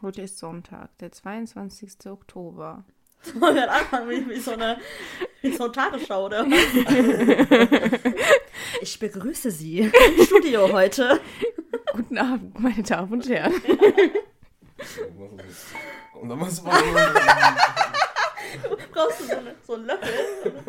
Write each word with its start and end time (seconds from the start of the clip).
Heute 0.00 0.22
ist 0.22 0.38
Sonntag, 0.38 0.96
der 0.98 1.10
22. 1.10 2.06
Oktober. 2.06 2.84
Wollen 3.34 3.56
wir 3.56 3.68
anfangen 3.68 4.08
wie, 4.08 4.28
wie, 4.28 4.38
so 4.38 4.52
eine, 4.52 4.78
wie 5.42 5.52
so 5.52 5.64
eine 5.64 5.72
Tagesschau, 5.72 6.26
oder? 6.26 6.46
Ich 8.80 8.98
begrüße 8.98 9.50
Sie 9.50 9.80
im 9.80 10.24
Studio 10.24 10.72
heute. 10.72 11.20
Guten 11.92 12.16
Abend, 12.16 12.58
meine 12.60 12.82
Damen 12.82 13.12
und 13.12 13.28
Herren. 13.28 13.54
Und 16.14 16.28
dann 16.28 16.38
machst 16.38 16.58
du 16.58 16.62
mal 16.64 16.80
Brauchst 18.92 19.20
du 19.20 19.24
so, 19.24 19.36
eine, 19.36 19.54
so 19.66 19.74
einen 19.74 19.86
Löffel? 19.86 20.62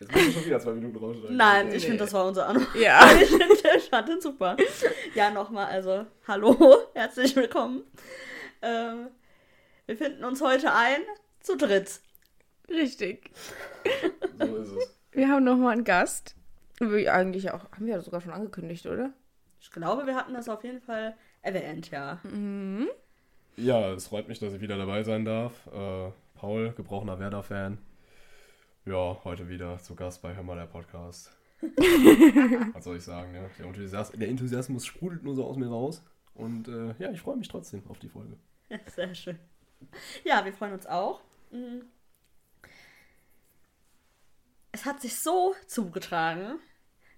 Jetzt 0.00 0.12
musst 0.12 0.26
du 0.28 0.32
schon 0.32 0.44
wieder 0.46 0.60
zwei 0.60 0.72
Minuten 0.72 0.96
raussteigen. 0.96 1.36
Nein, 1.36 1.68
ich 1.68 1.74
Nee. 1.74 1.80
finde, 1.80 1.98
das 1.98 2.12
war 2.12 2.26
unser 2.26 2.46
Anruf. 2.48 2.74
Ja. 2.76 3.00
Ich 3.20 3.28
finde, 3.28 3.46
der 3.62 3.80
fand 3.80 4.08
den 4.08 4.20
super. 4.20 4.56
Ja, 5.14 5.30
nochmal, 5.30 5.66
also, 5.66 6.06
hallo, 6.26 6.76
herzlich 6.94 7.34
willkommen. 7.34 7.82
Ähm, 8.62 9.08
wir 9.86 9.96
finden 9.96 10.24
uns 10.24 10.40
heute 10.40 10.72
ein, 10.72 11.00
zu 11.40 11.56
dritt. 11.56 12.00
Richtig. 12.68 13.30
So 14.38 14.56
ist 14.56 14.68
es. 14.72 14.98
Wir 15.12 15.28
haben 15.28 15.44
nochmal 15.44 15.72
einen 15.72 15.84
Gast. 15.84 16.36
Wie 16.80 17.08
eigentlich 17.08 17.50
auch, 17.50 17.64
haben 17.72 17.86
wir 17.86 17.94
ja 17.94 18.00
sogar 18.00 18.20
schon 18.20 18.32
angekündigt, 18.32 18.86
oder? 18.86 19.10
Ich 19.60 19.72
glaube, 19.72 20.06
wir 20.06 20.14
hatten 20.14 20.34
das 20.34 20.48
auf 20.48 20.62
jeden 20.62 20.80
Fall 20.80 21.16
erwähnt, 21.42 21.90
ja. 21.90 22.20
Ja, 23.56 23.92
es 23.94 24.06
freut 24.06 24.28
mich, 24.28 24.38
dass 24.38 24.52
ich 24.52 24.60
wieder 24.60 24.76
dabei 24.76 25.02
sein 25.02 25.24
darf. 25.24 25.52
Äh, 25.72 26.12
Paul, 26.38 26.72
gebrochener 26.76 27.18
Werder-Fan. 27.18 27.78
Ja, 28.88 29.22
heute 29.22 29.50
wieder 29.50 29.78
zu 29.80 29.94
Gast 29.94 30.22
bei 30.22 30.34
Hör 30.34 30.42
mal 30.42 30.56
der 30.56 30.64
Podcast. 30.64 31.30
Was 31.60 32.84
soll 32.84 32.96
ich 32.96 33.04
sagen, 33.04 33.34
ja? 33.34 33.42
Der, 33.58 33.66
Enthusias 33.66 34.10
der 34.12 34.28
Enthusiasmus 34.30 34.86
sprudelt 34.86 35.22
nur 35.24 35.34
so 35.34 35.44
aus 35.44 35.58
mir 35.58 35.68
raus. 35.68 36.02
Und 36.32 36.68
äh, 36.68 36.94
ja, 36.98 37.10
ich 37.10 37.20
freue 37.20 37.36
mich 37.36 37.48
trotzdem 37.48 37.82
auf 37.90 37.98
die 37.98 38.08
Folge. 38.08 38.38
Sehr 38.86 39.14
schön. 39.14 39.38
Ja, 40.24 40.42
wir 40.42 40.54
freuen 40.54 40.72
uns 40.72 40.86
auch. 40.86 41.20
Mhm. 41.50 41.82
Es 44.72 44.86
hat 44.86 45.02
sich 45.02 45.16
so 45.16 45.54
zugetragen, 45.66 46.58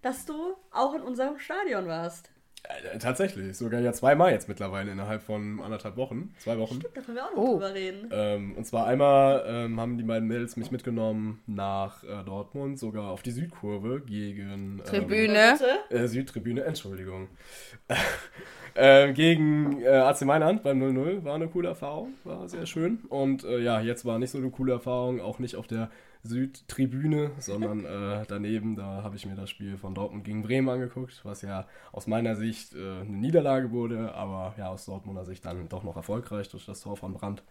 dass 0.02 0.26
du 0.26 0.56
auch 0.72 0.94
in 0.94 1.02
unserem 1.02 1.38
Stadion 1.38 1.86
warst. 1.86 2.32
Äh, 2.64 2.98
tatsächlich, 2.98 3.56
sogar 3.56 3.80
ja 3.80 3.92
zweimal 3.92 4.32
jetzt 4.32 4.48
mittlerweile 4.48 4.90
innerhalb 4.92 5.22
von 5.22 5.60
anderthalb 5.60 5.96
Wochen. 5.96 6.34
Zwei 6.38 6.58
Wochen. 6.58 6.80
Da 6.94 7.00
können 7.00 7.16
wir 7.16 7.24
auch 7.24 7.34
noch 7.34 7.42
Oh. 7.42 7.52
drüber 7.54 7.74
reden. 7.74 8.08
Ähm, 8.12 8.54
und 8.56 8.64
zwar 8.66 8.86
einmal 8.86 9.44
ähm, 9.46 9.80
haben 9.80 9.96
die 9.96 10.04
beiden 10.04 10.28
Mädels 10.28 10.56
mich 10.56 10.70
mitgenommen 10.70 11.42
nach 11.46 12.04
äh, 12.04 12.22
Dortmund, 12.24 12.78
sogar 12.78 13.08
auf 13.10 13.22
die 13.22 13.30
Südkurve 13.30 14.00
gegen 14.00 14.40
ähm, 14.78 14.82
Tribüne. 14.84 15.58
Äh, 15.88 16.06
Südtribüne, 16.06 16.62
Entschuldigung. 16.64 17.28
äh, 18.74 19.12
gegen 19.12 19.82
äh, 19.82 19.88
AC 19.88 20.22
Mailand 20.22 20.62
beim 20.62 20.80
0-0 20.82 21.24
war 21.24 21.34
eine 21.34 21.48
coole 21.48 21.68
Erfahrung, 21.68 22.14
war 22.24 22.48
sehr 22.48 22.66
schön. 22.66 23.00
Und 23.08 23.44
äh, 23.44 23.58
ja, 23.60 23.80
jetzt 23.80 24.04
war 24.04 24.18
nicht 24.18 24.30
so 24.30 24.38
eine 24.38 24.50
coole 24.50 24.72
Erfahrung, 24.74 25.20
auch 25.20 25.38
nicht 25.38 25.56
auf 25.56 25.66
der 25.66 25.90
Südtribüne, 26.22 27.32
sondern 27.38 27.84
äh, 27.84 28.24
daneben, 28.28 28.76
da 28.76 29.02
habe 29.02 29.16
ich 29.16 29.26
mir 29.26 29.36
das 29.36 29.50
Spiel 29.50 29.78
von 29.78 29.94
Dortmund 29.94 30.24
gegen 30.24 30.42
Bremen 30.42 30.68
angeguckt, 30.68 31.20
was 31.24 31.42
ja 31.42 31.66
aus 31.92 32.06
meiner 32.06 32.36
Sicht 32.36 32.74
äh, 32.74 33.00
eine 33.00 33.16
Niederlage 33.16 33.70
wurde, 33.70 34.14
aber 34.14 34.54
ja 34.58 34.68
aus 34.68 34.84
Dortmunder 34.84 35.24
Sicht 35.24 35.44
dann 35.46 35.68
doch 35.68 35.82
noch 35.82 35.96
erfolgreich 35.96 36.48
durch 36.48 36.66
das 36.66 36.80
Tor 36.80 36.96
von 36.96 37.14
Brandt. 37.14 37.42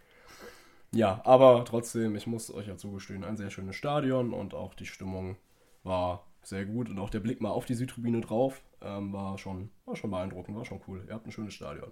Ja, 0.92 1.20
aber 1.24 1.64
trotzdem, 1.64 2.16
ich 2.16 2.26
muss 2.26 2.52
euch 2.52 2.66
ja 2.66 2.76
zugestehen, 2.76 3.24
ein 3.24 3.36
sehr 3.36 3.50
schönes 3.50 3.76
Stadion 3.76 4.32
und 4.32 4.54
auch 4.54 4.74
die 4.74 4.86
Stimmung 4.86 5.36
war 5.84 6.26
sehr 6.42 6.64
gut 6.64 6.88
und 6.88 6.98
auch 6.98 7.10
der 7.10 7.20
Blick 7.20 7.40
mal 7.40 7.50
auf 7.50 7.64
die 7.64 7.74
Südtribüne 7.74 8.20
drauf 8.20 8.62
ähm, 8.82 9.12
war, 9.12 9.38
schon, 9.38 9.70
war 9.84 9.96
schon 9.96 10.10
beeindruckend, 10.10 10.56
war 10.56 10.64
schon 10.64 10.80
cool. 10.88 11.04
Ihr 11.06 11.14
habt 11.14 11.26
ein 11.26 11.32
schönes 11.32 11.54
Stadion. 11.54 11.90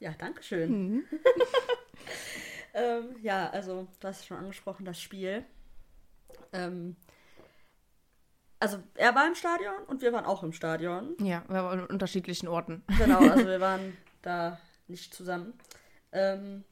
Ja, 0.00 0.12
danke 0.18 0.42
schön. 0.42 1.04
ähm, 2.74 3.16
ja, 3.22 3.48
also, 3.50 3.86
du 4.00 4.08
hast 4.08 4.26
schon 4.26 4.36
angesprochen, 4.36 4.84
das 4.84 5.00
Spiel. 5.00 5.44
Ähm, 6.52 6.96
also, 8.60 8.82
er 8.94 9.14
war 9.14 9.26
im 9.26 9.34
Stadion 9.34 9.82
und 9.86 10.00
wir 10.00 10.12
waren 10.12 10.24
auch 10.24 10.42
im 10.42 10.52
Stadion. 10.52 11.14
Ja, 11.18 11.42
wir 11.48 11.62
waren 11.64 11.80
an 11.80 11.86
unterschiedlichen 11.86 12.48
Orten. 12.48 12.82
Genau, 12.98 13.18
also 13.30 13.46
wir 13.46 13.60
waren 13.60 13.96
da 14.22 14.58
nicht 14.86 15.12
zusammen. 15.14 15.52
Ähm, 16.12 16.64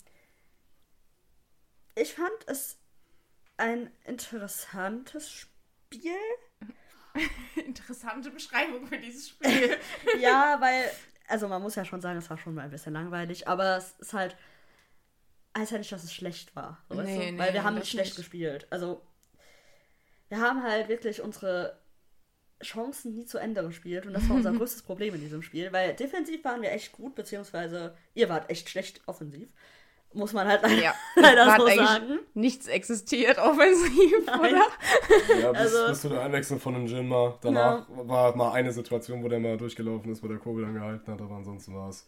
ich 1.95 2.15
fand 2.15 2.33
es 2.47 2.79
ein 3.59 3.91
interessantes 4.05 5.31
Spiel. 5.31 6.13
Interessante 7.67 8.31
Beschreibung 8.31 8.87
für 8.87 8.99
dieses 8.99 9.29
Spiel. 9.31 9.77
Ja, 10.19 10.57
weil, 10.61 10.91
also 11.29 11.49
man 11.49 11.61
muss 11.61 11.75
ja 11.75 11.85
schon 11.85 12.01
sagen, 12.01 12.19
es 12.19 12.31
war 12.31 12.39
schon 12.39 12.55
mal 12.55 12.63
ein 12.63 12.71
bisschen 12.71 12.95
langweilig, 12.95 13.49
aber 13.49 13.77
es 13.77 13.93
ist 13.99 14.15
halt, 14.15 14.37
heißt 15.57 15.73
ja 15.73 15.79
nicht, 15.79 15.93
dass 15.93 16.05
es 16.05 16.15
schlecht 16.15 16.57
war. 16.57 16.83
So, 16.89 16.97
weißt 16.97 17.07
Nee, 17.09 17.27
du? 17.27 17.33
nee, 17.33 17.39
Weil 17.39 17.53
wir 17.53 17.65
haben 17.65 17.75
nicht 17.75 17.91
schlecht 17.91 18.13
nicht. 18.13 18.17
gespielt. 18.17 18.67
Also, 18.71 19.03
wir 20.33 20.41
haben 20.41 20.63
halt 20.63 20.89
wirklich 20.89 21.21
unsere 21.21 21.77
Chancen 22.63 23.13
nie 23.15 23.27
zu 23.27 23.37
Ende 23.37 23.63
gespielt 23.63 24.07
und 24.07 24.15
das 24.15 24.27
war 24.31 24.37
unser 24.37 24.53
größtes 24.59 24.83
Problem 24.83 25.15
in 25.15 25.21
diesem 25.21 25.43
Spiel, 25.43 25.71
weil 25.73 25.93
defensiv 25.95 26.43
waren 26.45 26.63
wir 26.63 26.73
echt 26.73 26.93
gut, 26.93 27.15
beziehungsweise 27.15 27.95
ihr 28.15 28.31
wart 28.31 28.49
echt 28.49 28.71
schlecht 28.71 29.03
offensiv. 29.07 29.51
Muss 30.15 30.33
man 30.33 30.47
halt 30.49 30.63
leider, 30.63 30.83
Ja, 30.83 30.95
leider 31.17 31.47
hat 31.53 31.61
so 31.61 31.67
sagen. 31.67 32.19
Nichts 32.33 32.67
existiert 32.67 33.39
offensiv, 33.39 34.25
Nein. 34.27 34.41
oder? 34.41 34.67
Ja, 35.41 35.53
bis, 35.53 35.61
Also- 35.61 35.89
bis 35.89 36.01
zu 36.01 36.09
der 36.09 36.23
Einwechslung 36.23 36.61
von 36.61 36.75
dem 36.75 36.87
Jinma. 36.87 37.39
Danach 37.43 37.87
war 37.91 38.35
mal 38.35 38.53
eine 38.53 38.73
Situation, 38.73 39.23
wo 39.23 39.29
der 39.29 39.39
mal 39.41 39.59
durchgelaufen 39.59 40.11
ist, 40.13 40.23
wo 40.23 40.29
der 40.29 40.39
Kurbel 40.39 40.65
dann 40.65 40.75
gehalten 40.75 41.13
hat, 41.13 41.21
aber 41.21 41.35
ansonsten 41.37 41.75
war 41.75 41.91
es 41.91 42.07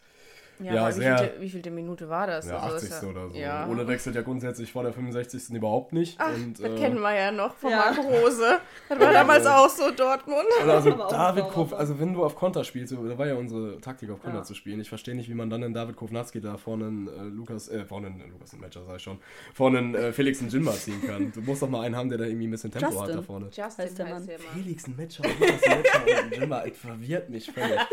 Ja, 0.60 0.82
aber 0.82 0.92
sehr- 0.92 1.14
Wie 1.14 1.18
vielte, 1.18 1.40
wie 1.40 1.50
vielte 1.50 1.70
Minute 1.70 2.08
war 2.08 2.26
das? 2.26 2.46
ja, 2.48 2.56
Also 2.58 2.74
das 2.74 2.84
80. 2.84 2.90
ist 2.90 3.02
ja- 3.02 3.08
oder 3.08 3.28
so. 3.30 3.36
Ja. 3.36 3.68
Ole 3.68 3.88
wechselt 3.88 4.14
ja 4.16 4.22
grundsätzlich 4.22 4.72
vor 4.72 4.82
der 4.82 4.92
65. 4.92 5.54
überhaupt 5.56 5.92
nicht. 5.92 6.16
Ach, 6.20 6.32
und, 6.34 6.58
das 6.62 6.70
äh, 6.70 6.74
kennen 6.76 7.00
wir 7.00 7.14
ja 7.14 7.32
noch 7.32 7.54
von 7.56 7.70
Ja. 7.70 7.78
Marco 7.94 8.02
Rose. 8.02 8.58
Das 8.88 9.00
war 9.00 9.12
damals 9.12 9.46
auch 9.46 9.68
so 9.68 9.90
Dortmund. 9.90 10.44
Also 10.66 10.90
David 11.10 11.48
Kof, 11.48 11.72
also 11.72 11.98
wenn 11.98 12.12
du 12.14 12.24
auf 12.24 12.36
Konter 12.36 12.64
spielst, 12.64 12.92
da 12.92 13.18
war 13.18 13.26
ja 13.26 13.34
unsere 13.34 13.80
Taktik 13.80 14.10
auf 14.10 14.20
Konter 14.22 14.38
Ja. 14.38 14.42
zu 14.44 14.54
spielen. 14.54 14.80
Ich 14.80 14.88
verstehe 14.88 15.14
nicht, 15.14 15.28
wie 15.28 15.34
man 15.34 15.50
dann 15.50 15.62
den 15.62 15.72
David 15.74 15.96
Kovnatski 15.96 16.40
da 16.40 16.56
vorne 16.56 16.86
einen, 16.86 17.08
äh, 17.08 17.22
Lukas, 17.24 17.68
äh, 17.68 17.84
vorne 17.84 18.08
einen, 18.08 18.20
äh, 18.20 18.26
Lukas 18.28 18.52
ein 18.52 18.60
Matcher, 18.60 18.84
sag 18.86 18.96
ich 18.96 19.02
schon, 19.02 19.18
vorne 19.54 19.78
einen, 19.78 19.94
äh, 19.94 20.12
Felix 20.12 20.40
einen 20.40 20.50
Jinma 20.50 20.72
ziehen 20.72 21.02
kann. 21.06 21.32
Du 21.32 21.40
musst 21.40 21.62
doch 21.62 21.68
mal 21.68 21.82
einen 21.82 21.96
haben, 21.96 22.08
der 22.08 22.18
da 22.18 22.24
irgendwie 22.24 22.46
ein 22.46 22.50
bisschen 22.50 22.70
Tempo 22.70 22.86
hat 22.88 22.94
Justin. 22.94 23.16
da 23.16 23.22
vorne. 23.22 23.46
Justin 23.52 23.84
Heißt 23.84 23.98
der 23.98 24.08
Mann. 24.08 24.28
Felix 24.54 24.86
ein 24.86 24.96
Matcher, 24.96 25.22
Lukas 25.24 25.62
ein 25.64 25.78
Matcher 25.78 26.44
und 26.44 26.52
ey, 26.64 26.70
verwirrt 26.72 27.30
mich 27.30 27.50
völlig. 27.50 27.80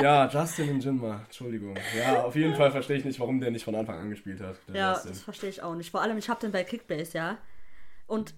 Ja, 0.00 0.28
Justin 0.28 0.70
und 0.70 0.84
Jinma, 0.84 1.20
Entschuldigung. 1.24 1.74
Ja, 1.96 2.22
auf 2.24 2.34
jeden 2.36 2.54
Fall 2.54 2.70
verstehe 2.70 2.96
ich 2.96 3.04
nicht, 3.04 3.20
warum 3.20 3.40
der 3.40 3.50
nicht 3.50 3.64
von 3.64 3.74
Anfang 3.74 3.98
an 3.98 4.10
gespielt 4.10 4.40
hat. 4.40 4.56
Der 4.68 4.74
Ja, 4.76 4.92
Justin. 4.94 5.10
das 5.12 5.20
verstehe 5.22 5.50
ich 5.50 5.62
auch 5.62 5.74
nicht. 5.74 5.90
Vor 5.90 6.00
allem, 6.02 6.18
ich 6.18 6.28
habe 6.28 6.40
den 6.40 6.52
bei 6.52 6.64
Kickbase, 6.64 7.16
ja. 7.18 7.38
Und 8.06 8.34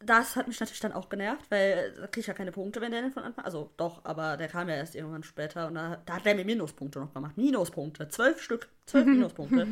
das 0.00 0.36
hat 0.36 0.46
mich 0.46 0.60
natürlich 0.60 0.80
dann 0.80 0.92
auch 0.92 1.08
genervt, 1.08 1.50
weil 1.50 1.92
da 1.94 2.06
kriege 2.06 2.20
ich 2.20 2.26
ja 2.28 2.34
keine 2.34 2.52
Punkte, 2.52 2.80
wenn 2.80 2.92
der 2.92 3.02
den 3.02 3.10
von 3.12 3.24
Anfang 3.24 3.44
Also 3.44 3.72
doch, 3.76 4.04
aber 4.04 4.36
der 4.36 4.46
kam 4.46 4.68
ja 4.68 4.76
erst 4.76 4.94
irgendwann 4.94 5.24
später 5.24 5.66
und 5.66 5.74
da, 5.74 6.00
da 6.06 6.14
hat 6.14 6.24
der 6.24 6.36
mir 6.36 6.44
Minuspunkte 6.44 7.00
noch 7.00 7.12
gemacht. 7.12 7.36
Minuspunkte. 7.36 8.08
Zwölf 8.08 8.40
Stück. 8.40 8.68
Zwölf 8.86 9.06
Minuspunkte. 9.08 9.66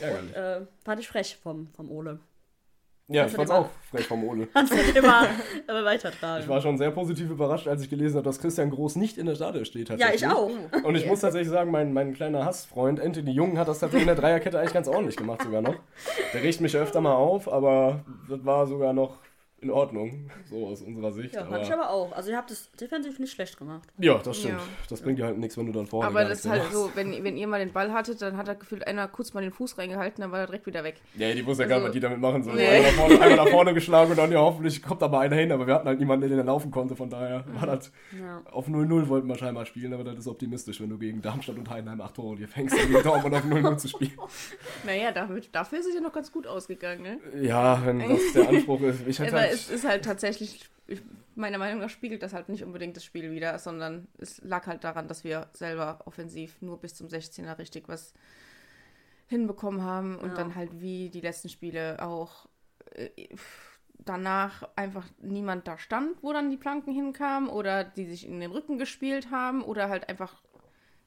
Ärgerlich. 0.00 0.34
äh, 0.36 0.66
fand 0.84 1.00
ich 1.00 1.08
frech 1.08 1.38
vom, 1.40 1.68
vom 1.74 1.88
Ole. 1.90 2.18
Ja, 3.08 3.26
ich 3.26 3.32
fand's 3.32 3.50
auch 3.50 3.68
frech 3.90 4.06
vom 4.06 4.24
Ole. 4.24 4.46
Kannst 4.54 4.72
du 4.72 4.98
immer 4.98 5.26
äh, 5.66 5.84
weitertragen. 5.84 6.42
Ich 6.42 6.48
war 6.48 6.62
schon 6.62 6.78
sehr 6.78 6.90
positiv 6.90 7.30
überrascht, 7.30 7.68
als 7.68 7.82
ich 7.82 7.90
gelesen 7.90 8.16
habe, 8.16 8.24
dass 8.24 8.38
Christian 8.38 8.70
Groß 8.70 8.96
nicht 8.96 9.18
in 9.18 9.26
der 9.26 9.34
Stadion 9.34 9.64
steht. 9.66 9.90
ja, 9.90 10.08
ich 10.14 10.26
auch. 10.26 10.50
Und 10.82 10.94
ich 10.94 11.06
muss 11.06 11.20
tatsächlich 11.20 11.50
sagen, 11.50 11.70
mein, 11.70 11.92
mein 11.92 12.14
kleiner 12.14 12.46
Hassfreund 12.46 13.00
Anthony 13.00 13.32
Jung 13.32 13.58
hat 13.58 13.68
das 13.68 13.80
tatsächlich 13.80 14.08
in 14.08 14.14
der 14.14 14.22
Dreierkette 14.22 14.58
eigentlich 14.58 14.72
ganz 14.72 14.88
ordentlich 14.88 15.16
gemacht 15.16 15.42
sogar 15.42 15.60
noch. 15.60 15.76
Der 16.32 16.42
riecht 16.42 16.62
mich 16.62 16.76
öfter 16.76 17.02
mal 17.02 17.14
auf, 17.14 17.52
aber 17.52 18.04
das 18.28 18.44
war 18.44 18.66
sogar 18.66 18.94
noch 18.94 19.18
in 19.64 19.70
Ordnung, 19.70 20.30
so 20.50 20.66
aus 20.68 20.82
unserer 20.82 21.10
Sicht. 21.12 21.34
Ja, 21.34 21.40
aber, 21.40 21.50
fand 21.50 21.64
ich 21.66 21.72
aber 21.72 21.90
auch. 21.90 22.12
Also 22.12 22.30
ihr 22.30 22.36
habt 22.36 22.50
es 22.50 22.70
defensiv 22.72 23.18
nicht 23.18 23.32
schlecht 23.32 23.56
gemacht. 23.58 23.88
ja, 23.98 24.18
das 24.18 24.38
stimmt. 24.38 24.54
Ja. 24.58 24.64
Das 24.88 25.00
bringt 25.02 25.18
dir 25.18 25.24
halt 25.26 25.38
nichts, 25.38 25.56
wenn 25.56 25.66
du 25.66 25.72
dann 25.72 25.86
vorne 25.86 26.06
Aber 26.08 26.24
das 26.24 26.40
ist 26.44 26.48
halt 26.50 26.62
mehr 26.62 26.70
so, 26.72 26.90
wenn, 26.94 27.24
wenn 27.24 27.36
ihr 27.36 27.46
mal 27.48 27.58
den 27.58 27.72
Ball 27.72 27.92
hattet, 27.92 28.20
dann 28.22 28.36
hat 28.36 28.46
er 28.48 28.54
gefühlt 28.54 28.86
einer 28.86 29.08
kurz 29.08 29.34
mal 29.34 29.40
den 29.42 29.52
Fuß 29.52 29.78
reingehalten, 29.78 30.20
dann 30.22 30.30
war 30.30 30.40
er 30.40 30.46
direkt 30.46 30.66
wieder 30.66 30.84
weg. 30.84 30.96
machst. 31.02 31.18
Ja, 31.20 31.34
die 31.34 31.44
wussten 31.46 31.62
ja 31.62 31.68
gar 31.68 31.76
nicht, 31.76 31.84
Also- 31.84 31.86
was 31.88 31.92
die 31.94 32.00
damit 32.00 32.20
machen 32.20 32.42
sollen. 32.44 32.56
Nee. 32.56 32.66
Einmal, 32.68 32.82
nach 32.84 32.92
vorne, 32.98 33.20
einmal 33.20 33.36
nach 33.36 33.48
vorne 33.48 33.74
geschlagen 33.74 34.10
und 34.10 34.18
dann 34.18 34.30
ja 34.32 34.38
hoffentlich 34.40 34.82
kommt 34.82 35.02
da 35.02 35.08
mal 35.08 35.20
einer 35.20 35.36
hin, 35.36 35.50
aber 35.52 35.66
wir 35.66 35.74
hatten 35.74 35.88
halt 35.88 35.98
niemanden, 35.98 36.28
der 36.28 36.36
den 36.36 36.46
laufen 36.46 36.70
konnte, 36.70 36.94
von 36.94 37.08
daher 37.10 37.44
war 37.58 37.66
das 37.66 37.90
Ja. 38.18 38.42
auf 38.52 38.68
0-0 38.68 39.08
wollten 39.08 39.26
wir 39.28 39.36
scheinbar 39.36 39.64
spielen, 39.66 39.92
aber 39.94 40.04
das 40.04 40.18
ist 40.18 40.28
optimistisch, 40.28 40.80
wenn 40.80 40.90
du 40.90 40.98
gegen 40.98 41.22
Darmstadt 41.22 41.56
und 41.56 41.68
Heidenheim 41.70 42.00
8 42.00 42.14
Tore 42.14 42.36
dir 42.36 42.48
fängst, 42.48 42.74
um 42.74 42.90
gegen 42.90 43.02
Dortmund 43.02 43.34
auf 43.34 43.44
0-0 43.44 43.76
zu 43.78 43.88
spielen. 43.88 44.12
Naja, 44.86 45.12
damit, 45.12 45.48
dafür 45.54 45.78
ist 45.78 45.86
es 45.86 45.94
ja 45.94 46.00
noch 46.00 46.12
ganz 46.12 46.30
gut 46.30 46.46
ausgegangen, 46.46 47.02
ne? 47.02 47.18
Ja, 47.40 47.80
wenn 47.86 48.00
das 48.00 48.32
der 48.34 48.48
Anspruch 48.48 48.80
ist. 48.82 49.06
Ich 49.06 49.18
hätte 49.18 49.32
halt, 49.32 49.52
es 49.54 49.70
ist 49.70 49.84
halt 49.84 50.04
tatsächlich, 50.04 50.68
ich, 50.86 51.02
meiner 51.34 51.58
Meinung 51.58 51.80
nach 51.80 51.90
spiegelt 51.90 52.22
das 52.22 52.32
halt 52.32 52.48
nicht 52.48 52.62
unbedingt 52.64 52.96
das 52.96 53.04
Spiel 53.04 53.30
wieder, 53.30 53.58
sondern 53.58 54.06
es 54.18 54.40
lag 54.42 54.66
halt 54.66 54.84
daran, 54.84 55.08
dass 55.08 55.24
wir 55.24 55.48
selber 55.52 56.00
offensiv 56.04 56.60
nur 56.60 56.80
bis 56.80 56.94
zum 56.94 57.08
16er 57.08 57.58
richtig 57.58 57.88
was 57.88 58.12
hinbekommen 59.26 59.82
haben 59.82 60.16
und 60.16 60.28
Ja. 60.30 60.34
dann 60.34 60.54
halt 60.54 60.80
wie 60.80 61.08
die 61.10 61.20
letzten 61.20 61.48
Spiele 61.48 62.02
auch 62.02 62.46
äh, 62.94 63.10
danach 63.98 64.68
einfach 64.76 65.06
niemand 65.22 65.66
da 65.66 65.78
stand, 65.78 66.22
wo 66.22 66.32
dann 66.32 66.50
die 66.50 66.58
Planken 66.58 66.92
hinkamen 66.92 67.48
oder 67.48 67.84
die 67.84 68.04
sich 68.04 68.26
in 68.26 68.38
den 68.40 68.50
Rücken 68.50 68.76
gespielt 68.76 69.30
haben 69.30 69.62
oder 69.62 69.88
halt 69.88 70.08
einfach 70.08 70.42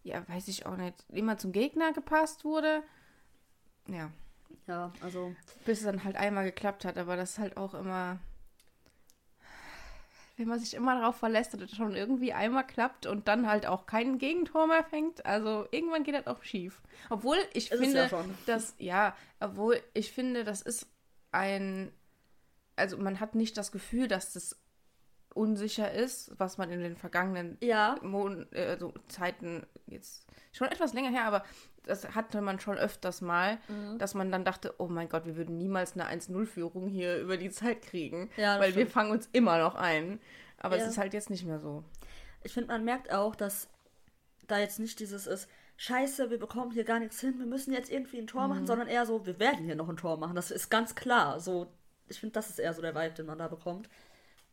ja, 0.03 0.27
weiß 0.29 0.47
ich 0.47 0.65
auch 0.65 0.77
nicht, 0.77 0.95
immer 1.09 1.37
zum 1.37 1.51
Gegner 1.51 1.91
gepasst 1.91 2.45
wurde. 2.45 2.81
Ja, 3.87 4.09
Ja, 4.67 4.91
also. 5.01 5.35
bis 5.65 5.79
es 5.79 5.85
dann 5.85 6.03
halt 6.03 6.15
einmal 6.15 6.45
geklappt 6.45 6.85
hat, 6.85 6.97
aber 6.97 7.15
das 7.17 7.31
ist 7.31 7.39
halt 7.39 7.57
auch 7.57 7.73
immer. 7.73 8.19
Wenn 10.37 10.47
man 10.47 10.59
sich 10.59 10.75
immer 10.75 10.99
darauf 10.99 11.17
verlässt, 11.17 11.55
dass 11.55 11.61
es 11.61 11.75
schon 11.75 11.95
irgendwie 11.95 12.31
einmal 12.31 12.65
klappt 12.65 13.07
und 13.07 13.27
dann 13.27 13.47
halt 13.47 13.65
auch 13.65 13.87
kein 13.87 14.19
Gegentor 14.19 14.67
mehr 14.67 14.83
fängt, 14.83 15.25
also 15.25 15.67
irgendwann 15.71 16.03
geht 16.03 16.13
das 16.13 16.27
auch 16.27 16.43
schief. 16.43 16.81
Obwohl 17.09 17.37
ich 17.53 17.71
es 17.71 17.79
finde, 17.79 18.07
ja 18.11 18.25
dass, 18.45 18.75
ja, 18.77 19.15
obwohl 19.39 19.81
ich 19.95 20.11
finde, 20.11 20.43
das 20.43 20.61
ist 20.61 20.87
ein, 21.31 21.91
also 22.75 22.97
man 22.97 23.19
hat 23.19 23.33
nicht 23.33 23.57
das 23.57 23.71
Gefühl, 23.71 24.07
dass 24.07 24.33
das 24.33 24.55
unsicher 25.37 25.91
ist, 25.91 26.31
was 26.39 26.57
man 26.57 26.69
in 26.71 26.79
den 26.81 26.95
vergangenen 26.97 27.57
Ja, 27.61 27.95
Mon 28.01 28.47
äh, 28.51 28.65
also 28.65 28.93
Zeiten 29.07 29.65
jetzt 29.85 30.25
schon 30.51 30.67
etwas 30.67 30.93
länger 30.93 31.09
her, 31.11 31.25
aber 31.25 31.43
das 31.83 32.15
hatte 32.15 32.41
man 32.41 32.59
schon 32.59 32.77
öfters 32.77 33.21
mal, 33.21 33.59
Mhm. 33.69 33.97
dass 33.99 34.13
man 34.13 34.31
dann 34.31 34.43
dachte, 34.43 34.73
oh 34.79 34.87
mein 34.87 35.07
Gott, 35.07 35.25
wir 35.25 35.37
würden 35.37 35.57
niemals 35.57 35.93
eine 35.93 36.07
1-0-Führung 36.09 36.87
hier 36.87 37.17
über 37.19 37.37
die 37.37 37.49
Zeit 37.51 37.81
kriegen, 37.81 38.29
Ja, 38.35 38.55
weil 38.59 38.69
wir 38.75 38.81
stimmt. 38.81 38.91
fangen 38.91 39.11
uns 39.11 39.29
immer 39.31 39.57
noch 39.59 39.75
ein. 39.75 40.19
Aber 40.57 40.75
Ja. 40.77 40.83
es 40.83 40.89
ist 40.89 40.97
halt 40.97 41.13
jetzt 41.13 41.29
nicht 41.29 41.45
mehr 41.45 41.59
so. 41.59 41.83
ich 42.43 42.53
finde, 42.53 42.69
man 42.69 42.83
merkt 42.85 43.11
auch, 43.13 43.35
dass 43.35 43.67
da 44.47 44.57
jetzt 44.59 44.79
nicht 44.79 44.99
dieses 44.99 45.27
ist, 45.27 45.49
scheiße, 45.77 46.29
wir 46.29 46.39
bekommen 46.39 46.71
hier 46.71 46.83
gar 46.85 46.99
nichts 46.99 47.19
hin, 47.19 47.35
wir 47.39 47.45
müssen 47.45 47.73
jetzt 47.73 47.91
irgendwie 47.91 48.17
ein 48.19 48.27
Tor 48.27 48.43
Mhm. 48.43 48.49
machen, 48.49 48.67
sondern 48.67 48.87
eher 48.87 49.05
so, 49.05 49.25
wir 49.25 49.39
werden 49.39 49.65
hier 49.65 49.75
noch 49.75 49.89
ein 49.89 49.97
Tor 49.97 50.17
machen. 50.17 50.35
Das 50.35 50.49
ist 50.51 50.69
ganz 50.69 50.95
klar. 50.95 51.39
So, 51.39 51.67
ich 52.07 52.19
finde, 52.19 52.33
das 52.33 52.49
ist 52.49 52.59
eher 52.59 52.73
so 52.73 52.81
der 52.81 52.95
Vibe, 52.95 53.13
den 53.15 53.25
man 53.25 53.37
da 53.37 53.47
bekommt. 53.47 53.89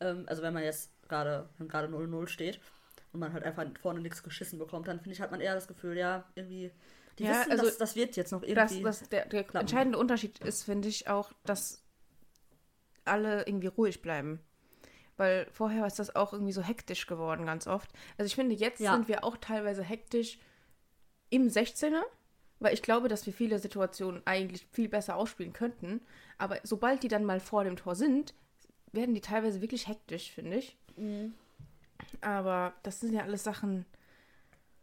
Ähm, 0.01 0.25
also 0.27 0.43
wenn 0.43 0.55
man 0.55 0.63
jetzt 0.63 0.91
gerade, 1.09 1.49
gerade 1.69 1.89
0-0 1.89 2.27
steht 2.29 2.61
und 3.13 3.21
man 3.21 3.33
halt 3.33 3.45
einfach 3.45 3.65
vorne 3.81 4.01
nichts 4.01 4.23
geschissen 4.23 4.59
bekommt, 4.59 4.89
dann 4.89 5.01
finde 5.01 5.15
ich, 5.15 5.21
hat 5.21 5.31
man 5.31 5.41
eher 5.41 5.55
das 5.55 5.69
Gefühl, 5.69 5.97
ja, 5.97 6.25
irgendwie, 6.35 6.71
die 7.19 7.25
Ja, 7.25 7.41
wissen, 7.41 7.51
also 7.53 7.65
dass, 7.65 7.79
das 7.79 7.97
wird 7.97 8.17
jetzt 8.17 8.33
noch 8.33 8.43
Das, 8.43 8.71
irgendwie. 8.71 8.83
das, 8.85 9.09
der 9.09 9.27
der 9.27 9.45
klappen. 9.45 9.67
entscheidende 9.69 9.99
Unterschied 9.99 10.39
ist, 10.41 10.65
finde 10.65 10.89
ich, 10.89 11.09
auch, 11.09 11.33
dass 11.45 11.83
alle 13.05 13.47
irgendwie 13.47 13.67
ruhig 13.69 14.03
bleiben. 14.03 14.41
Weil 15.17 15.47
vorher 15.53 15.87
ist 15.87 15.99
das 15.99 16.17
auch 16.17 16.33
irgendwie 16.33 16.53
so 16.53 16.63
hektisch 16.63 17.07
geworden, 17.07 17.47
ganz 17.47 17.67
oft. 17.67 17.91
Also 18.19 18.27
ich 18.27 18.35
finde, 18.35 18.55
jetzt 18.55 18.83
Ja. 18.83 18.97
sind 18.97 19.09
wir 19.09 19.25
auch 19.25 19.37
teilweise 19.37 19.83
hektisch 19.83 20.39
im 21.31 21.49
16er, 21.49 22.03
weil 22.61 22.75
ich 22.75 22.83
glaube, 22.83 23.09
dass 23.09 23.27
wir 23.27 23.33
viele 23.33 23.59
Situationen 23.59 24.23
eigentlich 24.27 24.67
viel 24.73 24.89
besser 24.89 25.17
ausspielen 25.17 25.53
könnten. 25.53 26.01
Aber 26.39 26.59
sobald 26.65 27.03
die 27.03 27.09
dann 27.09 27.25
mal 27.25 27.41
vor 27.41 27.65
dem 27.65 27.77
Tor 27.77 27.95
sind, 27.95 28.35
werden 28.95 29.15
die 29.15 29.21
teilweise 29.21 29.61
wirklich 29.61 29.89
hektisch, 29.89 30.31
finde 30.33 30.57
ich. 30.59 30.77
Mhm. 30.97 31.35
Aber 32.21 32.75
das 32.83 33.01
sind 33.01 33.13
ja 33.13 33.23
alles 33.23 33.45
Sachen, 33.45 33.85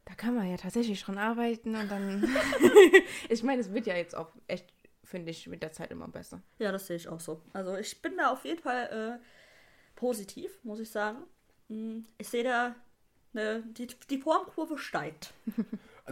da 0.06 0.14
kann 0.16 0.36
man 0.36 0.50
ja 0.50 0.58
tatsächlich 0.58 1.02
dran 1.02 1.18
arbeiten 1.18 1.76
und 1.76 1.90
dann. 1.90 2.24
ich 3.30 3.44
meine, 3.44 3.62
es 3.62 3.74
wird 3.74 3.86
ja 3.88 3.96
jetzt 3.96 4.16
auch 4.16 4.32
echt, 4.48 4.72
finde 5.04 5.32
ich, 5.32 5.48
mit 5.48 5.62
der 5.64 5.72
Zeit 5.72 5.92
immer 5.92 6.08
besser. 6.08 6.42
Ja, 6.60 6.72
das 6.72 6.88
sehe 6.88 6.96
ich 6.98 7.08
auch 7.08 7.20
so. 7.20 7.42
Also 7.54 7.76
ich 7.78 8.02
bin 8.02 8.18
da 8.18 8.32
auf 8.32 8.46
jeden 8.46 8.62
Fall 8.62 9.20
äh, 9.22 9.26
positiv, 9.96 10.52
muss 10.64 10.80
ich 10.80 10.90
sagen. 10.90 11.24
Mm, 11.70 12.00
Ich 12.18 12.30
sehe 12.30 12.44
da, 12.44 12.76
ne, 13.34 13.64
die, 13.78 13.88
die 14.10 14.18
Formkurve 14.18 14.78
steigt. 14.78 15.34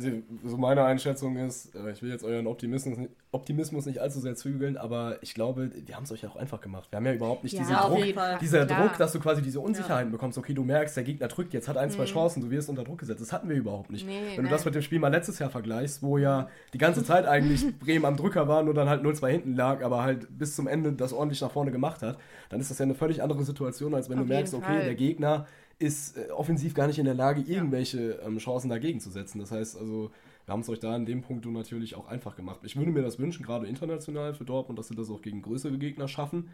Also, 0.05 0.17
so 0.45 0.57
meine 0.57 0.83
Einschätzung 0.83 1.37
ist, 1.37 1.75
äh, 1.75 1.91
ich 1.91 2.01
will 2.01 2.09
jetzt 2.11 2.23
euren 2.23 2.47
Optimismus, 2.47 2.97
nicht- 2.97 3.11
Optimismus 3.31 3.85
nicht 3.85 3.99
allzu 3.99 4.19
sehr 4.19 4.35
zügeln, 4.35 4.75
aber 4.77 5.17
ich 5.21 5.33
glaube, 5.35 5.69
wir 5.85 5.95
haben 5.95 6.03
es 6.03 6.11
euch 6.11 6.23
ja 6.23 6.29
auch 6.29 6.35
einfach 6.35 6.61
gemacht. 6.61 6.91
Wir 6.91 6.97
haben 6.97 7.05
ja 7.05 7.13
überhaupt 7.13 7.43
nicht 7.43 7.53
Ja, 7.53 7.59
diesen 7.59 7.75
Druck, 7.75 8.39
dieser 8.41 8.65
Klar. 8.65 8.87
Druck, 8.87 8.97
dass 8.97 9.11
du 9.11 9.19
quasi 9.19 9.41
diese 9.43 9.59
Unsicherheiten 9.59 10.11
bekommst. 10.11 10.37
Okay, 10.37 10.53
du 10.55 10.63
merkst, 10.63 10.97
der 10.97 11.03
Gegner 11.03 11.27
drückt 11.27 11.53
jetzt, 11.53 11.67
hat 11.67 11.77
ein, 11.77 11.91
zwei 11.91 12.05
Chancen, 12.05 12.41
du 12.41 12.49
wirst 12.49 12.69
unter 12.69 12.83
Druck 12.83 12.97
gesetzt. 12.99 13.21
Das 13.21 13.31
hatten 13.31 13.47
wir 13.49 13.55
überhaupt 13.55 13.91
nicht. 13.91 14.05
Nee, 14.07 14.19
Wenn 14.29 14.35
du 14.37 14.41
nein. 14.43 14.51
das 14.51 14.65
mit 14.65 14.73
dem 14.73 14.81
Spiel 14.81 14.97
mal 14.99 15.09
letztes 15.09 15.37
Jahr 15.37 15.49
vergleichst, 15.51 16.01
wo 16.01 16.17
ja 16.17 16.49
die 16.73 16.77
ganze 16.79 17.03
Zeit 17.03 17.27
eigentlich 17.27 17.63
Bremen 17.79 18.05
am 18.05 18.17
Drücker 18.17 18.47
war, 18.47 18.63
nur 18.63 18.73
dann 18.73 18.89
halt 18.89 19.03
0-2 19.03 19.27
hinten 19.29 19.55
lag, 19.55 19.83
aber 19.83 20.01
halt 20.01 20.27
bis 20.37 20.55
zum 20.55 20.67
Ende 20.67 20.93
das 20.93 21.13
ordentlich 21.13 21.41
nach 21.41 21.51
vorne 21.51 21.71
gemacht 21.71 22.01
hat, 22.01 22.17
dann 22.49 22.59
ist 22.59 22.71
das 22.71 22.79
ja 22.79 22.83
eine 22.85 22.95
völlig 22.95 23.21
andere 23.21 23.43
Situation, 23.43 23.93
als 23.93 24.09
wenn 24.09 24.17
Auf 24.17 24.25
du 24.25 24.33
merkst, 24.33 24.53
okay, 24.55 24.65
Fall. 24.65 24.83
der 24.85 24.95
Gegner 24.95 25.45
ist 25.79 26.17
äh, 26.17 26.29
offensiv 26.31 26.73
gar 26.73 26.87
nicht 26.87 26.99
in 26.99 27.05
der 27.05 27.13
Lage, 27.15 27.41
irgendwelche 27.41 28.19
ähm, 28.25 28.37
Chancen 28.37 28.69
dagegen 28.69 28.99
zu 28.99 29.09
setzen. 29.09 29.39
Das 29.39 29.51
heißt 29.51 29.77
also, 29.77 30.11
wir 30.45 30.53
haben 30.53 30.61
es 30.61 30.69
euch 30.69 30.79
da 30.79 30.95
in 30.95 31.05
dem 31.05 31.21
Punkt 31.21 31.45
natürlich 31.45 31.95
auch 31.95 32.07
einfach 32.07 32.35
gemacht. 32.35 32.59
Ich 32.63 32.75
würde 32.75 32.91
mir 32.91 33.01
das 33.01 33.19
wünschen, 33.19 33.45
gerade 33.45 33.67
international 33.67 34.33
für 34.33 34.45
Dortmund, 34.45 34.77
dass 34.77 34.89
sie 34.89 34.95
das 34.95 35.09
auch 35.09 35.21
gegen 35.21 35.41
größere 35.41 35.77
Gegner 35.77 36.07
schaffen 36.07 36.49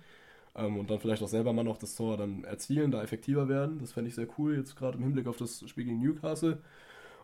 ähm, 0.56 0.77
und 0.77 0.89
dann 0.89 1.00
vielleicht 1.00 1.24
auch 1.24 1.27
selber 1.27 1.54
mal 1.54 1.63
noch 1.63 1.77
das 1.77 1.95
Tor 1.95 2.18
dann 2.18 2.44
erzielen, 2.44 2.92
da 2.92 3.01
effektiver 3.01 3.50
werden. 3.50 3.80
Das 3.80 3.94
fände 3.94 4.10
ich 4.10 4.16
sehr 4.16 4.27
cool, 4.38 4.56
jetzt 4.57 4.75
gerade 4.75 4.98
im 4.98 5.04
Hinblick 5.04 5.27
auf 5.27 5.38
das 5.38 5.68
Spiel 5.68 5.86
gegen 5.86 6.00
Newcastle. 6.00 6.62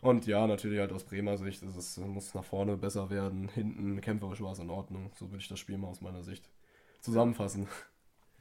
Und 0.01 0.25
ja, 0.25 0.47
natürlich 0.47 0.79
halt 0.79 0.91
aus 0.91 1.03
Bremer 1.03 1.37
Sicht, 1.37 1.61
ist 1.61 1.75
es 1.75 1.97
muss 1.97 2.33
nach 2.33 2.43
vorne 2.43 2.75
besser 2.75 3.11
werden, 3.11 3.49
hinten 3.49 4.01
kämpferisch 4.01 4.41
war 4.41 4.53
es 4.53 4.59
in 4.59 4.71
Ordnung. 4.71 5.11
So 5.13 5.29
würde 5.29 5.41
ich 5.41 5.47
das 5.47 5.59
Spiel 5.59 5.77
mal 5.77 5.89
aus 5.89 6.01
meiner 6.01 6.23
Sicht 6.23 6.49
zusammenfassen. 7.01 7.67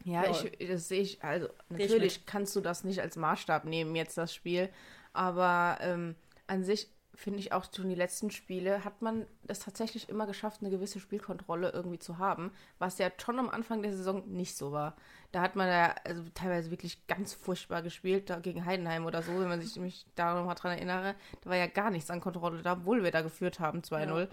Ja, 0.05 0.25
Ja. 0.25 0.31
ich, 0.31 0.69
das 0.69 0.89
sehe 0.89 1.03
ich, 1.03 1.23
also 1.23 1.49
Geh 1.71 1.85
ich 1.85 1.91
natürlich 1.91 2.27
kannst 2.27 2.57
du 2.57 2.61
das 2.61 2.85
nicht 2.85 3.01
als 3.01 3.17
Maßstab 3.17 3.65
nehmen, 3.65 3.95
jetzt 3.97 4.17
das 4.17 4.35
Spiel. 4.35 4.71
Aber 5.13 5.79
ähm, 5.81 6.15
an 6.47 6.65
sich 6.65 6.89
finde 7.15 7.41
ich 7.41 7.53
auch 7.53 7.67
schon 7.75 7.89
die 7.89 7.95
letzten 7.95 8.31
Spiele, 8.31 8.83
hat 8.85 9.03
man 9.03 9.27
es 9.47 9.59
tatsächlich 9.59 10.09
immer 10.09 10.27
geschafft, 10.27 10.63
eine 10.63 10.71
gewisse 10.71 11.01
Spielkontrolle 11.01 11.71
irgendwie 11.71 11.99
zu 11.99 12.17
haben, 12.19 12.51
was 12.79 12.97
ja 12.99 13.11
schon 13.23 13.39
am 13.39 13.51
Anfang 13.51 13.83
der 13.83 13.93
Saison 13.93 14.27
nicht 14.29 14.57
so 14.57 14.73
war. 14.73 14.97
Da 15.33 15.43
hat 15.43 15.55
man 15.55 15.69
ja 15.69 15.95
also 16.05 16.23
teilweise 16.35 16.71
wirklich 16.71 17.07
ganz 17.09 17.35
furchtbar 17.35 17.83
gespielt, 17.83 18.31
da 18.31 18.39
gegen 18.39 18.65
Heidenheim 18.65 19.05
oder 19.05 19.23
so, 19.23 19.33
wenn 19.39 19.49
man 19.49 19.61
sich 19.61 19.77
mich 19.77 20.07
da 20.15 20.35
nochmal 20.35 20.55
dran 20.55 20.73
erinnere. 20.73 21.15
Da 21.43 21.51
war 21.51 21.57
ja 21.57 21.67
gar 21.67 21.91
nichts 21.91 22.11
an 22.11 22.21
Kontrolle 22.21 22.63
da, 22.63 22.73
obwohl 22.73 23.05
wir 23.05 23.11
da 23.11 23.21
geführt 23.21 23.61
haben, 23.61 23.81
2-0. 23.81 24.29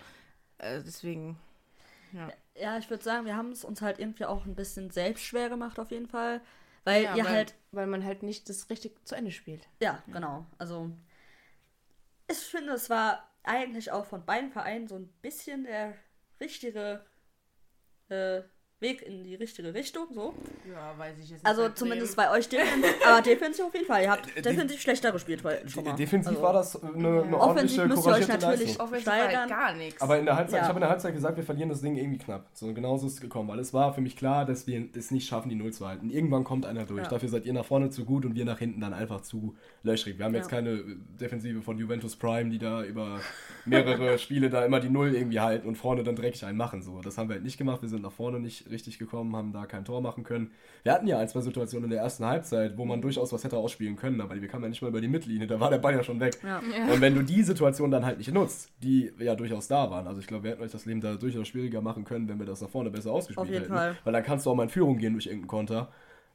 Äh, 0.60 0.82
deswegen, 0.84 1.38
ja. 2.14 2.30
Ja, 2.60 2.78
ich 2.78 2.90
würde 2.90 3.04
sagen, 3.04 3.26
wir 3.26 3.36
haben 3.36 3.52
es 3.52 3.64
uns 3.64 3.82
halt 3.82 4.00
irgendwie 4.00 4.26
auch 4.26 4.46
ein 4.46 4.56
bisschen 4.56 4.90
selbst 4.90 5.24
schwer 5.24 5.50
gemacht, 5.50 5.80
auf 5.80 5.92
jeden 5.92 6.08
Fall. 6.08 6.42
Weil 6.84 7.04
ja, 7.04 7.16
ihr 7.16 7.26
weil, 7.26 7.32
halt, 7.32 7.56
weil 7.72 7.88
man 7.88 8.04
halt 8.04 8.24
nicht 8.24 8.50
das 8.50 8.70
richtig 8.70 9.06
zu 9.06 9.16
Ende 9.16 9.32
spielt. 9.32 9.68
ja, 9.82 10.02
genau. 10.08 10.46
Also, 10.58 10.90
ich 12.30 12.38
finde, 12.38 12.74
es 12.74 12.90
war 12.90 13.30
eigentlich 13.44 13.92
auch 13.92 14.06
von 14.06 14.26
beiden 14.26 14.52
Vereinen 14.52 14.88
so 14.88 14.96
ein 14.96 15.08
bisschen 15.22 15.66
der 15.66 15.96
richtige 16.40 17.06
äh, 18.10 18.42
Weg 18.80 19.02
in 19.02 19.24
die 19.24 19.34
richtige 19.34 19.74
Richtung, 19.74 20.06
so. 20.14 20.36
Ja, 20.72 20.94
weiß 21.00 21.18
ich 21.24 21.32
jetzt 21.32 21.44
Also 21.44 21.68
zumindest 21.70 22.16
bei 22.16 22.30
euch 22.30 22.48
defensiv, 22.48 22.94
aber 23.08 23.22
defensiv 23.24 23.66
auf 23.66 23.74
jeden 23.74 23.88
Fall. 23.88 24.04
Ihr 24.04 24.12
habt 24.12 24.38
Äh, 24.38 24.42
defensiv 24.44 24.80
schlechter 24.80 25.12
gespielt 25.12 25.44
weil- 25.44 25.68
schon 25.68 25.84
mal. 25.84 25.96
Defensiv 25.96 26.30
also, 26.30 26.42
war 26.44 26.54
das 26.54 26.84
eine, 26.84 27.24
eine 27.24 27.40
Offensiv 27.40 27.80
ordentliche, 27.80 27.86
müsst 27.88 28.06
ihr 28.06 28.12
euch 28.14 28.28
natürlich 28.28 28.78
Leistung. 28.78 28.96
Steigern. 29.00 29.40
halt 29.40 29.50
gar 29.50 29.74
nichts. 29.74 30.00
Aber 30.00 30.20
in 30.20 30.26
der 30.26 30.36
Halbzeit, 30.36 30.58
Ja. 30.58 30.62
ich 30.64 30.68
habe 30.70 30.78
in 30.78 30.82
der 30.82 30.90
Halbzeit 30.92 31.16
gesagt, 31.16 31.38
wir 31.38 31.44
verlieren 31.44 31.70
das 31.70 31.82
Ding 31.82 31.96
irgendwie 31.98 32.20
knapp. 32.20 32.46
So 32.54 32.72
genauso 32.72 33.08
ist 33.08 33.14
es 33.14 33.22
gekommen, 33.22 33.50
weil 33.50 33.58
es 33.58 33.74
war 33.74 33.96
für 33.96 34.02
mich 34.02 34.16
klar, 34.16 34.46
dass 34.46 34.68
wir 34.68 34.88
es 34.96 35.10
nicht 35.10 35.28
schaffen, 35.28 35.50
die 35.50 35.56
Null 35.56 35.74
zu 35.74 35.88
halten. 35.88 36.12
Irgendwann 36.12 36.44
kommt 36.44 36.68
einer 36.68 36.86
durch. 36.86 37.02
Ja. 37.04 37.10
Dafür 37.10 37.30
seid 37.30 37.48
ihr 37.48 37.54
nach 37.54 37.66
vorne 37.66 37.90
zu 37.90 38.06
gut 38.06 38.26
und 38.26 38.36
wir 38.36 38.46
nach 38.46 38.60
hinten 38.60 38.80
dann 38.82 38.94
einfach 38.94 39.22
zu 39.22 39.56
löchrig. 39.82 40.20
Wir 40.20 40.26
haben 40.26 40.36
jetzt 40.36 40.52
Ja. 40.52 40.58
keine 40.58 40.70
äh, 40.74 40.84
Defensive 41.20 41.64
von 41.64 41.80
Juventus 41.80 42.16
Prime, 42.16 42.52
die 42.52 42.60
da 42.60 42.84
über 42.84 43.22
mehrere 43.66 44.18
Spiele 44.20 44.52
da 44.52 44.64
immer 44.64 44.80
die 44.80 44.90
Null 44.90 45.16
irgendwie 45.16 45.40
halten 45.40 45.68
und 45.68 45.78
vorne 45.78 46.04
dann 46.04 46.16
dreckig 46.16 46.46
einen 46.46 46.58
machen. 46.60 46.84
So, 46.84 47.02
das 47.02 47.18
haben 47.18 47.28
wir 47.28 47.34
halt 47.36 47.44
nicht 47.44 47.58
gemacht. 47.58 47.82
Wir 47.82 47.90
sind 47.90 48.04
nach 48.04 48.12
vorne 48.12 48.40
nicht 48.40 48.67
richtig 48.72 49.00
gekommen, 49.00 49.36
haben 49.36 49.52
da 49.54 49.66
kein 49.66 49.86
Tor 49.86 50.02
machen 50.02 50.24
können. 50.24 50.52
Wir 50.84 50.94
hatten 50.94 51.08
ja 51.08 51.20
ein, 51.20 51.28
zwei 51.28 51.42
Situationen 51.42 51.86
in 51.86 51.92
der 51.92 52.02
ersten 52.02 52.26
Halbzeit, 52.26 52.78
wo 52.78 52.86
man 52.86 53.02
durchaus 53.02 53.34
was 53.34 53.44
hätte 53.44 53.58
ausspielen 53.58 53.96
können, 53.96 54.22
aber 54.22 54.40
wir 54.40 54.48
kamen 54.48 54.64
ja 54.64 54.70
nicht 54.70 54.82
mal 54.82 54.90
über 54.90 55.02
die 55.02 55.08
Mittellinie. 55.08 55.48
Da 55.48 55.60
war 55.60 55.70
der 55.70 55.80
Ball 55.80 55.94
ja 55.94 56.04
schon 56.04 56.20
weg. 56.20 56.38
Ja. 56.44 56.60
Und 56.92 57.02
wenn 57.02 57.16
du 57.16 57.24
die 57.24 57.44
Situation 57.44 57.92
dann 57.92 58.06
halt 58.06 58.18
nicht 58.18 58.34
nutzt, 58.34 58.72
die 58.84 59.12
ja 59.20 59.36
durchaus 59.36 59.68
da 59.68 59.90
waren, 59.90 60.08
also 60.08 60.20
ich 60.20 60.28
glaube, 60.28 60.44
wir 60.44 60.52
hätten 60.52 60.64
euch 60.64 60.72
das 60.72 60.86
Leben 60.86 61.02
da 61.02 61.16
durchaus 61.16 61.48
schwieriger 61.48 61.82
machen 61.82 62.04
können, 62.04 62.28
wenn 62.30 62.40
wir 62.40 62.46
das 62.46 62.62
nach 62.62 62.70
vorne 62.70 62.90
besser 62.90 63.12
ausgespielt 63.12 63.40
Auf 63.40 63.50
jeden 63.50 63.64
hätten. 63.64 63.74
Fall. 63.74 63.98
Weil 64.04 64.14
dann 64.14 64.24
kannst 64.24 64.46
du 64.46 64.52
auch 64.52 64.56
mal 64.56 64.64
in 64.64 64.70
Führung 64.70 64.98
gehen 64.98 65.14
durch 65.14 65.28
irgendeinen 65.28 65.48
Konter. 65.48 65.90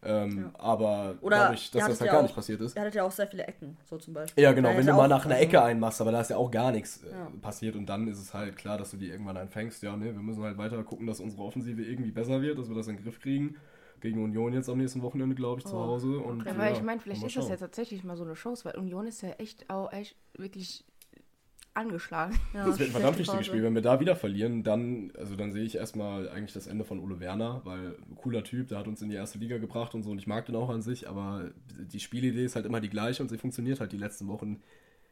Ähm, 0.05 0.51
Aber 0.55 1.15
Oder 1.21 1.37
dadurch, 1.39 1.71
dass 1.71 1.87
das 1.87 2.01
halt 2.01 2.01
ja 2.01 2.07
gar 2.13 2.19
auch- 2.19 2.23
nicht 2.25 2.35
passiert 2.35 2.61
ist. 2.61 2.75
Ihr 2.77 2.81
hattet 2.83 2.95
ja 2.97 3.05
auch 3.05 3.11
sehr 3.13 3.29
viele 3.29 3.47
Ecken, 3.47 3.77
so 3.89 3.99
zum 3.99 4.15
Beispiel. 4.15 4.43
Ja, 4.43 4.53
genau, 4.53 4.71
wenn 4.71 4.85
du 4.85 4.93
mal 4.95 5.07
nach 5.09 5.25
einer 5.25 5.35
also- 5.37 5.47
Ecke 5.47 5.63
einmachst, 5.63 6.01
aber 6.01 6.11
da 6.11 6.21
ist 6.21 6.31
ja 6.31 6.37
auch 6.37 6.51
gar 6.51 6.73
nichts 6.73 7.05
äh, 7.05 7.11
Ja. 7.11 7.29
passiert 7.41 7.77
und 7.77 7.87
dann 7.87 8.09
ist 8.09 8.19
es 8.21 8.35
halt 8.35 8.57
klar, 8.57 8.79
dass 8.79 8.91
du 8.91 8.97
die 8.97 9.09
irgendwann 9.11 9.37
einfängst. 9.37 9.83
Ja, 9.83 9.97
ne, 9.97 10.07
wir 10.07 10.13
müssen 10.15 10.43
halt 10.43 10.59
weiter 10.59 10.83
gucken, 10.83 11.07
dass 11.07 11.21
unsere 11.21 11.43
Offensive 11.45 11.81
irgendwie 11.83 12.11
besser 12.11 12.43
wird, 12.43 12.59
dass 12.59 12.69
wir 12.69 12.75
das 12.75 12.89
in 12.89 12.97
den 12.97 13.05
Griff 13.05 13.21
kriegen. 13.21 13.57
Gegen 14.01 14.21
Union 14.25 14.53
jetzt 14.53 14.69
am 14.69 14.79
nächsten 14.79 15.01
Wochenende, 15.03 15.37
glaube 15.37 15.61
ich, 15.61 15.67
zu 15.67 15.77
Oh, 15.77 15.81
Hause. 15.87 16.19
Und, 16.19 16.41
okay. 16.41 16.51
Ja, 16.51 16.59
weil 16.59 16.73
ja, 16.73 16.77
ich 16.79 16.83
meine, 16.83 17.01
vielleicht 17.01 17.23
ist 17.23 17.37
das 17.37 17.49
ja 17.49 17.57
tatsächlich 17.57 18.03
mal 18.03 18.17
so 18.17 18.25
eine 18.25 18.35
Chance, 18.35 18.65
weil 18.65 18.75
Union 18.77 19.07
ist 19.07 19.23
ja 19.23 19.29
echt 19.39 19.71
auch 19.71 19.93
echt 19.93 20.17
wirklich 20.37 20.85
angeschlagen. 21.75 22.39
Ja, 22.53 22.67
Das 22.67 22.79
wird 22.79 22.91
ein 22.91 22.93
verdammt 22.93 23.19
wichtiges. 23.19 23.47
Spiel. 23.47 23.63
Wenn 23.63 23.75
wir 23.75 23.83
da 23.83 24.01
wieder 24.01 24.17
verlieren, 24.17 24.63
dann, 24.63 25.13
also 25.17 25.37
dann 25.37 25.53
sehe 25.53 25.65
ich 25.65 25.77
erstmal 25.77 26.29
eigentlich 26.29 26.53
das 26.53 26.67
Ende 26.67 26.85
von 26.85 27.01
Ole 27.01 27.21
Werner, 27.21 27.63
weil 27.65 27.97
cooler 28.17 28.45
Typ, 28.45 28.69
der 28.69 28.79
hat 28.79 28.89
uns 28.89 29.01
in 29.03 29.09
die 29.09 29.17
erste 29.17 29.39
Liga 29.39 29.59
gebracht 29.59 29.95
und 29.95 30.03
so 30.03 30.11
und 30.11 30.19
ich 30.19 30.27
mag 30.27 30.47
den 30.47 30.57
auch 30.57 30.69
an 30.69 30.83
sich, 30.83 31.09
aber 31.09 31.51
die 31.79 32.01
Spielidee 32.01 32.45
ist 32.45 32.57
halt 32.57 32.67
immer 32.67 32.81
die 32.81 32.91
gleiche 32.91 33.23
und 33.23 33.29
sie 33.29 33.39
funktioniert 33.39 33.81
halt 33.81 33.93
die 33.93 33.99
letzten 33.99 34.29
Wochen 34.29 34.63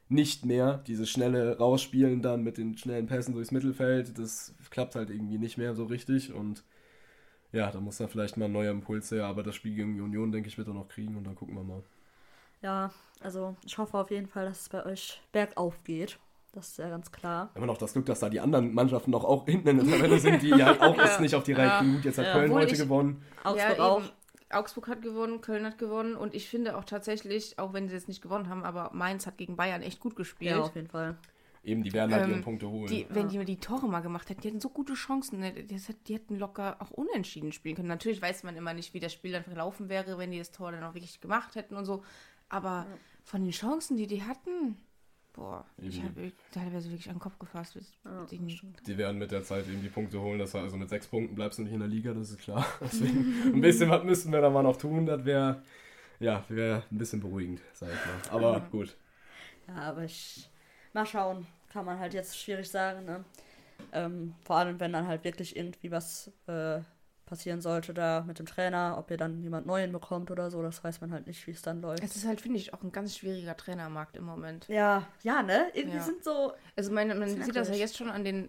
nicht 0.08 0.44
mehr. 0.44 0.82
Dieses 0.86 1.08
schnelle 1.08 1.56
Rausspielen 1.58 2.20
dann 2.20 2.42
mit 2.42 2.58
den 2.58 2.76
schnellen 2.76 3.06
Pässen 3.06 3.32
durchs 3.34 3.52
Mittelfeld, 3.52 4.18
das 4.18 4.54
klappt 4.70 4.96
halt 4.96 5.10
irgendwie 5.10 5.38
nicht 5.38 5.56
mehr 5.56 5.74
so 5.74 5.84
richtig 5.84 6.32
und 6.32 6.64
ja, 7.52 7.70
da 7.70 7.80
muss 7.80 7.96
dann 7.96 8.08
vielleicht 8.08 8.36
mal 8.36 8.44
ein 8.44 8.52
neuer 8.52 8.70
Impuls 8.70 9.10
her, 9.10 9.24
aber 9.26 9.42
das 9.42 9.54
Spiel 9.56 9.74
gegen 9.74 9.94
die 9.94 10.00
Union, 10.00 10.30
denke 10.30 10.48
ich, 10.48 10.58
wird 10.58 10.68
er 10.68 10.74
noch 10.74 10.88
kriegen 10.88 11.16
und 11.16 11.24
dann 11.24 11.34
gucken 11.34 11.56
wir 11.56 11.64
mal. 11.64 11.82
Ja, 12.62 12.92
also 13.20 13.56
ich 13.64 13.78
hoffe 13.78 13.98
auf 13.98 14.10
jeden 14.10 14.28
Fall, 14.28 14.44
dass 14.44 14.62
es 14.62 14.68
bei 14.68 14.84
euch 14.84 15.20
bergauf 15.32 15.82
geht. 15.84 16.18
Das 16.52 16.68
ist 16.70 16.78
ja 16.78 16.88
ganz 16.88 17.12
klar. 17.12 17.50
Immer 17.54 17.66
noch 17.66 17.78
das 17.78 17.92
Glück, 17.92 18.06
dass 18.06 18.20
da 18.20 18.28
die 18.28 18.40
anderen 18.40 18.74
Mannschaften 18.74 19.12
noch 19.12 19.24
auch 19.24 19.44
hinten 19.46 19.68
in 19.68 19.78
der 19.78 19.86
Tabelle 19.98 20.18
sind, 20.18 20.42
die 20.42 20.52
halt 20.52 20.80
auch 20.80 20.96
Ja. 20.96 21.02
erst 21.04 21.20
nicht 21.20 21.34
auf 21.34 21.44
die 21.44 21.52
Reihe 21.52 21.66
Ja. 21.68 21.78
kriegen. 21.78 21.94
Gut, 21.94 22.04
jetzt 22.04 22.18
hat 22.18 22.26
Ja. 22.26 22.32
Köln 22.32 22.50
Obwohl 22.50 22.62
heute 22.62 22.72
ich- 22.74 22.80
gewonnen. 22.80 23.22
Augsburg 23.44 23.78
ja, 23.78 23.84
auch. 23.84 24.00
eben. 24.00 24.10
Augsburg 24.52 24.88
hat 24.88 25.00
gewonnen, 25.02 25.40
Köln 25.42 25.64
hat 25.64 25.78
gewonnen 25.78 26.16
und 26.16 26.34
ich 26.34 26.48
finde 26.48 26.76
auch 26.76 26.82
tatsächlich, 26.84 27.56
auch 27.60 27.72
wenn 27.72 27.86
sie 27.88 27.94
jetzt 27.94 28.08
nicht 28.08 28.20
gewonnen 28.20 28.48
haben, 28.48 28.64
aber 28.64 28.90
Mainz 28.92 29.24
hat 29.28 29.38
gegen 29.38 29.54
Bayern 29.54 29.80
echt 29.80 30.00
gut 30.00 30.16
gespielt. 30.16 30.50
Ja, 30.50 30.60
auf 30.60 30.74
jeden 30.74 30.88
Fall. 30.88 31.16
Eben, 31.62 31.84
die 31.84 31.92
werden 31.92 32.12
halt 32.12 32.24
Ähm, 32.24 32.30
ihre 32.30 32.40
Punkte 32.40 32.68
holen. 32.68 32.88
Die, 32.88 33.06
wenn 33.10 33.28
die 33.28 33.44
die 33.44 33.58
Tore 33.58 33.86
mal 33.86 34.00
gemacht 34.00 34.28
hätten, 34.28 34.40
die 34.40 34.48
hätten 34.48 34.60
so 34.60 34.70
gute 34.70 34.94
Chancen. 34.94 35.38
ne? 35.38 35.52
Die, 35.52 35.76
die 36.06 36.14
hätten 36.14 36.36
locker 36.38 36.78
auch 36.80 36.90
unentschieden 36.90 37.52
spielen 37.52 37.76
können. 37.76 37.86
Natürlich 37.88 38.20
weiß 38.20 38.42
man 38.42 38.56
immer 38.56 38.74
nicht, 38.74 38.92
wie 38.92 38.98
das 38.98 39.12
Spiel 39.12 39.30
dann 39.30 39.44
verlaufen 39.44 39.88
wäre, 39.88 40.18
wenn 40.18 40.32
die 40.32 40.38
das 40.38 40.50
Tor 40.50 40.72
dann 40.72 40.82
auch 40.82 40.94
wirklich 40.94 41.20
gemacht 41.20 41.54
hätten 41.54 41.76
und 41.76 41.84
so. 41.84 42.02
Aber 42.48 42.86
von 43.22 43.42
den 43.44 43.52
Chancen, 43.52 43.96
die 43.98 44.08
die 44.08 44.24
hatten, 44.24 44.78
boah, 45.32 45.64
ich 45.78 45.98
Eben. 45.98 46.08
habe 46.08 46.32
teilweise 46.52 46.90
wirklich 46.90 47.08
an 47.08 47.14
den 47.16 47.20
Kopf 47.20 47.38
gefasst. 47.38 47.76
Ja, 48.04 48.26
Die- 48.26 48.98
werden 48.98 49.18
mit 49.18 49.30
der 49.30 49.42
Zeit 49.42 49.66
eben 49.68 49.82
die 49.82 49.88
Punkte 49.88 50.20
holen. 50.20 50.38
Das 50.38 50.54
war 50.54 50.62
also 50.62 50.76
mit 50.76 50.88
sechs 50.88 51.06
Punkten 51.06 51.34
bleibst 51.34 51.58
du 51.58 51.62
nicht 51.62 51.72
in 51.72 51.78
der 51.80 51.88
Liga, 51.88 52.12
das 52.12 52.30
ist 52.30 52.38
klar. 52.40 52.66
Deswegen 52.80 53.54
ein 53.54 53.60
bisschen 53.60 53.90
was 53.90 54.04
müssten 54.04 54.32
wir 54.32 54.40
da 54.40 54.50
mal 54.50 54.62
noch 54.62 54.76
tun. 54.76 55.06
Das 55.06 55.24
wäre 55.24 55.62
ja 56.18 56.44
wäre 56.48 56.82
ein 56.90 56.98
bisschen 56.98 57.20
beruhigend, 57.20 57.60
sag 57.72 57.88
ich 57.90 58.30
mal. 58.30 58.36
Aber 58.36 58.60
gut. 58.70 58.96
Ja, 59.68 59.74
aber 59.76 60.04
ich. 60.04 60.48
Mal 60.92 61.06
schauen. 61.06 61.46
Kann 61.72 61.84
man 61.84 61.98
halt 62.00 62.14
jetzt 62.14 62.36
schwierig 62.36 62.68
sagen, 62.68 63.04
ne? 63.04 63.24
Ähm, 63.92 64.34
vor 64.44 64.56
allem, 64.56 64.78
wenn 64.80 64.92
dann 64.92 65.06
halt 65.06 65.22
wirklich 65.24 65.56
irgendwie 65.56 65.90
was 65.90 66.30
äh, 66.48 66.80
passieren 67.30 67.60
sollte 67.60 67.94
da 67.94 68.24
mit 68.26 68.38
dem 68.40 68.46
Trainer, 68.46 68.96
ob 68.98 69.10
ihr 69.10 69.16
dann 69.16 69.40
jemand 69.40 69.64
Neuen 69.64 69.92
bekommt 69.92 70.30
oder 70.30 70.50
so, 70.50 70.60
das 70.62 70.82
weiß 70.84 71.00
man 71.00 71.12
halt 71.12 71.28
nicht, 71.28 71.46
wie 71.46 71.52
es 71.52 71.62
dann 71.62 71.80
läuft. 71.80 72.02
Es 72.02 72.16
ist 72.16 72.26
halt, 72.26 72.40
finde 72.40 72.58
ich, 72.58 72.74
auch 72.74 72.82
ein 72.82 72.90
ganz 72.92 73.16
schwieriger 73.16 73.56
Trainermarkt 73.56 74.16
im 74.16 74.24
Moment. 74.24 74.66
Ja, 74.68 75.06
ja, 75.22 75.42
ne? 75.42 75.70
Irgendwie 75.72 75.96
Ja. 75.96 76.02
sind 76.02 76.24
so. 76.24 76.52
Also 76.76 76.92
meine, 76.92 77.14
man 77.14 77.28
sieht 77.28 77.56
das 77.56 77.68
ja 77.68 77.76
jetzt 77.76 77.96
schon 77.96 78.10
an 78.10 78.24
den, 78.24 78.48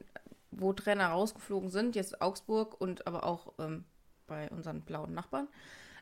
wo 0.49 0.73
Trainer 0.73 1.07
rausgeflogen 1.07 1.69
sind, 1.69 1.95
jetzt 1.95 2.21
Augsburg 2.21 2.81
und 2.81 3.05
aber 3.07 3.23
auch 3.23 3.53
ähm, 3.59 3.85
bei 4.25 4.49
unseren 4.49 4.81
blauen 4.81 5.13
Nachbarn. 5.13 5.47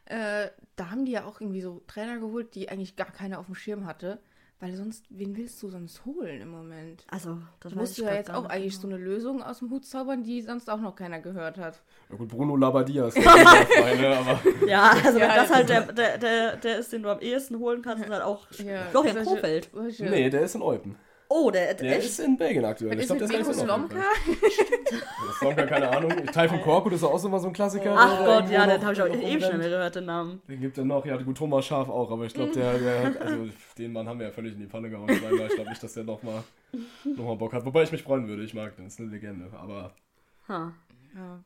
Äh, 0.05 0.49
da 0.77 0.89
haben 0.89 1.05
die 1.05 1.11
ja 1.11 1.25
auch 1.25 1.41
irgendwie 1.41 1.61
so 1.61 1.83
Trainer 1.85 2.17
geholt, 2.17 2.55
die 2.55 2.69
eigentlich 2.69 2.95
gar 2.95 3.11
keiner 3.11 3.39
auf 3.39 3.45
dem 3.45 3.55
Schirm 3.55 3.85
hatte. 3.85 4.19
Weil 4.61 4.75
sonst, 4.75 5.05
wen 5.09 5.37
willst 5.37 5.63
du 5.63 5.69
sonst 5.69 6.03
holen 6.05 6.41
im 6.41 6.49
Moment? 6.49 7.05
Also, 7.09 7.37
das 7.61 7.73
musst 7.73 7.93
ich 7.97 8.03
du 8.03 8.09
ja 8.09 8.15
jetzt 8.15 8.29
auch 8.29 8.43
eigentlich 8.45 8.73
genau. 8.73 8.81
so 8.81 8.87
eine 8.89 8.97
Lösung 8.97 9.41
aus 9.41 9.59
dem 9.59 9.69
Hut 9.69 9.85
zaubern, 9.85 10.21
die 10.23 10.41
sonst 10.41 10.69
auch 10.69 10.81
noch 10.81 10.95
keiner 10.97 11.21
gehört 11.21 11.57
hat. 11.57 11.81
Ja 12.09 12.17
gut, 12.17 12.27
Bruno 12.27 12.57
Labbadia 12.57 13.05
ist 13.07 13.15
der 13.15 13.23
Feine, 13.23 14.17
aber 14.17 14.39
Ja, 14.67 14.91
also 14.91 15.17
Ja, 15.17 15.29
wenn 15.29 15.35
das 15.35 15.49
halt 15.49 15.69
der, 15.69 15.81
der, 15.93 16.17
der, 16.17 16.55
der 16.57 16.77
ist, 16.79 16.91
den 16.91 17.03
du 17.03 17.09
am 17.09 17.21
ehesten 17.21 17.57
holen 17.59 17.81
kannst, 17.81 18.03
ist 18.03 18.11
halt 18.11 18.23
auch 18.23 18.47
Ja, 18.63 18.83
Florian 18.91 19.23
Kofeld. 19.23 19.69
nee, 19.99 20.29
der 20.29 20.41
ist 20.41 20.55
in 20.55 20.61
Eupen. 20.61 20.97
Oh, 21.31 21.51
der, 21.51 21.75
der 21.75 21.75
Der 21.75 21.97
echt. 21.97 22.07
ist 22.07 22.19
in 22.19 22.37
Belgien 22.37 22.65
aktuell. 22.65 22.93
Ich 22.95 23.01
ist 23.01 23.07
glaube, 23.15 23.27
der 23.27 23.39
ist 23.39 23.53
Slomka? 23.59 23.97
Das 23.97 25.35
Slomka, 25.39 25.65
keine 25.67 25.89
Ahnung. 25.95 26.25
Taifun 26.25 26.59
Korkut 26.61 26.93
ist 26.93 27.03
auch 27.03 27.23
immer 27.23 27.39
so 27.39 27.47
ein 27.47 27.53
Klassiker. 27.53 27.95
Ach 27.95 28.17
der 28.17 28.25
Gott, 28.25 28.49
ja, 28.49 28.65
den 28.65 28.81
habe 28.81 28.93
ich 28.93 29.01
auch 29.03 29.07
noch 29.07 29.15
eben 29.21 29.39
schon 29.39 29.57
mehr 29.59 29.69
gehört, 29.69 29.95
den 29.95 30.05
Namen. 30.05 30.41
Den 30.47 30.59
gibt 30.59 30.77
er 30.79 30.85
noch, 30.85 31.05
ja, 31.05 31.17
gut, 31.17 31.37
Thomas 31.37 31.65
Schaf 31.65 31.87
auch, 31.87 32.09
aber 32.09 32.25
ich 32.25 32.33
glaube, 32.33 32.51
der, 32.51 32.79
der 32.79 33.03
hat, 33.05 33.21
also 33.21 33.47
den 33.77 33.93
Mann 33.93 34.07
haben 34.09 34.17
wir 34.19 34.25
ja 34.25 34.31
völlig 34.31 34.53
in 34.53 34.59
die 34.59 34.65
Pfanne 34.65 34.89
gehauen. 34.89 35.07
Ich 35.07 35.19
glaube 35.55 35.69
nicht, 35.69 35.83
dass 35.83 35.93
der 35.93 36.03
nochmal 36.03 36.43
noch 37.05 37.25
mal 37.25 37.35
Bock 37.35 37.53
hat. 37.53 37.63
Wobei 37.63 37.83
ich 37.83 37.91
mich 37.91 38.01
freuen 38.01 38.27
würde, 38.27 38.43
ich 38.43 38.55
mag 38.55 38.75
den, 38.75 38.87
ist 38.87 38.99
eine 38.99 39.09
Legende. 39.09 39.51
Aber 39.53 39.93
Ha. 40.47 40.73
Ja. 41.15 41.43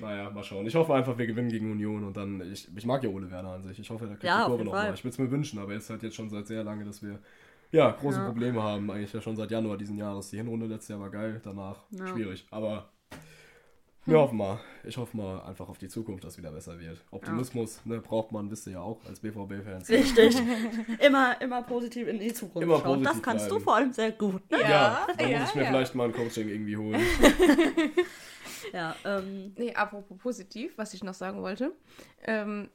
naja, 0.00 0.30
mal 0.30 0.42
schauen. 0.44 0.66
Ich 0.66 0.74
hoffe 0.74 0.94
einfach, 0.94 1.18
wir 1.18 1.26
gewinnen 1.26 1.50
gegen 1.50 1.70
Union 1.70 2.04
und 2.04 2.16
dann, 2.16 2.40
ich, 2.50 2.68
ich 2.74 2.86
mag 2.86 3.04
ja 3.04 3.10
Ole 3.10 3.30
Werner 3.30 3.50
an 3.50 3.62
sich. 3.62 3.78
Ich 3.78 3.90
hoffe, 3.90 4.04
er 4.06 4.10
kriegt 4.12 4.24
Ja, 4.24 4.44
die 4.44 4.48
Kurve 4.50 4.64
nochmal. 4.64 4.94
Ich 4.94 5.04
würde 5.04 5.10
es 5.12 5.18
mir 5.18 5.30
wünschen, 5.30 5.58
aber 5.58 5.72
es 5.74 5.84
ist 5.84 5.90
halt 5.90 6.02
jetzt 6.02 6.16
schon 6.16 6.30
seit 6.30 6.46
sehr 6.46 6.64
lange, 6.64 6.84
dass 6.86 7.02
wir 7.02 7.18
ja, 7.72 7.90
große 7.90 8.18
Ja. 8.18 8.26
Probleme 8.26 8.62
haben. 8.62 8.90
Eigentlich 8.90 9.12
ja 9.12 9.20
schon 9.20 9.36
seit 9.36 9.50
Januar 9.50 9.76
diesen 9.76 9.98
Jahres. 9.98 10.30
Die 10.30 10.36
Hinrunde 10.36 10.66
letztes 10.66 10.88
Jahr 10.88 11.00
war 11.00 11.10
geil, 11.10 11.40
danach 11.42 11.84
Ja. 11.90 12.06
schwierig. 12.08 12.46
Aber 12.50 12.90
wir 14.08 14.18
hoffen 14.18 14.38
mal. 14.38 14.60
Ich 14.84 14.96
hoffe 14.96 15.16
mal 15.16 15.40
einfach 15.42 15.68
auf 15.68 15.78
die 15.78 15.88
Zukunft, 15.88 16.22
dass 16.22 16.38
wieder 16.38 16.52
besser 16.52 16.78
wird. 16.78 17.04
Optimismus 17.10 17.84
ne, 17.84 17.98
braucht 18.00 18.30
man, 18.30 18.48
wisst 18.50 18.68
ihr 18.68 18.74
ja 18.74 18.80
auch, 18.80 19.04
als 19.04 19.18
BVB-Fans. 19.18 19.88
Richtig. 19.88 20.36
immer, 21.04 21.40
immer 21.40 21.62
positiv 21.62 22.06
in 22.06 22.20
die 22.20 22.32
Zukunft 22.32 22.62
Immer 22.62 22.78
schauen. 22.78 23.02
Das 23.02 23.14
positiv 23.14 23.22
kannst 23.24 23.46
du 23.46 23.48
bleiben. 23.56 23.64
vor 23.64 23.74
allem 23.74 23.92
sehr 23.92 24.12
gut. 24.12 24.48
Ne? 24.48 24.60
Ja, 24.60 25.06
da 25.18 25.26
ja, 25.26 25.40
muss 25.40 25.48
ich 25.48 25.54
mir 25.56 25.62
ja. 25.62 25.68
vielleicht 25.70 25.94
mal 25.96 26.04
ein 26.04 26.12
Coaching 26.12 26.48
irgendwie 26.48 26.76
holen. 26.76 27.00
Ja, 28.72 28.96
ähm, 29.04 29.52
Nee, 29.56 29.74
apropos 29.74 30.18
positiv, 30.18 30.76
was 30.76 30.92
ich 30.94 31.04
noch 31.04 31.14
sagen 31.14 31.40
wollte. 31.42 31.72
Ähm, 32.24 32.68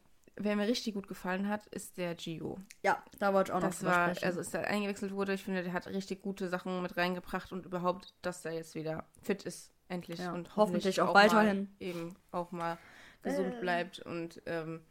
wer 0.43 0.55
mir 0.55 0.67
richtig 0.67 0.93
gut 0.93 1.07
gefallen 1.07 1.47
hat, 1.47 1.65
ist 1.67 1.97
der 1.97 2.15
Gio. 2.15 2.57
ja 2.83 3.01
da 3.19 3.33
wollte 3.33 3.51
ich 3.51 3.55
auch 3.55 3.61
noch 3.61 3.69
Das 3.69 3.79
drüber 3.79 3.91
war, 3.91 4.09
sprechen. 4.15 4.25
also 4.25 4.39
als 4.39 4.53
er 4.53 4.67
eingewechselt 4.67 5.11
wurde, 5.13 5.33
ich 5.33 5.43
finde, 5.43 5.63
der 5.63 5.73
hat 5.73 5.87
richtig 5.87 6.21
gute 6.21 6.49
Sachen 6.49 6.81
mit 6.81 6.97
reingebracht 6.97 7.51
und 7.51 7.65
überhaupt, 7.65 8.13
dass 8.21 8.43
er 8.45 8.51
jetzt 8.53 8.75
wieder 8.75 9.05
fit 9.21 9.43
ist, 9.43 9.71
endlich. 9.87 10.19
Ja, 10.19 10.33
und 10.33 10.55
hoffentlich 10.55 11.01
auch 11.01 11.13
mal 11.13 11.25
weiterhin. 11.25 11.75
eben 11.79 12.15
auch 12.31 12.51
mal 12.51 12.77
gesund 13.21 13.53
Äh. 13.55 13.59
bleibt. 13.59 13.99
Und 13.99 14.41
ähm, 14.45 14.81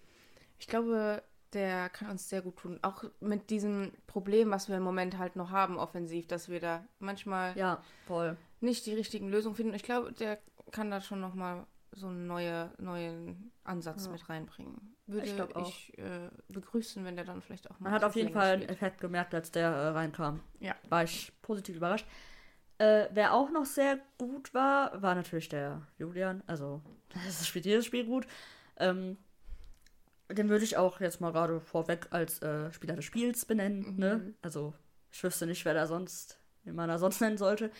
ich 0.59 0.66
glaube, 0.66 1.23
der 1.52 1.88
kann 1.88 2.11
uns 2.11 2.28
sehr 2.28 2.42
gut 2.42 2.59
tun. 2.59 2.78
Auch 2.83 3.02
mit 3.19 3.50
diesem 3.50 3.92
Problem, 4.07 4.50
was 4.50 4.69
wir 4.69 4.76
im 4.76 4.85
Moment 4.85 5.19
halt 5.19 5.35
noch 5.35 5.50
haben, 5.50 5.78
offensiv, 5.78 6.28
dass 6.28 6.49
wir 6.49 6.61
da 6.61 6.85
manchmal 7.00 7.57
ja, 7.57 7.83
nicht 8.61 8.87
die 8.87 8.95
richtigen 8.95 9.28
Lösungen 9.30 9.57
finden. 9.57 9.75
Ich 9.75 9.83
glaube, 9.83 10.12
der 10.12 10.38
kann 10.71 10.90
da 10.92 11.00
schon 11.00 11.21
noch 11.21 11.35
mal 11.35 11.66
so 11.92 12.07
einen 12.07 12.28
neue, 12.28 12.71
neuen 12.78 13.50
Ansatz 13.64 14.04
Ja. 14.07 14.12
mit 14.12 14.28
reinbringen. 14.28 14.95
Würde 15.10 15.26
Ich 15.26 15.90
ich, 15.90 15.98
äh, 15.98 16.30
begrüßen, 16.48 17.04
wenn 17.04 17.16
der 17.16 17.24
dann 17.24 17.42
vielleicht 17.42 17.70
auch 17.70 17.78
mal 17.80 17.90
Man 17.90 17.92
hat 17.92 18.04
auf 18.04 18.16
jeden 18.16 18.32
Fall 18.32 18.54
einen. 18.54 18.68
Effekt 18.68 19.00
gemerkt, 19.00 19.34
als 19.34 19.50
der 19.50 19.68
äh, 19.68 19.88
reinkam. 19.88 20.40
Ja. 20.60 20.74
War 20.88 21.04
ich 21.04 21.32
positiv 21.42 21.76
überrascht. 21.76 22.06
Äh, 22.78 23.08
wer 23.12 23.34
auch 23.34 23.50
noch 23.50 23.66
sehr 23.66 23.98
gut 24.18 24.54
war, 24.54 25.02
war 25.02 25.14
natürlich 25.14 25.48
der 25.48 25.82
Julian. 25.98 26.42
Also, 26.46 26.80
das 27.26 27.46
spielt 27.46 27.66
jedes 27.66 27.86
Spiel 27.86 28.06
gut. 28.06 28.26
Ähm, 28.78 29.18
den 30.28 30.48
würde 30.48 30.64
ich 30.64 30.76
auch 30.76 31.00
jetzt 31.00 31.20
mal 31.20 31.32
gerade 31.32 31.60
vorweg 31.60 32.06
als 32.10 32.40
äh, 32.42 32.72
Spieler 32.72 32.94
des 32.96 33.04
Spiels 33.04 33.44
benennen. 33.44 33.94
Mhm. 33.94 33.98
Ne? 33.98 34.34
Also, 34.42 34.74
ich 35.10 35.22
wüsste 35.22 35.46
nicht, 35.46 35.64
wer 35.64 35.74
da 35.74 35.86
sonst, 35.86 36.38
wen 36.64 36.74
man 36.74 36.88
da 36.88 36.98
sonst 36.98 37.20
nennen 37.20 37.36
sollte. 37.36 37.70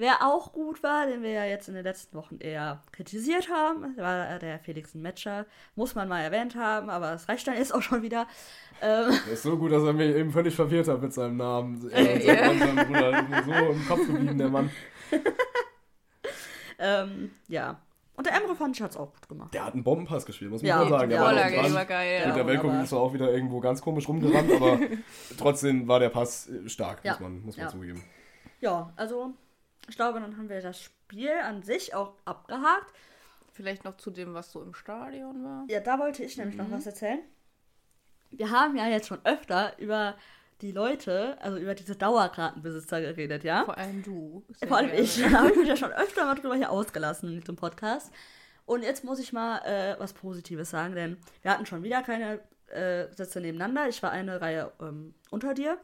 Wer 0.00 0.22
auch 0.24 0.52
gut 0.52 0.82
war, 0.84 1.06
den 1.06 1.22
wir 1.24 1.30
ja 1.32 1.44
jetzt 1.44 1.66
in 1.68 1.74
den 1.74 1.82
letzten 1.82 2.16
Wochen 2.16 2.36
eher 2.38 2.84
kritisiert 2.92 3.50
haben, 3.50 3.96
war 3.96 4.38
der 4.38 4.60
Felix 4.60 4.94
Metscher. 4.94 5.44
Muss 5.74 5.96
man 5.96 6.08
mal 6.08 6.20
erwähnt 6.22 6.54
haben, 6.54 6.88
aber 6.88 7.10
das 7.10 7.28
reicht 7.28 7.48
dann 7.48 7.56
jetzt 7.56 7.74
auch 7.74 7.82
schon 7.82 8.00
wieder. 8.02 8.28
Ähm, 8.80 9.10
Der 9.26 9.32
ist 9.32 9.42
so 9.42 9.58
gut, 9.58 9.72
dass 9.72 9.82
er 9.82 9.92
mich 9.92 10.14
eben 10.14 10.30
völlig 10.30 10.54
verwirrt 10.54 10.86
hat 10.86 11.02
mit 11.02 11.12
seinem 11.12 11.36
Namen. 11.36 11.90
Er 11.90 12.16
Ja. 12.24 12.48
sein 12.48 12.58
sein 12.76 12.86
Bruder 12.86 13.42
so 13.44 13.52
im 13.72 13.86
Kopf 13.88 14.06
geblieben, 14.06 14.38
der 14.38 14.48
Mann. 14.48 14.70
ähm, 16.78 17.30
ja. 17.48 17.80
Und 18.14 18.26
der 18.26 18.34
Emre 18.34 18.54
fand 18.56 18.76
ich 18.76 18.82
hat's 18.82 18.96
auch 18.96 19.12
gut 19.12 19.28
gemacht. 19.28 19.54
Der 19.54 19.64
hat 19.64 19.74
einen 19.74 19.84
Bombenpass 19.84 20.26
gespielt, 20.26 20.50
muss 20.50 20.62
man 20.62 20.68
Ja, 20.68 20.76
mal 20.78 20.88
sagen. 20.88 21.10
Der 21.10 21.20
war 21.20 21.34
war 21.34 21.84
geil. 21.84 22.22
Ja. 22.24 22.34
der 22.34 22.46
Weltkumpel 22.46 22.76
aber- 22.76 22.84
ist 22.84 22.92
auch 22.92 23.12
wieder 23.14 23.32
irgendwo 23.32 23.60
ganz 23.60 23.80
komisch 23.80 24.08
rumgerannt, 24.08 24.50
aber 24.52 24.78
trotzdem 25.38 25.86
war 25.86 26.00
der 26.00 26.08
Pass 26.08 26.48
stark, 26.66 27.00
Ja. 27.04 27.12
muss 27.12 27.20
man, 27.20 27.42
muss 27.44 27.56
man 27.56 27.66
Ja. 27.66 27.72
zugeben. 27.72 28.02
Ja, 28.60 28.92
also 28.96 29.34
ich 29.88 29.96
glaube, 29.96 30.20
dann 30.20 30.36
haben 30.36 30.48
wir 30.48 30.60
das 30.60 30.80
Spiel 30.80 31.30
an 31.42 31.62
sich 31.62 31.94
auch 31.94 32.14
abgehakt. 32.24 32.92
Vielleicht 33.52 33.84
noch 33.84 33.96
zu 33.96 34.10
dem, 34.10 34.34
was 34.34 34.52
so 34.52 34.62
im 34.62 34.74
Stadion 34.74 35.42
war. 35.44 35.64
Ja, 35.68 35.80
da 35.80 35.98
wollte 35.98 36.22
ich 36.22 36.36
nämlich 36.36 36.56
Mhm. 36.56 36.64
noch 36.64 36.70
was 36.70 36.86
erzählen. 36.86 37.20
Wir 38.30 38.50
haben 38.50 38.76
ja 38.76 38.86
jetzt 38.86 39.08
schon 39.08 39.20
öfter 39.24 39.76
über 39.78 40.14
die 40.60 40.72
Leute, 40.72 41.38
also 41.40 41.56
über 41.56 41.74
diese 41.74 41.96
Dauerkartenbesitzer 41.96 43.00
geredet, 43.00 43.44
ja? 43.44 43.64
Vor 43.64 43.78
allem 43.78 44.02
du. 44.02 44.44
Vor 44.66 44.76
allem 44.76 44.88
gerne. 44.88 45.00
ich. 45.02 45.16
Da 45.22 45.30
habe 45.38 45.50
ich 45.50 45.56
mich 45.56 45.68
ja 45.68 45.76
schon 45.76 45.92
öfter 45.92 46.24
mal 46.24 46.34
drüber 46.34 46.56
hier 46.56 46.70
ausgelassen 46.70 47.30
in 47.30 47.40
diesem 47.40 47.56
Podcast. 47.56 48.12
Und 48.66 48.82
jetzt 48.82 49.02
muss 49.02 49.18
ich 49.18 49.32
mal 49.32 49.58
äh, 49.64 49.98
was 49.98 50.12
Positives 50.12 50.70
sagen, 50.70 50.94
denn 50.94 51.16
wir 51.42 51.50
hatten 51.52 51.64
schon 51.64 51.82
wieder 51.82 52.02
keine 52.02 52.40
äh, 52.68 53.06
Sitze 53.14 53.40
nebeneinander. 53.40 53.88
Ich 53.88 54.02
war 54.02 54.10
eine 54.10 54.40
Reihe 54.40 54.72
ähm, 54.80 55.14
unter 55.30 55.54
dir. 55.54 55.78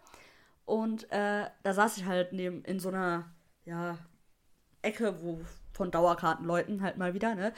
Und 0.67 1.11
äh, 1.11 1.47
da 1.63 1.73
saß 1.73 1.97
ich 1.97 2.05
halt 2.05 2.33
neben 2.33 2.63
in 2.65 2.79
so 2.81 2.89
einer 2.91 3.25
ja, 3.65 3.99
Ecke, 4.83 5.23
wo 5.23 5.41
von 5.73 5.91
Dauerkartenleuten 5.91 6.83
halt 6.83 6.97
mal 6.97 7.15
wieder, 7.15 7.35
ne? 7.35 7.53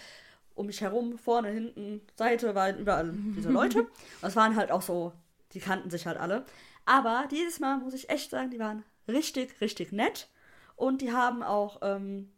Um 0.55 0.67
mich 0.67 0.81
herum, 0.81 1.19
vorne, 1.19 1.49
hinten, 1.51 2.01
Seite 2.17 2.55
waren 2.55 2.79
überall 2.79 3.13
diese 3.37 3.51
Leute. 3.51 3.81
Und 4.23 4.29
es 4.29 4.37
waren 4.37 4.57
halt 4.57 4.71
auch 4.71 4.83
so, 4.83 5.13
die 5.53 5.61
kannten 5.61 5.91
sich 5.91 6.07
halt 6.07 6.17
alle. 6.17 6.47
Aber 6.87 7.27
dieses 7.31 7.61
Mal 7.61 7.79
muss 7.79 7.95
ich 7.95 8.09
echt 8.09 8.31
sagen, 8.31 8.51
die 8.51 8.59
waren 8.59 8.85
richtig, 9.09 9.61
richtig 9.61 9.93
nett. 9.93 10.31
Und 10.77 11.03
die 11.03 11.13
haben 11.13 11.43
auch, 11.43 11.81
ähm, 11.83 12.33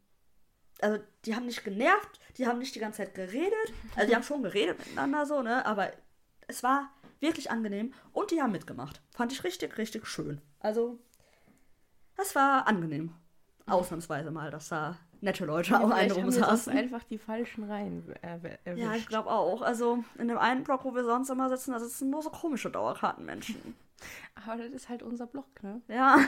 also 0.81 0.99
die 1.25 1.37
haben 1.37 1.47
nicht 1.47 1.65
genervt, 1.65 2.19
die 2.37 2.47
haben 2.47 2.59
nicht 2.59 2.75
die 2.75 2.81
ganze 2.81 2.99
Zeit 2.99 3.15
geredet. 3.15 3.73
Also 3.95 4.09
die 4.09 4.17
haben 4.17 4.23
schon 4.25 4.43
geredet 4.43 4.79
miteinander 4.79 5.27
so, 5.27 5.43
ne? 5.43 5.65
Aber 5.67 5.93
es 6.49 6.63
war 6.63 6.91
wirklich 7.21 7.51
angenehm 7.51 7.93
und 8.13 8.31
die 8.31 8.41
haben 8.43 8.53
mitgemacht. 8.53 9.01
Fand 9.11 9.33
ich 9.33 9.45
richtig, 9.45 9.77
richtig 9.79 10.07
schön. 10.07 10.41
Also, 10.61 10.99
das 12.17 12.35
war 12.35 12.67
angenehm. 12.67 13.13
Ausnahmsweise 13.71 14.31
mal, 14.31 14.51
dass 14.51 14.69
da 14.69 14.97
nette 15.21 15.45
Leute 15.45 15.79
auch 15.81 15.91
einen 15.91 16.13
rumsaßen. 16.13 16.73
einfach 16.73 17.03
die 17.05 17.19
falschen 17.19 17.65
Reihen 17.65 18.05
erw- 18.23 18.59
erwischt. 18.65 18.85
Ja, 18.85 18.95
ich 18.95 19.07
glaube 19.09 19.31
auch. 19.31 19.63
Also, 19.63 20.05
in 20.19 20.29
dem 20.29 20.39
einen 20.39 20.65
Block, 20.65 20.85
wo 20.85 20.95
wir 20.95 21.05
sonst 21.05 21.29
immer 21.31 21.49
sitzen, 21.49 21.73
da 21.73 21.81
sitzen 21.81 22.11
nur 22.11 22.23
so 22.23 22.31
komische 22.31 22.71
Dauerkartenmenschen. 22.71 23.57
Aber 24.47 24.59
das 24.63 24.69
ist 24.73 24.89
halt 24.89 25.03
unser 25.03 25.27
Block, 25.27 25.47
ne? 25.63 25.81
Ja. 25.89 26.19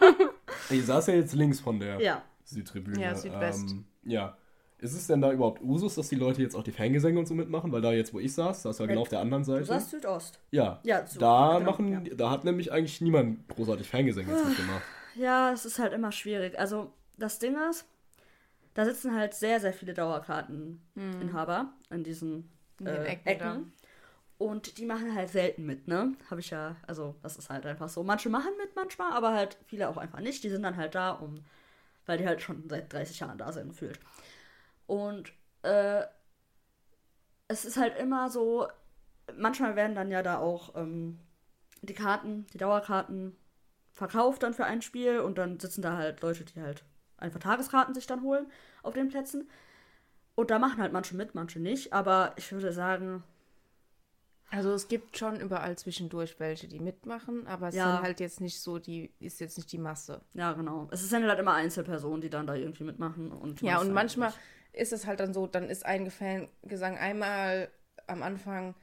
Ihr 0.70 0.82
saß 0.82 1.06
ja 1.08 1.14
jetzt 1.14 1.34
links 1.34 1.60
von 1.60 1.78
der 1.78 2.00
Ja. 2.00 2.22
Südtribüne. 2.44 3.00
Ja, 3.00 3.14
Südwest. 3.14 3.70
Ähm, 3.70 3.84
ja. 4.02 4.36
Ist 4.78 4.92
es 4.92 5.06
denn 5.06 5.20
da 5.22 5.32
überhaupt 5.32 5.62
Usus, 5.62 5.94
dass 5.94 6.08
die 6.10 6.16
Leute 6.16 6.42
jetzt 6.42 6.54
auch 6.54 6.62
die 6.62 6.70
Fangesänge 6.72 7.18
und 7.18 7.26
so 7.26 7.32
mitmachen? 7.34 7.72
Weil 7.72 7.80
da 7.80 7.92
jetzt, 7.92 8.12
wo 8.12 8.18
ich 8.18 8.34
saß, 8.34 8.62
saß 8.62 8.78
ja 8.80 8.86
genau 8.86 9.02
auf 9.02 9.08
der 9.08 9.20
anderen 9.20 9.42
Du 9.42 9.52
Seite. 9.52 9.64
sagst 9.64 9.90
Südost. 9.90 10.38
ja. 10.50 10.80
Ja, 10.82 11.06
so, 11.06 11.18
da 11.18 11.58
genau, 11.58 11.70
machen, 11.70 12.04
ja. 12.06 12.14
da 12.14 12.30
hat 12.30 12.44
nämlich 12.44 12.70
eigentlich 12.72 13.00
niemand 13.00 13.48
großartig 13.48 13.88
Fangesänge 13.88 14.30
jetzt 14.30 14.44
mitgemacht. 14.48 14.82
Ja, 15.16 15.52
es 15.52 15.64
ist 15.64 15.78
halt 15.78 15.92
immer 15.92 16.12
schwierig. 16.12 16.58
Also, 16.58 16.92
das 17.16 17.38
Ding 17.38 17.56
ist, 17.70 17.86
da 18.74 18.84
sitzen 18.84 19.14
halt 19.14 19.34
sehr, 19.34 19.60
sehr 19.60 19.72
viele 19.72 19.94
Dauerkarteninhaber 19.94 21.72
in 21.90 22.04
diesen 22.04 22.50
In 22.78 22.86
äh, 22.86 23.04
Ecken 23.04 23.26
Ecken. 23.26 23.72
Und 24.38 24.76
die 24.76 24.84
machen 24.84 25.14
halt 25.14 25.30
selten 25.30 25.64
mit, 25.64 25.88
ne? 25.88 26.12
Habe 26.30 26.40
ich 26.40 26.50
ja, 26.50 26.76
also 26.86 27.14
das 27.22 27.38
ist 27.38 27.48
halt 27.48 27.64
einfach 27.64 27.88
so. 27.88 28.02
Manche 28.02 28.28
machen 28.28 28.50
mit 28.58 28.76
manchmal, 28.76 29.12
aber 29.12 29.32
halt 29.32 29.56
viele 29.64 29.88
auch 29.88 29.96
einfach 29.96 30.20
nicht. 30.20 30.44
Die 30.44 30.50
sind 30.50 30.62
dann 30.62 30.76
halt 30.76 30.94
da, 30.94 31.12
um, 31.12 31.42
weil 32.04 32.18
die 32.18 32.26
halt 32.26 32.42
schon 32.42 32.68
seit 32.68 32.92
30 32.92 33.18
Jahren 33.18 33.38
da 33.38 33.50
sind, 33.50 33.70
gefühlt. 33.70 33.98
Und 34.86 35.32
äh, 35.62 36.02
es 37.48 37.64
ist 37.64 37.78
halt 37.78 37.98
immer 37.98 38.28
so, 38.28 38.68
manchmal 39.36 39.74
werden 39.74 39.94
dann 39.94 40.10
ja 40.10 40.22
da 40.22 40.38
auch 40.38 40.74
ähm, 40.76 41.18
die 41.80 41.94
Karten, 41.94 42.46
die 42.52 42.58
Dauerkarten 42.58 43.36
verkauft 43.96 44.42
dann 44.44 44.54
für 44.54 44.64
ein 44.66 44.82
Spiel 44.82 45.18
und 45.20 45.38
dann 45.38 45.58
sitzen 45.58 45.82
da 45.82 45.96
halt 45.96 46.20
Leute, 46.20 46.44
die 46.44 46.60
halt 46.60 46.84
einfach 47.16 47.40
Tageskarten 47.40 47.94
sich 47.94 48.06
dann 48.06 48.22
holen 48.22 48.46
auf 48.82 48.94
den 48.94 49.08
Plätzen. 49.08 49.48
Und 50.34 50.50
da 50.50 50.58
machen 50.58 50.80
halt 50.82 50.92
manche 50.92 51.16
mit, 51.16 51.34
manche 51.34 51.58
nicht. 51.58 51.92
Aber 51.94 52.34
ich 52.36 52.52
würde 52.52 52.72
sagen, 52.72 53.24
Also 54.50 54.72
es 54.74 54.86
gibt 54.88 55.16
schon 55.18 55.40
überall 55.40 55.76
zwischendurch 55.76 56.38
welche, 56.38 56.68
die 56.68 56.78
mitmachen, 56.78 57.46
aber 57.46 57.68
es 57.68 57.74
Ja. 57.74 57.94
sind 57.94 58.02
halt 58.02 58.20
jetzt 58.20 58.40
nicht 58.40 58.60
so, 58.60 58.78
die 58.78 59.12
ist 59.18 59.40
jetzt 59.40 59.56
nicht 59.56 59.72
die 59.72 59.78
Masse. 59.78 60.20
Ja, 60.34 60.52
genau. 60.52 60.88
Es 60.90 61.08
sind 61.08 61.26
halt 61.26 61.38
immer 61.38 61.54
Einzelpersonen, 61.54 62.20
die 62.20 62.30
dann 62.30 62.46
da 62.46 62.54
irgendwie 62.54 62.84
mitmachen. 62.84 63.32
Und 63.32 63.62
Ja, 63.62 63.76
und 63.80 63.86
halt 63.86 63.94
manchmal 63.94 64.28
nicht. 64.28 64.38
ist 64.72 64.92
es 64.92 65.06
halt 65.06 65.20
dann 65.20 65.32
so, 65.32 65.46
dann 65.46 65.68
ist 65.70 65.84
ein 65.86 66.10
Fangesang 66.10 66.98
einmal 66.98 67.70
am 68.06 68.22
Anfang 68.22 68.74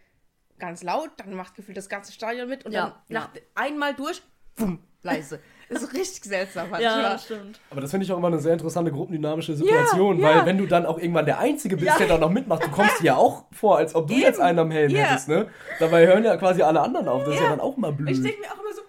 ganz 0.60 0.84
laut, 0.84 1.12
dann 1.18 1.34
macht 1.34 1.56
gefühlt 1.56 1.78
das 1.78 1.88
ganze 1.90 2.12
Stadion 2.12 2.50
mit 2.50 2.66
und 2.66 2.74
Ja, 2.74 2.86
dann 2.86 2.94
nach 3.10 3.30
einmal 3.56 3.94
durch, 3.96 4.22
bumm, 4.56 4.80
leise. 5.04 5.40
Das 5.70 5.82
ist 5.82 5.94
richtig 5.94 6.24
seltsam 6.26 6.66
Ja, 6.66 6.72
manchmal. 6.72 7.04
das 7.04 7.26
stimmt. 7.26 7.60
Aber 7.72 7.82
das 7.82 7.90
finde 7.92 8.06
ich 8.06 8.12
auch 8.12 8.18
immer 8.18 8.28
eine 8.28 8.40
sehr 8.40 8.54
interessante 8.54 8.92
gruppendynamische 8.92 9.54
Situation, 9.56 10.20
ja. 10.20 10.28
weil 10.30 10.46
wenn 10.46 10.58
du 10.58 10.66
dann 10.68 10.86
auch 10.86 11.00
irgendwann 11.00 11.26
der 11.26 11.40
Einzige 11.40 11.76
bist, 11.78 11.88
Ja. 11.88 11.98
der 11.98 12.08
da 12.08 12.18
noch 12.18 12.30
mitmacht, 12.30 12.64
du 12.66 12.70
kommst 12.70 13.00
dir 13.00 13.06
ja 13.06 13.16
auch 13.16 13.46
vor, 13.52 13.78
als 13.78 13.96
ob 13.96 14.08
du 14.08 14.14
jetzt 14.14 14.40
einen 14.40 14.60
am 14.60 14.72
Helm 14.72 14.92
Ja. 14.92 15.04
hättest, 15.06 15.30
ne? 15.30 15.48
Dabei 15.80 16.06
hören 16.06 16.24
ja 16.24 16.36
quasi 16.38 16.62
alle 16.62 16.82
anderen 16.82 17.08
auf, 17.08 17.24
das 17.24 17.36
ist 17.36 17.42
ja 17.42 17.50
dann 17.50 17.60
auch 17.60 17.76
mal 17.78 17.92
blöd. 17.92 18.10
Ich 18.12 18.22
denke 18.22 18.40
mir 18.42 18.48
auch 18.48 18.60
immer 18.62 18.74
so, 18.74 18.82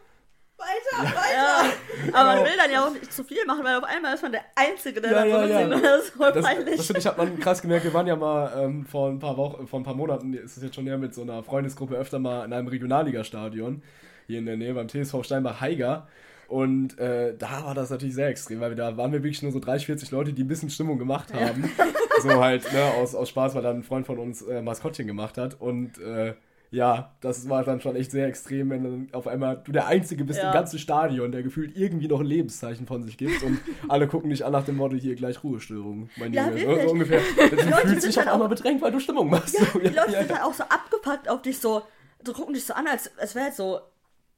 weiter, 0.59 1.15
weiter. 1.17 1.25
Ja, 1.35 1.65
aber 2.13 2.35
man 2.37 2.45
will 2.45 2.57
dann 2.57 2.71
ja 2.71 2.85
auch 2.87 2.93
nicht 2.93 3.13
zu 3.13 3.25
viel 3.25 3.45
machen, 3.47 3.65
weil 3.65 3.77
auf 3.77 3.85
einmal 3.85 4.15
ist 4.15 4.23
man 4.23 4.33
der 4.33 4.43
Einzige, 4.55 5.01
der 5.01 5.11
Ja, 5.13 5.23
so 5.23 5.53
ja, 5.53 5.61
ja. 5.61 5.69
das 5.81 6.05
ist 6.05 6.11
voll 6.11 6.33
Das, 6.33 6.45
peinlich. 6.45 6.77
das 6.77 6.87
finde 6.87 7.01
ich, 7.01 7.07
hat 7.07 7.17
man 7.19 7.39
krass 7.41 7.63
gemerkt. 7.63 7.85
Wir 7.85 7.95
waren 7.95 8.07
ja 8.07 8.17
mal 8.17 8.53
ähm, 8.63 8.85
vor 8.85 9.09
ein 9.09 9.19
paar 9.21 9.37
Wochen, 9.37 9.67
vor 9.67 9.81
ein 9.81 9.85
paar 9.85 9.95
Monaten, 9.95 10.35
ist 10.35 10.57
es 10.57 10.63
jetzt 10.63 10.75
schon 10.75 10.87
her, 10.87 10.99
mit 10.99 11.15
so 11.15 11.23
einer 11.23 11.43
Freundesgruppe 11.43 11.95
öfter 11.95 12.19
mal 12.19 12.45
in 12.45 12.53
einem 12.53 12.69
Regionalligastadion 12.69 13.83
hier 14.27 14.39
in 14.39 14.47
der 14.47 14.57
Nähe 14.57 14.75
beim 14.75 14.89
TSV 14.89 15.23
Steinbach-Heiger. 15.23 16.07
Und 16.49 16.99
äh, 16.99 17.35
da 17.37 17.65
war 17.65 17.75
das 17.75 17.91
natürlich 17.91 18.15
sehr 18.15 18.29
extrem, 18.29 18.61
weil 18.61 18.71
wir, 18.71 18.77
da 18.77 18.97
waren 18.97 19.13
wir 19.13 19.23
wirklich 19.23 19.43
nur 19.43 19.51
so 19.53 19.61
30, 19.61 19.87
40 19.87 20.11
Leute, 20.11 20.33
die 20.33 20.45
ein 20.45 20.49
bisschen 20.49 20.71
Stimmung 20.71 20.99
gemacht 20.99 21.33
haben. 21.33 21.71
so 22.23 22.31
halt, 22.43 22.71
ne, 22.73 22.85
aus, 23.01 23.15
aus 23.15 23.29
Spaß, 23.31 23.55
weil 23.55 23.63
da 23.63 23.71
ein 23.71 23.83
Freund 23.83 24.07
von 24.07 24.19
uns 24.19 24.43
äh, 24.43 24.61
Maskottchen 24.63 25.07
gemacht 25.07 25.39
hat. 25.39 25.59
Und 25.61 25.99
äh, 25.99 26.35
ja, 26.71 27.13
das 27.21 27.49
war 27.49 27.63
dann 27.65 27.81
schon 27.81 27.95
echt 27.97 28.11
sehr 28.11 28.27
extrem, 28.27 28.69
wenn 28.71 28.83
dann 28.85 29.09
auf 29.13 29.27
einmal 29.27 29.63
du 29.65 29.73
der 29.73 29.87
Einzige 29.87 30.25
bist 30.25 30.41
Ja. 30.41 30.49
im 30.49 30.53
ganzen 30.53 30.79
Stadion, 30.79 31.31
der 31.33 31.43
gefühlt 31.43 31.77
irgendwie 31.77 32.09
noch 32.09 32.21
ein 32.21 32.27
Lebenszeichen 32.27 32.87
von 32.87 33.03
sich 33.05 33.17
gibt 33.17 33.43
und 33.43 33.59
alle 33.89 34.07
gucken 34.09 34.31
dich 34.31 34.45
an 34.45 34.53
nach 34.53 34.65
dem 34.65 34.77
Motto, 34.77 34.97
hier 34.97 35.15
gleich 35.15 35.43
Ruhestörung, 35.45 36.11
mein 36.17 36.33
Ja, 36.33 36.51
Junge. 36.51 36.83
So, 36.83 36.91
ungefähr. 36.91 37.21
Du 37.37 37.57
Leute 37.57 37.89
fühlst 37.89 38.07
dich 38.07 38.19
auf 38.19 38.25
halt 38.25 38.35
einmal 38.35 38.49
bedrängt, 38.49 38.83
weil 38.83 38.91
du 38.93 38.99
Stimmung 39.01 39.31
machst. 39.31 39.59
Ja, 39.59 39.67
So, 39.67 39.79
die 39.79 39.87
Leute 39.87 40.13
ja, 40.13 40.19
sind 40.21 40.31
ja. 40.31 40.37
halt 40.37 40.45
auch 40.45 40.55
so 40.55 40.65
abgepackt 40.65 41.29
auf 41.29 41.43
dich, 41.43 41.59
so, 41.59 41.83
so 42.25 42.33
gucken 42.33 42.55
dich 42.55 42.65
so 42.65 42.75
an, 42.75 42.87
als, 42.89 43.17
als 43.19 43.35
wäre 43.37 43.47
jetzt 43.47 43.57
so 43.57 43.81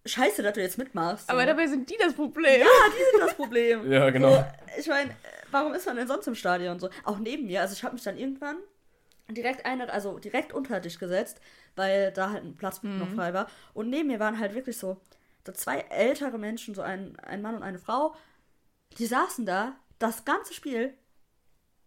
scheiße, 0.07 0.43
dass 0.43 0.55
du 0.55 0.61
jetzt 0.61 0.79
mitmachst. 0.79 1.27
So. 1.27 1.33
Aber 1.33 1.45
dabei 1.47 1.67
sind 1.67 1.89
die 1.91 1.97
das 1.99 2.15
Problem. 2.15 2.61
ja, 2.61 2.67
die 2.67 3.11
sind 3.11 3.21
das 3.21 3.35
Problem. 3.35 3.91
Ja, 3.97 4.11
genau. 4.11 4.33
So, 4.33 4.45
ich 4.79 4.87
meine, 4.87 5.15
warum 5.51 5.75
ist 5.75 5.87
man 5.87 5.97
denn 5.97 6.09
sonst 6.09 6.27
im 6.27 6.35
Stadion 6.35 6.79
so? 6.79 6.91
Auch 7.05 7.19
neben 7.19 7.47
mir, 7.47 7.61
also 7.61 7.75
ich 7.75 7.83
habe 7.83 7.95
mich 7.95 8.03
dann 8.03 8.17
irgendwann 8.19 8.57
direkt 9.29 9.67
eine, 9.67 9.93
also 9.93 10.19
direkt 10.19 10.53
unter 10.53 10.81
dich 10.81 10.99
gesetzt, 10.99 11.41
weil 11.75 12.13
da 12.13 12.31
halt 12.31 12.45
ein 12.45 12.57
Platz 12.57 12.83
noch 12.83 13.09
frei 13.11 13.35
war. 13.35 13.49
Und 13.75 13.91
neben 13.91 14.09
mir 14.09 14.21
waren 14.21 14.39
halt 14.39 14.55
wirklich 14.55 14.79
so, 14.79 15.01
so 15.45 15.53
zwei 15.53 15.81
ältere 15.91 16.39
Menschen, 16.39 16.75
so 16.75 16.83
ein, 16.83 17.19
ein 17.21 17.43
Mann 17.43 17.57
und 17.57 17.63
eine 17.63 17.79
Frau, 17.79 18.15
die 18.99 19.07
saßen 19.07 19.45
da 19.47 19.77
das 19.99 20.25
ganze 20.25 20.55
Spiel 20.55 20.95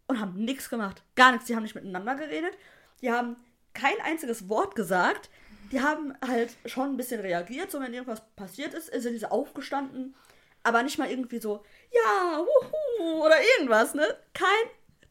und 0.07 0.19
haben 0.19 0.33
nichts 0.33 0.69
gemacht. 0.69 1.03
Gar 1.15 1.31
nichts. 1.31 1.47
Die 1.47 1.55
haben 1.55 1.63
nicht 1.63 1.75
miteinander 1.75 2.15
geredet. 2.15 2.57
Die 3.01 3.11
haben 3.11 3.37
kein 3.73 3.99
einziges 4.03 4.49
Wort 4.49 4.75
gesagt. 4.75 5.29
Die 5.71 5.81
haben 5.81 6.13
halt 6.25 6.51
schon 6.65 6.89
ein 6.91 6.97
bisschen 6.97 7.21
reagiert, 7.21 7.71
so 7.71 7.79
wenn 7.79 7.93
irgendwas 7.93 8.21
passiert 8.35 8.73
ist, 8.73 8.87
sind 8.87 9.13
diese 9.13 9.31
aufgestanden, 9.31 10.15
aber 10.63 10.83
nicht 10.83 10.97
mal 10.97 11.09
irgendwie 11.09 11.39
so, 11.39 11.63
ja, 11.91 12.39
wuhu, 12.39 13.23
oder 13.25 13.35
irgendwas, 13.57 13.93
ne? 13.93 14.05
Kein 14.33 14.47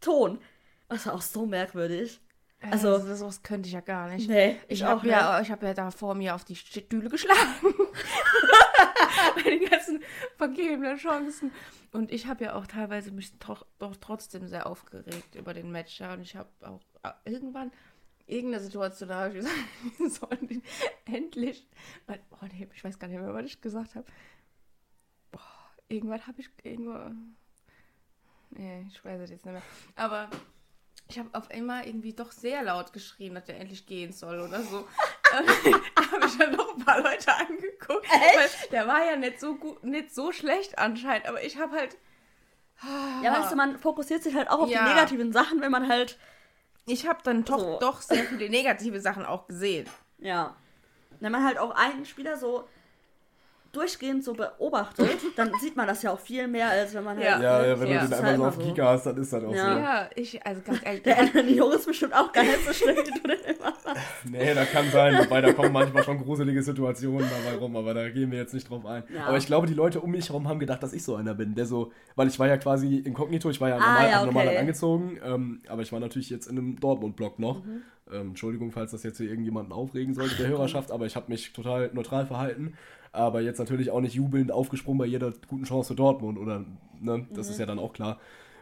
Ton. 0.00 0.40
Das 0.88 1.06
war 1.06 1.14
auch 1.14 1.22
so 1.22 1.46
merkwürdig. 1.46 2.20
Also, 2.60 2.94
Also, 2.94 3.14
sowas 3.14 3.42
könnte 3.42 3.68
ich 3.68 3.72
ja 3.74 3.80
gar 3.80 4.08
nicht. 4.08 4.28
nee, 4.28 4.56
Ich 4.66 4.80
ich 4.80 4.82
habe 4.82 5.00
auch 5.00 5.04
ja, 5.04 5.40
ich 5.40 5.50
hab 5.50 5.62
ja 5.62 5.74
da 5.74 5.90
vor 5.92 6.14
mir 6.14 6.34
auf 6.34 6.44
die 6.44 6.56
Stühle 6.56 7.08
geschlagen. 7.08 7.38
Bei 9.36 9.42
den 9.42 9.68
ganzen 9.68 10.02
vergebenen 10.36 10.96
Chancen. 10.96 11.52
Und 11.92 12.10
ich 12.12 12.26
habe 12.26 12.44
ja 12.44 12.54
auch 12.54 12.66
teilweise 12.66 13.12
mich 13.12 13.36
doch, 13.38 13.64
doch 13.78 13.96
trotzdem 13.96 14.46
sehr 14.48 14.66
aufgeregt 14.66 15.34
über 15.34 15.54
den 15.54 15.70
Match. 15.70 16.00
Ja. 16.00 16.14
Und 16.14 16.20
ich 16.22 16.36
habe 16.36 16.48
auch 16.62 16.80
äh, 17.04 17.30
irgendwann 17.30 17.70
irgendeine 18.28 18.62
Situation, 18.62 19.08
da 19.08 19.16
habe 19.24 19.28
ich 19.30 19.34
gesagt, 19.44 19.58
wir 19.98 20.10
sollen 20.10 20.62
endlich. 21.06 21.66
weil- 22.06 22.22
Oh 22.30 22.46
nee, 22.52 22.68
ich 22.74 22.84
weiß 22.84 22.98
gar 22.98 23.08
nicht 23.08 23.20
mehr, 23.20 23.34
was 23.34 23.44
ich 23.46 23.60
gesagt 23.60 23.94
habe. 23.94 24.06
Boah, 25.32 25.40
irgendwann 25.88 26.26
habe 26.26 26.40
ich 26.40 26.48
irgendwo. 26.62 27.10
Nee, 28.50 28.86
ich 28.88 29.04
weiß 29.04 29.20
es 29.22 29.30
jetzt 29.30 29.44
nicht 29.44 29.52
mehr. 29.52 29.62
Aber 29.96 30.30
ich 31.08 31.18
habe 31.18 31.28
auf 31.32 31.50
einmal 31.50 31.86
irgendwie 31.86 32.12
doch 32.12 32.32
sehr 32.32 32.62
laut 32.62 32.92
geschrien, 32.92 33.34
dass 33.34 33.44
der 33.44 33.58
endlich 33.60 33.86
gehen 33.86 34.12
soll 34.12 34.40
oder 34.40 34.62
so. 34.62 34.86
da 35.32 35.38
habe 36.12 36.26
ich 36.26 36.38
dann 36.38 36.52
noch 36.54 36.74
ein 36.76 36.84
paar 36.84 37.02
Leute 37.02 37.34
angeguckt. 37.34 38.06
Weil 38.10 38.48
der 38.72 38.86
war 38.86 39.04
ja 39.04 39.16
nicht 39.16 39.40
so 39.40 39.56
gut, 39.56 39.82
nicht 39.84 40.14
so 40.14 40.32
schlecht 40.32 40.78
anscheinend, 40.78 41.26
aber 41.26 41.42
ich 41.44 41.56
habe 41.58 41.76
halt. 41.76 41.96
Ja, 43.24 43.32
weißt 43.40 43.50
du, 43.52 43.56
man 43.56 43.76
fokussiert 43.78 44.22
sich 44.22 44.34
halt 44.36 44.48
auch 44.48 44.60
auf 44.60 44.70
Ja. 44.70 44.84
die 44.84 44.94
negativen 44.94 45.32
Sachen, 45.32 45.60
wenn 45.60 45.72
man 45.72 45.88
halt, 45.88 46.16
Ich 46.88 47.06
habe 47.06 47.20
dann 47.22 47.44
doch, 47.44 47.58
So. 47.58 47.78
doch 47.80 48.00
sehr 48.02 48.24
viele 48.24 48.48
negative 48.50 49.00
Sachen 49.00 49.24
auch 49.24 49.46
gesehen. 49.46 49.86
ja, 50.18 50.56
wenn 51.20 51.32
man 51.32 51.44
halt 51.44 51.58
auch 51.58 51.70
einen 51.72 52.04
Spieler 52.04 52.36
so 52.36 52.68
durchgehend 53.72 54.24
so 54.24 54.32
beobachtet, 54.34 55.10
dann 55.36 55.50
sieht 55.60 55.76
man 55.76 55.86
das 55.86 56.02
ja 56.02 56.10
auch 56.12 56.18
viel 56.20 56.48
mehr, 56.48 56.70
als 56.70 56.94
wenn 56.94 57.04
man 57.04 57.16
halt. 57.16 57.26
Ja. 57.26 57.40
Ja, 57.42 57.66
ja, 57.66 57.80
wenn 57.80 57.88
Ja. 57.88 58.00
du 58.02 58.06
den 58.08 58.14
einmal 58.14 58.18
so 58.18 58.24
halt 58.24 58.40
auf 58.40 58.54
immer 58.56 58.64
so. 58.64 58.70
Giga 58.72 58.88
hast, 58.90 59.06
dann 59.06 59.16
ist 59.18 59.32
das 59.32 59.44
auch 59.44 59.54
Ja. 59.54 59.78
Ja, 59.78 60.10
ich, 60.14 60.46
also 60.46 60.60
ganz 60.64 60.80
ehrlich. 60.84 61.02
Der 61.02 61.18
Anthony 61.20 61.52
Jung 61.56 61.72
ist 61.72 61.86
bestimmt 61.86 62.14
auch 62.14 62.32
gar 62.32 62.42
nicht 62.44 62.64
so 62.66 62.72
schlimm, 62.72 62.96
wie 62.96 63.20
du 63.20 63.28
den 63.28 63.40
immer 63.56 63.66
hast. 63.66 63.82
so. 63.84 63.90
Nee, 64.30 64.54
das 64.54 64.70
kann 64.70 64.90
sein, 64.90 65.18
wobei 65.18 65.40
da 65.40 65.52
kommen 65.52 65.72
manchmal 65.72 66.02
schon 66.04 66.18
gruselige 66.18 66.62
Situationen 66.62 67.26
dabei 67.28 67.56
rum, 67.56 67.76
aber 67.76 67.94
da 67.94 68.08
gehen 68.10 68.30
wir 68.30 68.38
jetzt 68.38 68.54
nicht 68.54 68.68
drauf 68.68 68.84
ein. 68.86 69.02
Ja. 69.14 69.26
Aber 69.26 69.36
ich 69.38 69.46
glaube, 69.46 69.66
die 69.66 69.74
Leute 69.74 70.00
um 70.00 70.10
mich 70.10 70.28
herum 70.28 70.48
haben 70.48 70.58
gedacht, 70.58 70.82
dass 70.82 70.92
ich 70.92 71.02
so 71.04 71.14
einer 71.16 71.34
bin, 71.34 71.54
der 71.54 71.66
so, 71.66 71.92
weil 72.16 72.28
ich 72.28 72.38
war 72.38 72.46
ja 72.48 72.56
quasi 72.56 72.96
inkognito, 72.98 73.48
ich 73.50 73.60
war 73.60 73.68
ja 73.70 73.76
Ah, 73.76 73.80
normal, 73.80 74.10
ja, 74.10 74.24
normal 74.26 74.48
okay. 74.48 74.56
angezogen, 74.58 75.20
ähm, 75.24 75.62
aber 75.68 75.82
ich 75.82 75.92
war 75.92 76.00
natürlich 76.00 76.30
jetzt 76.30 76.46
in 76.46 76.58
einem 76.58 76.80
Dortmund-Block 76.80 77.38
noch. 77.38 77.64
Mhm. 77.64 77.82
Ähm, 78.10 78.28
Entschuldigung, 78.28 78.70
falls 78.72 78.90
das 78.92 79.02
jetzt 79.02 79.18
hier 79.18 79.28
irgendjemanden 79.28 79.72
aufregen 79.72 80.14
sollte, 80.14 80.36
der 80.36 80.48
Hörerschaft, 80.48 80.90
aber 80.90 81.04
ich 81.06 81.14
habe 81.16 81.26
mich 81.30 81.52
total 81.52 81.90
neutral 81.92 82.26
verhalten. 82.26 82.74
Aber 83.18 83.40
jetzt 83.40 83.58
natürlich 83.58 83.90
auch 83.90 84.00
nicht 84.00 84.14
jubelnd 84.14 84.52
aufgesprungen 84.52 84.98
bei 84.98 85.06
jeder 85.06 85.32
guten 85.48 85.64
Chance 85.64 85.88
für 85.88 85.94
Dortmund, 85.96 86.38
oder, 86.38 86.64
ne, 87.00 87.26
das 87.34 87.46
Mhm. 87.48 87.52
ist 87.52 87.58
ja 87.60 87.66
dann 87.66 87.78
auch 87.78 87.92
klar. 87.92 88.18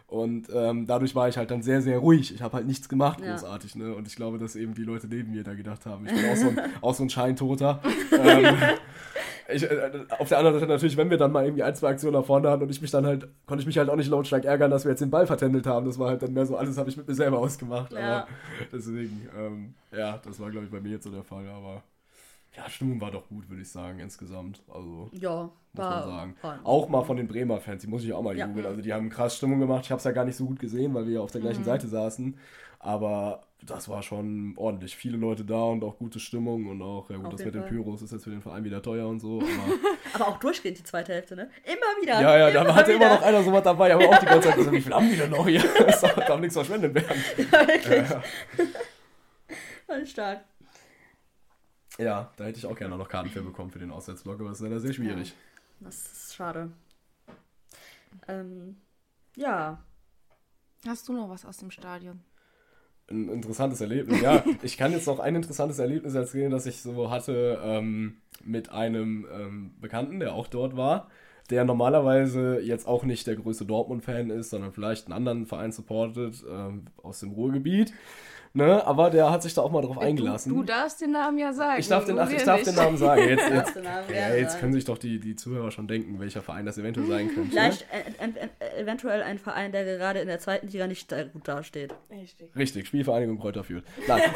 Und 0.08 0.48
ähm, 0.54 0.86
dadurch 0.86 1.14
war 1.16 1.28
ich 1.28 1.36
halt 1.36 1.50
dann 1.50 1.62
sehr, 1.62 1.82
sehr 1.82 1.98
ruhig. 1.98 2.32
Ich 2.32 2.40
habe 2.40 2.56
halt 2.56 2.66
nichts 2.66 2.88
gemacht, 2.88 3.20
Ja. 3.20 3.32
großartig. 3.32 3.74
Ne? 3.74 3.92
Und 3.92 4.06
ich 4.06 4.14
glaube, 4.14 4.38
dass 4.38 4.54
eben 4.54 4.72
die 4.72 4.84
Leute 4.84 5.08
neben 5.08 5.32
mir 5.32 5.42
da 5.42 5.54
gedacht 5.54 5.84
haben. 5.84 6.06
Ich 6.06 6.12
bin 6.14 6.30
auch 6.30 6.36
so 6.36 6.48
ein, 6.48 6.60
auch 6.80 6.94
so 6.94 7.02
ein 7.02 7.10
Scheintoter. 7.10 7.82
ähm, 8.12 8.54
ich, 9.52 9.64
äh, 9.64 9.90
auf 10.18 10.28
der 10.28 10.38
anderen 10.38 10.60
Seite 10.60 10.70
natürlich, 10.70 10.96
wenn 10.96 11.10
wir 11.10 11.16
dann 11.18 11.32
mal 11.32 11.44
irgendwie 11.44 11.64
ein, 11.64 11.74
zwei 11.74 11.88
Aktionen 11.88 12.14
nach 12.14 12.24
vorne 12.24 12.48
hatten 12.50 12.62
und 12.62 12.70
ich 12.70 12.80
mich 12.80 12.92
dann 12.92 13.04
halt, 13.04 13.26
konnte 13.46 13.62
ich 13.62 13.66
mich 13.66 13.78
halt 13.78 13.90
auch 13.90 13.96
nicht 13.96 14.08
lautstark 14.08 14.44
ärgern, 14.44 14.70
dass 14.70 14.84
wir 14.84 14.90
jetzt 14.92 15.00
den 15.00 15.10
Ball 15.10 15.26
vertändelt 15.26 15.66
haben. 15.66 15.86
Das 15.86 15.98
war 15.98 16.08
halt 16.10 16.22
dann 16.22 16.32
mehr 16.32 16.46
so, 16.46 16.56
alles 16.56 16.78
habe 16.78 16.88
ich 16.88 16.96
mit 16.96 17.08
mir 17.08 17.14
selber 17.14 17.38
ausgemacht. 17.40 17.92
Ja. 17.92 18.18
Aber 18.22 18.26
deswegen, 18.72 19.28
ähm, 19.36 19.74
ja, 19.90 20.18
das 20.24 20.38
war, 20.38 20.50
glaube 20.52 20.66
ich, 20.66 20.72
bei 20.72 20.80
mir 20.80 20.90
jetzt 20.92 21.04
so 21.04 21.10
der 21.10 21.24
Fall. 21.24 21.48
Aber 21.48 21.82
ja, 22.56 22.68
Stimmung 22.70 23.00
war 23.00 23.10
doch 23.10 23.28
gut, 23.28 23.48
würde 23.48 23.62
ich 23.62 23.70
sagen, 23.70 23.98
insgesamt. 24.00 24.62
Also, 24.72 25.08
Ja, 25.12 25.42
muss 25.44 25.52
war, 25.74 26.06
man 26.06 26.16
sagen. 26.16 26.36
war- 26.42 26.60
Auch 26.64 26.88
mal 26.88 27.02
von 27.04 27.16
den 27.16 27.28
Bremer 27.28 27.60
Fans, 27.60 27.82
die 27.82 27.88
muss 27.88 28.02
ich 28.04 28.12
auch 28.12 28.22
mal 28.22 28.36
Ja. 28.36 28.46
jubeln. 28.46 28.64
Also, 28.66 28.80
die 28.80 28.92
haben 28.94 29.08
krass 29.10 29.36
Stimmung 29.36 29.60
gemacht. 29.60 29.84
Ich 29.84 29.90
habe 29.90 29.98
es 29.98 30.04
ja 30.04 30.12
gar 30.12 30.24
nicht 30.24 30.36
so 30.36 30.46
gut 30.46 30.58
gesehen, 30.58 30.94
weil 30.94 31.06
wir 31.06 31.14
ja 31.14 31.20
auf 31.20 31.30
der 31.30 31.40
Mhm. 31.40 31.44
gleichen 31.44 31.64
Seite 31.64 31.86
saßen. 31.86 32.36
Aber 32.78 33.42
das 33.64 33.88
war 33.88 34.02
schon 34.02 34.52
ordentlich. 34.56 34.94
Viele 34.94 35.16
Leute 35.16 35.44
da 35.44 35.60
und 35.64 35.82
auch 35.82 35.98
gute 35.98 36.20
Stimmung. 36.20 36.66
Und 36.66 36.82
auch, 36.82 37.10
ja 37.10 37.16
gut, 37.16 37.26
Auf 37.26 37.32
das 37.36 37.44
mit 37.44 37.54
den 37.54 37.62
Fall. 37.62 37.70
Pyros 37.70 38.02
ist 38.02 38.12
jetzt 38.12 38.24
für 38.24 38.30
den 38.30 38.42
Verein 38.42 38.62
wieder 38.64 38.80
teuer 38.80 39.08
und 39.08 39.18
so. 39.18 39.40
Aber 39.40 39.44
Aber 40.14 40.28
auch 40.28 40.38
durchgehend 40.38 40.78
die 40.78 40.84
zweite 40.84 41.12
Hälfte, 41.14 41.34
ne? 41.36 41.50
Immer 41.64 42.02
wieder. 42.02 42.20
ja, 42.20 42.38
ja, 42.38 42.50
da 42.50 42.62
immer 42.62 42.74
hatte 42.74 42.92
immer 42.92 43.06
wieder. 43.06 43.14
noch 43.16 43.22
einer 43.22 43.42
sowas 43.42 43.62
dabei. 43.64 43.94
Aber 43.94 44.08
auch 44.08 44.18
die 44.18 44.26
ganze 44.26 44.48
Zeit 44.50 44.56
wie 44.72 44.80
viel 44.80 44.92
haben 44.94 45.10
die 45.10 45.16
denn 45.16 45.30
noch 45.30 45.48
hier? 45.48 45.62
Das 45.86 46.00
darf 46.00 46.38
nichts 46.38 46.54
verschwendet 46.54 46.94
werden. 46.94 47.22
Ja, 47.50 47.66
wirklich. 47.66 48.08
Voll 49.86 50.06
stark. 50.06 50.44
Ja, 51.98 52.30
da 52.36 52.44
hätte 52.44 52.58
ich 52.58 52.66
auch 52.66 52.76
gerne 52.76 52.96
noch 52.96 53.08
Karten 53.08 53.30
für 53.30 53.42
bekommen 53.42 53.70
für 53.70 53.78
den 53.78 53.90
Auswärtsblock, 53.90 54.40
aber 54.40 54.50
das 54.50 54.58
ist 54.58 54.64
leider 54.64 54.80
sehr 54.80 54.92
schwierig. 54.92 55.34
Das 55.80 56.12
ist 56.12 56.34
schade. 56.34 56.70
Ähm, 58.28 58.76
ja. 59.36 59.82
Hast 60.86 61.08
du 61.08 61.12
noch 61.12 61.28
was 61.28 61.44
aus 61.44 61.56
dem 61.58 61.70
Stadion? 61.70 62.20
Ein 63.08 63.28
interessantes 63.28 63.80
Erlebnis. 63.80 64.20
Ja, 64.20 64.44
ich 64.62 64.76
kann 64.76 64.92
jetzt 64.92 65.06
noch 65.06 65.20
ein 65.20 65.36
interessantes 65.36 65.78
Erlebnis 65.78 66.14
erzählen, 66.14 66.50
das 66.50 66.66
ich 66.66 66.82
so 66.82 67.10
hatte 67.10 67.60
ähm, 67.62 68.18
mit 68.44 68.70
einem 68.70 69.26
ähm, 69.32 69.74
Bekannten, 69.80 70.20
der 70.20 70.34
auch 70.34 70.48
dort 70.48 70.76
war, 70.76 71.08
der 71.50 71.64
normalerweise 71.64 72.60
jetzt 72.60 72.86
auch 72.86 73.04
nicht 73.04 73.26
der 73.26 73.36
größte 73.36 73.64
Dortmund-Fan 73.64 74.30
ist, 74.30 74.50
sondern 74.50 74.72
vielleicht 74.72 75.06
einen 75.06 75.14
anderen 75.14 75.46
Verein 75.46 75.72
supportet 75.72 76.44
ähm, 76.50 76.86
aus 77.02 77.20
dem 77.20 77.32
Ruhrgebiet. 77.32 77.92
Ne? 78.56 78.86
Aber 78.86 79.10
der 79.10 79.30
hat 79.30 79.42
sich 79.42 79.52
da 79.52 79.60
auch 79.60 79.70
mal 79.70 79.82
drauf 79.82 79.98
eingelassen. 79.98 80.48
Du, 80.48 80.60
du 80.60 80.62
darfst 80.62 81.02
den 81.02 81.10
Namen 81.10 81.36
ja 81.36 81.52
sagen. 81.52 81.78
ich 81.78 81.88
darf 81.88 82.06
den, 82.06 82.18
ach, 82.18 82.30
ich 82.30 82.42
darf 82.42 82.56
nicht. 82.56 82.68
den 82.68 82.74
Namen 82.74 82.96
sagen. 82.96 83.28
Jetzt, 83.28 83.50
jetzt, 83.50 83.76
ja, 84.08 84.34
jetzt 84.34 84.58
können 84.58 84.72
sich 84.72 84.86
doch 84.86 84.96
die, 84.96 85.20
die 85.20 85.36
Zuhörer 85.36 85.70
schon 85.70 85.86
denken, 85.86 86.18
welcher 86.18 86.40
Verein 86.40 86.64
das 86.64 86.78
eventuell 86.78 87.06
sein 87.06 87.34
könnte. 87.34 87.50
Vielleicht 87.50 87.82
äh, 87.92 88.24
äh, 88.24 88.48
äh, 88.60 88.80
eventuell 88.80 89.22
ein 89.22 89.38
Verein, 89.38 89.72
der 89.72 89.84
gerade 89.84 90.20
in 90.20 90.26
der 90.26 90.38
zweiten 90.38 90.68
Liga 90.68 90.86
nicht 90.86 91.12
äh, 91.12 91.28
gut 91.30 91.46
dasteht. 91.46 91.94
Richtig. 92.10 92.56
Richtig, 92.56 92.86
Spielvereinigung 92.86 93.38
Kräuter 93.38 93.62
führt. 93.62 93.84
Nein. 94.08 94.22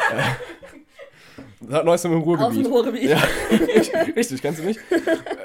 das 1.61 1.73
hat 1.77 1.85
Neuestem 1.85 2.13
im 2.13 2.19
Aus 2.23 2.25
dem 2.55 2.67
Ruhrgebiet. 2.67 3.11
Ruhrgebiet. 3.11 3.11
Ja, 3.11 3.19
richtig, 4.17 4.43
kennst 4.43 4.61
du 4.61 4.65
mich? 4.65 4.79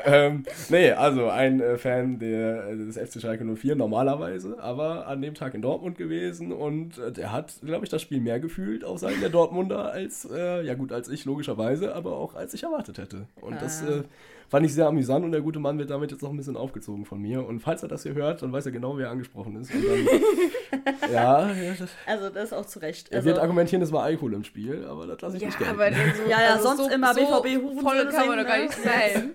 ähm, 0.06 0.44
nee, 0.70 0.92
also 0.92 1.30
ein 1.30 1.60
äh, 1.60 1.78
Fan 1.78 2.20
der, 2.20 2.68
äh, 2.70 2.76
des 2.78 2.98
FC 2.98 3.22
Schalke 3.22 3.44
04 3.46 3.76
normalerweise, 3.76 4.58
aber 4.60 5.08
an 5.08 5.22
dem 5.22 5.34
Tag 5.34 5.54
in 5.54 5.62
Dortmund 5.62 5.98
gewesen 5.98 6.52
und 6.52 6.98
äh, 6.98 7.12
der 7.12 7.32
hat, 7.32 7.54
glaube 7.64 7.86
ich, 7.86 7.90
das 7.90 8.02
Spiel 8.02 8.22
mehr 8.22 8.40
gefühlt 8.40 8.84
auf 8.84 9.00
Seiten 9.00 9.20
der 9.22 9.30
Dortmunder 9.30 9.92
als, 9.92 10.28
äh, 10.32 10.64
ja 10.64 10.74
gut, 10.76 10.92
als 10.92 11.10
ich 11.10 11.26
logischerweise, 11.26 11.96
aber 11.96 12.18
auch 12.18 12.36
als 12.36 12.54
ich 12.54 12.64
erwartet 12.64 12.98
hätte. 12.98 13.28
Und 13.42 13.62
das 13.62 13.84
Ah. 13.84 13.90
äh, 14.00 14.04
fand 14.50 14.66
ich 14.66 14.74
sehr 14.74 14.88
amüsant 14.88 15.26
und 15.26 15.32
der 15.32 15.42
gute 15.42 15.60
Mann 15.60 15.78
wird 15.78 15.90
damit 15.90 16.12
jetzt 16.12 16.22
noch 16.22 16.30
ein 16.30 16.38
bisschen 16.38 16.58
aufgezogen 16.58 17.06
von 17.06 17.22
mir. 17.22 17.46
Und 17.46 17.60
falls 17.60 17.84
er 17.84 17.90
das 17.90 18.04
hier 18.04 18.14
hört, 18.14 18.42
dann 18.42 18.52
weiß 18.52 18.66
er 18.68 18.72
genau, 18.72 18.98
wer 18.98 19.10
angesprochen 19.10 19.56
ist. 19.62 19.74
Und 19.74 19.84
dann, 19.84 21.12
ja, 21.12 21.52
ja 21.52 21.74
das, 21.78 21.90
Also 22.06 22.30
das 22.30 22.44
ist 22.46 22.54
auch 22.54 22.66
zu 22.66 22.80
Recht. 22.80 23.10
er 23.12 23.18
Also, 23.18 23.28
wird 23.30 23.40
argumentieren, 23.40 23.82
es 23.82 23.92
war 23.92 24.04
Alkohol 24.04 24.34
im 24.34 24.44
Spiel, 24.44 24.86
aber 24.86 25.08
das 25.08 25.22
lasse 25.22 25.36
ich 25.38 25.42
Ja, 25.42 25.48
nicht 25.48 25.58
gelten. 25.58 25.74
aber 25.74 25.90
den 25.90 26.16
so, 26.16 26.24
Ja, 26.30 26.42
ja, 26.42 26.54
also 26.54 26.64
sonst 26.70 26.78
so, 26.86 26.90
immer 26.90 27.14
so 27.14 27.22
BVB 27.42 27.62
Hurensohn 27.64 27.82
voll 27.82 28.06
kann 28.08 28.28
man 28.28 28.38
doch 28.40 28.46
gar 28.46 28.58
ne? 28.58 28.64
nicht 28.64 28.74
sein. 28.84 29.34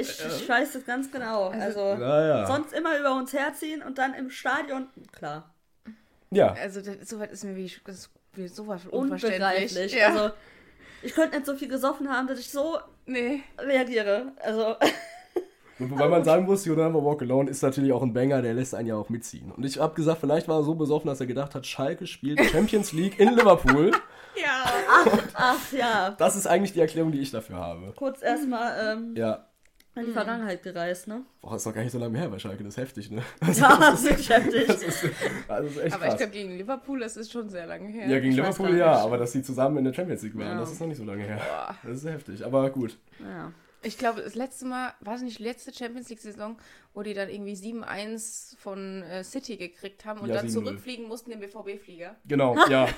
ich, 0.00 0.08
ich 0.24 0.48
weiß 0.48 0.72
das 0.72 0.84
ganz 0.86 1.10
genau. 1.10 1.48
Also, 1.48 1.80
ja, 1.80 2.26
ja. 2.26 2.46
sonst 2.46 2.72
immer 2.72 2.98
über 2.98 3.14
uns 3.16 3.32
herziehen 3.32 3.82
und 3.82 3.98
dann 3.98 4.14
im 4.14 4.30
Stadion, 4.30 4.86
klar, 5.12 5.52
ja. 6.30 6.52
Also 6.54 6.80
das, 6.80 7.08
sowas 7.08 7.30
ist 7.30 7.44
mir 7.44 7.56
wie, 7.56 7.70
mir 8.36 8.48
sowas 8.48 8.82
von 8.82 8.90
unverständlich. 8.92 9.92
Ja. 9.94 10.08
Also, 10.08 10.30
ich 11.02 11.14
könnte 11.14 11.36
nicht 11.36 11.46
so 11.46 11.54
viel 11.54 11.68
gesoffen 11.68 12.10
haben, 12.10 12.26
dass 12.26 12.38
ich 12.38 12.50
so 12.50 12.78
nee. 13.06 13.42
reagiere. 13.58 14.32
Also, 14.42 14.76
Und 15.78 15.90
wobei 15.90 16.08
man 16.08 16.24
sagen 16.24 16.46
muss, 16.46 16.64
You 16.64 16.74
Never 16.74 17.04
Walk 17.04 17.20
Alone 17.20 17.50
ist 17.50 17.62
natürlich 17.62 17.92
auch 17.92 18.02
ein 18.02 18.14
Banger, 18.14 18.40
der 18.40 18.54
lässt 18.54 18.74
einen 18.74 18.88
ja 18.88 18.96
auch 18.96 19.10
mitziehen. 19.10 19.52
Und 19.52 19.64
ich 19.64 19.78
habe 19.78 19.94
gesagt, 19.94 20.20
vielleicht 20.20 20.48
war 20.48 20.60
er 20.60 20.62
so 20.62 20.74
besoffen, 20.74 21.08
dass 21.08 21.20
er 21.20 21.26
gedacht 21.26 21.54
hat, 21.54 21.66
Schalke 21.66 22.06
spielt 22.06 22.42
Champions 22.46 22.92
League 22.92 23.18
in 23.20 23.34
Liverpool. 23.34 23.90
Ja. 24.38 24.66
ach 25.32 25.72
ja, 25.72 26.10
Das 26.10 26.36
ist 26.36 26.46
eigentlich 26.46 26.74
die 26.74 26.80
Erklärung, 26.80 27.10
die 27.10 27.20
ich 27.20 27.30
dafür 27.30 27.56
habe. 27.56 27.94
kurz 27.96 28.20
erstmal 28.20 28.92
ähm, 28.98 29.14
Ja. 29.16 29.46
In 29.96 30.06
die 30.06 30.12
Vergangenheit 30.12 30.62
gereist, 30.62 31.08
ne? 31.08 31.22
Boah, 31.40 31.56
ist 31.56 31.66
doch 31.66 31.74
gar 31.74 31.82
nicht 31.82 31.92
so 31.92 31.98
lange 31.98 32.18
her 32.18 32.28
bei 32.28 32.38
Schalke, 32.38 32.62
das 32.62 32.74
ist 32.74 32.80
heftig, 32.82 33.10
ne? 33.10 33.22
Ja, 33.54 33.76
das 33.78 34.00
ist 34.00 34.04
wirklich 34.10 34.28
heftig. 34.30 34.66
Das 34.66 34.82
ist, 34.82 35.04
das 35.48 35.64
ist 35.66 35.78
echt 35.78 35.94
Aber 35.94 36.04
ich 36.04 36.08
krass. 36.10 36.16
glaube, 36.18 36.32
gegen 36.32 36.56
Liverpool, 36.58 37.00
das 37.00 37.16
ist 37.16 37.32
schon 37.32 37.48
sehr 37.48 37.66
lange 37.66 37.88
her. 37.88 38.06
ja, 38.08 38.18
gegen 38.18 38.30
ich 38.30 38.36
Liverpool 38.36 38.76
ja, 38.76 38.96
aber 38.98 39.18
dass 39.18 39.32
sie 39.32 39.42
zusammen 39.42 39.78
in 39.78 39.84
der 39.84 39.94
Champions 39.94 40.22
League 40.22 40.36
waren, 40.36 40.46
Ja. 40.48 40.60
das 40.60 40.72
ist 40.72 40.80
noch 40.80 40.86
nicht 40.88 40.98
so 40.98 41.04
lange 41.04 41.24
her. 41.24 41.40
Boah. 41.48 41.76
Das 41.82 41.98
ist 41.98 42.04
heftig, 42.08 42.44
aber 42.44 42.68
gut. 42.70 42.98
Ja. 43.20 43.52
Ich 43.82 43.98
glaube, 43.98 44.20
das 44.22 44.34
letzte 44.34 44.64
Mal, 44.66 44.94
war 45.00 45.14
es 45.14 45.22
nicht 45.22 45.38
die 45.38 45.44
letzte 45.44 45.72
Champions 45.72 46.08
League-Saison, 46.08 46.56
wo 46.96 47.02
die 47.02 47.12
dann 47.12 47.28
irgendwie 47.28 47.52
7-1 47.52 48.56
von 48.56 49.02
äh, 49.02 49.22
City 49.22 49.58
gekriegt 49.58 50.06
haben 50.06 50.20
und 50.20 50.30
Ja, 50.30 50.36
dann 50.36 50.46
7-0. 50.46 50.50
zurückfliegen 50.52 51.06
mussten 51.06 51.30
im 51.30 51.40
BVB-Flieger. 51.40 52.16
Genau, 52.26 52.56
ja. 52.70 52.88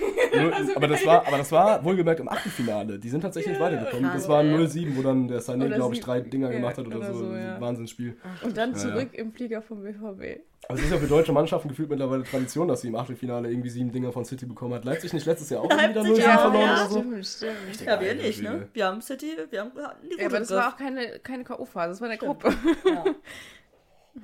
Nur, 0.41 0.53
aber, 0.77 0.87
das 0.87 1.05
war, 1.05 1.27
aber 1.27 1.39
das 1.39 1.51
war 1.51 1.85
wohlgemerkt 1.85 2.21
im 2.21 2.29
Achtelfinale. 2.29 3.01
Die 3.01 3.09
sind 3.09 3.23
tatsächlich 3.23 3.59
weitergekommen. 3.59 4.05
krass. 4.05 4.23
Das 4.23 4.29
war 4.29 4.45
Ja. 4.45 4.57
0-7, 4.57 4.97
wo 4.97 5.03
dann 5.03 5.27
der 5.27 5.41
Sané, 5.43 5.69
glaube 5.75 5.95
ich, 5.97 6.01
drei 6.01 6.21
Dinger 6.21 6.49
ja, 6.49 6.57
gemacht 6.59 6.79
hat 6.79 6.87
oder, 6.87 6.99
oder 6.99 7.13
so. 7.13 7.27
so, 7.27 7.35
ja. 7.35 7.57
ein 7.57 7.61
Wahnsinnsspiel. 7.61 8.17
Und 8.45 8.57
dann 8.57 8.71
Ja, 8.71 8.77
ja. 8.77 8.83
zurück 8.83 9.09
im 9.15 9.33
Flieger 9.33 9.63
vom 9.63 9.83
BVB. 9.83 10.43
Also 10.69 10.81
es 10.81 10.89
ist 10.89 10.93
ja 10.93 10.99
für 10.99 11.07
deutsche 11.07 11.33
Mannschaften 11.33 11.69
gefühlt 11.69 11.89
mittlerweile 11.89 12.23
Tradition, 12.25 12.69
dass 12.69 12.83
sie 12.83 12.89
im 12.89 12.95
Achtelfinale 12.97 13.51
irgendwie 13.51 13.71
sieben 13.71 13.91
Dinger 13.91 14.13
von 14.13 14.25
City 14.25 14.45
bekommen 14.45 14.75
hat. 14.75 14.85
Leipzig 14.85 15.13
nicht 15.13 15.25
letztes 15.27 15.51
Jahr 15.51 15.63
auch 15.63 15.71
wieder 15.71 15.77
Leipzig 16.03 16.25
0-7 16.25 16.37
auch, 16.37 16.41
verloren 16.41 16.67
ja. 16.67 16.75
oder 16.75 16.89
so? 16.89 17.01
Stimmt, 17.01 17.27
stimmt. 17.27 17.81
Ja, 17.87 18.01
wir 18.01 18.15
nicht, 18.15 18.43
ne? 18.43 18.69
Wir 18.73 18.87
haben 18.87 19.01
City, 19.01 19.37
wir 19.51 19.61
haben 19.61 19.73
die 20.03 20.21
Ja, 20.21 20.27
aber 20.27 20.39
das 20.41 20.51
war 20.51 20.69
auch 20.73 20.77
keine, 20.77 21.19
keine 21.21 21.43
K.O.-Phase, 21.45 21.89
das 21.89 22.01
war 22.01 22.09
eine 22.09 22.17
Stimmt. 22.17 22.43
Gruppe. 22.43 22.55
Ja. 22.87 23.05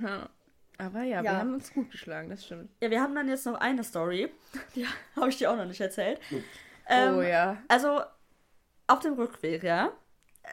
Ja. 0.02 0.28
Aber 0.78 1.02
ja, 1.02 1.22
wir 1.22 1.30
Ja. 1.30 1.36
haben 1.38 1.54
uns 1.54 1.72
gut 1.72 1.90
geschlagen, 1.90 2.28
das 2.30 2.44
stimmt. 2.44 2.68
ja, 2.80 2.90
wir 2.90 3.00
haben 3.00 3.14
dann 3.14 3.28
jetzt 3.28 3.46
noch 3.46 3.54
eine 3.60 3.84
Story. 3.84 4.32
Die 4.74 4.86
habe 5.16 5.28
ich 5.28 5.36
dir 5.38 5.50
auch 5.50 5.56
noch 5.56 5.66
nicht 5.66 5.80
erzählt. 5.80 6.20
Ähm, 6.88 7.16
oh 7.18 7.22
ja. 7.22 7.58
Also, 7.68 8.00
auf 8.88 8.98
dem 9.00 9.14
Rückweg, 9.14 9.62
ja? 9.62 9.92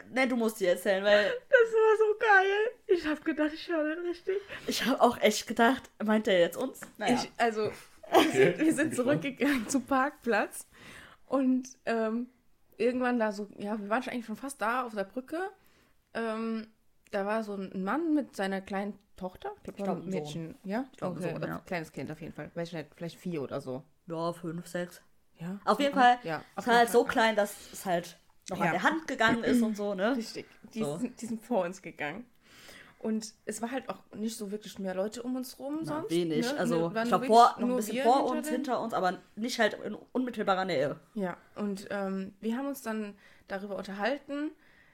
Ne, 0.10 0.26
du 0.28 0.38
musst 0.38 0.60
die 0.62 0.66
erzählen, 0.68 1.04
weil 1.04 1.26
Das 1.50 1.74
war 1.74 1.98
so 1.98 2.18
geil. 2.20 2.70
Ich 2.88 3.06
habe 3.08 3.20
gedacht, 3.22 3.52
ich 3.54 3.68
höre 3.68 3.96
nicht 3.96 4.10
richtig. 4.10 4.38
ich 4.68 4.86
habe 4.86 5.02
auch 5.02 5.18
echt 5.20 5.48
gedacht, 5.48 5.90
meint 6.04 6.28
der 6.28 6.40
jetzt 6.40 6.56
uns? 6.56 6.80
Naja. 6.98 7.16
Ich, 7.16 7.32
also, 7.38 7.72
Okay. 8.14 8.54
wir 8.58 8.74
sind 8.74 8.94
zurückgegangen 8.96 9.68
zum 9.70 9.86
Parkplatz 9.86 10.68
und 11.28 11.68
ähm, 11.86 12.30
irgendwann 12.78 13.20
da 13.20 13.32
so, 13.32 13.48
ja, 13.58 13.80
wir 13.80 13.88
waren 13.90 14.04
schon 14.04 14.12
eigentlich 14.14 14.26
schon 14.26 14.36
fast 14.36 14.62
da 14.62 14.84
auf 14.86 14.94
der 14.94 15.06
Brücke. 15.06 15.40
Ähm, 16.14 16.68
da 17.12 17.26
war 17.26 17.44
so 17.44 17.54
ein 17.56 17.84
Mann 17.84 18.14
mit 18.14 18.36
seiner 18.36 18.62
kleinen 18.62 18.98
Tochter. 19.18 19.52
Ich 19.64 19.74
glaub, 19.76 19.78
glaube, 19.78 20.02
ein 20.02 20.10
Mädchen. 20.10 20.56
Ja? 20.64 20.86
Ich 20.92 20.98
glaub, 20.98 21.14
ein 21.16 21.24
okay. 21.24 21.34
Sohn, 21.34 21.42
ja. 21.50 21.58
äh, 21.58 21.62
Kleines 21.66 21.92
Kind 21.92 22.12
auf 22.12 22.22
jeden 22.22 22.34
Fall. 22.34 22.52
Weiß 22.56 22.70
ich 22.70 22.74
nicht, 22.74 22.90
vielleicht 22.96 23.18
vier 23.18 23.42
oder 23.44 23.62
so. 23.62 23.84
ja, 24.08 24.34
fünf, 24.34 24.66
sechs. 24.68 25.02
Ja. 25.38 25.60
Auf 25.66 25.80
jeden 25.80 25.94
Fall. 25.94 26.18
Ja. 26.24 26.44
Es 26.56 26.68
war 26.68 26.78
halt 26.78 26.90
so 26.90 27.04
klein, 27.04 27.36
dass 27.36 27.56
es 27.74 27.86
halt 27.86 28.18
noch 28.50 28.58
Ja. 28.60 28.66
an 28.66 28.72
der 28.74 28.84
Hand 28.84 29.08
gegangen 29.08 29.44
ist 29.44 29.62
und 29.62 29.76
so, 29.78 29.94
ne? 29.94 30.16
Richtig. 30.18 30.46
Die, 30.74 30.80
So. 30.84 30.98
sind, 30.98 31.20
die 31.22 31.26
sind 31.26 31.42
vor 31.44 31.66
uns 31.66 31.82
gegangen. 31.82 32.26
Und 33.00 33.34
es 33.46 33.60
war 33.64 33.72
halt 33.72 33.90
auch 33.90 33.98
nicht 34.16 34.38
so 34.38 34.52
wirklich 34.52 34.78
mehr 34.78 34.94
Leute 34.94 35.24
um 35.24 35.36
uns 35.36 35.58
rum 35.58 35.80
Na, 35.82 35.86
sonst. 35.86 36.12
wenig. 36.12 36.46
ne? 36.52 36.60
Also, 36.60 36.94
waren 36.94 37.04
ich 37.04 37.10
glaube, 37.10 37.26
vor, 37.26 37.56
noch 37.58 37.70
ein 37.70 37.76
bisschen 37.76 38.04
vor 38.04 38.14
hinter 38.18 38.32
uns, 38.38 38.48
den- 38.48 38.54
hinter 38.56 38.82
uns, 38.82 38.94
aber 38.94 39.18
nicht 39.36 39.58
halt 39.60 39.74
in 39.84 39.96
unmittelbarer 39.96 40.66
Nähe. 40.66 41.00
Ja, 41.16 41.36
und 41.56 41.88
ähm, 41.90 42.36
wir 42.42 42.56
haben 42.58 42.68
uns 42.68 42.84
dann 42.84 43.16
darüber 43.48 43.76
unterhalten, 43.76 44.52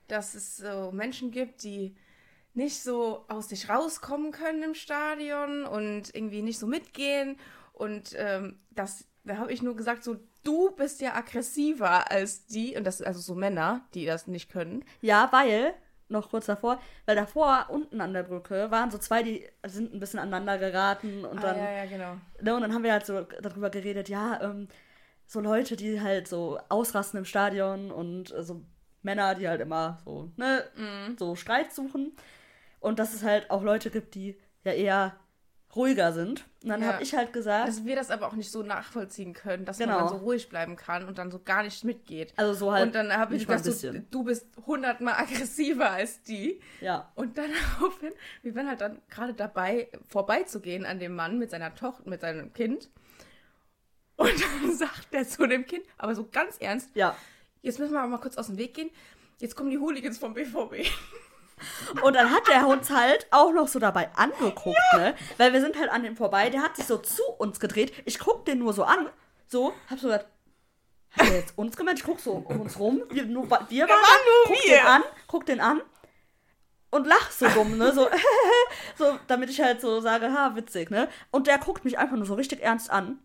dass 0.08 0.36
es 0.36 0.56
so 0.56 0.92
Menschen 0.94 1.32
gibt, 1.32 1.64
die 1.64 1.98
nicht 2.58 2.82
so 2.82 3.24
aus 3.28 3.50
sich 3.50 3.70
rauskommen 3.70 4.32
können 4.32 4.64
im 4.64 4.74
Stadion 4.74 5.64
und 5.66 6.14
irgendwie 6.16 6.42
nicht 6.42 6.58
so 6.58 6.66
mitgehen. 6.66 7.38
Und 7.72 8.16
ähm, 8.18 8.60
das, 8.72 9.06
da 9.24 9.38
habe 9.38 9.54
ich 9.54 9.62
nur 9.62 9.76
gesagt, 9.76 10.04
so, 10.04 10.18
du 10.44 10.72
bist 10.72 11.00
ja 11.00 11.14
aggressiver 11.14 12.10
als 12.12 12.48
die, 12.48 12.76
und 12.76 12.84
das 12.84 12.98
sind 12.98 13.06
also 13.06 13.20
so 13.20 13.36
Männer, 13.36 13.86
die 13.94 14.06
das 14.08 14.26
nicht 14.26 14.52
können. 14.52 14.84
Ja, 15.02 15.30
weil, 15.32 15.76
noch 16.10 16.32
kurz 16.32 16.48
davor, 16.48 16.82
weil 17.06 17.16
davor, 17.16 17.68
unten 17.70 18.02
an 18.02 18.14
der 18.14 18.24
Brücke, 18.24 18.72
waren 18.72 18.90
so 18.90 18.98
zwei, 18.98 19.22
die 19.22 19.48
sind 19.68 19.94
ein 19.94 20.00
bisschen 20.00 20.20
aneinander 20.20 20.58
geraten 20.58 21.26
und 21.26 21.44
dann, 21.44 21.58
ah, 21.58 21.72
ja, 21.72 21.84
ja, 21.84 21.86
genau. 21.86 22.18
ne, 22.42 22.56
und 22.56 22.62
dann 22.62 22.74
haben 22.74 22.84
wir 22.84 22.94
halt 22.94 23.06
so 23.06 23.22
darüber 23.40 23.70
geredet, 23.70 24.10
ja, 24.10 24.42
ähm, 24.42 24.68
so 25.28 25.42
Leute, 25.42 25.76
die 25.76 26.02
halt 26.02 26.28
so 26.28 26.58
ausrasten 26.70 27.20
im 27.20 27.26
Stadion 27.26 27.92
und 27.92 28.34
äh, 28.34 28.42
so 28.42 28.62
Männer, 29.04 29.36
die 29.36 29.48
halt 29.48 29.62
immer 29.62 30.00
so, 30.06 30.32
ne, 30.38 30.64
Mhm. 30.76 31.18
so 31.20 31.36
Streit 31.36 31.72
suchen. 31.72 32.14
Und 32.80 33.00
dass 33.00 33.14
es 33.14 33.24
halt 33.24 33.50
auch 33.52 33.64
Leute 33.64 33.90
gibt, 33.90 34.16
die 34.16 34.38
ja 34.64 34.72
eher 34.74 35.16
ruhiger 35.76 36.14
sind. 36.14 36.46
Und 36.64 36.70
dann 36.70 36.82
Ja. 36.82 36.94
habe 36.94 37.04
ich 37.04 37.14
halt 37.14 37.34
gesagt, 37.34 37.68
Dass 37.68 37.86
wir 37.86 37.96
das 37.96 38.10
aber 38.10 38.28
auch 38.28 38.34
nicht 38.34 38.50
so 38.52 38.64
nachvollziehen 38.64 39.34
können, 39.34 39.66
dass 39.66 39.78
Genau. 39.78 40.00
man 40.00 40.10
so 40.10 40.16
ruhig 40.16 40.48
bleiben 40.50 40.76
kann 40.76 41.06
und 41.06 41.18
dann 41.18 41.30
so 41.30 41.40
gar 41.40 41.62
nicht 41.64 41.84
mitgeht. 41.84 42.34
also 42.38 42.54
so 42.54 42.72
halt. 42.72 42.86
und 42.88 42.96
dann 42.96 43.12
habe 43.16 43.36
ich 43.36 43.46
gesagt, 43.46 43.66
bisschen. 43.66 44.08
du 44.10 44.24
bist 44.24 44.48
hundertmal 44.66 45.14
aggressiver 45.18 45.92
als 45.92 46.22
die. 46.24 46.62
Ja. 46.82 47.12
Und 47.16 47.38
dann 47.38 47.52
daraufhin, 47.80 48.14
wir 48.44 48.56
waren 48.56 48.68
halt 48.70 48.82
dann 48.82 49.02
gerade 49.10 49.34
dabei, 49.34 49.90
vorbeizugehen 50.08 50.86
an 50.86 51.00
dem 51.00 51.16
Mann 51.16 51.38
mit 51.38 51.52
seiner 51.52 51.76
Tochter, 51.76 52.10
mit 52.10 52.22
seinem 52.22 52.54
Kind. 52.54 52.90
Und 54.16 54.32
dann 54.64 54.76
sagt 54.76 55.08
er 55.12 55.28
zu 55.28 55.46
dem 55.48 55.66
Kind, 55.66 55.84
aber 55.98 56.16
so 56.16 56.28
ganz 56.32 56.58
ernst, 56.60 56.90
Ja. 56.96 57.16
jetzt 57.62 57.78
müssen 57.78 57.92
wir 57.94 58.00
aber 58.00 58.10
mal 58.10 58.18
kurz 58.20 58.38
aus 58.38 58.48
dem 58.48 58.58
Weg 58.58 58.74
gehen. 58.74 58.90
jetzt 59.40 59.56
kommen 59.56 59.70
die 59.70 59.78
Hooligans 59.78 60.18
vom 60.18 60.34
BVB. 60.34 60.88
Und 62.02 62.16
dann 62.16 62.32
hat 62.32 62.48
der 62.48 62.68
uns 62.68 62.90
halt 62.90 63.28
auch 63.32 63.52
noch 63.52 63.68
so 63.68 63.80
dabei 63.80 64.10
angeguckt, 64.16 64.78
ne? 64.96 65.16
Weil 65.38 65.54
wir 65.54 65.62
sind 65.62 65.78
halt 65.78 65.90
an 65.90 66.04
dem 66.04 66.16
vorbei, 66.16 66.50
der 66.50 66.62
hat 66.62 66.76
sich 66.76 66.86
so 66.86 66.98
zu 66.98 67.24
uns 67.38 67.60
gedreht. 67.60 67.94
Ich 68.06 68.20
guck 68.20 68.46
den 68.46 68.60
nur 68.60 68.74
so 68.74 68.84
an, 68.84 69.10
so, 69.48 69.74
hab 69.90 70.00
so 70.00 70.08
gesagt, 70.08 70.28
hat 71.12 71.28
er 71.28 71.38
jetzt 71.38 71.58
uns 71.58 71.76
gemeint? 71.76 72.00
Ich 72.00 72.06
guck 72.06 72.20
so 72.20 72.34
um 72.34 72.62
uns 72.62 72.78
rum, 72.78 73.02
wir, 73.10 73.26
nur, 73.26 73.46
wir 73.46 73.50
waren, 73.50 73.70
waren 73.70 73.90
da, 73.90 73.90
nur 73.90 74.56
guck 74.56 74.64
wir. 74.66 74.78
den 74.78 74.86
an, 74.86 75.04
guck 75.28 75.46
den 75.46 75.62
an 75.62 75.82
und 76.92 77.08
lach 77.08 77.32
so 77.32 77.48
dumm, 77.50 77.78
ne? 77.78 77.94
So, 77.94 78.08
so, 78.98 79.20
damit 79.28 79.50
ich 79.50 79.62
halt 79.62 79.82
so 79.82 80.00
sage, 80.00 80.32
ha, 80.32 80.56
witzig, 80.56 80.90
ne? 80.90 81.10
Und 81.32 81.48
der 81.48 81.58
guckt 81.58 81.86
mich 81.86 81.98
einfach 81.98 82.16
nur 82.18 82.26
so 82.26 82.36
richtig 82.36 82.62
ernst 82.62 82.90
an. 82.90 83.20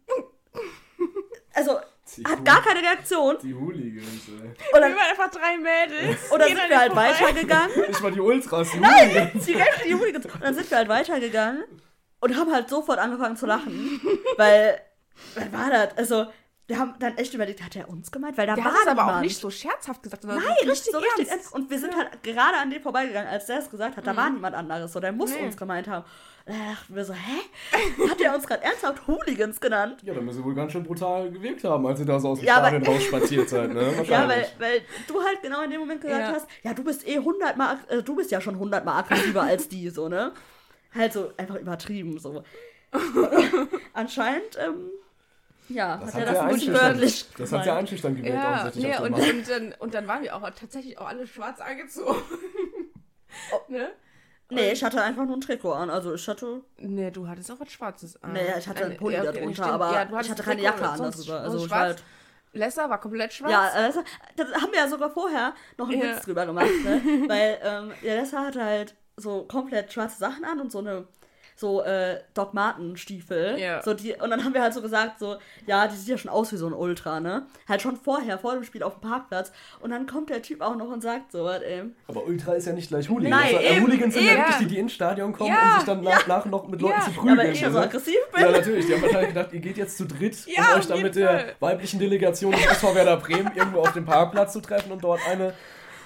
Also, 1.54 1.80
Die 2.16 2.24
hat 2.24 2.38
Hool- 2.38 2.44
gar 2.44 2.62
keine 2.62 2.80
Reaktion. 2.80 3.36
Die 3.42 3.54
Hooligans, 3.54 4.28
ey. 4.28 4.34
Und 4.34 4.58
Wir 4.72 4.80
dann, 4.80 4.96
waren 4.96 5.10
einfach 5.10 5.30
drei 5.30 5.56
Mädels. 5.56 6.30
und 6.30 6.38
dann 6.40 6.48
sind 6.48 6.68
wir 6.68 6.78
halt 6.78 6.92
vorbei. 6.92 7.10
weitergegangen. 7.20 7.80
Nicht 7.88 8.00
mal 8.02 8.12
die 8.12 8.20
Ultras, 8.20 8.70
die 8.72 8.78
Hooligans. 8.80 9.46
Die 9.46 9.52
rechten 9.54 9.88
die 9.88 9.94
Hooligans. 9.94 10.26
Und 10.26 10.42
dann 10.42 10.54
sind 10.54 10.70
wir 10.70 10.76
halt 10.78 10.88
weitergegangen 10.88 11.64
und 12.20 12.36
haben 12.36 12.52
halt 12.52 12.68
sofort 12.68 12.98
angefangen 12.98 13.36
zu 13.36 13.46
lachen. 13.46 14.00
Weil, 14.36 14.80
was 15.34 15.52
war 15.52 15.70
das? 15.70 15.96
Also, 15.96 16.26
wir 16.68 16.79
haben 16.79 16.94
dann 17.01 17.16
echt 17.18 17.35
überlegt, 17.35 17.62
hat 17.62 17.75
er 17.77 17.88
uns 17.88 18.11
gemeint? 18.12 18.38
Weil 18.38 18.46
da 18.46 18.55
Der 18.55 18.64
war 18.64 18.72
hat 18.72 18.81
es 18.83 18.88
aber 18.88 19.16
auch 19.16 19.20
nicht 19.20 19.37
so 19.37 19.51
scherzhaft 19.51 20.03
gesagt, 20.03 20.22
sondern 20.22 20.38
Nein, 20.42 20.55
so 20.62 20.70
richtig, 20.70 20.92
so 20.92 20.98
richtig 20.98 21.29
ernst. 21.29 21.53
Und 21.53 21.68
wir 21.70 21.79
sind 21.79 21.94
halt 21.96 22.22
gerade 22.22 22.57
an 22.57 22.70
dem 22.70 22.81
vorbeigegangen, 22.81 23.29
als 23.29 23.46
der 23.46 23.59
es 23.59 23.68
gesagt 23.70 23.96
hat. 23.96 24.07
Da 24.07 24.16
war 24.16 24.31
niemand 24.31 24.55
anderes. 24.55 24.92
So, 24.92 25.01
der 25.01 25.12
muss 25.12 25.31
Nee. 25.33 25.44
uns 25.44 25.57
gemeint 25.57 25.88
haben. 25.88 26.05
Da 26.46 26.53
dachten 26.53 26.94
wir 26.96 27.05
so, 27.05 27.12
hä? 27.12 28.09
Hat 28.09 28.20
er 28.20 28.35
uns 28.35 28.46
gerade 28.46 28.62
ernsthaft 28.64 29.07
Hooligans 29.07 29.61
genannt? 29.61 29.98
Ja, 30.03 30.14
dann 30.14 30.25
müssen 30.25 30.38
sie 30.38 30.44
wohl 30.44 30.55
ganz 30.55 30.72
schön 30.72 30.83
brutal 30.83 31.31
gewirkt 31.31 31.62
haben, 31.64 31.87
als 31.87 32.01
ihr 32.01 32.07
da 32.07 32.18
so 32.18 32.31
aus 32.31 32.38
dem 32.38 32.46
Ja, 32.48 32.57
Stadion 32.59 32.83
rausspaziert 32.85 33.48
seid, 33.48 33.72
ne? 33.72 33.81
Wahrscheinlich. 33.96 34.09
Ja, 34.11 34.29
weil, 34.29 34.46
weil 34.59 34.81
du 35.09 35.22
halt 35.22 35.42
genau 35.42 35.62
in 35.62 35.70
dem 35.70 35.81
Moment 35.81 36.01
gesagt 36.01 36.20
Ja. 36.29 36.33
hast, 36.33 36.46
ja, 36.62 36.75
du 36.75 36.83
bist 36.85 37.07
eh 37.07 37.18
hundertmal, 37.18 37.79
äh, 37.88 38.03
du 38.03 38.16
bist 38.16 38.31
ja 38.31 38.40
schon 38.40 38.59
hundertmal 38.59 38.98
aggressiver 39.01 39.42
als 39.42 39.68
die, 39.68 39.88
so, 39.90 40.09
ne? 40.09 40.33
Halt 40.94 41.12
so 41.12 41.33
einfach 41.37 41.57
übertrieben, 41.57 42.18
so. 42.18 42.42
Anscheinend, 43.92 44.59
ähm, 44.59 44.90
ja, 45.74 45.96
das 45.98 46.14
hat 46.14 46.20
er 46.20 46.26
das 46.26 46.38
ein 46.40 46.48
einschüchternd, 46.50 46.82
wörtlich 46.82 47.26
das 47.30 47.40
hat 47.40 47.48
sehr 47.48 47.58
gemeint. 47.61 47.78
einschüchternd 47.78 48.16
gewirkt, 48.18 48.35
Ja, 48.37 48.70
nee, 48.74 48.80
der 48.82 49.02
und, 49.02 49.14
und, 49.14 49.48
dann, 49.50 49.74
und 49.78 49.94
dann 49.94 50.06
waren 50.08 50.22
wir 50.22 50.37
auch 50.37 50.50
tatsächlich 50.50 50.98
auch 50.98 51.08
alle 51.08 51.26
schwarz 51.26 51.61
angezogen. 51.61 52.20
ne? 53.68 53.90
Nee, 54.50 54.72
ich 54.72 54.85
hatte 54.85 55.00
einfach 55.02 55.24
nur 55.24 55.37
ein 55.37 55.40
Trikot 55.40 55.72
an, 55.72 55.88
also 55.88 56.12
ich 56.14 56.28
hatte, 56.28 56.61
Nee, 56.78 57.11
du 57.11 57.26
hattest 57.26 57.50
auch 57.50 57.58
was 57.61 57.70
Schwarzes 57.72 58.22
an. 58.22 58.32
nee, 58.35 58.40
ich 58.58 58.68
hatte 58.68 58.85
einen 58.85 58.96
Pulli 58.98 59.14
ja, 59.16 59.22
da 59.24 59.30
okay, 59.30 59.40
drunter, 59.40 59.54
stimmt. 59.62 59.70
aber 59.74 59.92
Ja, 59.94 60.04
du 60.04 60.11
ich 60.11 60.16
hattest 60.18 60.30
hatte 60.32 60.42
keine 60.42 60.62
Jacke 60.62 60.88
an 60.88 60.98
darüber, 60.98 61.40
also 61.40 61.64
ich 61.64 61.70
war 61.70 61.78
halt, 61.80 62.02
Lesser 62.54 62.90
war 62.90 63.00
komplett 63.00 63.32
schwarz. 63.32 63.50
ja, 63.50 63.62
also, 63.72 64.02
das 64.37 64.52
haben 64.52 64.70
wir 64.72 64.80
ja 64.80 64.88
sogar 64.88 65.08
vorher 65.11 65.54
noch 65.78 65.88
einen 65.88 66.02
Ja. 66.02 66.16
Witz 66.16 66.24
drüber 66.26 66.44
gemacht, 66.44 66.68
ne? 66.85 67.00
Weil, 67.26 67.58
ähm, 67.62 67.92
ja, 68.02 68.12
Lessa 68.14 68.44
hatte 68.44 68.62
halt 68.62 68.94
so 69.16 69.44
komplett 69.44 69.90
schwarze 69.90 70.18
Sachen 70.18 70.44
an 70.44 70.61
und 70.61 70.70
so 70.70 70.80
eine 70.80 71.06
so 71.62 71.83
äh, 71.83 72.18
Doc 72.35 72.53
Marten 72.53 72.96
Stiefel. 72.98 73.59
Ja. 73.59 73.81
So 73.83 73.94
die, 73.94 74.12
und 74.14 74.29
dann 74.29 74.44
haben 74.44 74.53
wir 74.53 74.61
halt 74.61 74.75
so 74.75 74.83
gesagt, 74.83 75.18
so, 75.18 75.37
ja, 75.66 75.87
die 75.88 75.96
sieht 75.96 76.09
ja 76.09 76.18
schon 76.18 76.31
aus 76.31 76.53
wie 76.53 76.57
so 76.57 76.66
ein 76.66 76.75
Ultra, 76.75 77.20
ne? 77.20 77.46
Halt 77.66 77.81
schon 77.81 77.96
vorher, 77.96 78.38
vor 78.38 78.53
dem 78.53 78.64
Spiel 78.64 78.83
auf 78.83 78.98
dem 78.98 79.09
Parkplatz. 79.09 79.53
Und 79.81 79.90
dann 79.90 80.07
kommt 80.07 80.29
der 80.29 80.42
Typ 80.42 80.61
auch 80.61 80.77
noch 80.77 80.88
und 80.88 81.01
sagt 81.03 81.33
so, 81.33 81.44
was, 81.44 81.62
ey. 81.62 81.85
Aber 82.09 82.27
Ultra 82.27 82.53
ist 82.55 82.66
ja 82.66 82.72
nicht 82.75 82.88
gleich 82.88 83.09
Hooligan. 83.09 83.31
Nein, 83.38 83.55
Also, 83.55 83.66
eben, 83.66 83.83
Hooligans 83.85 84.14
sind 84.14 84.25
ja 84.27 84.33
eben. 84.33 84.40
wirklich 84.40 84.57
die, 84.59 84.66
die 84.66 84.79
ins 84.79 84.92
Stadion 84.92 85.33
kommen 85.33 85.51
Ja, 85.51 85.70
und 85.72 85.75
sich 85.81 85.87
dann 85.87 86.03
nach, 86.03 86.27
nach 86.27 86.44
noch 86.44 86.66
mit 86.68 86.83
Leuten 86.83 86.94
Ja. 86.98 87.05
zu 87.05 87.11
Ja, 87.12 87.16
prügeln. 87.16 87.38
aber 87.40 87.48
ich 87.48 87.61
ja 87.61 87.70
so 87.70 87.79
aggressiv 87.79 88.16
bin. 88.35 88.42
Ja, 88.44 88.51
natürlich. 88.51 88.87
Die 88.87 88.94
haben 88.94 89.03
wahrscheinlich 89.03 89.29
gedacht, 89.35 89.53
ihr 89.53 89.61
geht 89.61 89.77
jetzt 89.79 89.96
zu 89.96 90.05
dritt, 90.07 90.37
Ja, 90.46 90.72
um 90.75 90.79
euch 90.81 90.87
dann 90.87 91.01
mit 91.03 91.14
der 91.16 91.29
Fall. 91.31 91.55
weiblichen 91.61 91.98
Delegation 92.01 92.53
des 92.53 92.66
SV 92.66 92.94
Werder 92.94 93.16
Bremen 93.18 93.53
irgendwo 93.55 93.81
auf 93.81 93.92
dem 93.92 94.05
Parkplatz 94.05 94.53
zu 94.53 94.61
treffen 94.61 94.90
und 94.92 95.03
dort 95.05 95.20
eine, 95.31 95.55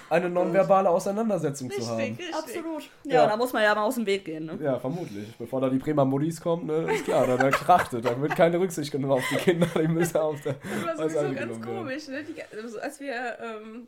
eine 0.09 0.29
nonverbale 0.29 0.89
Auseinandersetzung 0.89 1.69
zu 1.71 1.85
haben. 1.87 1.97
richtig. 1.97 2.33
Absolut. 2.33 2.83
Ja, 3.03 3.13
Ja. 3.23 3.27
da 3.27 3.37
muss 3.37 3.53
man 3.53 3.63
ja 3.63 3.75
mal 3.75 3.83
aus 3.83 3.95
dem 3.95 4.05
Weg 4.05 4.25
gehen, 4.25 4.45
ne? 4.45 4.57
Ja, 4.61 4.79
vermutlich. 4.79 5.35
Bevor 5.37 5.61
da 5.61 5.69
die 5.69 5.77
Bremer 5.77 6.05
Muddis 6.05 6.39
kommen, 6.41 6.65
ne, 6.67 6.91
ist 6.93 7.05
klar, 7.05 7.27
da, 7.27 7.37
da 7.37 7.49
krachtet. 7.49 8.05
Da 8.05 8.19
wird 8.21 8.35
keine 8.35 8.59
Rücksicht 8.59 8.91
genommen 8.91 9.13
auf 9.13 9.23
die 9.29 9.35
Kinder, 9.37 9.67
die 9.75 9.87
müssen 9.87 10.17
auf 10.17 10.41
der 10.41 10.53
Das 10.53 10.97
war 10.97 11.09
sowieso 11.09 11.33
ganz 11.33 11.61
komisch, 11.61 12.07
ne? 12.07 12.23
Die, 12.23 12.41
also 12.57 12.79
als 12.79 12.99
wir, 12.99 13.37
ähm, 13.39 13.87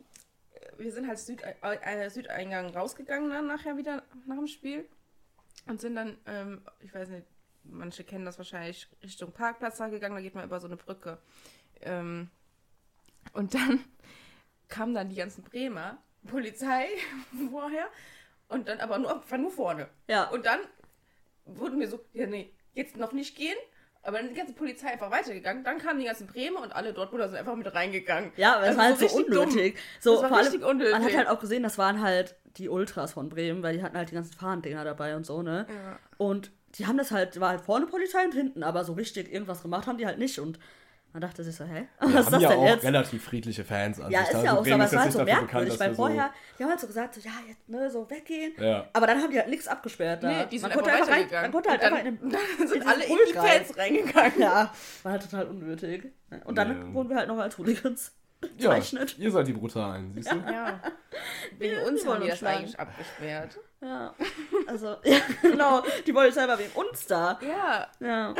wir 0.78 0.92
sind 0.92 1.06
halt 1.08 1.18
Süd, 1.18 1.42
äh, 1.42 2.10
Südeingang 2.10 2.74
rausgegangen 2.74 3.30
dann 3.30 3.46
nachher 3.46 3.76
wieder 3.76 4.02
nach 4.26 4.36
dem 4.36 4.46
Spiel 4.46 4.86
und 5.68 5.80
sind 5.80 5.94
dann, 5.96 6.16
ähm, 6.26 6.62
ich 6.80 6.94
weiß 6.94 7.08
nicht, 7.10 7.26
manche 7.64 8.04
kennen 8.04 8.24
das 8.24 8.38
wahrscheinlich, 8.38 8.88
Richtung 9.02 9.32
Parkplatz 9.32 9.78
da 9.78 9.88
gegangen, 9.88 10.14
da 10.16 10.22
geht 10.22 10.34
man 10.34 10.44
über 10.44 10.60
so 10.60 10.66
eine 10.66 10.76
Brücke. 10.76 11.18
Ähm, 11.82 12.30
und 13.32 13.54
dann 13.54 13.80
kamen 14.68 14.94
dann 14.94 15.08
die 15.10 15.16
ganzen 15.16 15.42
Bremer, 15.44 15.98
Polizei 16.26 16.86
vorher 17.50 17.86
und 18.48 18.68
dann 18.68 18.80
aber 18.80 18.98
nur, 18.98 19.22
war 19.28 19.38
nur 19.38 19.50
vorne. 19.50 19.88
Ja. 20.08 20.28
Und 20.30 20.46
dann 20.46 20.60
wurden 21.44 21.80
wir 21.80 21.88
so, 21.88 22.00
ja 22.12 22.26
nee, 22.26 22.52
jetzt 22.74 22.96
noch 22.96 23.12
nicht 23.12 23.36
gehen. 23.36 23.56
Aber 24.02 24.16
dann 24.16 24.26
ist 24.28 24.32
die 24.32 24.38
ganze 24.38 24.54
Polizei 24.54 24.88
einfach 24.88 25.10
weitergegangen. 25.10 25.62
Dann 25.62 25.76
kamen 25.78 25.98
die 25.98 26.06
ganzen 26.06 26.26
Bremer 26.26 26.62
und 26.62 26.72
alle 26.72 26.94
Dortmunder 26.94 27.28
sind 27.28 27.36
einfach 27.38 27.54
mit 27.54 27.70
reingegangen. 27.74 28.32
Ja, 28.36 28.54
aber 28.56 28.62
es 28.62 28.68
Also 28.68 28.78
war 28.78 28.84
halt 28.86 28.98
so 28.98 29.22
dumm. 29.22 29.42
unnötig. 29.42 29.78
So, 30.00 30.12
Das 30.14 30.22
war 30.22 30.28
vor 30.30 30.38
allem, 30.38 30.62
unnötig. 30.62 30.92
Man 30.92 31.04
hat 31.04 31.16
halt 31.16 31.28
auch 31.28 31.38
gesehen, 31.38 31.62
das 31.62 31.76
waren 31.76 32.00
halt 32.00 32.34
die 32.56 32.70
Ultras 32.70 33.12
von 33.12 33.28
Bremen, 33.28 33.62
weil 33.62 33.76
die 33.76 33.82
hatten 33.82 33.98
halt 33.98 34.10
die 34.10 34.14
ganzen 34.14 34.32
Fahnendinger 34.32 34.84
dabei 34.84 35.16
und 35.16 35.26
so, 35.26 35.42
ne? 35.42 35.66
Ja. 35.68 35.98
Und 36.16 36.50
die 36.76 36.86
haben 36.86 36.96
das 36.96 37.10
halt, 37.10 37.38
war 37.40 37.50
halt 37.50 37.60
vorne 37.60 37.86
Polizei 37.86 38.24
und 38.24 38.32
hinten, 38.32 38.62
aber 38.62 38.84
so 38.84 38.94
richtig 38.94 39.30
irgendwas 39.30 39.60
gemacht 39.60 39.86
haben 39.86 39.98
die 39.98 40.06
halt 40.06 40.18
nicht. 40.18 40.38
Und 40.38 40.58
man 41.12 41.20
dachte 41.22 41.42
sich 41.44 41.54
so, 41.56 41.64
hä? 41.64 41.86
Was 41.98 42.08
Wir 42.12 42.20
ist 42.20 42.26
haben 42.26 42.32
das 42.32 42.42
ja 42.42 42.48
denn 42.50 42.58
auch 42.58 42.64
jetzt? 42.66 42.84
relativ 42.84 43.24
friedliche 43.24 43.64
Fans 43.64 44.00
an 44.00 44.10
Ja, 44.10 44.20
sich. 44.20 44.28
ist 44.28 44.34
Also 44.36 44.46
ja 44.46 44.52
auch 44.52 44.64
so, 44.64 44.74
aber 44.74 44.84
es 44.84 44.92
war 44.94 45.02
halt 45.02 45.12
so 45.12 45.24
merkwürdig, 45.24 45.80
weil 45.80 45.88
wir 45.90 45.94
so- 45.94 46.02
vorher, 46.02 46.30
die 46.58 46.62
haben 46.62 46.70
halt 46.70 46.80
so 46.80 46.86
gesagt, 46.86 47.14
so, 47.14 47.20
ja, 47.20 47.32
jetzt, 47.48 47.68
ne, 47.68 47.90
so 47.90 48.08
weggehen. 48.10 48.52
Ja. 48.58 48.86
Aber 48.92 49.06
dann 49.06 49.20
haben 49.22 49.30
die 49.30 49.38
halt 49.38 49.48
nichts 49.48 49.66
abgesperrt 49.68 50.22
da. 50.22 50.28
Nee, 50.28 50.46
die 50.50 50.58
sind 50.58 50.68
man 50.68 50.78
konnte 50.78 50.92
einfach 50.96 51.12
rein, 51.12 51.26
man 51.30 51.52
konnte 51.52 51.70
halt 51.70 51.80
Und 51.82 51.86
einfach 51.86 51.98
in 52.04 52.18
dann, 52.20 52.30
den, 52.30 52.30
dann 52.58 52.68
sind 52.68 52.82
in 52.82 52.88
alle 52.88 53.04
in 53.04 53.16
die. 53.26 53.32
Fans 53.34 53.76
reingegangen. 53.78 54.40
Ja, 54.40 54.72
war 55.02 55.12
halt 55.12 55.22
total 55.22 55.46
unnötig. 55.46 56.12
Und 56.44 56.56
dann 56.56 56.88
Ja. 56.88 56.94
wurden 56.94 57.08
wir 57.10 57.16
halt 57.16 57.28
noch 57.28 57.38
als 57.38 57.58
Hooligans 57.58 58.12
Ja, 58.58 58.68
bezeichnet. 58.70 59.18
ihr 59.18 59.30
seid 59.30 59.46
die 59.46 59.52
Brutalen, 59.52 60.12
siehst 60.14 60.32
du? 60.32 60.36
Ja. 60.36 60.80
Wegen 61.58 61.76
Wir- 61.76 61.86
uns 61.86 62.06
haben 62.06 62.22
die 62.22 62.28
das 62.28 62.42
eigentlich 62.42 62.78
abgesperrt. 62.78 63.58
Ja, 63.82 64.14
also, 64.66 64.88
ja, 65.04 65.18
genau, 65.40 65.82
die 66.06 66.12
Polizei 66.12 66.46
war 66.46 66.58
wegen 66.58 66.72
uns 66.74 67.06
da. 67.06 67.38
Ja. 67.40 67.86
Ja. 68.00 68.34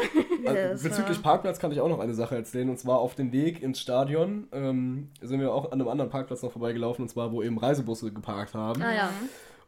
Also, 0.47 0.89
bezüglich 0.89 1.23
Parkplatz 1.23 1.59
kann 1.59 1.73
ich 1.73 1.81
auch 1.81 1.89
noch 1.89 1.99
eine 2.01 2.15
Sache 2.15 2.37
erzählen. 2.37 2.69
Und 2.69 2.79
zwar 2.79 2.99
auf 2.99 3.15
dem 3.15 3.33
Weg 3.33 3.63
ins 3.63 3.81
Stadion 3.81 4.49
ähm, 4.53 5.11
sind 5.21 5.41
wir 5.41 5.53
auch 5.53 5.67
an 5.67 5.81
einem 5.81 5.89
anderen 5.89 6.11
Parkplatz 6.11 6.43
noch 6.43 6.53
vorbeigelaufen. 6.53 7.05
Und 7.05 7.09
zwar, 7.09 7.33
wo 7.33 7.43
eben 7.43 7.59
Reisebusse 7.59 8.13
geparkt 8.13 8.55
haben. 8.55 8.83
Ah 8.83 8.95
ja. 8.95 9.11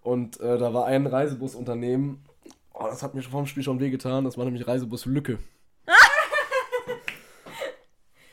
Und 0.02 0.40
äh, 0.40 0.58
da 0.58 0.74
war 0.74 0.86
ein 0.86 1.06
Reisebusunternehmen. 1.06 2.22
Oh, 2.74 2.84
das 2.84 3.02
hat 3.02 3.14
mir 3.14 3.22
vor 3.22 3.42
dem 3.42 3.46
Spiel 3.46 3.62
schon 3.62 3.80
wehgetan. 3.80 4.24
Das 4.24 4.36
war 4.36 4.44
nämlich 4.44 4.66
Reisebus 4.66 5.06
Lücke. 5.06 5.38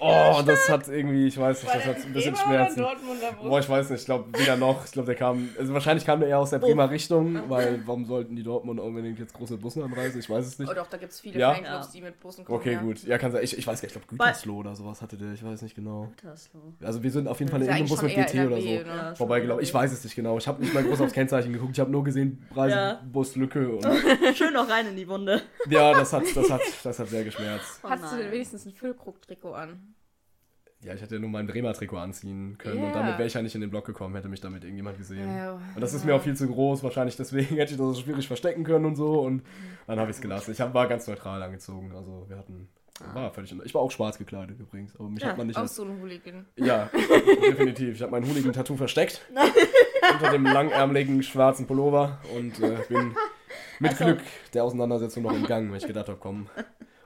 Oh, 0.01 0.41
das 0.45 0.69
hat 0.69 0.87
irgendwie, 0.87 1.27
ich 1.27 1.37
weiß 1.37 1.61
nicht, 1.61 1.75
das 1.75 1.85
hat 1.85 1.97
ein 1.97 2.13
bisschen 2.13 2.35
Schmerzen. 2.35 2.85
Boah, 3.43 3.59
ich 3.59 3.67
weiß 3.67 3.89
nicht, 3.89 3.99
ich 3.99 4.05
glaube 4.05 4.39
wieder 4.39 4.55
noch. 4.55 4.85
Ich 4.85 4.91
glaube, 4.93 5.07
der 5.07 5.15
kam, 5.15 5.49
also 5.59 5.73
wahrscheinlich 5.73 6.05
kam 6.05 6.21
der 6.21 6.29
eher 6.29 6.39
aus 6.39 6.51
der 6.51 6.59
Bremer 6.59 6.89
Richtung, 6.89 7.49
weil 7.49 7.81
warum 7.85 8.05
sollten 8.05 8.35
die 8.35 8.43
Dortmund 8.43 8.79
unbedingt 8.79 9.19
jetzt 9.19 9.33
große 9.33 9.57
Busse 9.57 9.83
anreisen? 9.83 10.19
Ich 10.21 10.29
weiß 10.29 10.45
es 10.47 10.57
nicht. 10.57 10.69
Oh 10.71 10.73
doch, 10.73 10.87
da 10.87 10.95
gibt 10.97 11.11
es 11.11 11.19
viele 11.19 11.37
Ja? 11.37 11.53
Fanclubs, 11.53 11.87
Ja. 11.87 11.91
die 11.93 12.01
mit 12.01 12.19
Bussen 12.21 12.45
kommen. 12.45 12.59
Okay, 12.59 12.73
ja. 12.73 12.79
gut. 12.79 13.03
Ja, 13.03 13.17
kann 13.17 13.31
sein. 13.33 13.43
Ich, 13.43 13.57
ich 13.57 13.67
weiß 13.67 13.81
gar 13.81 13.87
nicht, 13.87 13.95
ich 13.95 14.01
glaube 14.07 14.07
Gütersloh 14.23 14.55
oder 14.57 14.75
sowas 14.75 15.01
hatte 15.01 15.17
der, 15.17 15.33
ich 15.33 15.43
weiß 15.43 15.61
nicht 15.63 15.75
genau. 15.75 16.07
Gütersloh. 16.15 16.73
Also 16.81 17.03
wir 17.03 17.11
sind 17.11 17.27
auf 17.27 17.39
jeden 17.39 17.51
Fall 17.51 17.61
in 17.61 17.67
ja 17.67 17.73
irgendeinem 17.75 17.97
Bus 17.97 18.01
mit 18.01 18.15
BT 18.15 18.47
oder 18.47 18.61
so 18.61 18.67
ne? 18.67 18.85
Ja, 18.87 19.15
vorbeigelaufen. 19.15 19.63
Ich 19.63 19.73
weiß 19.73 19.91
es 19.91 20.03
nicht 20.05 20.15
genau. 20.15 20.37
Ich 20.37 20.47
habe 20.47 20.61
nicht 20.61 20.73
mal 20.73 20.83
groß 20.83 21.01
aufs 21.01 21.13
Kennzeichen 21.13 21.51
geguckt. 21.51 21.71
Ich 21.73 21.79
habe 21.81 21.91
nur 21.91 22.05
gesehen, 22.05 22.47
Reisebus 22.55 23.35
Lücke. 23.35 23.67
Und 23.69 23.85
Schön 24.35 24.53
noch 24.53 24.69
rein 24.69 24.87
in 24.87 24.95
die 24.95 25.07
Wunde. 25.09 25.41
ja, 25.69 25.91
das 25.91 26.13
hat, 26.13 26.23
das 26.33 26.49
hat, 26.49 26.61
das 26.83 26.99
hat 26.99 27.07
sehr 27.09 27.25
geschmerzt. 27.25 27.81
Oh 27.83 27.89
Hast 27.89 28.13
du 28.13 28.17
denn 28.17 28.31
wenigstens 28.31 28.65
ein 28.65 28.71
Füllkrug-Trikot 28.73 29.53
an? 29.53 29.88
Ja, 30.81 30.93
ich 30.93 31.01
hätte 31.01 31.15
ja 31.15 31.21
nur 31.21 31.29
mein 31.29 31.45
Bremer 31.45 31.73
Trikot 31.73 31.97
anziehen 31.97 32.57
können 32.57 32.77
und 32.77 32.85
Ja. 32.89 32.93
damit 32.93 33.17
wäre 33.17 33.27
ich 33.27 33.33
ja 33.33 33.41
nicht 33.41 33.53
in 33.53 33.59
den 33.61 33.69
Block 33.69 33.85
gekommen, 33.85 34.15
hätte 34.15 34.29
mich 34.29 34.39
damit 34.39 34.63
irgendjemand 34.63 34.97
gesehen. 34.97 35.27
Ja. 35.35 35.53
Und 35.75 35.81
das 35.81 35.93
ist 35.93 36.05
mir 36.05 36.15
auch 36.15 36.21
viel 36.21 36.37
zu 36.37 36.47
groß, 36.47 36.83
wahrscheinlich 36.83 37.17
deswegen 37.17 37.47
hätte 37.57 37.73
ich 37.73 37.77
das 37.77 37.85
so 37.87 37.93
schwierig 37.95 38.27
verstecken 38.27 38.63
können 38.63 38.85
und 38.85 38.95
so 38.95 39.19
und 39.21 39.43
dann 39.87 39.99
habe 39.99 40.09
ich 40.09 40.15
es 40.15 40.21
gelassen. 40.21 40.51
Ich 40.51 40.61
hab, 40.61 40.73
war 40.73 40.87
ganz 40.87 41.05
neutral 41.07 41.43
angezogen, 41.43 41.91
also 41.93 42.25
wir 42.29 42.37
hatten, 42.37 42.69
war 43.13 43.29
völlig, 43.33 43.53
ich 43.65 43.73
war 43.73 43.81
auch 43.81 43.91
schwarz 43.91 44.17
gekleidet 44.17 44.57
übrigens, 44.59 44.95
aber 44.97 45.09
mich 45.09 45.21
Ja, 45.21 45.29
hat 45.29 45.37
man 45.37 45.47
nicht 45.47 45.57
Auch 45.57 45.63
als, 45.63 45.75
so 45.75 45.83
ein 45.83 45.99
Hooligan. 46.01 46.45
ja, 46.55 46.89
definitiv. 47.49 47.95
Ich 47.95 48.01
habe 48.01 48.11
mein 48.13 48.25
Hooligan-Tattoo 48.25 48.77
versteckt 48.77 49.21
unter 50.13 50.31
dem 50.31 50.45
langärmeligen 50.45 51.21
schwarzen 51.23 51.67
Pullover 51.67 52.19
und 52.37 52.57
äh, 52.61 52.77
bin 52.87 53.15
mit 53.79 53.91
Also- 53.91 54.05
Glück 54.05 54.19
der 54.53 54.63
Auseinandersetzung 54.63 55.23
noch 55.23 55.33
im 55.33 55.45
Gang, 55.45 55.69
weil 55.71 55.77
ich 55.77 55.87
gedacht 55.87 56.07
habe, 56.07 56.17
komm, 56.21 56.47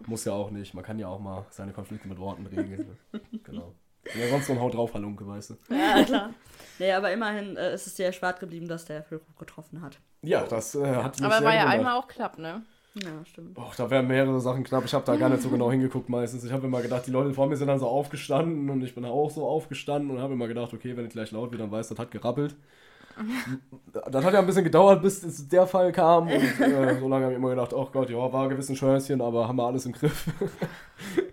muss 0.05 0.25
ja 0.25 0.33
auch 0.33 0.51
nicht, 0.51 0.73
man 0.73 0.83
kann 0.83 0.99
ja 0.99 1.07
auch 1.07 1.19
mal 1.19 1.45
seine 1.49 1.71
Konflikte 1.71 2.07
mit 2.09 2.19
Worten 2.19 2.45
regeln. 2.45 2.97
Ne? 3.11 3.21
Bin 4.11 4.21
ja 4.21 4.29
sonst 4.29 4.47
so 4.47 4.53
ein 4.53 4.59
Haut 4.59 4.73
drauf 4.73 4.93
Halunke, 4.93 5.25
weißt 5.25 5.51
du. 5.51 5.55
Ja, 5.69 6.03
klar. 6.03 6.29
Nee, 6.79 6.91
aber 6.91 7.11
immerhin 7.11 7.55
äh, 7.55 7.73
ist 7.73 7.87
es 7.87 7.95
dir 7.95 8.07
erspart 8.07 8.39
geblieben, 8.39 8.67
dass 8.67 8.85
der 8.85 9.03
Füllkrug 9.03 9.37
getroffen 9.37 9.81
hat. 9.81 9.99
Ja, 10.21 10.43
das 10.43 10.75
äh, 10.75 10.85
hat 10.85 11.19
mich 11.19 11.25
Aber 11.25 11.37
sehr 11.37 11.47
war 11.47 11.55
ja 11.55 11.67
einmal 11.67 11.97
auch 11.97 12.07
klapp, 12.07 12.37
ne? 12.37 12.63
Ja, 12.95 13.25
stimmt. 13.25 13.57
Och, 13.57 13.75
da 13.75 13.89
wären 13.89 14.07
mehrere 14.07 14.39
Sachen 14.39 14.63
knapp. 14.63 14.85
Ich 14.85 14.93
habe 14.93 15.03
da 15.05 15.15
gar 15.15 15.29
nicht 15.29 15.41
so 15.41 15.49
genau 15.49 15.71
hingeguckt 15.71 16.09
meistens. 16.09 16.43
Ich 16.43 16.51
habe 16.51 16.67
immer 16.67 16.81
gedacht, 16.81 17.07
die 17.07 17.11
Leute 17.11 17.33
vor 17.33 17.47
mir 17.47 17.57
sind 17.57 17.67
dann 17.67 17.79
so 17.79 17.87
aufgestanden 17.87 18.69
und 18.69 18.83
ich 18.83 18.93
bin 18.93 19.03
auch 19.05 19.31
so 19.31 19.47
aufgestanden 19.47 20.11
und 20.11 20.21
habe 20.21 20.33
immer 20.33 20.47
gedacht, 20.47 20.73
okay, 20.73 20.95
wenn 20.95 21.05
ich 21.05 21.11
gleich 21.11 21.31
laut 21.31 21.51
wird, 21.51 21.61
dann 21.61 21.71
weiß, 21.71 21.87
das 21.87 21.97
hat 21.99 22.11
gerappelt. 22.11 22.55
Das 23.93 24.25
hat 24.25 24.33
ja 24.33 24.39
ein 24.39 24.45
bisschen 24.47 24.63
gedauert, 24.63 25.03
bis 25.03 25.47
der 25.47 25.67
Fall 25.67 25.91
kam. 25.91 26.27
Und 26.27 26.59
äh, 26.59 26.99
so 26.99 27.07
lange 27.07 27.25
habe 27.25 27.33
ich 27.33 27.37
immer 27.37 27.49
gedacht, 27.49 27.71
oh 27.71 27.87
Gott, 27.91 28.09
ja, 28.09 28.33
war 28.33 28.49
gewissen 28.49 28.75
Schörnchen, 28.75 29.21
aber 29.21 29.47
haben 29.47 29.55
wir 29.55 29.67
alles 29.67 29.85
im 29.85 29.91
Griff. 29.91 30.25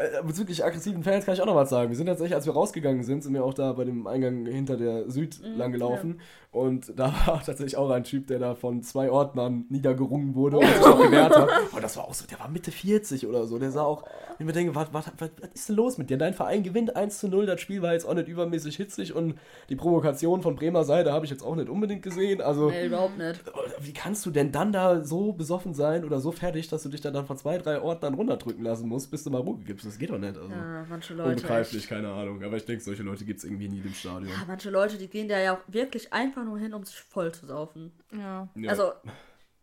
Äh, 0.00 0.22
bezüglich 0.22 0.64
aggressiven 0.64 1.02
Fans 1.02 1.26
kann 1.26 1.34
ich 1.34 1.42
auch 1.42 1.46
noch 1.46 1.54
was 1.54 1.68
sagen. 1.68 1.90
Wir 1.90 1.96
sind 1.96 2.06
tatsächlich, 2.06 2.34
als 2.34 2.46
wir 2.46 2.54
rausgegangen 2.54 3.02
sind, 3.04 3.22
sind 3.22 3.34
wir 3.34 3.44
auch 3.44 3.52
da 3.52 3.72
bei 3.74 3.84
dem 3.84 4.06
Eingang 4.06 4.46
hinter 4.46 4.76
der 4.76 5.10
Süd 5.10 5.38
Mhm, 5.42 5.58
lang 5.58 5.72
gelaufen. 5.72 6.20
Und 6.52 6.92
da 6.98 7.12
war 7.26 7.42
tatsächlich 7.44 7.76
auch 7.76 7.90
ein 7.90 8.04
Typ, 8.04 8.26
der 8.26 8.38
da 8.38 8.54
von 8.54 8.82
zwei 8.82 9.10
Ordnern 9.10 9.66
niedergerungen 9.68 10.34
wurde 10.34 10.58
und 10.58 10.66
sich 10.66 10.84
auch 10.84 11.00
gewehrt 11.00 11.36
hat. 11.36 11.48
Und 11.72 11.82
das 11.82 11.96
war 11.96 12.04
auch 12.04 12.14
so, 12.14 12.26
der 12.26 12.40
war 12.40 12.48
Mitte 12.48 12.70
40 12.70 13.26
oder 13.26 13.46
so. 13.46 13.58
Der 13.58 13.70
sah 13.70 13.82
auch, 13.82 14.04
ich 14.40 14.46
mir 14.46 14.52
denke, 14.54 14.74
was, 14.74 14.88
was, 14.90 15.04
was, 15.18 15.30
was 15.38 15.50
ist 15.52 15.68
denn 15.68 15.76
los 15.76 15.98
mit 15.98 16.08
dir? 16.08 16.16
Dein 16.16 16.32
Verein 16.32 16.62
gewinnt 16.62 16.96
1 16.96 17.18
zu 17.18 17.28
0, 17.28 17.44
das 17.44 17.60
Spiel 17.60 17.82
war 17.82 17.92
jetzt 17.92 18.06
auch 18.06 18.14
nicht 18.14 18.26
übermäßig 18.26 18.74
hitzig 18.74 19.14
und 19.14 19.38
die 19.68 19.76
Provokation 19.76 20.40
von 20.40 20.56
Bremer 20.56 20.82
Seite 20.82 21.12
habe 21.12 21.26
ich 21.26 21.30
jetzt 21.30 21.42
auch 21.42 21.56
nicht 21.56 21.68
unbedingt 21.68 22.02
gesehen. 22.02 22.40
Also, 22.40 22.70
Nee, 22.70 22.86
überhaupt 22.86 23.18
nicht. 23.18 23.38
wie 23.80 23.92
kannst 23.92 24.24
du 24.24 24.30
denn 24.30 24.50
dann 24.50 24.72
da 24.72 25.04
so 25.04 25.34
besoffen 25.34 25.74
sein 25.74 26.06
oder 26.06 26.20
so 26.20 26.32
fertig, 26.32 26.68
dass 26.68 26.82
du 26.82 26.88
dich 26.88 27.02
dann, 27.02 27.12
dann 27.12 27.26
von 27.26 27.36
zwei, 27.36 27.58
drei 27.58 27.82
Ordnern 27.82 28.14
runterdrücken 28.14 28.64
lassen 28.64 28.88
musst, 28.88 29.10
bis 29.10 29.24
du 29.24 29.30
mal 29.30 29.42
Ruhe 29.42 29.58
gibst? 29.58 29.84
Das 29.84 29.98
geht 29.98 30.08
doch 30.08 30.16
nicht. 30.16 30.38
Also. 30.38 30.50
Ja, 30.50 30.86
manche 30.88 31.12
Leute. 31.12 31.30
Unbegreiflich, 31.32 31.82
echt. 31.82 31.90
keine 31.90 32.08
Ahnung. 32.10 32.42
Aber 32.42 32.56
ich 32.56 32.64
denke, 32.64 32.82
solche 32.82 33.02
Leute 33.02 33.26
gibt 33.26 33.40
es 33.40 33.44
irgendwie 33.44 33.68
nie 33.68 33.80
im 33.80 33.92
Stadion. 33.92 34.30
Ja, 34.30 34.42
manche 34.46 34.70
Leute, 34.70 34.96
die 34.96 35.08
gehen 35.08 35.28
da 35.28 35.38
ja 35.38 35.52
auch 35.52 35.60
wirklich 35.66 36.10
einfach 36.14 36.44
nur 36.44 36.58
hin, 36.58 36.72
um 36.72 36.82
sich 36.82 36.98
voll 36.98 37.30
zu 37.32 37.44
saufen. 37.44 37.92
Ja. 38.16 38.48
Ja. 38.54 38.70
Also, 38.70 38.92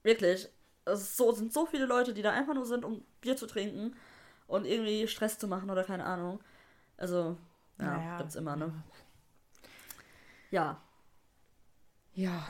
wirklich. 0.04 0.48
Es 0.86 1.18
so, 1.18 1.32
sind 1.32 1.52
so 1.52 1.66
viele 1.66 1.86
Leute, 1.88 2.14
die 2.14 2.22
da 2.22 2.32
einfach 2.32 2.54
nur 2.54 2.68
sind, 2.68 2.86
um 2.86 3.02
Bier 3.22 3.36
zu 3.36 3.48
trinken 3.48 3.96
und 4.48 4.66
irgendwie 4.66 5.08
Stress 5.08 5.38
zu 5.38 5.48
machen 5.48 5.70
oder 5.70 5.84
keine 5.84 6.06
Ahnung. 6.06 6.40
Also, 6.98 7.38
ja, 7.80 7.86
Naja. 7.86 8.18
gibt's 8.18 8.36
immer, 8.36 8.56
ne? 8.56 8.72
Ja. 10.52 10.82
Ja. 12.14 12.48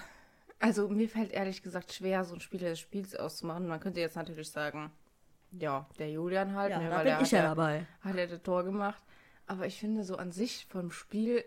Also 0.60 0.88
mir 0.88 1.10
fällt 1.10 1.31
ehrlich 1.31 1.62
gesagt 1.62 1.93
schwer, 1.93 2.23
so 2.23 2.33
ein 2.33 2.39
Spieler 2.41 2.69
des 2.69 2.79
Spiels 2.79 3.15
auszumachen. 3.15 3.67
Man 3.67 3.79
könnte 3.79 3.99
jetzt 3.99 4.15
natürlich 4.15 4.49
sagen, 4.51 4.91
ja, 5.51 5.88
der 5.99 6.10
Julian 6.12 6.55
halt, 6.55 6.71
Ja, 6.71 6.79
ne, 6.79 6.89
da 6.89 7.03
bin 7.03 7.17
ich 7.25 7.31
ja 7.31 7.41
dabei. 7.43 7.86
hat 8.01 8.15
er 8.15 8.27
das 8.27 8.41
Tor 8.41 8.63
gemacht. 8.63 9.01
Aber 9.45 9.65
ich 9.65 9.79
finde 9.79 10.03
so 10.03 10.17
an 10.17 10.31
sich 10.31 10.65
vom 10.69 10.91
Spiel 10.91 11.43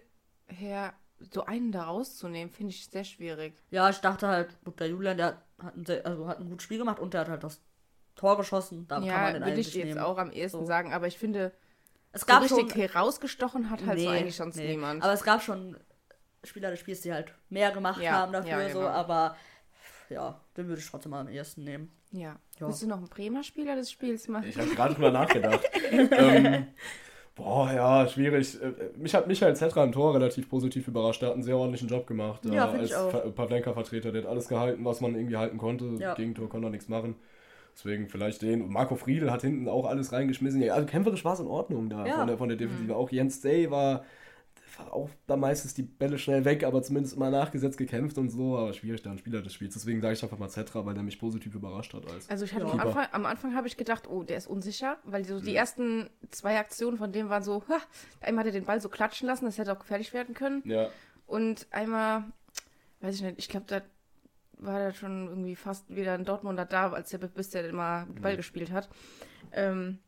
her, 0.46 0.94
so 1.32 1.44
einen 1.44 1.70
da 1.72 1.84
rauszunehmen, 1.84 2.50
finde 2.52 2.70
ich 2.70 2.86
sehr 2.86 3.04
schwierig. 3.04 3.54
Ja, 3.70 3.90
ich 3.90 3.98
dachte 3.98 4.26
halt, 4.28 4.56
gut, 4.64 4.78
der 4.80 4.88
Julian, 4.88 5.16
der 5.16 5.42
hat 5.62 5.76
ein, 5.76 5.84
sehr, 5.84 6.06
also 6.06 6.26
hat 6.28 6.38
ein 6.38 6.48
gutes 6.48 6.64
Spiel 6.64 6.78
gemacht 6.78 6.98
und 6.98 7.12
der 7.12 7.22
hat 7.22 7.28
halt 7.28 7.44
das 7.44 7.60
Tor 8.16 8.36
geschossen. 8.36 8.86
Da 8.88 8.96
kann 8.96 9.04
man 9.06 9.12
ja, 9.14 9.32
den 9.32 9.44
will 9.46 9.58
ich 9.58 9.74
jetzt 9.74 9.84
nehmen. 9.84 9.98
auch 9.98 10.18
am 10.18 10.30
ehesten 10.30 10.60
So. 10.60 10.66
sagen, 10.66 10.92
aber 10.92 11.06
ich 11.06 11.18
finde, 11.18 11.52
Es 12.12 12.22
so 12.22 12.26
gab 12.26 12.42
richtig 12.42 12.70
schon, 12.72 12.80
herausgestochen 12.80 13.70
hat 13.70 13.84
halt 13.86 13.98
so 13.98 14.10
Nee, 14.10 14.16
eigentlich 14.18 14.36
sonst 14.36 14.56
nee. 14.56 14.68
niemand. 14.68 15.02
Aber 15.02 15.12
es 15.12 15.22
gab 15.22 15.42
schon 15.42 15.76
Spieler 16.44 16.70
des 16.70 16.80
Spiels, 16.80 17.00
die 17.02 17.12
halt 17.12 17.32
mehr 17.48 17.70
gemacht 17.70 18.00
Ja, 18.02 18.12
haben 18.12 18.32
dafür, 18.32 18.62
ja, 18.62 18.70
so, 18.70 18.78
genau. 18.80 18.90
aber 18.90 19.36
ja, 20.08 20.40
den 20.56 20.66
würde 20.68 20.80
ich 20.80 20.90
trotzdem 20.90 21.10
mal 21.10 21.20
am 21.20 21.28
ersten 21.28 21.64
nehmen. 21.64 21.92
ja. 22.10 22.36
Ja. 22.58 22.66
Willst 22.66 22.82
du 22.82 22.88
noch 22.88 22.98
einen 22.98 23.08
Bremer 23.08 23.42
Spieler 23.42 23.74
des 23.76 23.90
Spiels 23.90 24.28
machen? 24.28 24.46
Ich 24.48 24.58
habe 24.58 24.68
gerade 24.68 24.92
drüber 24.94 25.10
nachgedacht. 25.10 25.60
ähm, 25.92 26.66
boah, 27.34 27.72
ja, 27.72 28.06
schwierig. 28.06 28.60
Äh, 28.60 28.72
Mich 28.98 29.14
hat 29.14 29.26
Michael 29.28 29.56
Zetra 29.56 29.82
im 29.84 29.92
Tor 29.92 30.14
relativ 30.14 30.46
positiv 30.48 30.86
überrascht. 30.88 31.22
Der 31.22 31.28
hat 31.30 31.34
einen 31.36 31.42
sehr 31.42 31.56
ordentlichen 31.56 31.88
Job 31.88 32.06
gemacht. 32.06 32.44
Ja, 32.44 32.70
äh, 32.74 32.78
als 32.80 32.90
Pavlenka-Vertreter. 33.34 34.12
Der 34.12 34.22
hat 34.24 34.28
alles 34.28 34.48
gehalten, 34.48 34.84
was 34.84 35.00
man 35.00 35.14
irgendwie 35.14 35.36
halten 35.38 35.56
konnte. 35.56 35.86
Ja. 35.98 36.12
Gegentor 36.14 36.50
konnte 36.50 36.66
er 36.66 36.70
nichts 36.70 36.88
machen. 36.88 37.14
Deswegen 37.74 38.09
vielleicht 38.09 38.42
den. 38.42 38.62
Und 38.62 38.70
Marco 38.70 38.94
Friedl 38.96 39.30
hat 39.30 39.42
hinten 39.42 39.68
auch 39.68 39.87
alles 39.87 40.12
reingeschmissen. 40.12 40.61
Ja, 40.61 40.74
also 40.74 40.87
kämpferisch 40.87 41.24
war 41.24 41.35
es 41.35 41.40
in 41.40 41.46
Ordnung 41.46 41.88
da 41.88 42.06
Ja. 42.06 42.16
von, 42.16 42.26
der, 42.26 42.38
von 42.38 42.48
der 42.48 42.59
Defensive. 42.59 42.94
Auch 42.94 43.11
Jens 43.11 43.40
Day 43.40 43.70
war, 43.70 44.04
war 44.78 44.92
auch 44.92 45.11
da 45.26 45.37
meistens 45.37 45.74
die 45.74 45.83
Bälle 45.83 46.18
schnell 46.18 46.44
weg, 46.44 46.62
aber 46.64 46.83
zumindest 46.83 47.16
immer 47.16 47.30
nachgesetzt 47.30 47.76
gekämpft 47.78 48.18
und 48.18 48.28
so. 48.30 48.56
Aber 48.56 48.72
schwierig 48.72 49.02
da 49.02 49.11
ein 49.11 49.18
Spieler 49.18 49.40
des 49.42 49.52
Spiels. 49.54 49.74
Deswegen 49.74 50.00
sage 50.00 50.14
ich 50.14 50.22
einfach 50.22 50.38
mal 50.38 50.48
Zetra, 50.48 50.85
weil 50.87 50.94
der 50.94 51.02
mich 51.02 51.18
positiv 51.18 51.54
überrascht 51.54 51.94
hat. 51.94 52.06
Als 52.06 52.28
Also 52.28 52.44
ich 52.44 52.54
hatte 52.54 52.66
Ja. 52.66 52.72
am. 52.72 52.80
Anfang, 52.80 53.06
am 53.12 53.26
Anfang 53.26 53.54
habe 53.54 53.66
ich 53.66 53.76
gedacht, 53.76 54.09
oh, 54.09 54.22
der 54.22 54.37
ist 54.37 54.46
unsicher, 54.46 54.98
weil 55.04 55.24
so 55.24 55.37
Mhm. 55.37 55.42
die 55.44 55.54
ersten 55.54 56.11
zwei 56.30 56.59
Aktionen 56.59 56.98
von 56.98 57.12
dem 57.12 57.28
waren 57.30 57.42
so, 57.42 57.62
ha, 57.68 57.78
einmal 58.20 58.44
hat 58.44 58.52
er 58.52 58.61
den 58.61 58.64
Ball 58.66 58.80
so 58.80 58.88
klatschen 58.88 59.26
lassen, 59.26 59.44
das 59.46 59.59
hätte 59.59 59.72
auch 59.72 59.78
gefährlich 59.80 60.12
werden 60.12 60.35
können. 60.35 60.62
ja. 60.66 60.88
Und 61.26 61.66
einmal, 61.70 62.24
weiß 63.00 63.14
ich 63.14 63.22
nicht, 63.22 63.38
ich 63.38 63.48
glaube, 63.48 63.66
da 63.68 63.83
war 64.60 64.80
er 64.80 64.92
schon 64.92 65.28
irgendwie 65.28 65.56
fast 65.56 65.94
wieder 65.94 66.14
in 66.14 66.24
Dortmunder 66.24 66.64
da, 66.64 66.90
als 66.92 67.10
der 67.10 67.18
bis 67.18 67.50
der 67.50 67.68
immer 67.68 68.06
Mhm. 68.06 68.20
Ball 68.22 68.36
gespielt 68.36 68.70
hat. 68.70 68.88
Ähm, 69.52 69.98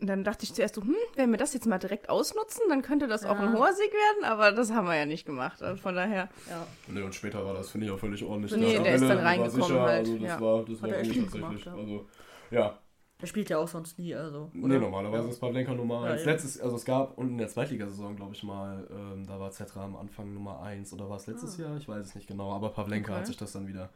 und 0.00 0.06
dann 0.06 0.24
dachte 0.24 0.44
ich 0.44 0.54
zuerst 0.54 0.76
so, 0.76 0.82
hm, 0.82 0.94
wenn 1.16 1.30
wir 1.30 1.36
das 1.36 1.52
jetzt 1.52 1.66
mal 1.66 1.78
direkt 1.78 2.08
ausnutzen, 2.08 2.62
dann 2.68 2.80
könnte 2.80 3.06
das 3.08 3.24
auch 3.26 3.38
ein 3.38 3.52
Ja. 3.52 3.58
hoher 3.58 3.72
Sieg 3.72 3.92
werden, 3.92 4.24
aber 4.24 4.52
das 4.52 4.72
haben 4.72 4.86
wir 4.86 4.94
ja 4.96 5.04
nicht 5.04 5.26
gemacht. 5.26 5.62
Also 5.62 5.80
von 5.82 5.94
daher, 5.94 6.28
Ja. 6.48 6.66
Nee, 6.86 7.02
und 7.02 7.14
später 7.14 7.44
war 7.44 7.54
das, 7.54 7.70
finde 7.70 7.86
ich, 7.86 7.92
auch 7.92 7.98
völlig 7.98 8.24
ordentlich. 8.24 8.52
Nee, 8.58 8.76
Da 8.76 8.82
der 8.84 8.94
ist 8.94 9.02
dann 9.02 9.18
reingekommen 9.18 9.62
sicher, 9.62 9.80
halt, 9.82 9.98
Also 9.98 10.18
das 10.18 10.28
ja. 10.28 10.40
war, 10.40 10.64
das 10.64 10.74
Hat 10.76 10.82
war 10.82 10.88
gut 10.90 10.96
tatsächlich. 10.96 11.32
gemacht, 11.32 11.66
ja. 11.66 11.74
Also, 11.74 12.08
ja. 12.50 12.78
Der 13.20 13.26
spielt 13.26 13.50
ja 13.50 13.58
auch 13.58 13.68
sonst 13.68 13.98
nie, 13.98 14.14
also. 14.14 14.50
Nee, 14.52 14.78
normalerweise 14.78 15.28
ist 15.28 15.40
Pavlenka 15.40 15.74
Nummer 15.74 16.06
Ja, 16.06 16.12
1. 16.12 16.22
eben. 16.22 16.30
Letztes, 16.30 16.60
also 16.60 16.76
es 16.76 16.84
gab 16.84 17.18
unten 17.18 17.32
in 17.32 17.38
der 17.38 17.48
Zweitligasaison, 17.48 18.16
glaube 18.16 18.34
ich 18.34 18.42
mal, 18.42 18.86
ähm, 18.90 19.26
da 19.26 19.38
war 19.38 19.50
Zetra 19.50 19.84
am 19.84 19.96
Anfang 19.96 20.32
Nummer 20.32 20.62
1 20.62 20.92
oder 20.92 21.08
war 21.08 21.16
es 21.16 21.26
letztes 21.26 21.56
Jahr? 21.58 21.76
Ich 21.76 21.88
weiß 21.88 22.06
es 22.06 22.14
nicht 22.14 22.26
genau, 22.28 22.52
aber 22.52 22.70
Pavlenka 22.70 23.12
Okay. 23.12 23.20
hat 23.20 23.26
sich 23.26 23.36
das 23.36 23.52
dann 23.52 23.66
wieder 23.68 23.90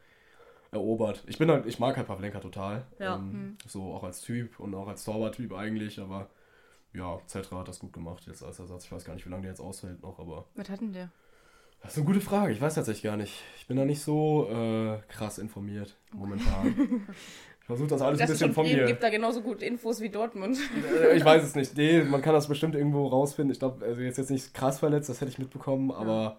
erobert. 0.71 1.23
Ich 1.27 1.37
bin 1.37 1.49
halt, 1.49 1.65
ich 1.65 1.79
mag 1.79 1.95
halt 1.97 2.07
Pavlenka 2.07 2.39
total. 2.39 2.85
Ja. 2.99 3.15
Ähm, 3.15 3.57
So 3.65 3.93
auch 3.93 4.03
als 4.03 4.21
Typ 4.21 4.59
und 4.59 4.75
auch 4.75 4.87
als 4.87 5.03
Torwarttyp 5.05 5.53
eigentlich, 5.53 5.99
aber 5.99 6.29
ja, 6.93 7.19
Zetra 7.27 7.59
hat 7.59 7.67
das 7.67 7.79
gut 7.79 7.93
gemacht 7.93 8.25
jetzt 8.27 8.43
als 8.43 8.59
Ersatz. 8.59 8.85
Ich 8.85 8.91
weiß 8.91 9.05
gar 9.05 9.13
nicht, 9.15 9.25
wie 9.25 9.29
lange 9.29 9.43
der 9.43 9.51
jetzt 9.51 9.59
aushält 9.61 10.01
noch, 10.01 10.19
aber 10.19 10.45
was 10.55 10.69
hat 10.69 10.81
denn 10.81 10.93
der? 10.93 11.09
das 11.81 11.91
ist 11.91 11.97
eine 11.97 12.05
gute 12.07 12.21
Frage. 12.21 12.51
Ich 12.51 12.59
weiß 12.61 12.75
tatsächlich 12.75 13.03
gar 13.03 13.17
nicht. 13.17 13.43
Ich 13.57 13.67
bin 13.67 13.77
da 13.77 13.85
nicht 13.85 14.01
so 14.01 14.47
äh, 14.49 14.97
krass 15.07 15.37
informiert 15.37 15.95
momentan. 16.13 17.05
ich 17.65 17.67
versuche 17.67 17.87
das 17.87 18.01
alles 18.01 18.21
ein 18.21 18.27
bisschen 18.27 18.53
von 18.53 18.63
mir. 18.65 18.85
gibt 18.85 19.01
da 19.01 19.09
genauso 19.09 19.41
gut 19.41 19.63
Infos 19.63 19.99
wie 19.99 20.09
Dortmund. 20.09 20.57
Äh, 21.11 21.17
Ich 21.17 21.25
weiß 21.25 21.43
es 21.47 21.55
nicht. 21.55 21.75
Nee, 21.75 22.03
man 22.03 22.21
kann 22.21 22.33
das 22.33 22.47
bestimmt 22.47 22.75
irgendwo 22.75 23.07
rausfinden. 23.07 23.51
Ich 23.51 23.57
glaube, 23.59 23.83
also 23.83 24.01
jetzt 24.01 24.17
jetzt 24.17 24.29
nicht 24.29 24.53
krass 24.53 24.77
verletzt, 24.79 25.09
das 25.09 25.19
hätte 25.19 25.31
ich 25.31 25.39
mitbekommen, 25.39 25.89
aber 25.91 26.37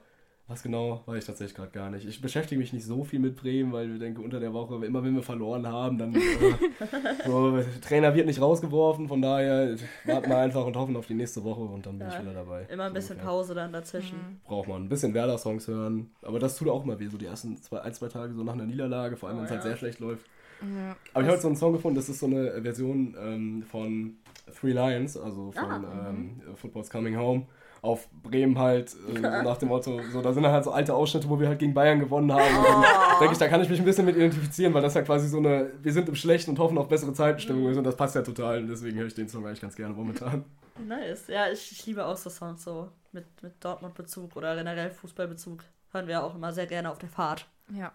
was 0.48 0.62
genau, 0.62 1.02
weiß 1.06 1.18
ich 1.18 1.24
tatsächlich 1.24 1.56
gerade 1.56 1.72
gar 1.72 1.90
nicht. 1.90 2.06
Ich 2.06 2.20
beschäftige 2.20 2.60
mich 2.60 2.72
nicht 2.72 2.86
so 2.86 3.02
viel 3.02 3.18
mit 3.18 3.34
Bremen, 3.34 3.72
weil 3.72 3.94
ich 3.94 3.98
denke, 3.98 4.20
unter 4.22 4.38
der 4.38 4.52
Woche, 4.52 4.76
immer 4.86 5.02
wenn 5.02 5.16
wir 5.16 5.24
verloren 5.24 5.66
haben, 5.66 5.98
dann 5.98 6.14
äh, 6.14 6.20
so, 7.26 7.56
der 7.56 7.80
Trainer 7.80 8.14
wird 8.14 8.26
nicht 8.26 8.40
rausgeworfen, 8.40 9.08
von 9.08 9.20
daher 9.20 9.74
warten 10.04 10.30
wir 10.30 10.38
einfach 10.38 10.64
und 10.64 10.76
hoffen 10.76 10.96
auf 10.96 11.06
die 11.08 11.14
nächste 11.14 11.42
Woche 11.42 11.62
und 11.62 11.84
dann 11.86 11.98
bin 11.98 12.06
Ja, 12.08 12.14
ich 12.14 12.20
wieder 12.22 12.32
dabei. 12.34 12.62
Immer 12.70 12.84
ein 12.84 12.90
So 12.90 12.94
bisschen 12.94 13.16
ungefähr. 13.16 13.30
Pause 13.32 13.54
dann 13.54 13.72
dazwischen. 13.72 14.18
Mhm. 14.18 14.40
Braucht 14.44 14.68
man 14.68 14.84
ein 14.84 14.88
bisschen 14.88 15.14
Werder-Songs 15.14 15.66
hören, 15.66 16.10
aber 16.22 16.38
das 16.38 16.56
tut 16.56 16.68
auch 16.68 16.84
mal 16.84 17.00
weh, 17.00 17.08
so 17.08 17.18
die 17.18 17.26
ersten 17.26 17.56
zwei, 17.60 17.80
ein, 17.80 17.92
zwei 17.94 18.06
Tage 18.06 18.32
so 18.32 18.44
nach 18.44 18.52
einer 18.52 18.66
Niederlage, 18.66 19.16
vor 19.16 19.28
allem 19.28 19.38
Oh, 19.38 19.40
wenn 19.40 19.46
es 19.46 19.50
halt 19.50 19.62
ja. 19.64 19.70
sehr 19.70 19.76
schlecht 19.76 19.98
läuft. 19.98 20.24
Ja. 20.60 20.96
Aber 21.12 21.22
ich 21.22 21.26
habe 21.26 21.28
heute 21.32 21.42
so 21.42 21.48
einen 21.48 21.56
Song 21.56 21.72
gefunden, 21.72 21.96
das 21.96 22.08
ist 22.08 22.20
so 22.20 22.26
eine 22.26 22.62
Version 22.62 23.14
ähm, 23.20 23.62
von 23.70 24.16
Three 24.58 24.72
Lions, 24.72 25.16
also 25.16 25.52
von 25.52 25.64
Ah, 25.64 26.08
ähm, 26.08 26.40
Football's 26.54 26.88
Coming 26.88 27.16
Home, 27.16 27.46
auf 27.82 28.08
Bremen 28.10 28.58
halt, 28.58 28.94
äh, 28.94 29.16
so 29.16 29.20
nach 29.20 29.56
dem 29.58 29.68
Motto, 29.68 30.00
so, 30.12 30.22
da 30.22 30.32
sind 30.32 30.46
halt 30.46 30.64
so 30.64 30.70
alte 30.70 30.94
Ausschnitte, 30.94 31.28
wo 31.28 31.38
wir 31.38 31.48
halt 31.48 31.58
gegen 31.58 31.74
Bayern 31.74 32.00
gewonnen 32.00 32.32
haben. 32.32 32.56
Und 32.56 32.64
dann 32.64 32.84
denke 33.20 33.32
ich, 33.32 33.38
da 33.38 33.48
kann 33.48 33.60
ich 33.60 33.68
mich 33.68 33.78
ein 33.78 33.84
bisschen 33.84 34.06
mit 34.06 34.16
identifizieren, 34.16 34.72
weil 34.74 34.82
das 34.82 34.94
ja 34.94 35.02
quasi 35.02 35.28
so 35.28 35.38
eine, 35.38 35.70
wir 35.82 35.92
sind 35.92 36.08
im 36.08 36.14
Schlechten 36.14 36.50
und 36.50 36.58
hoffen 36.58 36.78
auf 36.78 36.88
bessere 36.88 37.12
Zeitenstimmung 37.12 37.68
ist 37.70 37.76
und 37.76 37.84
das 37.84 37.96
passt 37.96 38.14
ja 38.14 38.22
total 38.22 38.60
und 38.60 38.68
deswegen 38.68 38.98
höre 38.98 39.06
ich 39.06 39.14
den 39.14 39.28
Song 39.28 39.46
eigentlich 39.46 39.60
ganz 39.60 39.76
gerne 39.76 39.94
momentan. 39.94 40.44
Nice. 40.86 41.26
Ja, 41.28 41.50
ich, 41.50 41.72
ich 41.72 41.86
liebe 41.86 42.04
auch 42.04 42.16
so 42.16 42.30
Songs 42.30 42.62
so 42.64 42.88
mit, 43.12 43.24
mit 43.42 43.52
Dortmund-Bezug 43.64 44.36
oder 44.36 44.54
generell 44.56 44.90
Fußballbezug. 44.90 45.64
Hören 45.92 46.06
wir 46.06 46.22
auch 46.22 46.34
immer 46.34 46.52
sehr 46.52 46.66
gerne 46.66 46.90
auf 46.90 46.98
der 46.98 47.08
Fahrt. 47.08 47.46
Ja. 47.72 47.92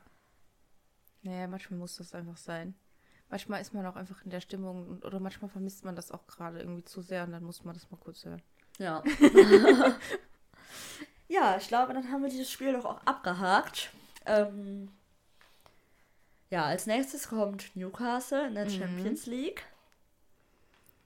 Naja, 1.23 1.47
manchmal 1.47 1.79
muss 1.79 1.97
das 1.97 2.13
einfach 2.13 2.37
sein. 2.37 2.73
Manchmal 3.29 3.61
ist 3.61 3.73
man 3.73 3.85
auch 3.85 3.95
einfach 3.95 4.23
in 4.23 4.29
der 4.31 4.41
Stimmung 4.41 4.87
und- 4.87 5.05
oder 5.05 5.19
manchmal 5.19 5.49
vermisst 5.49 5.85
man 5.85 5.95
das 5.95 6.11
auch 6.11 6.25
gerade 6.27 6.59
irgendwie 6.59 6.83
zu 6.83 7.01
sehr 7.01 7.23
und 7.23 7.31
dann 7.31 7.43
muss 7.43 7.63
man 7.63 7.73
das 7.73 7.89
mal 7.91 7.97
kurz 7.97 8.25
hören. 8.25 8.41
Ja. 8.77 9.03
ja, 11.27 11.57
ich 11.57 11.67
glaube, 11.67 11.93
dann 11.93 12.11
haben 12.11 12.23
wir 12.23 12.29
dieses 12.29 12.51
Spiel 12.51 12.73
doch 12.73 12.85
auch 12.85 13.01
abgehakt. 13.05 13.91
Ähm, 14.25 14.91
ja, 16.49 16.65
als 16.65 16.85
nächstes 16.87 17.29
kommt 17.29 17.75
Newcastle 17.75 18.47
in 18.47 18.55
der 18.55 18.65
Mhm. 18.65 18.69
Champions 18.69 19.25
League. 19.25 19.63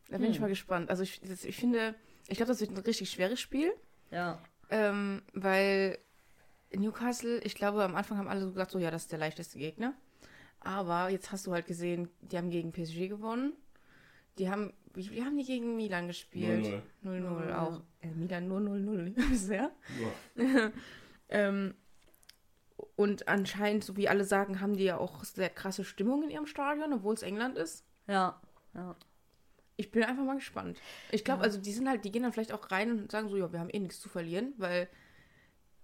Da 0.09 0.17
bin 0.17 0.29
ich 0.31 0.37
Hm. 0.37 0.43
mal 0.43 0.47
gespannt. 0.49 0.89
Also 0.89 1.03
ich, 1.03 1.21
das, 1.21 1.43
ich 1.43 1.55
finde, 1.57 1.95
ich 2.27 2.37
glaube, 2.37 2.51
das 2.51 2.59
wird 2.61 2.71
ein 2.71 2.77
richtig 2.77 3.09
schweres 3.09 3.39
Spiel, 3.39 3.73
Ja. 4.11 4.39
ähm, 4.69 5.21
weil 5.33 5.97
Newcastle, 6.73 7.39
ich 7.43 7.55
glaube, 7.55 7.83
am 7.83 7.95
Anfang 7.95 8.17
haben 8.17 8.27
alle 8.27 8.41
so 8.41 8.47
gesagt, 8.47 8.71
so 8.71 8.79
ja, 8.79 8.91
das 8.91 9.03
ist 9.03 9.11
der 9.11 9.19
leichteste 9.19 9.57
Gegner. 9.59 9.93
Aber 10.65 11.09
jetzt 11.09 11.31
hast 11.31 11.45
du 11.47 11.53
halt 11.53 11.67
gesehen, 11.67 12.09
die 12.21 12.37
haben 12.37 12.49
gegen 12.49 12.71
PSG 12.73 13.07
gewonnen. 13.07 13.53
Die 14.39 14.49
haben, 14.49 14.73
wie, 14.93 15.09
wie 15.11 15.23
haben 15.23 15.37
die 15.37 15.45
gegen 15.45 15.75
Milan 15.77 16.07
gespielt? 16.07 16.65
0-0. 17.05 17.21
0-0 17.21 17.49
Ja. 17.49 17.61
auch. 17.61 17.81
Äh, 18.01 18.07
Milan 18.07 18.47
nur 18.47 18.59
0-0 18.59 19.11
bisher. 19.29 19.71
Ja. 20.35 20.71
Ähm, 21.29 21.75
Und 22.97 23.27
anscheinend, 23.27 23.83
so 23.83 23.95
wie 23.95 24.09
alle 24.09 24.23
sagen, 24.25 24.59
haben 24.59 24.75
die 24.75 24.83
ja 24.85 24.97
auch 24.97 25.23
sehr 25.23 25.49
krasse 25.49 25.83
Stimmung 25.85 26.23
in 26.23 26.29
ihrem 26.31 26.45
Stadion, 26.47 26.91
obwohl 26.93 27.13
es 27.13 27.21
England 27.23 27.57
ist. 27.57 27.85
Ja, 28.07 28.41
ja. 28.73 28.95
Ich 29.77 29.91
bin 29.91 30.03
einfach 30.03 30.23
mal 30.23 30.35
gespannt. 30.35 30.79
Ich 31.11 31.23
glaube, 31.25 31.43
also 31.43 31.59
die 31.59 31.71
sind 31.73 31.87
halt, 31.89 32.05
die 32.05 32.11
gehen 32.11 32.23
dann 32.23 32.31
vielleicht 32.33 32.53
auch 32.53 32.71
rein 32.71 32.91
und 32.91 33.11
sagen 33.11 33.27
so, 33.29 33.35
ja, 33.37 33.51
wir 33.51 33.59
haben 33.59 33.69
eh 33.69 33.79
nichts 33.79 33.99
zu 33.99 34.07
verlieren, 34.09 34.53
weil 34.57 34.87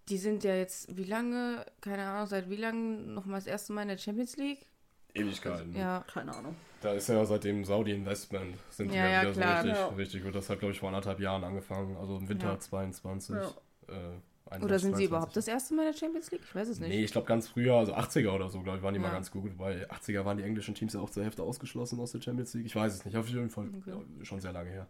die 0.10 0.18
sind 0.18 0.44
ja 0.44 0.56
jetzt, 0.56 0.96
wie 0.96 1.04
lange, 1.04 1.66
keine 1.82 2.04
Ahnung, 2.06 2.26
seit 2.28 2.50
wie 2.50 2.56
lange 2.56 2.98
nochmal 3.02 3.40
das 3.40 3.48
erste 3.48 3.74
Mal 3.74 3.84
in 3.84 3.90
der 3.90 3.98
Champions 3.98 4.38
League? 4.38 4.66
Ewigkeiten. 5.14 5.76
Ja. 5.76 6.04
Keine 6.12 6.34
Ahnung. 6.36 6.56
Da 6.82 6.94
ist 6.94 7.08
ja 7.10 7.24
seitdem 7.26 7.64
Saudi 7.66 7.92
Investment 7.92 8.56
sind 8.70 8.92
die 8.92 8.96
Ja, 8.98 9.08
ja, 9.08 9.22
wieder 9.22 9.32
klar. 9.34 9.62
so 9.62 9.68
richtig, 9.68 9.82
Ja. 9.84 9.88
richtig 9.96 10.24
gut. 10.24 10.36
Das 10.36 10.50
hat, 10.50 10.60
glaube 10.60 10.72
ich, 10.74 10.80
vor 10.80 10.90
anderthalb 10.90 11.20
Jahren 11.20 11.44
angefangen. 11.44 11.96
Also 11.98 12.18
im 12.18 12.28
Winter 12.28 12.48
Ja. 12.54 12.60
22. 12.60 13.36
Ja. 13.36 13.48
Äh, 13.88 14.56
Oder 14.64 14.80
sind 14.80 14.98
sie 14.98 15.04
21, 15.04 15.06
überhaupt 15.08 15.36
das 15.38 15.48
erste 15.48 15.74
Mal 15.76 15.86
in 15.88 15.92
der 15.94 15.98
Champions 15.98 16.32
League? 16.32 16.42
Ich 16.44 16.56
weiß 16.56 16.68
es 16.68 16.80
nicht. 16.80 16.90
Nee, 16.90 17.04
ich 17.04 17.12
glaube 17.12 17.28
ganz 17.28 17.48
früher, 17.48 17.76
also 17.76 17.94
80er 17.94 18.32
oder 18.34 18.50
so, 18.50 18.62
glaube 18.62 18.80
ich, 18.80 18.84
waren 18.84 18.94
die 18.94 19.00
mal 19.00 19.12
ganz 19.12 19.32
gut. 19.32 19.58
Weil 19.58 19.86
80er 19.90 20.26
waren 20.26 20.38
die 20.38 20.44
englischen 20.44 20.76
Teams 20.76 20.94
ja 20.94 21.00
auch 21.00 21.10
zur 21.10 21.24
Hälfte 21.24 21.44
ausgeschlossen 21.44 22.00
aus 22.00 22.12
der 22.12 22.22
Champions 22.22 22.54
League. 22.54 22.66
Ich 22.66 22.76
weiß 22.76 22.94
es 22.94 23.06
nicht, 23.06 23.16
auf 23.16 23.28
jeden 23.30 23.50
Fall 23.50 23.70
Okay. 23.80 23.94
schon 24.24 24.42
sehr 24.42 24.52
lange 24.52 24.70
her. 24.72 24.88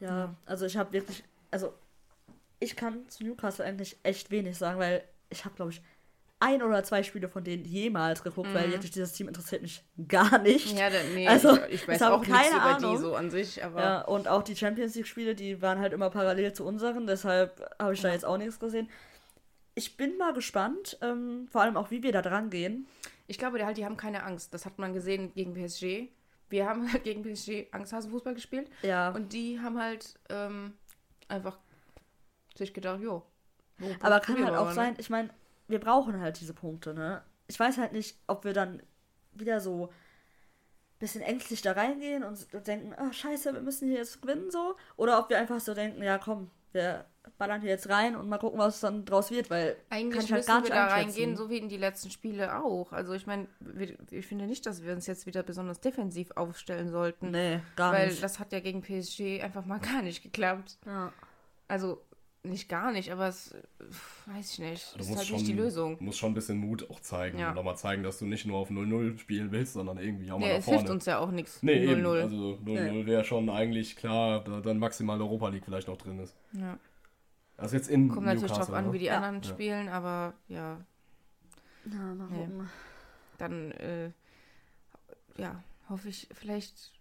Ja, 0.00 0.34
also 0.46 0.64
ich 0.66 0.76
habe 0.76 0.92
wirklich, 0.92 1.24
also 1.50 1.74
ich 2.60 2.76
kann 2.76 3.08
zu 3.08 3.24
Newcastle 3.24 3.64
eigentlich 3.64 3.96
echt 4.02 4.30
wenig 4.30 4.56
sagen, 4.56 4.78
weil 4.78 5.02
ich 5.30 5.44
habe, 5.44 5.54
glaube 5.56 5.72
ich, 5.72 5.82
ein 6.40 6.62
oder 6.62 6.84
zwei 6.84 7.02
Spiele 7.02 7.28
von 7.28 7.42
denen 7.42 7.64
jemals 7.64 8.22
geguckt, 8.22 8.54
weil 8.54 8.70
wirklich 8.70 8.92
dieses 8.92 9.12
Team 9.12 9.26
interessiert 9.28 9.60
mich 9.62 9.82
gar 10.06 10.38
nicht. 10.38 10.72
Mhm. 10.72 10.78
Ja, 10.78 10.88
da, 10.90 10.96
nee, 11.14 11.26
Also, 11.26 11.56
ich, 11.64 11.74
ich 11.82 11.88
weiß 11.88 12.02
auch 12.02 12.20
nichts 12.20 12.34
keine 12.36 12.56
über 12.56 12.62
Ahnung. 12.76 12.92
die 12.94 12.98
so 13.02 13.14
an 13.16 13.30
sich, 13.30 13.64
aber 13.64 13.80
Ja, 13.80 14.00
und 14.02 14.28
auch 14.28 14.42
die 14.44 14.54
Champions 14.54 14.94
League-Spiele, 14.94 15.34
die 15.34 15.60
waren 15.62 15.80
halt 15.80 15.92
immer 15.92 16.10
parallel 16.10 16.52
zu 16.52 16.64
unseren, 16.64 17.06
deshalb 17.08 17.60
habe 17.80 17.94
ich 17.94 18.00
da 18.00 18.12
jetzt 18.12 18.24
auch 18.24 18.38
nichts 18.38 18.60
gesehen. 18.60 18.88
Ich 19.74 19.96
bin 19.96 20.16
mal 20.16 20.32
gespannt, 20.32 20.96
ähm, 21.02 21.48
vor 21.50 21.62
allem 21.62 21.76
auch, 21.76 21.90
wie 21.90 22.02
wir 22.02 22.12
da 22.12 22.22
dran 22.22 22.50
gehen. 22.50 22.86
ich 23.26 23.38
glaube, 23.38 23.58
die, 23.58 23.64
halt, 23.64 23.76
die 23.76 23.84
haben 23.84 23.96
keine 23.96 24.22
Angst. 24.24 24.54
Das 24.54 24.64
hat 24.64 24.78
man 24.78 24.92
gesehen 24.94 25.32
gegen 25.34 25.54
PSG. 25.54 26.08
Wir 26.50 26.66
haben 26.68 26.90
halt 26.92 27.02
gegen 27.04 27.22
PSG 27.22 27.66
Angsthasenfußball 27.72 28.34
gespielt 28.34 28.70
Ja. 28.82 29.10
und 29.10 29.32
die 29.32 29.60
haben 29.60 29.80
halt 29.80 30.14
ähm, 30.30 30.74
einfach 31.28 31.58
sich 32.56 32.72
gedacht, 32.72 33.00
jo. 33.00 33.22
wo 33.78 33.90
Aber 34.00 34.20
kann 34.20 34.44
halt 34.44 34.56
auch 34.56 34.66
mal, 34.66 34.74
sein, 34.74 34.92
ne? 34.94 35.00
ich 35.00 35.10
meine, 35.10 35.30
wir 35.68 35.80
brauchen 35.80 36.20
halt 36.20 36.40
diese 36.40 36.54
Punkte, 36.54 36.94
ne? 36.94 37.22
Ich 37.46 37.58
weiß 37.58 37.78
halt 37.78 37.92
nicht, 37.92 38.18
ob 38.26 38.44
wir 38.44 38.52
dann 38.52 38.82
wieder 39.32 39.60
so 39.60 39.86
ein 39.86 40.98
bisschen 40.98 41.22
ängstlich 41.22 41.62
da 41.62 41.72
reingehen 41.72 42.24
und 42.24 42.46
denken, 42.66 42.94
ah, 42.96 43.12
scheiße, 43.12 43.54
wir 43.54 43.60
müssen 43.60 43.88
hier 43.88 43.98
jetzt 43.98 44.20
gewinnen, 44.20 44.50
so. 44.50 44.76
Oder 44.96 45.18
ob 45.18 45.30
wir 45.30 45.38
einfach 45.38 45.60
so 45.60 45.74
denken, 45.74 46.02
ja 46.02 46.18
komm, 46.18 46.50
wir 46.72 47.06
ballern 47.38 47.60
hier 47.60 47.70
jetzt 47.70 47.88
rein 47.88 48.16
und 48.16 48.28
mal 48.28 48.38
gucken, 48.38 48.58
was 48.58 48.80
dann 48.80 49.04
draus 49.04 49.30
wird, 49.30 49.50
weil 49.50 49.76
Eigentlich 49.90 50.24
ich 50.24 50.32
halt 50.32 50.40
müssen 50.40 50.46
gar 50.48 50.56
wir 50.56 50.60
nicht 50.62 50.72
da 50.72 50.86
reingehen, 50.86 51.36
so 51.36 51.50
wie 51.50 51.58
in 51.58 51.68
die 51.68 51.76
letzten 51.76 52.10
Spiele 52.10 52.62
auch. 52.62 52.92
Also 52.92 53.12
ich 53.12 53.26
meine, 53.26 53.46
ich 54.10 54.26
finde 54.26 54.46
nicht, 54.46 54.66
dass 54.66 54.82
wir 54.82 54.92
uns 54.92 55.06
jetzt 55.06 55.26
wieder 55.26 55.42
besonders 55.42 55.80
defensiv 55.80 56.30
aufstellen 56.36 56.90
sollten. 56.90 57.30
nee, 57.30 57.60
gar 57.76 57.92
weil 57.92 58.08
nicht. 58.08 58.22
das 58.22 58.38
hat 58.38 58.52
ja 58.52 58.60
gegen 58.60 58.82
PSG 58.82 59.42
einfach 59.42 59.64
mal 59.64 59.78
gar 59.92 60.02
nicht 60.02 60.22
geklappt. 60.22 60.78
ja. 60.86 61.12
Also 61.70 62.02
nicht 62.48 62.68
gar 62.68 62.90
nicht, 62.92 63.10
aber 63.12 63.28
es 63.28 63.54
pf, 63.90 64.26
weiß 64.28 64.52
ich 64.54 64.58
nicht. 64.58 64.94
Du 64.94 64.98
Das 64.98 65.08
ist 65.08 65.16
halt 65.16 65.26
schon, 65.26 65.36
nicht 65.36 65.48
die 65.48 65.52
Lösung. 65.54 65.98
Du 65.98 66.04
musst 66.04 66.18
schon 66.18 66.32
ein 66.32 66.34
bisschen 66.34 66.58
Mut 66.58 66.88
auch 66.90 67.00
zeigen. 67.00 67.38
Ja. 67.38 67.50
Und 67.52 67.58
auch 67.58 67.64
mal 67.64 67.76
zeigen, 67.76 68.02
dass 68.02 68.18
du 68.18 68.26
nicht 68.26 68.46
nur 68.46 68.58
auf 68.58 68.70
0-0 68.70 69.18
spielen 69.18 69.50
willst, 69.52 69.74
sondern 69.74 69.98
irgendwie 69.98 70.30
auch 70.30 70.38
mal 70.38 70.46
Nee, 70.46 70.52
nach 70.52 70.58
es 70.58 70.64
vorne. 70.64 70.78
hilft 70.80 70.90
uns 70.92 71.06
ja 71.06 71.18
auch 71.18 71.30
nichts. 71.30 71.62
Nee, 71.62 71.84
eben. 71.84 72.02
0-0. 72.04 72.20
Also 72.22 72.58
0-0 72.64 73.06
wäre 73.06 73.24
schon 73.24 73.48
eigentlich 73.50 73.96
klar, 73.96 74.42
da 74.44 74.60
dann 74.60 74.78
maximal 74.78 75.20
Europa 75.20 75.48
League 75.48 75.64
vielleicht 75.64 75.88
noch 75.88 75.96
drin 75.98 76.18
ist. 76.20 76.36
ja. 76.52 76.78
Das 77.56 77.68
ist 77.68 77.72
jetzt 77.72 77.88
in 77.88 78.08
Kommt 78.08 78.26
natürlich 78.26 78.42
drauf 78.52 78.68
Newcastle, 78.68 78.76
an, 78.76 78.86
ne? 78.86 78.92
wie 78.92 78.98
die 79.00 79.06
Ja. 79.06 79.16
anderen 79.16 79.42
Ja. 79.42 79.48
spielen, 79.48 79.88
aber 79.88 80.34
ja, 80.46 80.80
ja, 81.90 81.98
mal 82.14 82.28
Nee. 82.30 82.48
dann 83.38 83.72
äh, 83.72 84.10
ja, 85.36 85.62
hoffe 85.88 86.08
ich 86.08 86.28
vielleicht, 86.32 86.92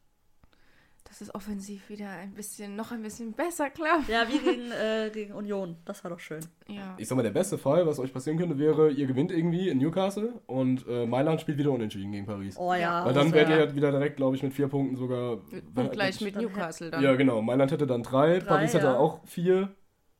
dass 1.07 1.21
es 1.21 1.33
offensiv 1.33 1.87
wieder 1.89 2.09
ein 2.09 2.33
bisschen, 2.33 2.75
noch 2.75 2.91
ein 2.91 3.01
bisschen 3.01 3.31
besser 3.33 3.69
klappt. 3.69 4.09
Ja, 4.09 4.27
wie 4.27 4.39
gegen, 4.39 4.71
äh, 4.71 5.09
gegen 5.11 5.33
Union. 5.33 5.77
Das 5.85 6.03
war 6.03 6.11
doch 6.11 6.19
schön. 6.19 6.41
Ja. 6.67 6.95
Ich 6.97 7.07
sag 7.07 7.15
mal, 7.15 7.23
der 7.23 7.31
beste 7.31 7.57
Fall, 7.57 7.87
was 7.87 7.99
euch 7.99 8.11
passieren 8.13 8.37
könnte, 8.37 8.57
wäre, 8.59 8.89
ihr 8.91 9.07
gewinnt 9.07 9.31
irgendwie 9.31 9.69
in 9.69 9.77
Newcastle 9.77 10.33
und 10.47 10.85
äh, 10.87 11.05
Mailand 11.05 11.39
spielt 11.41 11.57
wieder 11.57 11.71
unentschieden 11.71 12.11
gegen 12.11 12.25
Paris. 12.25 12.57
Oh 12.57 12.73
ja. 12.73 13.05
Weil 13.05 13.13
dann 13.13 13.31
wärt 13.33 13.49
wär- 13.49 13.67
ihr 13.67 13.75
wieder 13.75 13.91
direkt, 13.91 14.17
glaube 14.17 14.35
ich, 14.35 14.43
mit 14.43 14.53
vier 14.53 14.67
Punkten 14.67 14.95
sogar. 14.97 15.37
Und 15.75 15.91
gleich 15.91 16.19
mit 16.21 16.35
Newcastle 16.35 16.91
dann. 16.91 17.01
Ja, 17.03 17.15
genau. 17.15 17.41
Mailand 17.41 17.71
hätte 17.71 17.87
dann 17.87 18.03
drei, 18.03 18.39
Drei, 18.39 18.45
Paris 18.45 18.73
hätte 18.73 18.87
ja. 18.87 18.97
auch 18.97 19.25
vier. 19.25 19.69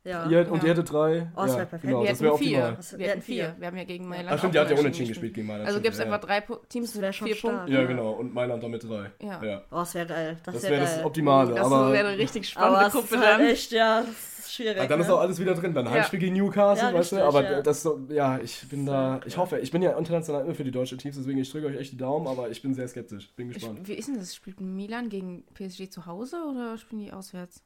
Ja. 0.08 0.26
Ihr, 0.30 0.50
und 0.52 0.60
Ja. 0.60 0.64
ihr 0.64 0.70
hättet 0.72 0.92
drei. 0.92 1.28
Oh, 1.36 1.42
das 1.42 1.52
ja, 1.52 1.58
wär 1.58 1.66
perfekt. 1.66 1.84
Genau, 1.84 2.02
wir 2.02 2.10
das 2.10 2.18
vier. 2.20 2.32
optimal. 2.34 2.76
Das- 2.78 2.92
Wir 2.94 3.00
wir 3.00 3.06
hatten 3.06 3.12
hatten 3.12 3.22
vier. 3.24 3.44
vier. 3.46 3.56
Wir 3.60 3.68
haben 3.68 3.78
ja 3.78 3.84
gegen 3.84 4.08
Mailand. 4.08 4.30
Ach 4.32 4.38
stimmt, 4.38 4.56
ihr 4.56 4.62
habt 4.62 4.72
ja 4.72 4.78
unentschieden 4.80 5.10
gespielt 5.10 5.34
gegen 5.34 5.48
Mailand. 5.48 5.68
Also 5.68 5.82
gibt 5.82 5.94
es 5.94 6.00
ja, 6.00 6.06
einfach 6.06 6.22
drei 6.22 6.42
Teams 6.70 6.94
Das 6.94 7.02
wär 7.02 7.10
mit 7.10 7.16
schon 7.16 7.28
vier 7.28 7.36
stark. 7.36 7.56
Punkten. 7.56 7.74
Ja, 7.74 7.86
genau. 7.86 8.12
Und 8.12 8.34
Mailand 8.34 8.64
damit 8.64 8.84
drei. 8.88 9.12
Ja. 9.22 9.44
ja. 9.44 9.62
Oh, 9.72 9.76
das 9.80 9.94
wäre 9.96 10.08
geil. 10.08 10.38
Das, 10.44 10.54
Das 10.56 10.64
wär 10.64 10.72
wäre 10.72 10.82
das 10.82 11.04
Optimale. 11.06 11.54
Das 11.56 11.66
aber 11.66 11.92
wäre 11.92 12.08
eine 12.08 12.18
richtig 12.18 12.56
Aber 12.56 12.68
spannende 12.80 12.86
ist 12.88 12.94
Gruppe 13.10 13.20
halt 13.20 13.40
dann. 13.42 13.48
echt, 13.48 13.72
ja, 13.74 14.02
das 14.02 14.40
ist 14.40 14.54
schwierig. 14.54 14.80
Ah, 14.82 14.86
dann 14.88 15.02
ist 15.02 15.08
ne? 15.08 15.14
auch 15.14 15.20
alles 15.20 15.40
wieder 15.40 15.54
drin. 15.56 15.74
Dann 15.74 15.90
Heimspiel 15.90 16.20
gegen 16.20 16.36
Newcastle, 16.38 16.88
Ja, 16.90 16.94
weißt 16.94 17.12
du? 17.12 17.18
Aber 17.26 17.44
ja. 17.44 17.62
das 17.62 17.84
so, 17.84 18.00
ja, 18.10 18.40
ich 18.40 18.68
bin 18.70 18.86
da, 18.86 19.20
ich 19.26 19.36
hoffe, 19.38 19.60
ich 19.60 19.72
bin 19.72 19.82
ja 19.82 19.98
international 19.98 20.46
immer 20.46 20.56
für 20.56 20.64
die 20.64 20.72
deutschen 20.72 20.98
Teams, 20.98 21.18
deswegen 21.18 21.38
ich 21.40 21.52
drücke 21.52 21.68
euch 21.68 21.76
echt 21.78 21.92
die 21.92 21.98
Daumen, 21.98 22.28
aber 22.28 22.50
ich 22.50 22.62
bin 22.62 22.74
sehr 22.74 22.88
skeptisch. 22.88 23.30
Bin 23.36 23.50
gespannt. 23.52 23.80
Ich, 23.84 23.88
wie 23.90 23.94
ist 23.94 24.08
denn 24.08 24.18
das? 24.18 24.34
Spielt 24.34 24.62
Milan 24.62 25.10
gegen 25.10 25.44
PSG 25.54 25.90
zu 25.90 26.06
Hause 26.06 26.38
oder 26.50 26.78
spielen 26.78 27.02
die 27.04 27.12
auswärts? 27.12 27.62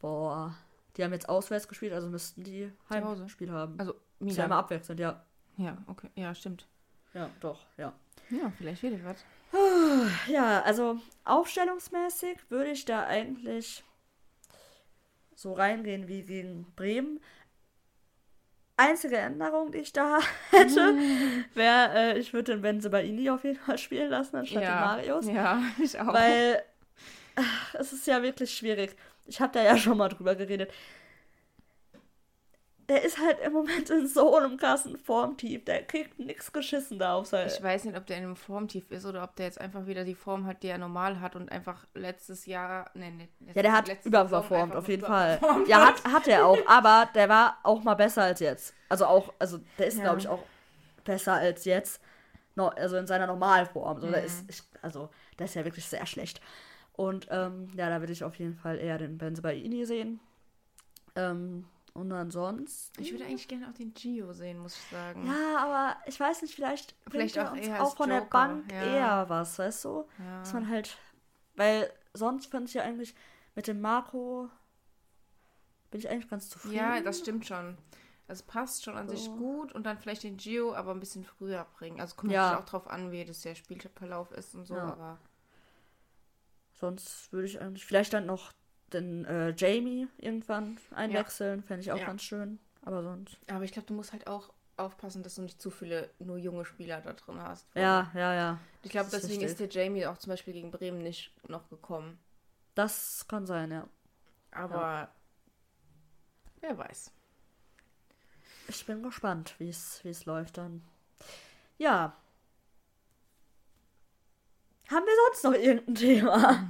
Boah. 0.00 0.54
Die 0.96 1.04
haben 1.04 1.12
jetzt 1.12 1.28
auswärts 1.28 1.68
gespielt, 1.68 1.92
also 1.92 2.08
müssten 2.08 2.42
die. 2.42 2.72
Heimspiel 2.90 3.50
haben. 3.52 3.78
Also 3.78 3.92
ja 3.92 4.26
Milan. 4.26 4.46
immer 4.46 4.56
abwechselnd, 4.56 5.00
ja. 5.00 5.24
Ja, 5.56 5.76
okay. 5.86 6.10
Ja, 6.14 6.34
stimmt. 6.34 6.66
Ja, 7.14 7.30
doch, 7.40 7.60
ja. 7.76 7.92
Ja, 8.30 8.52
vielleicht 8.56 8.82
wird 8.82 9.04
was. 9.04 9.24
Ja, 10.28 10.62
also 10.62 10.98
aufstellungsmäßig 11.24 12.50
würde 12.50 12.70
ich 12.70 12.84
da 12.84 13.06
eigentlich 13.06 13.84
so 15.34 15.52
reingehen 15.52 16.08
wie 16.08 16.22
gegen 16.22 16.66
Bremen. 16.74 17.20
Einzige 18.76 19.16
Änderung, 19.16 19.72
die 19.72 19.78
ich 19.78 19.92
da 19.92 20.18
hätte, 20.50 20.96
wäre, 21.54 21.92
äh, 21.94 22.18
ich 22.18 22.32
würde 22.32 22.52
den 22.52 22.62
Benzebaini 22.62 23.30
auf 23.30 23.44
jeden 23.44 23.58
Fall 23.58 23.78
spielen 23.78 24.10
lassen, 24.10 24.36
anstatt 24.36 24.62
den 24.62 24.70
Marius. 24.70 25.26
Ja, 25.26 25.62
ich 25.82 25.98
auch. 25.98 26.12
Weil 26.12 26.62
ach, 27.36 27.74
es 27.74 27.92
ist 27.92 28.06
ja 28.06 28.22
wirklich 28.22 28.54
schwierig. 28.54 28.94
Ich 29.28 29.40
habe 29.40 29.52
da 29.52 29.62
ja 29.62 29.76
schon 29.76 29.96
mal 29.96 30.08
drüber 30.08 30.34
geredet. 30.34 30.72
Der 32.88 33.02
ist 33.04 33.18
halt 33.18 33.38
im 33.40 33.52
Moment 33.52 33.90
in 33.90 34.06
so 34.08 34.34
einem 34.34 34.56
krassen 34.56 34.96
Formtief. 34.96 35.62
Der 35.66 35.82
kriegt 35.84 36.18
nichts 36.18 36.50
geschissen 36.50 36.98
da 36.98 37.16
auf 37.16 37.26
sein. 37.26 37.46
ich 37.46 37.62
weiß 37.62 37.84
nicht, 37.84 37.98
ob 37.98 38.06
der 38.06 38.16
in 38.16 38.24
einem 38.24 38.36
Formtief 38.36 38.90
ist 38.90 39.04
oder 39.04 39.22
ob 39.24 39.36
der 39.36 39.44
jetzt 39.44 39.60
einfach 39.60 39.86
wieder 39.86 40.04
die 40.04 40.14
Form 40.14 40.46
hat, 40.46 40.62
die 40.62 40.68
er 40.68 40.78
normal 40.78 41.20
hat 41.20 41.36
und 41.36 41.52
einfach 41.52 41.84
letztes 41.92 42.46
Jahr. 42.46 42.90
Nee, 42.94 43.10
nee, 43.10 43.28
Ja, 43.54 43.60
der 43.62 43.72
hat 43.72 43.90
überperformt, 44.06 44.74
auf 44.74 44.88
jeden 44.88 45.04
Fall. 45.04 45.38
Ja, 45.66 45.86
hat, 45.86 46.02
hat 46.10 46.26
er 46.28 46.46
auch, 46.46 46.56
aber 46.66 47.10
der 47.14 47.28
war 47.28 47.58
auch 47.62 47.82
mal 47.82 47.92
besser 47.94 48.22
als 48.22 48.40
jetzt. 48.40 48.72
Also 48.88 49.04
auch, 49.04 49.34
also 49.38 49.58
der 49.78 49.88
ist, 49.88 49.98
Ja. 49.98 50.04
glaube 50.04 50.20
ich, 50.20 50.28
auch 50.28 50.42
besser 51.04 51.34
als 51.34 51.66
jetzt. 51.66 52.00
No, 52.54 52.68
also 52.68 52.96
in 52.96 53.06
seiner 53.06 53.26
Normalform. 53.26 54.00
So, 54.00 54.10
der 54.10 54.20
Mhm. 54.20 54.26
ist, 54.26 54.44
ich, 54.48 54.62
also, 54.80 55.10
der 55.38 55.44
ist 55.44 55.54
ja 55.54 55.62
wirklich 55.64 55.84
sehr 55.86 56.06
schlecht. 56.06 56.40
Und 56.98 57.28
ähm, 57.30 57.70
ja, 57.76 57.88
da 57.90 58.00
würde 58.00 58.12
ich 58.12 58.24
auf 58.24 58.34
jeden 58.40 58.56
Fall 58.56 58.76
eher 58.76 58.98
den 58.98 59.18
Benzebaini 59.18 59.86
sehen. 59.86 60.18
Ähm, 61.14 61.64
und 61.94 62.10
ansonsten. 62.10 63.00
Ich 63.00 63.12
würde 63.12 63.24
eigentlich 63.24 63.46
gerne 63.46 63.68
auch 63.68 63.72
den 63.72 63.94
Gio 63.94 64.32
sehen, 64.32 64.58
muss 64.58 64.74
ich 64.76 64.82
sagen. 64.90 65.24
Ja, 65.24 65.58
aber 65.58 65.96
ich 66.06 66.18
weiß 66.18 66.42
nicht, 66.42 66.56
vielleicht, 66.56 66.96
Vielleicht 67.08 67.38
auch 67.38 67.52
uns 67.52 67.68
auch 67.68 67.96
von 67.96 68.08
der 68.08 68.18
Joker, 68.18 68.30
Bank 68.30 68.72
ja. 68.72 68.82
eher 68.82 69.28
was, 69.28 69.60
weißt 69.60 69.84
du? 69.84 70.08
Ja. 70.18 70.40
Dass 70.40 70.52
man 70.52 70.68
halt, 70.68 70.98
weil 71.54 71.88
sonst 72.14 72.46
finde 72.50 72.66
ich 72.66 72.74
ja 72.74 72.82
eigentlich 72.82 73.14
mit 73.54 73.68
dem 73.68 73.80
Marco 73.80 74.48
bin 75.92 76.00
ich 76.00 76.10
eigentlich 76.10 76.28
ganz 76.28 76.50
zufrieden. 76.50 76.74
Ja, 76.74 77.00
das 77.00 77.20
stimmt 77.20 77.46
schon. 77.46 77.78
Es 78.26 78.42
passt 78.42 78.82
schon 78.84 78.96
an 78.96 79.08
sich 79.08 79.22
So. 79.24 79.36
gut 79.36 79.72
und 79.72 79.86
dann 79.86 79.98
vielleicht 79.98 80.24
den 80.24 80.36
Gio 80.36 80.74
aber 80.74 80.90
ein 80.90 81.00
bisschen 81.00 81.22
früher 81.24 81.64
bringen. 81.78 82.00
Also 82.00 82.16
kommt 82.16 82.32
Ja. 82.32 82.42
natürlich 82.42 82.64
auch 82.64 82.68
drauf 82.68 82.88
an, 82.88 83.12
wie 83.12 83.24
das 83.24 83.40
der 83.42 83.54
Spielverlauf 83.54 84.32
ist 84.32 84.56
und 84.56 84.66
so, 84.66 84.74
Ja. 84.74 84.82
aber 84.92 85.18
Sonst 86.78 87.32
würde 87.32 87.46
ich 87.46 87.60
eigentlich 87.60 87.84
vielleicht 87.84 88.12
dann 88.12 88.26
noch 88.26 88.52
den 88.92 89.24
äh, 89.24 89.50
Jamie 89.56 90.06
irgendwann 90.18 90.78
einwechseln, 90.94 91.62
fände 91.62 91.82
ich 91.82 91.92
auch 91.92 91.98
Ja. 91.98 92.06
ganz 92.06 92.22
schön. 92.22 92.58
Aber 92.82 93.02
sonst. 93.02 93.36
aber 93.48 93.64
ich 93.64 93.72
glaube, 93.72 93.86
du 93.86 93.94
musst 93.94 94.12
halt 94.12 94.26
auch 94.28 94.52
aufpassen, 94.76 95.24
dass 95.24 95.34
du 95.34 95.42
nicht 95.42 95.60
zu 95.60 95.70
viele 95.70 96.08
nur 96.20 96.38
junge 96.38 96.64
Spieler 96.64 97.00
da 97.00 97.12
drin 97.12 97.42
hast. 97.42 97.66
Ja, 97.74 98.10
ja, 98.14 98.32
ja. 98.32 98.60
Ich 98.84 98.90
glaube, 98.90 99.10
deswegen 99.10 99.42
ist 99.42 99.58
der 99.58 99.68
Jamie 99.68 100.06
auch 100.06 100.16
zum 100.18 100.30
Beispiel 100.30 100.54
gegen 100.54 100.70
Bremen 100.70 100.98
nicht 101.02 101.32
noch 101.48 101.68
gekommen. 101.68 102.18
Das 102.76 103.26
kann 103.26 103.44
sein, 103.44 103.72
ja. 103.72 103.88
Aber 104.52 105.10
wer 106.60 106.78
weiß. 106.78 107.10
Ich 108.68 108.86
bin 108.86 109.02
gespannt, 109.02 109.56
wie 109.58 109.68
es 109.68 110.02
wie 110.04 110.10
es 110.10 110.24
läuft 110.26 110.58
dann. 110.58 110.82
Ja. 111.76 112.16
Haben 114.88 115.04
wir 115.06 115.12
sonst 115.26 115.44
noch 115.44 115.52
irgendein 115.54 115.94
Thema? 115.94 116.68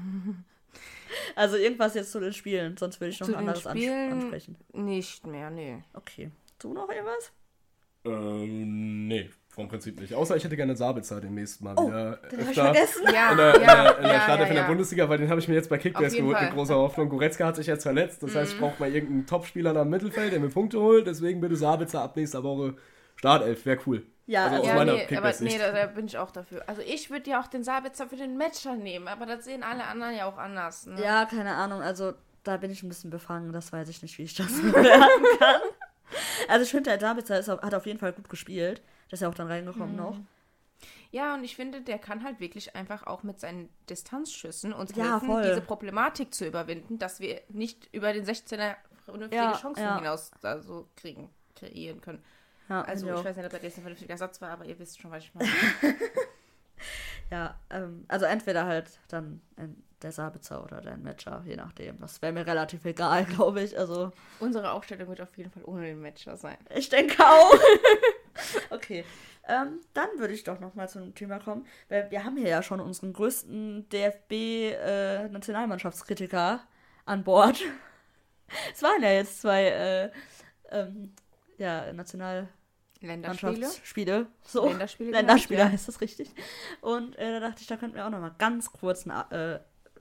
also 1.37 1.57
irgendwas 1.57 1.95
jetzt 1.95 2.12
zu 2.12 2.21
den 2.21 2.33
Spielen, 2.33 2.77
sonst 2.77 3.01
würde 3.01 3.11
ich 3.11 3.21
noch 3.21 3.29
Zu 3.29 3.37
anderes 3.37 3.66
ans 3.66 3.81
Spielen- 3.81 4.12
ansprechen. 4.12 4.57
Nicht 4.73 5.27
mehr, 5.27 5.51
nee. 5.51 5.83
Okay. 5.95 6.31
Du 6.59 6.73
noch 6.75 6.89
irgendwas? 6.89 7.33
Ähm, 8.05 9.07
nee, 9.07 9.31
vom 9.49 9.69
Prinzip 9.69 10.01
nicht. 10.01 10.14
Außer 10.14 10.37
ich 10.37 10.45
hätte 10.45 10.57
gerne 10.57 10.77
Sabitzer 10.77 11.21
demnächst 11.21 11.61
mal 11.62 11.75
Oh, 11.77 11.87
wieder 11.87 12.16
den 12.16 12.31
hab 12.31 12.33
ich 12.33 12.49
öfter 12.49 12.64
vergessen. 12.64 13.03
Ja, 13.12 13.31
in 13.33 13.37
der, 13.37 13.55
in 13.55 13.62
ja, 13.62 13.83
der, 13.83 13.97
in 13.99 14.03
der 14.05 14.12
ja, 14.12 14.21
Startelf 14.21 14.41
ja, 14.41 14.47
in 14.49 14.55
der 14.55 14.62
ja. 14.62 14.69
Bundesliga, 14.69 15.09
weil 15.09 15.19
den 15.19 15.31
habe 15.31 15.41
ich 15.41 15.49
mir 15.49 15.55
jetzt 15.55 15.69
bei 15.69 15.79
Kickbase 15.79 16.16
geholt 16.16 16.41
mit 16.41 16.53
großer 16.53 16.75
Hoffnung. 16.77 17.09
Goretzka 17.09 17.47
hat 17.47 17.57
sich 17.57 17.66
jetzt 17.66 17.83
verletzt, 17.83 18.23
das 18.23 18.35
heißt, 18.35 18.55
ich 18.55 18.59
brauche 18.59 18.81
mal 18.81 18.93
irgendeinen 18.93 19.27
Topspieler 19.27 19.75
da 19.75 19.83
im 19.83 19.91
Mittelfeld, 19.91 20.33
der 20.33 20.41
mir 20.41 20.49
Punkte 20.49 20.81
holt. 20.81 21.07
Deswegen 21.07 21.41
bitte 21.41 21.57
Sabitzer 21.57 22.03
ab 22.03 22.16
nächster 22.16 22.43
Woche 22.43 22.75
Startelf, 23.16 23.66
wäre 23.66 23.79
cool. 23.87 24.07
Ja, 24.29 24.45
Also 24.45 24.57
also, 24.57 24.62
aus 24.62 24.68
Ja, 24.68 24.74
meiner 24.76 24.93
nee, 24.95 25.16
aber 25.16 25.35
nee, 25.41 25.59
da, 25.59 25.72
da 25.72 25.87
bin 25.87 26.07
ich 26.07 26.18
auch 26.18 26.31
dafür. 26.31 26.62
Also 26.68 26.83
ich 26.83 27.11
würde 27.11 27.31
ja 27.31 27.41
auch 27.41 27.47
den 27.47 27.64
Sabitzer 27.64 28.09
für 28.09 28.16
den 28.16 28.37
Matcher 28.37 28.76
nehmen, 28.76 29.09
aber 29.09 29.24
das 29.26 29.45
sehen 29.45 29.62
alle 29.62 29.85
anderen 29.87 30.14
ja 30.14 30.26
auch 30.26 30.37
anders. 30.37 30.87
Ne? 30.87 31.03
ja, 31.03 31.24
keine 31.24 31.55
Ahnung. 31.55 31.81
Also, 31.81 32.12
da 32.45 32.59
bin 32.59 32.70
ich 32.70 32.83
ein 32.83 32.89
bisschen 32.89 33.11
befangen. 33.11 33.53
Das 33.53 33.72
weiß 33.72 33.89
ich 33.89 34.03
nicht, 34.03 34.18
wie 34.18 34.24
ich 34.24 34.35
das 34.35 34.53
bewerten 34.62 35.24
kann. 35.39 35.61
Also, 36.49 36.62
ich 36.64 36.70
finde, 36.70 36.91
der 36.91 37.01
Sabitzer 37.01 37.39
ist, 37.39 37.49
hat 37.49 37.74
auf 37.74 37.87
jeden 37.87 37.99
Fall 37.99 38.12
gut 38.12 38.29
gespielt. 38.29 38.83
Der 39.11 39.14
ist 39.14 39.20
ja 39.20 39.29
auch 39.29 39.35
dann 39.35 39.47
reingekommen 39.49 39.97
noch. 39.97 40.18
Ja, 41.11 41.35
und 41.35 41.43
ich 41.43 41.57
finde, 41.57 41.81
der 41.81 41.99
kann 41.99 42.22
halt 42.22 42.39
wirklich 42.39 42.76
einfach 42.76 43.07
auch 43.07 43.22
mit 43.22 43.41
seinen 43.41 43.70
Distanzschüssen 43.89 44.74
uns 44.74 44.95
Ja, 44.95 45.12
helfen, 45.12 45.29
voll. 45.29 45.43
diese 45.43 45.62
Problematik 45.62 46.35
zu 46.35 46.47
überwinden, 46.47 46.99
dass 46.99 47.18
wir 47.20 47.41
nicht 47.49 47.89
über 47.93 48.12
den 48.12 48.26
16er 48.26 48.76
vernünftige 49.07 49.43
Ja, 49.43 49.53
Chancen 49.57 49.83
ja. 49.85 49.97
hinaus 49.97 50.31
da 50.43 50.61
so 50.61 50.87
kriegen, 50.97 51.31
kreieren 51.57 52.03
können. 52.03 52.22
Ja, 52.69 52.83
Also 52.83 53.09
ich 53.09 53.25
weiß 53.25 53.37
nicht, 53.37 53.47
ob 53.47 53.53
das 53.53 53.62
jetzt 53.62 53.79
ein 53.79 53.83
vernünftiger 53.83 54.16
Satz 54.16 54.41
war, 54.41 54.51
aber 54.51 54.64
ihr 54.64 54.79
wisst 54.79 55.01
schon, 55.01 55.11
was 55.11 55.25
ich 55.25 55.35
meine. 55.35 55.49
Ja, 57.31 57.59
ähm, 57.71 58.05
also 58.09 58.25
entweder 58.25 58.64
halt 58.64 59.01
dann 59.09 59.43
der 60.03 60.12
Sabitzer 60.12 60.64
oder 60.64 60.81
der 60.81 60.97
Matcher, 60.97 61.43
je 61.45 61.57
nachdem. 61.57 62.01
Das 62.01 62.23
wäre 62.23 62.33
mir 62.33 62.47
relativ 62.47 62.85
egal, 62.87 63.25
glaube 63.27 63.61
ich. 63.62 63.79
Also, 63.79 64.12
Unsere 64.41 64.71
Aufstellung 64.73 65.09
wird 65.09 65.21
auf 65.21 65.37
jeden 65.37 65.51
Fall 65.51 65.62
ohne 65.64 65.83
den 65.87 66.01
Matcher 66.01 66.37
sein. 66.39 66.57
ich 66.75 66.89
denke 66.89 67.23
auch. 67.23 67.53
okay. 68.71 69.05
Ähm, 69.47 69.81
dann 69.93 70.09
würde 70.16 70.33
ich 70.35 70.45
doch 70.45 70.59
noch 70.61 70.75
mal 70.75 70.89
zu 70.89 71.01
einem 71.01 71.14
Thema 71.14 71.39
kommen. 71.39 71.66
Weil 71.89 72.11
wir 72.11 72.25
haben 72.25 72.37
hier 72.39 72.49
ja 72.49 72.62
schon 72.62 72.81
unseren 72.81 73.12
größten 73.12 73.89
DFB-Nationalmannschaftskritiker 73.91 76.61
an 77.05 77.25
Bord. 77.25 77.61
Es 78.73 78.83
waren 78.83 79.03
ja 79.03 79.11
jetzt 79.11 79.43
zwei 79.43 79.64
äh, 79.64 80.11
ähm, 80.71 81.12
ja, 81.59 81.93
National 81.93 82.49
Länderspiele. 83.01 83.53
Mannschaftsspiele. 83.53 84.26
So. 84.42 84.66
Länderspiele, 84.68 85.11
Länderspiele 85.12 85.59
genau, 85.59 85.68
ja. 85.68 85.72
heißt 85.72 85.88
das 85.88 86.01
richtig. 86.01 86.30
Und 86.80 87.16
äh, 87.16 87.32
da 87.40 87.49
dachte 87.49 87.61
ich, 87.61 87.66
da 87.66 87.76
könnten 87.76 87.96
wir 87.96 88.07
auch 88.07 88.11
noch 88.11 88.20
mal 88.20 88.34
ganz 88.38 88.72
kurz 88.72 89.07
einen 89.07 89.30
äh, 89.30 89.61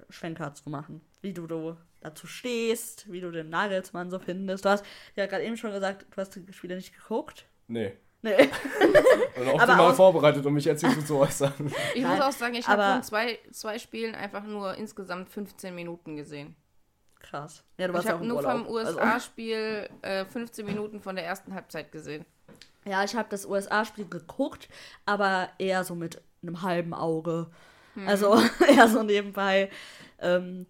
Schwenker 0.10 0.54
zu 0.54 0.70
machen. 0.70 1.02
Wie 1.22 1.34
du, 1.34 1.46
du 1.48 1.78
dazu 2.02 2.28
stehst, 2.28 3.12
wie 3.12 3.22
du 3.22 3.32
den 3.32 3.50
Nagelsmann 3.50 4.10
so 4.10 4.20
findest. 4.20 4.66
Du 4.66 4.70
hast 4.70 4.86
ja 5.16 5.26
gerade 5.26 5.44
eben 5.44 5.58
schon 5.58 5.72
gesagt, 5.72 6.06
du 6.10 6.18
hast 6.18 6.36
die 6.36 6.54
Spiele 6.54 6.76
nicht 6.76 6.94
geguckt. 6.96 7.46
Nee. 7.68 7.94
Nee. 8.24 8.36
Und 9.40 9.48
auch 9.50 9.60
Aber 9.60 9.76
mal 9.76 9.94
vorbereitet, 9.94 10.46
um 10.46 10.54
mich 10.54 10.66
jetzt 10.66 10.82
hierzu 10.82 11.04
zu 11.04 11.18
äußern. 11.18 11.54
Ich 11.94 12.04
muss 12.04 12.20
auch 12.20 12.32
sagen, 12.32 12.56
ich 12.56 12.68
habe 12.68 12.82
von 12.94 13.04
zwei, 13.04 13.38
zwei 13.52 13.78
Spielen 13.78 14.16
einfach 14.16 14.44
nur 14.44 14.74
insgesamt 14.76 15.30
15 15.30 15.74
Minuten 15.76 16.16
gesehen. 16.16 16.56
Krass. 17.20 17.64
Ja, 17.78 17.88
du 17.88 17.94
warst 17.94 18.06
Ich 18.06 18.10
ja 18.10 18.16
auch 18.16 18.20
habe 18.20 18.24
im 18.26 18.30
nur 18.30 18.38
Urlaub. 18.38 18.66
vom 18.66 18.76
Also- 18.76 18.98
USA-Spiel 18.98 19.90
äh, 20.02 20.26
15 20.26 20.66
Minuten 20.66 21.00
von 21.00 21.16
der 21.16 21.26
ersten 21.26 21.54
Halbzeit 21.54 21.92
gesehen. 21.92 22.26
Ja, 22.88 23.04
ich 23.04 23.16
habe 23.16 23.28
das 23.30 23.46
USA-Spiel 23.46 24.08
geguckt, 24.08 24.70
aber 25.06 25.50
eher 25.60 25.84
so 25.84 25.96
mit 25.96 26.22
einem 26.42 26.62
halben 26.62 26.94
Auge. 26.94 27.48
Also 28.06 28.40
eher 28.68 28.88
so 28.88 29.04
nebenbei. 29.04 29.70
Ähm, 30.20 30.66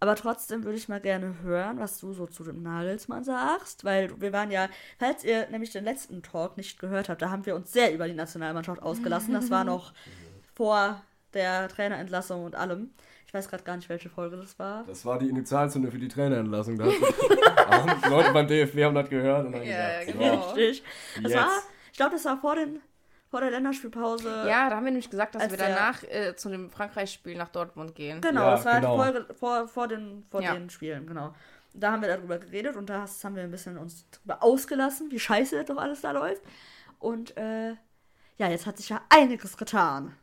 aber 0.00 0.16
trotzdem 0.16 0.64
würde 0.64 0.78
ich 0.78 0.88
mal 0.88 1.00
gerne 1.00 1.42
hören, 1.42 1.78
was 1.78 1.98
du 2.00 2.12
so 2.12 2.26
zu 2.26 2.42
dem 2.42 2.62
Nagelsmann 2.62 3.22
sagst, 3.22 3.84
weil 3.84 4.20
wir 4.20 4.32
waren 4.32 4.50
ja, 4.50 4.68
falls 4.98 5.22
ihr 5.22 5.48
nämlich 5.50 5.70
den 5.70 5.84
letzten 5.84 6.22
Talk 6.22 6.56
nicht 6.56 6.80
gehört 6.80 7.08
habt, 7.08 7.22
da 7.22 7.30
haben 7.30 7.46
wir 7.46 7.54
uns 7.54 7.72
sehr 7.72 7.94
über 7.94 8.08
die 8.08 8.14
Nationalmannschaft 8.14 8.82
ausgelassen. 8.82 9.32
Das 9.32 9.50
war 9.50 9.62
noch 9.64 9.92
vor 10.54 11.00
der 11.34 11.68
Trainerentlassung 11.68 12.44
und 12.44 12.56
allem. 12.56 12.90
Ich 13.32 13.38
weiß 13.38 13.48
gerade 13.48 13.62
gar 13.64 13.76
nicht, 13.76 13.88
welche 13.88 14.10
Folge 14.10 14.36
das 14.36 14.58
war. 14.58 14.84
Das 14.86 15.06
war 15.06 15.18
die 15.18 15.30
Initialzündung 15.30 15.90
für 15.90 15.98
die 15.98 16.08
Trainerentlassung. 16.08 16.76
Da 16.76 16.84
haben 16.84 18.00
die 18.04 18.08
Leute 18.10 18.30
beim 18.30 18.46
DFB 18.46 18.80
haben 18.84 18.94
das 18.94 19.08
gehört 19.08 19.46
und 19.46 19.54
haben 19.54 19.62
Ja, 19.62 20.00
gesagt, 20.00 20.18
genau. 20.18 20.50
Richtig. 20.52 20.84
Das 21.22 21.34
war, 21.34 21.48
ich 21.90 21.96
glaube, 21.96 22.12
das 22.12 22.24
war 22.26 22.36
vor, 22.38 22.56
den, 22.56 22.82
vor 23.30 23.40
der 23.40 23.50
Länderspielpause. 23.52 24.28
Ja, 24.46 24.68
da 24.68 24.76
haben 24.76 24.84
wir 24.84 24.90
nämlich 24.92 25.08
gesagt, 25.08 25.34
dass 25.34 25.50
wir 25.50 25.56
danach 25.56 26.02
äh, 26.02 26.36
zu 26.36 26.50
dem 26.50 26.68
Frankreich-Spiel 26.70 27.38
nach 27.38 27.48
Dortmund 27.48 27.94
gehen. 27.94 28.20
Genau, 28.20 28.42
Ja, 28.42 28.50
das 28.50 28.64
war 28.66 28.80
genau. 28.80 28.98
halt 28.98 29.26
vor, 29.28 29.34
vor, 29.36 29.68
vor, 29.68 29.88
den, 29.88 30.26
vor 30.30 30.42
Ja. 30.42 30.52
den 30.52 30.68
Spielen, 30.68 31.06
genau. 31.06 31.34
Da 31.72 31.92
haben 31.92 32.02
wir 32.02 32.08
darüber 32.08 32.36
geredet 32.36 32.76
und 32.76 32.90
da 32.90 33.00
hast- 33.00 33.24
haben 33.24 33.34
wir 33.34 33.44
ein 33.44 33.50
bisschen 33.50 33.78
uns 33.78 34.04
drüber 34.10 34.42
ausgelassen, 34.42 35.10
wie 35.10 35.18
scheiße 35.18 35.56
das 35.56 35.64
doch 35.64 35.78
alles 35.78 36.02
da 36.02 36.10
läuft. 36.10 36.42
Und 36.98 37.34
äh, 37.38 37.70
ja, 38.36 38.48
jetzt 38.50 38.66
hat 38.66 38.76
sich 38.76 38.90
ja 38.90 39.00
einiges 39.08 39.56
getan. 39.56 40.14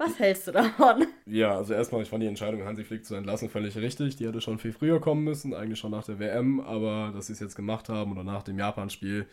Was 0.00 0.18
hältst 0.18 0.48
du 0.48 0.52
davon? 0.52 1.06
Ja, 1.26 1.58
also 1.58 1.74
erstmal, 1.74 2.00
ich 2.00 2.08
fand 2.08 2.22
die 2.22 2.26
Entscheidung, 2.26 2.64
Hansi 2.64 2.84
Flick 2.84 3.04
zu 3.04 3.16
entlassen, 3.16 3.50
völlig 3.50 3.76
richtig. 3.76 4.16
Die 4.16 4.26
hätte 4.26 4.40
schon 4.40 4.58
viel 4.58 4.72
früher 4.72 4.98
kommen 4.98 5.24
müssen, 5.24 5.52
eigentlich 5.52 5.78
schon 5.78 5.90
nach 5.90 6.04
der 6.04 6.18
WM, 6.18 6.58
aber 6.60 7.12
dass 7.14 7.26
sie 7.26 7.34
es 7.34 7.40
jetzt 7.40 7.54
gemacht 7.54 7.90
haben 7.90 8.12
oder 8.12 8.24
nach 8.24 8.42
dem 8.42 8.58
Japan-Spiel, 8.58 9.26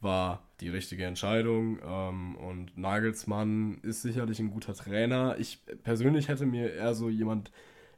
war 0.00 0.42
die 0.60 0.70
richtige 0.70 1.04
Entscheidung. 1.04 1.78
Ähm, 1.86 2.34
und 2.34 2.76
Nagelsmann 2.76 3.78
ist 3.82 4.02
sicherlich 4.02 4.40
ein 4.40 4.50
guter 4.50 4.74
Trainer. 4.74 5.36
Ich 5.38 5.60
persönlich 5.84 6.26
hätte 6.26 6.46
mir 6.46 6.72
eher 6.74 6.94
so 6.94 7.08
jemand 7.08 7.52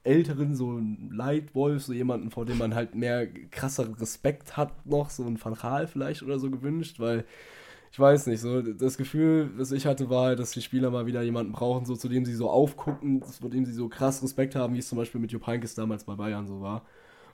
Älteren, 0.05 0.55
so 0.55 0.73
einen 0.73 1.11
Leitwolf, 1.15 1.85
so 1.85 1.95
jemanden, 1.95 2.31
vor 2.31 2.45
dem 2.45 2.59
man 2.59 2.75
halt 2.75 2.95
mehr 2.95 3.29
krasseren 3.51 3.95
Respekt 3.95 4.59
hat, 4.59 4.85
noch, 4.85 5.09
so 5.09 5.25
ein 5.25 5.43
Van 5.43 5.55
Gaal 5.55 5.87
vielleicht 5.87 6.23
oder 6.23 6.39
so 6.39 6.51
gewünscht, 6.51 7.01
weil 7.01 7.25
ich 7.93 7.99
weiß 7.99 8.27
nicht, 8.29 8.41
so 8.41 8.63
das 8.63 8.97
Gefühl, 8.97 9.51
das 9.59 9.73
ich 9.73 9.87
hatte, 9.87 10.09
war 10.11 10.27
halt, 10.27 10.39
dass 10.39 10.53
die 10.53 10.63
Spieler 10.63 10.91
mal 10.91 11.07
wieder 11.07 11.23
jemanden 11.23 11.53
brauchen, 11.53 11.85
so 11.85 11.97
zu 11.97 12.09
dem 12.09 12.25
sie 12.25 12.35
so 12.35 12.49
aufgucken, 12.49 13.23
vor 13.23 13.51
dem 13.51 13.65
sie 13.65 13.73
so 13.73 13.89
krass 13.89 14.23
Respekt 14.23 14.55
haben, 14.55 14.75
wie 14.75 14.79
es 14.79 14.89
zum 14.89 14.99
Beispiel 14.99 15.21
mit 15.21 15.33
Jupp 15.33 15.47
Heynckes 15.47 15.75
damals 15.75 16.05
bei 16.05 16.15
Bayern 16.15 16.47
so 16.47 16.61
war. 16.61 16.83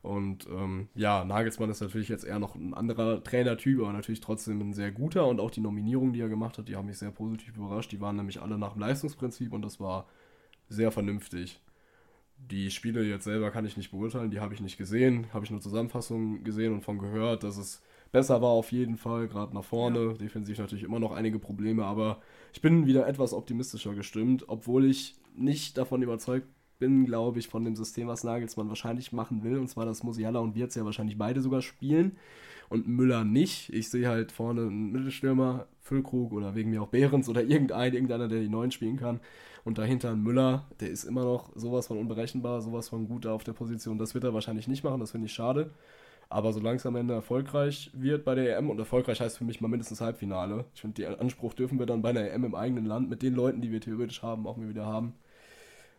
Und 0.03 0.47
ähm, 0.47 0.89
ja, 0.95 1.25
Nagelsmann 1.25 1.69
ist 1.69 1.81
natürlich 1.81 2.09
jetzt 2.09 2.25
eher 2.25 2.39
noch 2.39 2.55
ein 2.55 2.75
anderer 2.75 3.23
Trainertyp, 3.23 3.81
aber 3.81 3.93
natürlich 3.93 4.21
trotzdem 4.21 4.61
ein 4.61 4.73
sehr 4.73 4.93
guter. 4.93 5.27
Und 5.27 5.41
auch 5.41 5.51
die 5.51 5.61
Nominierungen, 5.61 6.13
die 6.13 6.21
er 6.21 6.29
gemacht 6.29 6.59
hat, 6.59 6.69
die 6.69 6.77
haben 6.77 6.87
mich 6.87 6.99
sehr 6.99 7.11
positiv 7.11 7.57
überrascht. 7.57 7.93
Die 7.93 8.01
waren 8.01 8.17
nämlich 8.17 8.41
alle 8.41 8.57
nach 8.57 8.75
dem 8.75 8.81
Leistungsprinzip 8.81 9.53
und 9.53 9.63
das 9.63 9.81
war 9.81 10.07
sehr 10.69 10.93
vernünftig. 10.93 11.61
Die 12.39 12.71
Spiele 12.71 13.03
jetzt 13.03 13.25
selber 13.25 13.51
kann 13.51 13.67
ich 13.67 13.77
nicht 13.77 13.91
beurteilen, 13.91 14.31
die 14.31 14.41
habe 14.41 14.55
ich 14.55 14.61
nicht 14.61 14.79
gesehen, 14.79 15.27
habe 15.33 15.45
ich 15.45 15.51
nur 15.51 15.61
Zusammenfassungen 15.61 16.45
gesehen 16.45 16.73
und 16.73 16.83
von 16.83 16.99
gehört, 16.99 17.43
dass 17.43 17.57
es 17.57 17.83
besser 18.13 18.43
war 18.43 18.51
auf 18.51 18.73
jeden 18.73 18.97
Fall, 18.97 19.29
gerade 19.29 19.55
nach 19.55 19.65
vorne. 19.65 20.15
Defensiv 20.15 20.59
natürlich 20.59 20.85
immer 20.85 20.99
noch 20.99 21.13
einige 21.13 21.39
Probleme, 21.39 21.85
aber 21.85 22.21
ich 22.53 22.61
bin 22.61 22.87
wieder 22.87 23.07
etwas 23.07 23.33
optimistischer 23.33 23.95
gestimmt, 23.95 24.45
obwohl 24.49 24.87
ich 24.87 25.17
nicht 25.35 25.77
davon 25.77 26.03
überzeugt 26.03 26.47
bin, 26.79 27.07
glaube 27.07 27.39
ich, 27.39 27.49
von 27.49 27.65
dem 27.65 27.77
System, 27.77 28.09
was 28.09 28.25
Nagelsmann 28.25 28.69
wahrscheinlich 28.69 29.13
machen 29.13 29.43
will. 29.43 29.59
Und 29.59 29.69
zwar, 29.69 29.87
dass 29.87 30.03
Musiala 30.03 30.41
und 30.41 30.55
Wirtz 30.55 30.75
ja 30.75 30.85
wahrscheinlich 30.85 31.19
beide 31.19 31.41
sogar 31.41 31.63
spielen 31.63 32.17
und 32.69 32.89
Müller 32.89 33.25
nicht. 33.25 33.73
Ich 33.73 33.89
sehe 33.91 34.09
halt 34.09 34.33
vorne 34.33 34.63
einen 34.63 34.93
Mittelstürmer, 34.93 35.67
Füllkrug 35.81 36.33
oder 36.33 36.55
wegen 36.55 36.71
mir 36.71 36.83
auch 36.83 36.89
Behrens 36.89 37.29
oder 37.29 37.43
irgendein, 37.43 37.95
irgendeiner, 37.95 38.29
der 38.29 38.41
die 38.41 38.49
Neuen 38.49 38.71
spielen 38.71 38.97
kann. 38.97 39.21
Und 39.65 39.79
dahinter 39.79 40.13
ein 40.13 40.23
Müller, 40.23 40.67
der 40.81 40.91
ist 40.91 41.05
immer 41.05 41.25
noch 41.25 41.51
sowas 41.57 41.89
von 41.89 41.99
unberechenbar, 41.99 42.61
sowas 42.61 42.89
von 42.89 43.09
gut 43.09 43.27
auf 43.27 43.45
der 43.45 43.53
Position. 43.53 43.99
Das 43.99 44.15
wird 44.15 44.25
er 44.25 44.35
wahrscheinlich 44.35 44.69
nicht 44.69 44.85
machen, 44.85 45.01
das 45.01 45.11
finde 45.11 45.27
ich 45.27 45.33
schade. 45.33 45.71
Aber 46.29 46.53
solange 46.53 46.77
es 46.77 46.87
am 46.87 46.97
Ende 46.97 47.15
erfolgreich 47.15 47.91
wird 47.95 48.25
bei 48.25 48.35
der 48.35 48.59
EM, 48.59 48.69
und 48.69 48.79
erfolgreich 48.79 49.21
heißt 49.21 49.39
für 49.39 49.45
mich 49.45 49.61
mal 49.61 49.69
mindestens 49.69 50.01
Halbfinale. 50.01 50.65
Ich 50.75 50.81
finde, 50.81 51.03
den 51.03 51.15
Anspruch 51.21 51.55
dürfen 51.55 51.79
wir 51.79 51.87
dann 51.87 52.03
bei 52.03 52.11
einer 52.11 52.29
EM 52.29 52.45
im 52.45 52.55
eigenen 52.55 52.85
Land 52.85 53.09
mit 53.09 53.23
den 53.23 53.35
Leuten, 53.35 53.61
die 53.61 53.71
wir 53.71 53.81
theoretisch 53.81 54.23
haben, 54.23 54.47
auch 54.47 54.57
mal 54.57 54.69
wieder 54.69 54.87
haben. 54.87 55.15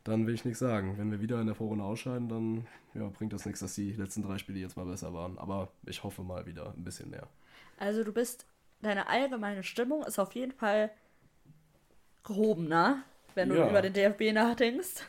Dann 0.03 0.27
will 0.27 0.33
ich 0.33 0.43
nichts 0.45 0.59
sagen. 0.59 0.97
Wenn 0.97 1.11
wir 1.11 1.21
wieder 1.21 1.39
in 1.39 1.47
der 1.47 1.55
Vorrunde 1.55 1.83
ausscheiden, 1.83 2.27
dann 2.29 2.67
ja, 2.93 3.07
bringt 3.09 3.33
das 3.33 3.45
nichts, 3.45 3.61
dass 3.61 3.75
die 3.75 3.93
letzten 3.93 4.21
drei 4.21 4.37
Spiele 4.37 4.59
jetzt 4.59 4.75
mal 4.77 4.85
besser 4.85 5.13
waren. 5.13 5.37
Aber 5.37 5.69
ich 5.85 6.03
hoffe 6.03 6.23
mal 6.23 6.45
wieder 6.45 6.73
ein 6.75 6.83
bisschen 6.83 7.09
mehr. 7.09 7.27
Also 7.77 8.03
du 8.03 8.11
bist, 8.11 8.45
deine 8.81 9.07
allgemeine 9.07 9.63
Stimmung 9.63 10.03
ist 10.03 10.19
auf 10.19 10.33
jeden 10.33 10.53
Fall 10.53 10.91
gehobener, 12.23 13.03
wenn 13.35 13.49
du 13.49 13.55
Ja. 13.55 13.69
über 13.69 13.81
den 13.81 13.93
DFB 13.93 14.33
nachdenkst. 14.33 15.03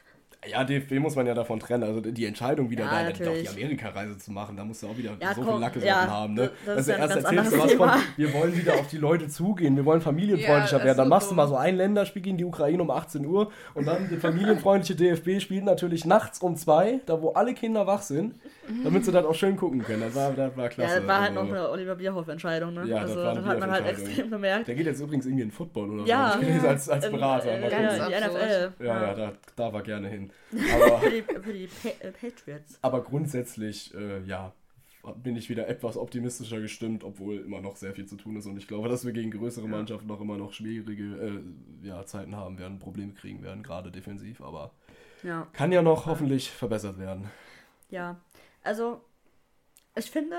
Ja, 0.47 0.63
DFB 0.63 1.01
muss 1.01 1.17
man 1.17 1.27
ja 1.27 1.35
davon 1.35 1.59
trennen. 1.59 1.83
Also 1.83 2.01
die 2.01 2.25
Entscheidung 2.25 2.71
wieder 2.71 2.85
Ja, 2.85 2.91
da, 3.03 3.11
doch 3.11 3.17
die 3.19 3.23
natürlich. 3.25 3.51
Amerikareise 3.51 4.19
zu 4.19 4.31
machen, 4.31 4.57
da 4.57 4.65
musst 4.65 4.83
du 4.83 4.87
auch 4.87 4.97
wieder 4.97 5.11
Ja, 5.21 5.35
so 5.35 5.41
komm, 5.43 5.55
viel 5.55 5.61
Lacke 5.61 5.85
ja, 5.85 6.07
haben. 6.09 6.35
Ne? 6.35 6.51
das- 6.65 6.77
Also 6.77 6.93
erst 6.93 7.17
erzählst 7.17 7.53
du 7.53 7.59
was 7.59 7.73
von, 7.73 7.91
wir 8.17 8.33
wollen 8.33 8.57
wieder 8.57 8.75
auf 8.75 8.87
die 8.87 8.99
Leute 8.99 9.29
zugehen, 9.29 9.75
wir 9.77 9.85
wollen 9.85 10.01
familienfreundlicher 10.01 10.83
werden. 10.85 10.97
Dann 10.97 11.09
machst 11.09 11.31
du 11.31 11.35
mal 11.35 11.49
so 11.49 11.57
ein 11.57 11.77
Länderspiel 11.77 12.23
gegen 12.23 12.39
die 12.39 12.45
Ukraine 12.45 12.81
um 12.83 12.91
18 12.91 13.27
Uhr 13.27 13.51
und 13.75 13.87
dann 13.87 14.09
der 14.09 14.19
familienfreundliche 14.21 14.95
DFB 14.95 15.41
spielt 15.43 15.65
natürlich 15.65 16.05
nachts 16.05 16.39
um 16.39 16.55
zwei, 16.55 17.01
da 17.07 17.21
wo 17.21 17.31
alle 17.33 17.53
Kinder 17.55 17.87
wach 17.89 18.03
sind, 18.03 18.35
damit 18.85 19.05
sie 19.05 19.13
das 19.13 19.25
auch 19.25 19.35
schön 19.35 19.57
gucken 19.57 19.83
können. 19.83 20.01
Das 20.03 20.15
war, 20.15 20.33
das 20.33 20.57
war 20.57 20.69
klasse. 20.69 20.95
ja, 20.95 20.99
das 21.01 21.09
war 21.09 21.21
halt 21.21 21.31
Also, 21.37 21.43
noch 21.43 21.49
eine 21.51 21.69
Oliver 21.71 21.95
Bierhoff-Entscheidung, 21.97 22.75
ne? 22.75 22.87
Ja, 22.87 23.01
das 23.03 23.11
also 23.11 23.23
war 23.23 23.31
eine 23.31 23.41
das 23.41 23.49
hat 23.49 23.61
man 23.61 23.71
halt 23.71 23.87
extrem 23.89 24.31
gemerkt. 24.31 24.69
Der 24.69 24.75
geht 24.75 24.87
jetzt 24.87 25.01
übrigens 25.01 25.27
irgendwie 25.27 25.45
in 25.45 25.51
Football 25.51 25.91
oder 25.91 26.05
Ja. 26.05 26.33
so. 26.35 26.41
Gelesen 26.41 26.67
als, 26.67 26.89
als 26.89 27.05
Ähm, 27.07 27.13
Berater. 27.13 27.51
äh, 27.53 27.61
Mal 27.61 27.71
ja, 27.73 28.09
die. 28.09 28.27
NFL. 28.29 28.73
ja, 28.85 29.03
ja, 29.03 29.15
da 29.15 29.33
darf 29.57 29.75
er 29.75 29.83
gerne 29.83 30.09
hin. 30.09 30.31
Aber 30.75 30.99
Für 30.99 31.11
die, 31.11 31.23
für 31.23 31.53
die 31.53 31.67
pa 31.67 31.89
äh, 31.89 32.11
Patriots. 32.13 32.79
Aber 32.83 33.03
grundsätzlich, 33.03 33.95
äh, 33.95 34.23
ja, 34.25 34.53
bin 35.23 35.37
ich 35.37 35.49
wieder 35.49 35.69
etwas 35.69 35.97
optimistischer 35.97 36.61
gestimmt, 36.61 37.03
obwohl 37.03 37.37
immer 37.39 37.61
noch 37.63 37.77
sehr 37.77 37.95
viel 37.95 38.05
zu 38.07 38.17
tun 38.17 38.37
ist. 38.37 38.47
Und 38.47 38.59
ich 38.59 38.69
glaube, 38.69 38.89
dass 38.91 39.07
wir 39.07 39.13
gegen 39.13 39.31
größere 39.31 39.65
Ja. 39.65 39.71
Mannschaften 39.71 40.07
noch 40.07 40.21
immer 40.21 40.37
noch 40.37 40.53
schwierige 40.53 41.03
äh, 41.83 41.87
ja, 41.87 42.05
Zeiten 42.05 42.37
haben 42.37 42.59
werden, 42.59 42.79
Probleme 42.79 43.13
kriegen 43.15 43.43
werden, 43.43 43.63
gerade 43.63 43.91
defensiv. 43.91 44.43
Aber 44.43 44.73
Ja. 45.23 45.47
kann 45.55 45.73
ja 45.73 45.81
noch 45.83 46.05
hoffentlich 46.07 46.51
verbessert 46.51 46.99
werden. 46.99 47.31
Ja, 47.91 48.17
also 48.69 49.03
ich 49.97 50.11
finde, 50.11 50.37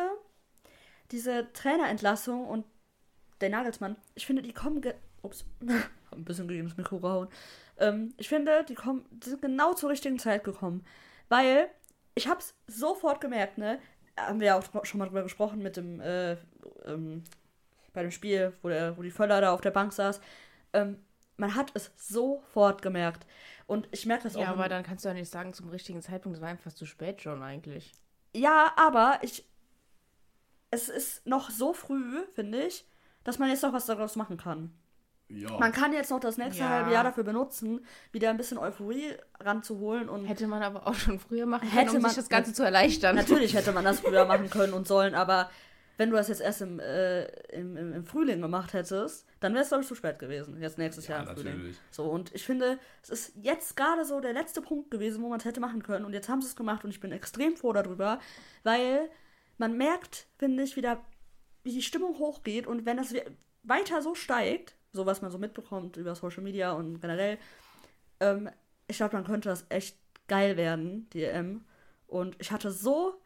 diese 1.09 1.51
Trainerentlassung 1.51 2.47
und 2.47 2.63
der 3.41 3.49
Nagelsmann, 3.49 3.95
ich 4.13 4.27
finde, 4.27 4.43
die 4.43 4.53
kommen. 4.53 4.81
Ge 4.81 4.93
Ups, 5.23 5.45
hab 5.67 6.11
ein 6.17 6.25
bisschen 6.25 6.47
gegen 6.47 6.65
das 6.65 6.77
Mikro 6.77 6.99
gehauen. 6.99 7.27
Ähm, 7.77 8.13
ich 8.17 8.29
finde, 8.29 8.63
die, 8.63 8.75
kommen, 8.75 9.03
die 9.09 9.31
sind 9.31 9.41
genau 9.41 9.73
zur 9.73 9.89
richtigen 9.89 10.19
Zeit 10.19 10.43
gekommen. 10.43 10.85
Weil 11.27 11.69
ich 12.13 12.27
hab's 12.27 12.53
sofort 12.67 13.19
gemerkt, 13.19 13.57
ne? 13.57 13.79
Haben 14.15 14.39
wir 14.39 14.47
ja 14.47 14.59
auch 14.59 14.85
schon 14.85 14.99
mal 14.99 15.07
drüber 15.07 15.23
gesprochen 15.23 15.63
mit 15.63 15.75
dem, 15.75 15.99
äh, 15.99 16.33
ähm, 16.85 17.23
bei 17.93 18.03
dem 18.03 18.11
Spiel, 18.11 18.53
wo, 18.61 18.69
der, 18.69 18.91
die 18.91 19.11
Völler 19.11 19.41
da 19.41 19.53
auf 19.53 19.61
der 19.61 19.71
Bank 19.71 19.91
saß. 19.91 20.21
Ähm, 20.73 20.99
man 21.37 21.55
hat 21.55 21.71
es 21.73 21.91
sofort 21.97 22.83
gemerkt. 22.83 23.25
Und 23.65 23.89
ich 23.91 24.05
merke 24.05 24.23
das 24.23 24.35
auch. 24.35 24.41
Ja, 24.41 24.51
aber 24.51 24.69
dann 24.69 24.83
kannst 24.83 25.03
du 25.03 25.09
ja 25.09 25.15
nicht 25.15 25.31
sagen, 25.31 25.53
zum 25.53 25.69
richtigen 25.69 26.01
Zeitpunkt, 26.03 26.37
das 26.37 26.41
war 26.41 26.49
einfach 26.49 26.73
zu 26.73 26.85
spät 26.85 27.21
schon 27.21 27.41
eigentlich. 27.41 27.91
Ja, 28.33 28.71
aber 28.75 29.19
ich. 29.21 29.45
Es 30.71 30.87
ist 30.87 31.25
noch 31.25 31.49
so 31.49 31.73
früh, 31.73 32.19
finde 32.35 32.61
ich, 32.63 32.85
dass 33.23 33.39
man 33.39 33.49
jetzt 33.49 33.63
noch 33.63 33.73
was 33.73 33.87
daraus 33.87 34.15
machen 34.15 34.37
kann. 34.37 34.71
Ja. 35.27 35.57
Man 35.59 35.71
kann 35.71 35.93
jetzt 35.93 36.09
noch 36.11 36.19
das 36.19 36.37
nächste 36.37 36.61
Ja. 36.63 36.69
halbe 36.69 36.91
Jahr 36.91 37.03
dafür 37.03 37.23
benutzen, 37.23 37.85
wieder 38.11 38.29
ein 38.29 38.37
bisschen 38.37 38.57
Euphorie 38.57 39.15
ranzuholen 39.39 40.09
und 40.09 40.25
Hätte 40.25 40.47
man 40.47 40.61
aber 40.63 40.87
auch 40.87 40.93
schon 40.95 41.19
früher 41.19 41.45
machen 41.47 41.69
können, 41.69 41.71
Hätte 41.81 41.95
um 41.97 42.01
man- 42.01 42.09
sich 42.11 42.17
das 42.17 42.29
Ganze 42.29 42.53
zu 42.53 42.63
erleichtern. 42.63 43.15
natürlich 43.15 43.53
hätte 43.55 43.71
man 43.71 43.83
das 43.83 43.99
früher 43.99 44.25
machen 44.25 44.49
können 44.49 44.73
und 44.73 44.87
sollen, 44.87 45.13
aber 45.15 45.49
wenn 45.99 46.09
du 46.09 46.15
das 46.15 46.29
jetzt 46.29 46.39
erst 46.39 46.61
im, 46.61 46.79
äh, 46.79 47.25
im, 47.51 47.75
im, 47.75 47.93
im 47.93 48.05
Frühling 48.05 48.39
gemacht 48.41 48.71
hättest, 48.73 49.27
dann 49.41 49.51
wäre 49.53 49.63
es, 49.63 49.67
glaube 49.67 49.81
ich, 49.83 49.87
zu 49.89 49.95
spät 49.95 50.17
gewesen. 50.17 50.59
Jetzt 50.61 50.77
nächstes 50.77 51.07
Ja, 51.07 51.17
Jahr 51.19 51.29
im 51.29 51.35
Frühling. 51.35 51.53
natürlich. 51.57 51.77
So, 51.91 52.05
und 52.05 52.33
ich 52.33 52.45
finde, 52.45 52.79
es 53.03 53.09
ist 53.09 53.33
jetzt 53.35 53.75
gerade 53.75 54.05
so 54.05 54.21
der 54.21 54.31
letzte 54.31 54.61
Punkt 54.61 54.89
gewesen, 54.91 55.21
wo 55.21 55.27
man 55.27 55.39
es 55.39 55.45
hätte 55.45 55.59
machen 55.59 55.83
können. 55.83 56.05
Und 56.05 56.13
jetzt 56.13 56.29
haben 56.29 56.41
sie 56.41 56.47
es 56.47 56.55
gemacht 56.55 56.85
und 56.85 56.89
ich 56.91 57.01
bin 57.01 57.11
extrem 57.11 57.57
froh 57.57 57.73
darüber, 57.73 58.19
weil 58.63 59.09
man 59.57 59.77
merkt, 59.77 60.27
finde 60.37 60.63
ich, 60.63 60.77
wieder, 60.77 61.03
wie 61.63 61.73
die 61.73 61.81
Stimmung 61.81 62.17
hochgeht. 62.17 62.65
Und 62.65 62.85
wenn 62.85 62.95
das 62.95 63.13
we- 63.13 63.25
weiter 63.63 64.01
so 64.01 64.15
steigt, 64.15 64.75
so 64.93 65.05
was 65.05 65.21
man 65.21 65.31
so 65.31 65.37
mitbekommt 65.37 65.97
über 65.97 66.15
Social 66.15 66.41
Media 66.43 66.71
und 66.71 67.01
generell, 67.01 67.37
ähm, 68.21 68.49
ich 68.87 68.97
glaube, 68.97 69.11
dann 69.11 69.25
könnte 69.25 69.49
das 69.49 69.65
echt 69.67 69.97
geil 70.29 70.55
werden, 70.55 71.09
die 71.11 71.23
EM. 71.23 71.65
Und 72.07 72.37
ich 72.39 72.51
hatte 72.51 72.71
so 72.71 73.19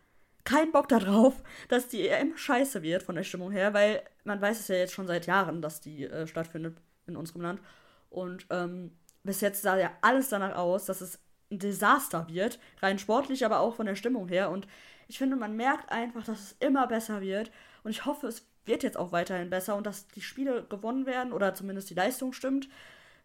keinen 0.43 0.71
Bock 0.71 0.87
darauf, 0.87 1.41
dass 1.69 1.87
die 1.87 2.07
EM 2.07 2.35
scheiße 2.37 2.81
wird 2.81 3.03
von 3.03 3.15
der 3.15 3.23
Stimmung 3.23 3.51
her, 3.51 3.73
weil 3.73 4.03
man 4.23 4.41
weiß 4.41 4.59
es 4.59 4.67
ja 4.67 4.75
jetzt 4.75 4.93
schon 4.93 5.07
seit 5.07 5.25
Jahren, 5.25 5.61
dass 5.61 5.81
die 5.81 6.05
äh, 6.05 6.27
stattfindet 6.27 6.77
in 7.07 7.15
unserem 7.15 7.41
Land. 7.41 7.61
Und 8.09 8.45
ähm, 8.49 8.91
bis 9.23 9.41
jetzt 9.41 9.61
sah 9.61 9.77
ja 9.77 9.91
alles 10.01 10.29
danach 10.29 10.55
aus, 10.55 10.85
dass 10.85 11.01
es 11.01 11.19
ein 11.51 11.59
Desaster 11.59 12.27
wird, 12.29 12.59
rein 12.81 12.99
sportlich, 12.99 13.45
aber 13.45 13.59
auch 13.59 13.75
von 13.75 13.85
der 13.85 13.95
Stimmung 13.95 14.27
her. 14.27 14.49
Und 14.49 14.67
ich 15.07 15.17
finde, 15.17 15.35
man 15.35 15.55
merkt 15.55 15.91
einfach, 15.91 16.23
dass 16.23 16.39
es 16.39 16.55
immer 16.59 16.87
besser 16.87 17.21
wird. 17.21 17.51
Und 17.83 17.91
ich 17.91 18.05
hoffe, 18.05 18.27
es 18.27 18.47
wird 18.65 18.83
jetzt 18.83 18.97
auch 18.97 19.11
weiterhin 19.11 19.49
besser 19.49 19.75
und 19.75 19.85
dass 19.85 20.07
die 20.07 20.21
Spiele 20.21 20.63
gewonnen 20.63 21.05
werden 21.05 21.33
oder 21.33 21.53
zumindest 21.53 21.89
die 21.89 21.95
Leistung 21.95 22.33
stimmt 22.33 22.69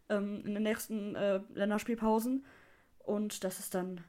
ähm, 0.08 0.42
in 0.44 0.54
den 0.54 0.62
nächsten 0.62 1.14
äh, 1.14 1.40
Länderspielpausen. 1.54 2.44
Und 2.98 3.44
dass 3.44 3.58
es 3.58 3.70
dann 3.70 4.02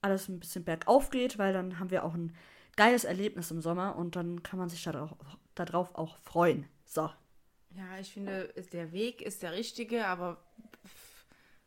alles 0.00 0.28
ein 0.28 0.38
bisschen 0.38 0.64
bergauf 0.64 1.10
geht, 1.10 1.38
weil 1.38 1.52
dann 1.52 1.78
haben 1.78 1.90
wir 1.90 2.04
auch 2.04 2.14
ein 2.14 2.34
geiles 2.76 3.04
Erlebnis 3.04 3.50
im 3.50 3.60
Sommer 3.60 3.96
und 3.96 4.16
dann 4.16 4.42
kann 4.42 4.58
man 4.58 4.68
sich 4.68 4.82
darauf, 4.84 5.10
darauf 5.54 5.94
auch 5.94 6.16
freuen. 6.18 6.66
So. 6.84 7.10
Ja, 7.76 7.98
ich 8.00 8.12
finde, 8.12 8.52
der 8.72 8.92
Weg 8.92 9.20
ist 9.22 9.42
der 9.42 9.52
richtige, 9.52 10.06
aber 10.06 10.38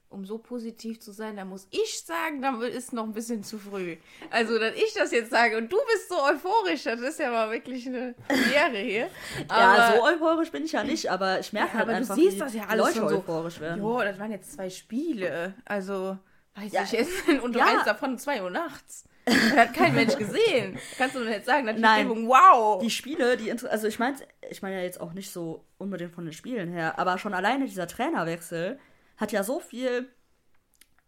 um 0.10 0.26
so 0.26 0.38
positiv 0.38 1.02
zu 1.02 1.12
sein, 1.12 1.36
da 1.36 1.44
muss 1.44 1.68
ich 1.70 2.02
sagen, 2.06 2.42
da 2.42 2.62
ist 2.64 2.94
noch 2.94 3.04
ein 3.04 3.12
bisschen 3.14 3.44
zu 3.44 3.60
früh. 3.60 3.98
Also, 4.30 4.58
dass 4.58 4.74
ich 4.76 4.94
das 4.94 5.12
jetzt 5.12 5.32
sage 5.32 5.58
und 5.58 5.70
du 5.72 5.78
bist 5.92 6.08
so 6.08 6.16
euphorisch, 6.24 6.84
das 6.84 7.02
ist 7.02 7.20
ja 7.20 7.30
mal 7.30 7.52
wirklich 7.52 7.86
eine 7.88 8.16
Ehre 8.54 8.78
hier. 8.78 9.10
ja, 9.50 9.94
so 9.96 10.04
euphorisch 10.06 10.50
bin 10.52 10.64
ich 10.64 10.72
ja 10.72 10.84
nicht, 10.84 11.12
aber 11.12 11.40
ich 11.40 11.52
merke 11.52 11.70
Ja, 11.70 11.74
halt 11.80 11.84
aber 11.90 11.98
einfach, 11.98 12.16
du 12.16 12.22
siehst 12.22 12.36
wie 12.38 12.40
das 12.40 12.54
ja 12.54 12.66
alles 12.68 12.96
Leute 12.96 13.10
so. 13.10 13.18
euphorisch 13.18 13.60
werden. 13.60 13.82
Jo, 13.82 14.00
das 14.02 14.18
waren 14.18 14.32
jetzt 14.32 14.54
zwei 14.54 14.70
Spiele. 14.70 15.56
Also, 15.66 16.18
weiß 16.56 16.72
Ja, 16.72 16.84
ich 16.84 16.92
jetzt. 16.94 17.28
Und 17.44 17.56
ja. 17.56 17.66
eins 17.66 17.84
davon 17.84 18.18
2 18.18 18.44
Uhr 18.44 18.50
nachts. 18.50 19.04
Das 19.28 19.52
hat 19.58 19.74
kein 19.74 19.94
Mensch 19.94 20.16
gesehen. 20.18 20.78
Kannst 20.98 21.16
du 21.16 21.20
denn 21.24 21.32
jetzt 21.34 21.46
sagen, 21.46 21.66
dass 21.68 21.76
die 21.76 21.82
Nein. 21.82 22.06
Stimmung, 22.08 22.28
wow. 22.28 22.82
Die 22.82 22.90
Spiele, 22.90 23.38
die 23.38 23.50
inter- 23.50 23.70
also 23.70 23.88
ich 23.88 24.00
meine, 24.00 24.18
ich 24.50 24.62
meine 24.62 24.76
ja 24.78 24.82
jetzt 24.82 25.00
auch 25.02 25.14
nicht 25.14 25.30
so 25.32 25.66
unbedingt 25.78 26.14
von 26.14 26.24
den 26.26 26.34
Spielen 26.34 26.72
her, 26.72 26.98
aber 26.98 27.18
schon 27.18 27.34
alleine 27.34 27.66
dieser 27.66 27.88
Trainerwechsel 27.88 28.80
hat 29.18 29.32
ja 29.32 29.44
so 29.44 29.60
viel 29.60 30.08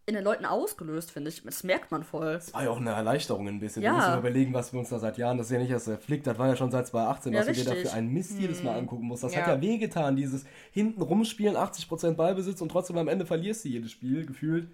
in 0.06 0.14
den 0.14 0.24
Leuten 0.24 0.44
ausgelöst, 0.44 1.12
finde 1.12 1.28
ich. 1.30 1.42
Das 1.44 1.62
merkt 1.62 1.92
man 1.92 2.02
voll. 2.02 2.32
Das 2.32 2.52
war 2.52 2.64
ja 2.64 2.70
auch 2.70 2.78
eine 2.80 2.90
Erleichterung 2.90 3.46
ein 3.46 3.60
bisschen. 3.60 3.82
Ja. 3.82 3.92
Wir 3.92 3.96
müssen 3.98 4.18
überlegen, 4.18 4.54
was 4.54 4.72
wir 4.72 4.80
uns 4.80 4.88
da 4.88 4.98
seit 4.98 5.18
Jahren, 5.18 5.38
das 5.38 5.46
ist 5.46 5.52
ja 5.52 5.58
nicht 5.60 5.70
erst 5.70 5.86
der 5.86 5.98
Flick, 5.98 6.24
das 6.24 6.36
war 6.36 6.48
ja 6.48 6.56
schon 6.56 6.70
seit 6.72 6.88
2018, 6.88 7.32
Ja, 7.32 7.40
was 7.40 7.46
du 7.46 7.52
dir 7.52 7.64
da 7.64 7.70
richtig. 7.72 7.90
für 7.90 7.96
einen 7.96 8.08
Mist 8.12 8.32
jedes 8.38 8.62
Mal 8.64 8.76
angucken 8.76 9.06
musst. 9.06 9.22
Das 9.22 9.36
hat 9.36 9.46
Ja. 9.46 9.54
ja 9.54 9.60
wehgetan, 9.60 10.16
dieses 10.16 10.44
hinten 10.72 11.00
rumspielen, 11.00 11.56
80% 11.56 12.14
Ballbesitz 12.16 12.60
und 12.60 12.70
trotzdem 12.70 12.98
am 12.98 13.06
Ende 13.08 13.24
verlierst 13.24 13.64
du 13.64 13.68
jedes 13.68 13.92
Spiel, 13.92 14.26
gefühlt. 14.26 14.68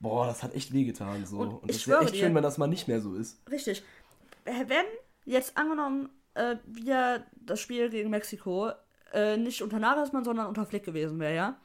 Boah, 0.00 0.26
das 0.26 0.42
hat 0.42 0.54
echt 0.54 0.72
wehgetan. 0.72 1.24
So. 1.26 1.38
Und 1.38 1.48
Und, 1.62 1.70
das 1.70 1.86
wäre 1.88 2.02
echt 2.04 2.14
dir- 2.14 2.18
schön, 2.20 2.34
wenn 2.34 2.42
das 2.42 2.58
mal 2.58 2.66
nicht 2.66 2.86
mehr 2.88 3.00
so 3.00 3.14
ist. 3.14 3.38
Richtig. 3.50 3.82
Wenn 4.44 4.84
jetzt 5.24 5.56
angenommen 5.56 6.08
äh, 6.34 6.56
wir 6.66 7.24
das 7.36 7.60
Spiel 7.60 7.88
gegen 7.90 8.10
Mexiko 8.10 8.70
äh, 9.12 9.36
nicht 9.36 9.62
unter 9.62 9.78
Nagelsmann, 9.78 10.24
sondern 10.24 10.46
unter 10.46 10.66
Flick 10.66 10.84
gewesen 10.84 11.18
wäre, 11.18 11.34
ja? 11.34 11.56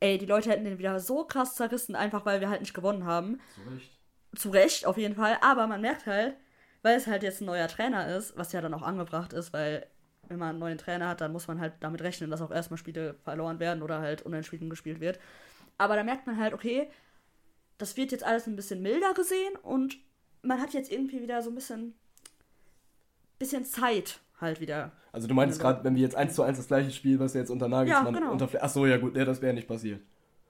Ey, 0.00 0.18
die 0.18 0.26
Leute 0.26 0.50
hätten 0.50 0.64
den 0.64 0.78
wieder 0.78 0.98
so 1.00 1.24
krass 1.24 1.54
zerrissen, 1.56 1.94
einfach 1.96 2.24
weil 2.26 2.40
wir 2.40 2.48
halt 2.48 2.60
nicht 2.60 2.74
gewonnen 2.74 3.04
haben. 3.04 3.40
Zu 3.54 3.70
Recht. 3.70 3.90
Zu 4.36 4.50
Recht, 4.50 4.86
auf 4.86 4.96
jeden 4.96 5.14
Fall. 5.14 5.36
Aber 5.42 5.66
man 5.66 5.80
merkt 5.80 6.06
halt, 6.06 6.36
weil 6.82 6.96
es 6.96 7.06
halt 7.06 7.22
jetzt 7.22 7.40
ein 7.40 7.44
neuer 7.46 7.68
Trainer 7.68 8.16
ist, 8.16 8.36
was 8.36 8.52
ja 8.52 8.60
dann 8.60 8.74
auch 8.74 8.82
angebracht 8.82 9.32
ist, 9.32 9.52
weil 9.52 9.86
wenn 10.28 10.38
man 10.38 10.50
einen 10.50 10.58
neuen 10.60 10.78
Trainer 10.78 11.08
hat, 11.08 11.20
dann 11.20 11.32
muss 11.32 11.46
man 11.48 11.60
halt 11.60 11.74
damit 11.80 12.00
rechnen, 12.02 12.30
dass 12.30 12.40
auch 12.42 12.50
erstmal 12.50 12.78
Spiele 12.78 13.14
verloren 13.24 13.58
werden 13.60 13.82
oder 13.82 14.00
halt 14.00 14.22
unentschieden 14.22 14.70
gespielt 14.70 15.00
wird. 15.00 15.18
Aber 15.78 15.96
da 15.96 16.02
merkt 16.04 16.26
man 16.26 16.38
halt, 16.38 16.54
okay, 16.54 16.88
das 17.82 17.96
wird 17.96 18.12
jetzt 18.12 18.22
alles 18.24 18.46
ein 18.46 18.54
bisschen 18.54 18.80
milder 18.80 19.12
gesehen 19.12 19.54
und 19.62 19.98
man 20.42 20.60
hat 20.60 20.72
jetzt 20.72 20.92
irgendwie 20.92 21.20
wieder 21.20 21.42
so 21.42 21.50
ein 21.50 21.54
bisschen, 21.56 21.94
bisschen 23.38 23.64
Zeit 23.64 24.20
halt 24.40 24.60
wieder. 24.60 24.92
Also 25.12 25.26
du 25.28 25.34
meintest 25.34 25.60
gerade, 25.60 25.82
wenn 25.84 25.94
wir 25.96 26.02
jetzt 26.02 26.14
1 26.16 26.34
zu 26.34 26.42
1 26.42 26.56
das 26.58 26.68
gleiche 26.68 26.90
Spiel, 26.92 27.18
was 27.18 27.34
wir 27.34 27.40
jetzt 27.40 27.50
unter 27.50 27.68
Nagelsmann 27.68 28.14
Ja, 28.14 28.20
genau. 28.20 28.32
unter 28.32 28.46
Flick. 28.48 28.62
Achso, 28.62 28.86
ja 28.86 28.96
gut, 28.98 29.14
nee, 29.14 29.24
das 29.24 29.42
wäre 29.42 29.52
nicht 29.52 29.66
passiert. 29.66 30.00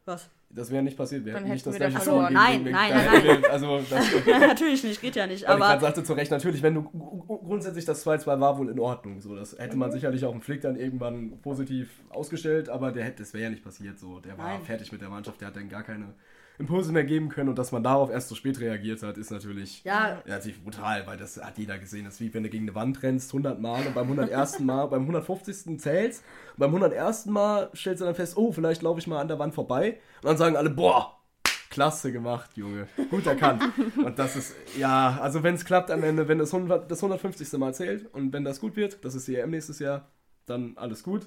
Was? 0.05 0.29
Das 0.51 0.71
wäre 0.71 0.83
nicht 0.83 0.97
passiert. 0.99 1.25
Wir 1.25 1.33
Dann 1.33 1.45
hätten 1.45 1.55
nicht 1.55 1.67
das 1.67 1.77
gleiche 1.77 1.99
verloren. 1.99 2.35
Nein, 2.35 2.65
gegen- 2.65 2.75
nein, 2.77 2.91
nein, 2.95 3.09
hätten 3.23 3.43
wir- 3.43 3.51
Also 3.51 3.81
das, 3.91 4.07
Natürlich 4.27 4.85
nicht, 4.85 5.01
geht 5.01 5.17
ja 5.17 5.27
nicht. 5.27 5.47
Aber 5.49 5.61
ich 5.61 5.65
grad 5.65 5.81
sagte 5.81 6.05
zu 6.05 6.13
Recht, 6.13 6.31
natürlich, 6.31 6.63
wenn 6.63 6.75
du 6.75 6.83
gru- 6.83 7.39
grundsätzlich 7.39 7.87
das 7.87 8.05
2-2 8.05 8.41
war 8.41 8.59
wohl 8.59 8.69
in 8.69 8.79
Ordnung. 8.79 9.21
So, 9.23 9.35
das 9.35 9.59
hätte 9.59 9.75
Mhm. 9.75 9.79
man 9.81 9.93
sicherlich 9.93 10.25
auch 10.27 10.35
im 10.35 10.43
Flick 10.43 10.61
dann 10.61 10.77
irgendwann 10.77 11.41
positiv 11.41 11.89
ausgestellt, 12.11 12.69
aber 12.69 12.93
der 12.93 13.05
hätte, 13.05 13.23
das 13.23 13.33
wäre 13.33 13.45
ja 13.45 13.51
nicht 13.51 13.65
passiert. 13.65 13.99
So, 13.99 14.21
der 14.21 14.37
war 14.37 14.49
Nein. 14.49 14.63
fertig 14.65 14.93
mit 14.93 15.01
der 15.01 15.09
Mannschaft, 15.09 15.41
der 15.41 15.49
hat 15.49 15.57
dann 15.57 15.71
gar 15.71 15.83
keine 15.85 16.13
Impulse 16.59 16.93
mehr 16.93 17.05
geben 17.05 17.29
können 17.29 17.49
und 17.49 17.59
dass 17.59 17.73
man 17.73 17.83
darauf 17.83 18.11
erst 18.11 18.29
so 18.29 18.35
spät 18.35 18.61
reagiert 18.61 19.03
hat, 19.03 19.19
ist 19.19 19.31
natürlich 19.31 19.83
ja, 19.85 20.23
relativ 20.27 20.63
brutal, 20.63 21.07
weil 21.07 21.17
das 21.17 21.43
hat 21.43 21.59
jeder 21.59 21.79
gesehen. 21.79 22.05
Das 22.05 22.15
ist 22.15 22.21
wie 22.21 22.33
wenn 22.35 22.43
du 22.43 22.51
gegen 22.51 22.65
eine 22.65 22.75
Wand 22.75 23.03
rennst, 23.03 23.31
100 23.31 23.61
Mal 23.61 23.87
und 23.87 23.95
beim 23.95 24.05
101. 24.05 24.61
Mal, 24.61 24.87
beim 24.87 25.03
150. 25.03 25.81
zählst. 25.81 26.23
Und 26.53 26.59
beim 26.59 26.75
101. 26.75 27.27
Mal 27.27 27.71
stellst 27.75 28.01
du 28.01 28.05
dann 28.05 28.15
fest, 28.15 28.37
oh, 28.37 28.53
vielleicht 28.53 28.83
laufe 28.83 29.01
ich 29.01 29.07
mal 29.07 29.21
an 29.21 29.29
der 29.29 29.39
Wand 29.39 29.55
vorbei. 29.55 29.99
Und 30.23 30.29
dann 30.29 30.37
sagen 30.37 30.57
alle, 30.57 30.71
boah, 30.71 31.19
klasse 31.71 32.13
gemacht, 32.13 32.51
Junge. 32.55 32.87
Gut 33.11 33.27
erkannt. 33.27 33.63
Und 33.97 34.19
das 34.19 34.37
ist, 34.37 34.55
ja, 34.79 35.19
also 35.21 35.43
wenn 35.43 35.55
es 35.55 35.65
klappt 35.65 35.91
am 35.91 36.05
Ende, 36.05 36.29
wenn 36.29 36.39
das, 36.39 36.55
100, 36.55 36.91
das 36.91 36.99
150. 36.99 37.51
Mal 37.59 37.75
zählt 37.75 38.13
und 38.15 38.33
wenn 38.33 38.45
das 38.45 38.61
gut 38.61 38.77
wird, 38.77 39.05
das 39.05 39.15
ist 39.15 39.27
die 39.27 39.37
EM 39.37 39.51
nächstes 39.51 39.79
Jahr, 39.79 40.11
dann 40.47 40.77
alles 40.77 41.03
gut. 41.03 41.27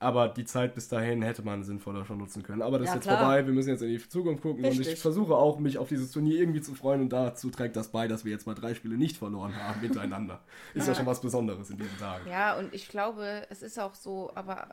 Aber 0.00 0.28
die 0.28 0.44
Zeit 0.44 0.74
bis 0.76 0.86
dahin 0.88 1.22
hätte 1.22 1.42
man 1.42 1.64
sinnvoller 1.64 2.04
schon 2.04 2.18
nutzen 2.18 2.44
können. 2.44 2.62
Aber 2.62 2.78
das 2.78 2.86
Ja, 2.86 2.92
ist 2.92 2.94
jetzt 2.96 3.04
klar. 3.08 3.18
vorbei, 3.18 3.46
wir 3.46 3.52
müssen 3.52 3.70
jetzt 3.70 3.82
in 3.82 3.88
die 3.88 4.08
Zukunft 4.08 4.42
gucken 4.42 4.64
und 4.64 4.70
ich 4.70 4.78
Richtig. 4.80 5.00
versuche 5.00 5.34
auch, 5.34 5.58
mich 5.58 5.76
auf 5.78 5.88
dieses 5.88 6.12
Turnier 6.12 6.38
irgendwie 6.38 6.60
zu 6.60 6.74
freuen 6.74 7.00
und 7.00 7.08
dazu 7.12 7.50
trägt 7.50 7.74
das 7.74 7.88
bei, 7.88 8.06
dass 8.06 8.24
wir 8.24 8.30
jetzt 8.30 8.46
mal 8.46 8.54
drei 8.54 8.74
Spiele 8.74 8.96
nicht 8.96 9.16
verloren 9.16 9.54
haben 9.56 9.80
miteinander. 9.80 10.40
Ist 10.74 10.86
ja 10.86 10.94
schon 10.94 11.06
was 11.06 11.20
Besonderes 11.20 11.70
in 11.70 11.78
diesen 11.78 11.98
Tagen. 11.98 12.28
Ja, 12.28 12.56
und 12.56 12.72
ich 12.72 12.88
glaube, 12.88 13.46
es 13.50 13.62
ist 13.62 13.78
auch 13.80 13.94
so, 13.94 14.30
aber 14.36 14.68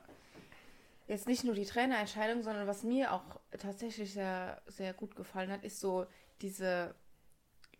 jetzt 1.07 1.27
nicht 1.27 1.43
nur 1.43 1.55
die 1.55 1.65
Trainerentscheidung, 1.65 2.43
sondern 2.43 2.67
was 2.67 2.83
mir 2.83 3.11
auch 3.11 3.39
tatsächlich 3.57 4.13
sehr, 4.13 4.61
sehr 4.67 4.93
gut 4.93 5.15
gefallen 5.15 5.51
hat, 5.51 5.63
ist 5.63 5.79
so 5.79 6.05
diese 6.41 6.93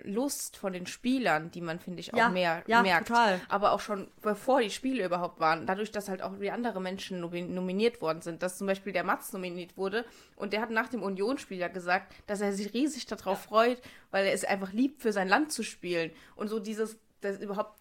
Lust 0.04 0.58
von 0.58 0.74
den 0.74 0.86
Spielern, 0.86 1.52
die 1.52 1.62
man, 1.62 1.80
finde 1.80 2.00
ich, 2.00 2.14
auch 2.14 2.18
Ja, 2.18 2.30
mehr 2.30 2.64
ja, 2.68 2.82
merkt. 2.82 3.08
total. 3.08 3.42
Aber 3.50 3.72
auch 3.72 3.80
schon 3.80 4.12
bevor 4.22 4.62
die 4.62 4.70
Spiele 4.70 5.06
überhaupt 5.06 5.40
waren, 5.40 5.66
dadurch, 5.66 5.92
dass 5.92 6.10
halt 6.10 6.22
auch 6.22 6.40
wie 6.40 6.52
andere 6.52 6.80
Menschen 6.82 7.24
nomi- 7.24 7.48
nominiert 7.48 8.02
worden 8.02 8.22
sind, 8.22 8.44
dass 8.44 8.58
zum 8.58 8.68
Beispiel 8.68 8.94
der 8.94 9.04
Mats 9.04 9.34
nominiert 9.34 9.78
wurde 9.78 10.06
und 10.36 10.54
der 10.54 10.62
hat 10.62 10.70
nach 10.70 10.90
dem 10.90 11.02
Unionsspiel 11.02 11.58
ja 11.58 11.70
gesagt, 11.70 12.14
dass 12.28 12.42
er 12.42 12.54
sich 12.54 12.74
riesig 12.74 13.06
darauf 13.06 13.42
freut, 13.42 13.82
weil 14.12 14.26
er 14.26 14.34
es 14.34 14.44
einfach 14.46 14.74
liebt, 14.74 15.02
für 15.02 15.12
sein 15.14 15.28
Land 15.28 15.52
zu 15.52 15.64
spielen. 15.64 16.12
Und 16.36 16.50
so 16.50 16.60
dieses, 16.60 16.98
das 17.22 17.40
überhaupt 17.40 17.80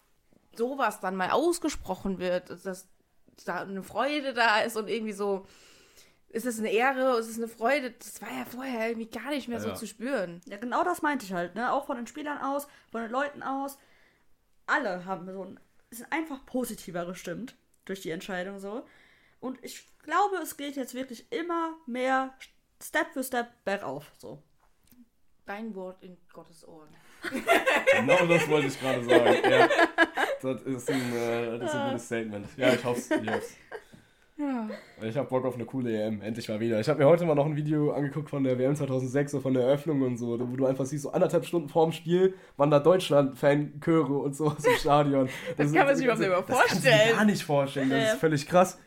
sowas 0.55 0.99
dann 1.01 1.15
mal 1.15 1.31
ausgesprochen 1.31 2.17
wird, 2.19 2.49
dass 2.65 2.87
da 3.45 3.61
eine 3.61 3.83
Freude 3.83 4.33
da 4.33 4.61
ist 4.61 4.77
und 4.77 4.87
irgendwie 4.89 5.11
so, 5.13 5.45
ist 6.35 6.45
es 6.45 6.59
eine 6.59 6.69
Ehre, 6.71 7.17
ist 7.17 7.29
es 7.29 7.37
eine 7.37 7.47
Freude, 7.47 7.91
das 7.91 8.21
war 8.21 8.29
ja 8.31 8.45
vorher 8.45 8.89
irgendwie 8.89 9.09
gar 9.09 9.29
nicht 9.29 9.47
mehr 9.47 9.59
so 9.61 9.69
Ja. 9.69 9.75
zu 9.75 9.87
spüren. 9.87 10.41
Ja, 10.45 10.57
genau 10.57 10.83
das 10.83 11.01
meinte 11.01 11.25
ich 11.25 11.33
halt, 11.33 11.55
ne? 11.55 11.71
Auch 11.71 11.85
von 11.85 11.95
den 11.97 12.07
Spielern 12.07 12.39
aus, 12.39 12.67
von 12.91 13.01
den 13.01 13.09
Leuten 13.11 13.41
aus. 13.41 13.77
Alle 14.67 15.05
haben 15.05 15.31
so 15.31 15.43
ein, 15.45 15.59
sind 15.91 16.11
einfach 16.11 16.45
positiver 16.45 17.05
gestimmt 17.05 17.55
durch 17.85 18.01
die 18.01 18.09
Entscheidung 18.11 18.59
so. 18.59 18.85
Und 19.39 19.63
ich 19.63 19.85
glaube, 20.03 20.37
es 20.37 20.57
geht 20.57 20.75
jetzt 20.75 20.93
wirklich 20.93 21.31
immer 21.31 21.75
mehr 21.85 22.33
Step 22.83 23.13
für 23.13 23.23
Step 23.23 23.47
bergauf. 23.63 24.11
So. 24.17 24.41
Dein 25.45 25.73
Wort 25.75 26.03
in 26.03 26.17
Gottes 26.33 26.67
Ohren. 26.67 26.89
Genau 27.95 28.25
das 28.25 28.47
wollte 28.49 28.67
ich 28.67 28.79
gerade 28.79 29.03
sagen. 29.03 29.37
Ja. 29.49 29.69
Das 30.41 30.61
ist 30.61 30.91
ein, 30.91 31.15
äh, 31.15 31.57
das 31.57 31.69
ist 31.71 31.75
ein 31.75 31.87
gutes 31.89 32.05
Statement. 32.05 32.47
Ja, 32.55 32.73
ich 32.73 32.83
hoffe 32.83 32.99
es. 32.99 33.55
Ja. 34.37 34.67
ich 35.01 35.15
habe 35.15 35.29
Bock 35.29 35.45
auf 35.45 35.55
eine 35.55 35.65
coole 35.65 35.91
EM. 35.97 36.21
Endlich 36.21 36.49
mal 36.49 36.59
wieder. 36.59 36.79
Ich 36.81 36.89
habe 36.89 36.99
mir 36.99 37.05
heute 37.07 37.25
mal 37.25 37.35
noch 37.35 37.45
ein 37.45 37.55
Video 37.55 37.91
angeguckt 37.93 38.29
von 38.29 38.43
der 38.43 38.57
WM 38.59 38.75
2006, 38.75 39.31
so 39.31 39.39
von 39.39 39.53
der 39.53 39.63
Eröffnung 39.63 40.01
und 40.01 40.17
so, 40.17 40.37
wo 40.39 40.55
du 40.57 40.65
einfach 40.65 40.85
siehst, 40.85 41.03
so 41.03 41.11
anderthalb 41.11 41.45
Stunden 41.45 41.69
vorm 41.69 41.93
Spiel 41.93 42.33
waren 42.57 42.69
da 42.69 42.79
Deutschland-Fan-Chöre 42.79 44.13
und 44.17 44.35
so 44.35 44.47
aus 44.47 44.57
dem 44.61 44.75
Stadion. 44.75 45.29
Das 45.57 45.71
kann 45.71 45.85
man 45.85 45.95
sich 45.95 46.05
überhaupt 46.05 46.19
nicht 46.21 46.29
mehr 46.29 46.43
Das 46.47 46.57
kannst 46.67 46.75
du 46.75 46.79
dir 46.81 46.91
vorstellen. 46.91 47.15
gar 47.15 47.25
nicht 47.25 47.43
vorstellen. 47.43 47.89
Das 47.89 47.99
Ja. 48.03 48.11
ist 48.13 48.19
völlig 48.19 48.47
krass. 48.47 48.77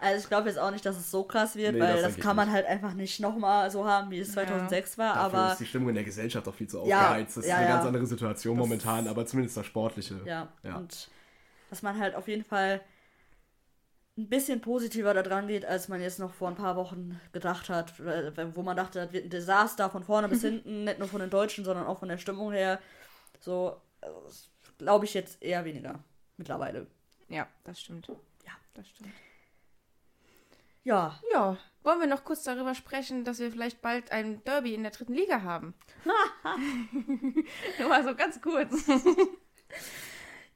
Also 0.00 0.18
ich 0.22 0.28
glaube 0.28 0.48
jetzt 0.48 0.58
auch 0.58 0.70
nicht, 0.70 0.84
dass 0.84 0.96
es 0.96 1.10
so 1.10 1.22
krass 1.24 1.56
wird, 1.56 1.74
Nee, 1.74 1.80
weil 1.80 1.94
das 2.02 2.16
das, 2.16 2.18
kann 2.18 2.36
man 2.36 2.48
nicht. 2.48 2.54
halt 2.56 2.66
einfach 2.66 2.92
nicht 2.94 3.18
nochmal 3.20 3.70
so 3.70 3.86
haben, 3.86 4.10
wie 4.10 4.18
es 4.18 4.32
2006 4.32 4.98
war. 4.98 5.14
Dafür 5.14 5.38
aber 5.40 5.52
ist 5.52 5.60
die 5.60 5.66
Stimmung 5.66 5.88
in 5.90 5.94
der 5.94 6.04
Gesellschaft 6.04 6.46
auch 6.48 6.54
viel 6.54 6.68
zu 6.68 6.84
Ja, 6.84 7.00
aufgeheizt. 7.02 7.36
Das 7.38 7.44
ist 7.44 7.50
ja, 7.50 7.56
eine 7.58 7.68
ja. 7.68 7.74
ganz 7.76 7.86
andere 7.86 8.06
Situation 8.06 8.56
Das 8.58 8.66
momentan, 8.66 9.04
ist- 9.04 9.10
aber 9.10 9.24
zumindest 9.24 9.56
das 9.56 9.66
Sportliche. 9.66 10.16
Ja, 10.26 10.48
Ja. 10.62 10.76
und 10.76 11.08
dass 11.70 11.82
man 11.82 11.98
halt 11.98 12.14
auf 12.14 12.28
jeden 12.28 12.44
Fall 12.44 12.80
ein 14.18 14.28
bisschen 14.28 14.60
positiver 14.60 15.12
da 15.12 15.22
dran 15.22 15.46
geht, 15.46 15.64
als 15.64 15.88
man 15.88 16.00
jetzt 16.00 16.18
noch 16.18 16.32
vor 16.32 16.48
ein 16.48 16.54
paar 16.54 16.76
Wochen 16.76 17.20
gedacht 17.32 17.68
hat, 17.68 18.00
äh, 18.00 18.56
wo 18.56 18.62
man 18.62 18.76
dachte, 18.76 18.98
das 19.00 19.12
wird 19.12 19.24
ein 19.24 19.30
Desaster 19.30 19.90
von 19.90 20.04
vorne 20.04 20.28
bis 20.28 20.40
hinten, 20.42 20.84
nicht 20.84 20.98
nur 20.98 21.08
von 21.08 21.20
den 21.20 21.30
Deutschen, 21.30 21.64
sondern 21.64 21.86
auch 21.86 21.98
von 21.98 22.08
der 22.08 22.18
Stimmung 22.18 22.52
her. 22.52 22.80
So, 23.40 23.80
glaube 24.78 25.04
ich 25.04 25.14
jetzt 25.14 25.42
eher 25.42 25.64
weniger 25.64 26.02
mittlerweile. 26.36 26.86
Ja, 27.28 27.46
das 27.64 27.80
stimmt. 27.80 28.08
Ja. 28.08 28.52
das 28.74 28.88
stimmt. 28.88 29.10
Ja, 30.82 31.18
Ja, 31.32 31.58
wollen 31.82 32.00
wir 32.00 32.06
noch 32.06 32.24
kurz 32.24 32.44
darüber 32.44 32.74
sprechen, 32.74 33.24
dass 33.24 33.40
wir 33.40 33.50
vielleicht 33.50 33.82
bald 33.82 34.12
ein 34.12 34.42
Derby 34.44 34.72
in 34.74 34.82
der 34.82 34.92
dritten 34.92 35.14
Liga 35.14 35.42
haben? 35.42 35.74
Nur 37.78 37.88
mal 37.88 38.04
so 38.04 38.14
ganz 38.14 38.40
kurz. 38.40 38.86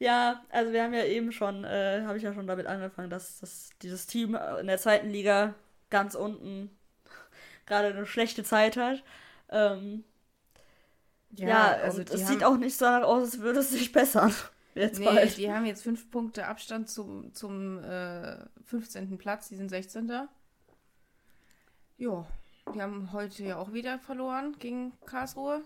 Ja, 0.00 0.44
also 0.50 0.72
wir 0.72 0.82
haben 0.84 0.94
ja 0.94 1.04
eben 1.04 1.32
schon, 1.32 1.64
äh, 1.64 2.02
habe 2.06 2.18
ich 2.18 2.24
ja 2.24 2.34
schon 2.34 2.48
damit 2.48 2.66
angefangen, 2.66 3.10
dass, 3.10 3.40
dass 3.40 3.70
dieses 3.82 4.06
Team 4.08 4.36
in 4.60 4.66
der 4.68 4.78
zweiten 4.78 5.10
Liga 5.10 5.54
ganz 5.90 6.16
unten 6.16 6.70
gerade 7.66 7.88
eine 7.88 8.06
schlechte 8.06 8.44
Zeit 8.44 8.76
hat. 8.76 9.04
Ähm, 9.50 10.04
Ja, 11.30 11.72
also 11.82 12.00
und 12.00 12.12
die 12.12 12.14
es 12.14 12.26
sieht 12.26 12.44
auch 12.44 12.56
nicht 12.56 12.76
so 12.76 12.84
danach 12.84 13.06
aus, 13.06 13.22
als 13.22 13.40
würde 13.40 13.60
es 13.60 13.70
sich 13.70 13.92
bessern. 13.92 14.34
Jetzt 14.74 15.00
Nee, 15.00 15.04
bald. 15.04 15.36
die 15.36 15.50
haben 15.52 15.66
jetzt 15.66 15.82
fünf 15.82 16.10
Punkte 16.12 16.46
Abstand 16.46 16.88
zum, 16.88 17.34
zum 17.34 17.82
äh, 17.82 18.36
15. 18.64 19.18
Platz, 19.18 19.48
die 19.48 19.56
sind 19.56 19.68
16. 19.68 20.28
Ja, 21.98 22.26
die 22.74 22.80
haben 22.82 23.12
heute 23.12 23.44
ja 23.44 23.56
auch 23.58 23.72
wieder 23.72 23.98
verloren 23.98 24.56
gegen 24.58 24.92
Karlsruhe. 25.06 25.62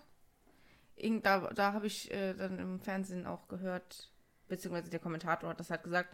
Irgend, 0.96 1.26
da 1.26 1.50
da 1.54 1.72
habe 1.72 1.86
ich 1.86 2.12
äh, 2.12 2.34
dann 2.34 2.58
im 2.58 2.80
Fernsehen 2.80 3.26
auch 3.26 3.48
gehört, 3.48 4.10
beziehungsweise 4.48 4.90
der 4.90 5.00
Kommentator 5.00 5.50
hat 5.50 5.60
das 5.60 5.70
halt 5.70 5.82
gesagt, 5.82 6.10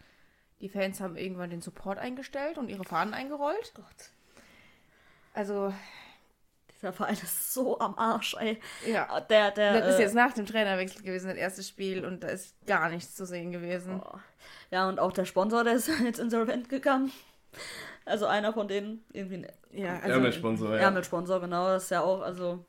die 0.61 0.69
Fans 0.69 1.01
haben 1.01 1.17
irgendwann 1.17 1.51
den 1.51 1.63
Support 1.63 1.99
eingestellt 1.99 2.59
und 2.59 2.69
ihre 2.69 2.85
Fahnen 2.85 3.15
eingerollt. 3.15 3.73
Gott, 3.75 4.11
Also, 5.33 5.73
dieser 6.75 6.93
Verein 6.93 7.15
ist 7.15 7.53
so 7.53 7.79
am 7.79 7.97
Arsch, 7.99 8.35
ey. 8.39 8.61
ja. 8.87 9.21
Der, 9.21 9.51
der, 9.53 9.81
Das 9.81 9.95
ist 9.95 10.01
äh, 10.01 10.03
jetzt 10.03 10.15
nach 10.15 10.33
dem 10.33 10.47
Trainerwechsel 10.47 11.03
gewesen, 11.03 11.29
das 11.29 11.37
erste 11.37 11.63
Spiel, 11.63 12.05
und 12.05 12.23
da 12.23 12.29
ist 12.29 12.55
gar 12.67 12.89
nichts 12.91 13.15
zu 13.15 13.25
sehen 13.27 13.53
gewesen. 13.53 14.01
oh. 14.05 14.19
Ja, 14.71 14.89
und 14.89 15.01
auch 15.01 15.13
der 15.13 15.25
Sponsor, 15.25 15.65
der 15.65 15.75
ist 15.75 15.89
jetzt 16.05 16.21
insolvent 16.21 16.69
gegangen. 16.69 17.11
Also 18.05 18.27
einer 18.27 18.53
von 18.53 18.69
denen, 18.69 19.05
irgendwie 19.13 19.37
ein 19.37 19.47
Ja, 19.73 19.95
Also, 19.95 20.03
also, 20.05 20.15
Ärmelsponsor, 20.17 20.75
ja. 20.77 20.81
Ärmelsponsor, 20.83 21.41
genau. 21.41 21.67
Das 21.69 21.85
ist 21.85 21.91
ja 21.91 22.03
auch, 22.03 22.21
also 22.23 22.65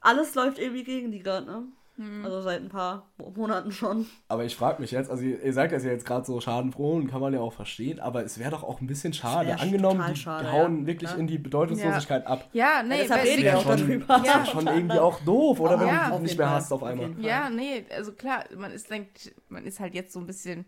alles 0.00 0.34
läuft 0.34 0.58
irgendwie 0.58 0.84
gegen 0.84 1.10
die 1.12 1.20
gerade, 1.20 1.46
ne? 1.46 1.64
Hm. 1.96 2.24
Also 2.26 2.42
seit 2.42 2.60
ein 2.60 2.68
paar 2.68 3.06
Mo- 3.16 3.32
Monaten 3.34 3.72
schon. 3.72 4.06
Aber 4.28 4.44
ich 4.44 4.54
frage 4.54 4.82
mich 4.82 4.90
jetzt, 4.90 5.10
also 5.10 5.22
ihr, 5.22 5.42
ihr 5.42 5.52
sagt 5.54 5.72
das 5.72 5.82
ja 5.82 5.90
jetzt 5.92 6.04
gerade 6.04 6.26
so 6.26 6.38
schadenfroh 6.40 6.92
und 6.96 7.08
kann 7.08 7.20
man 7.22 7.32
ja 7.32 7.40
auch 7.40 7.54
verstehen, 7.54 8.00
aber 8.00 8.22
es 8.22 8.38
wäre 8.38 8.50
doch 8.50 8.62
auch 8.64 8.82
ein 8.82 8.86
bisschen 8.86 9.14
schade. 9.14 9.58
Angenommen, 9.58 10.04
die 10.10 10.16
schade, 10.16 10.52
hauen 10.52 10.80
ja. 10.80 10.86
wirklich 10.88 11.10
Ja. 11.10 11.16
in 11.16 11.26
die 11.26 11.38
Bedeutungslosigkeit 11.38 12.26
ab. 12.26 12.48
ja, 12.52 12.82
nee, 12.82 13.08
wir 13.08 13.42
Wäre 13.44 13.56
auch 13.56 13.62
schon, 13.62 13.88
wär 14.08 14.46
schon 14.46 14.66
irgendwie 14.66 14.98
auch 14.98 15.20
doof, 15.24 15.58
oder 15.60 15.80
wenn 15.80 15.88
Ja, 15.88 16.08
du 16.08 16.14
auf 16.16 16.20
nicht 16.20 16.36
mehr 16.36 16.46
Fall, 16.48 16.56
hast 16.56 16.72
auf 16.72 16.82
auf 16.82 16.88
einmal. 16.88 17.08
jeden 17.08 17.22
Ja, 17.24 17.48
nee, 17.48 17.86
also 17.96 18.12
klar, 18.12 18.44
man 18.54 18.72
ist 18.72 18.90
denkt, 18.90 19.34
man 19.48 19.64
ist 19.64 19.80
halt 19.80 19.94
jetzt 19.94 20.12
so 20.12 20.20
ein 20.20 20.26
bisschen 20.26 20.66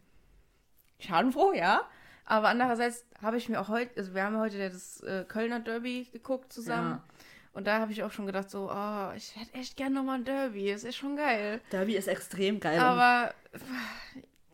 schadenfroh, 0.98 1.52
ja. 1.52 1.82
Aber 2.24 2.48
andererseits 2.48 3.04
habe 3.22 3.38
ich 3.38 3.48
mir 3.48 3.60
auch 3.60 3.68
heute, 3.68 3.90
also 3.98 4.14
wir 4.14 4.22
haben 4.22 4.38
heute 4.38 4.58
das 4.70 5.00
äh, 5.02 5.24
Kölner 5.26 5.60
Derby 5.60 6.06
geguckt 6.12 6.52
zusammen. 6.52 6.90
Ja. 6.90 7.02
Und 7.58 7.66
da 7.66 7.80
habe 7.80 7.90
ich 7.90 8.04
auch 8.04 8.12
schon 8.12 8.26
gedacht, 8.26 8.48
so, 8.48 8.70
oh, 8.72 9.12
ich 9.16 9.34
hätte 9.34 9.52
echt 9.54 9.76
gerne 9.76 9.96
nochmal 9.96 10.20
ein 10.20 10.24
Derby. 10.24 10.70
Das 10.70 10.84
ist 10.84 10.94
schon 10.94 11.16
geil. 11.16 11.60
Derby 11.72 11.96
ist 11.96 12.06
extrem 12.06 12.60
geil. 12.60 12.78
Aber 12.78 13.34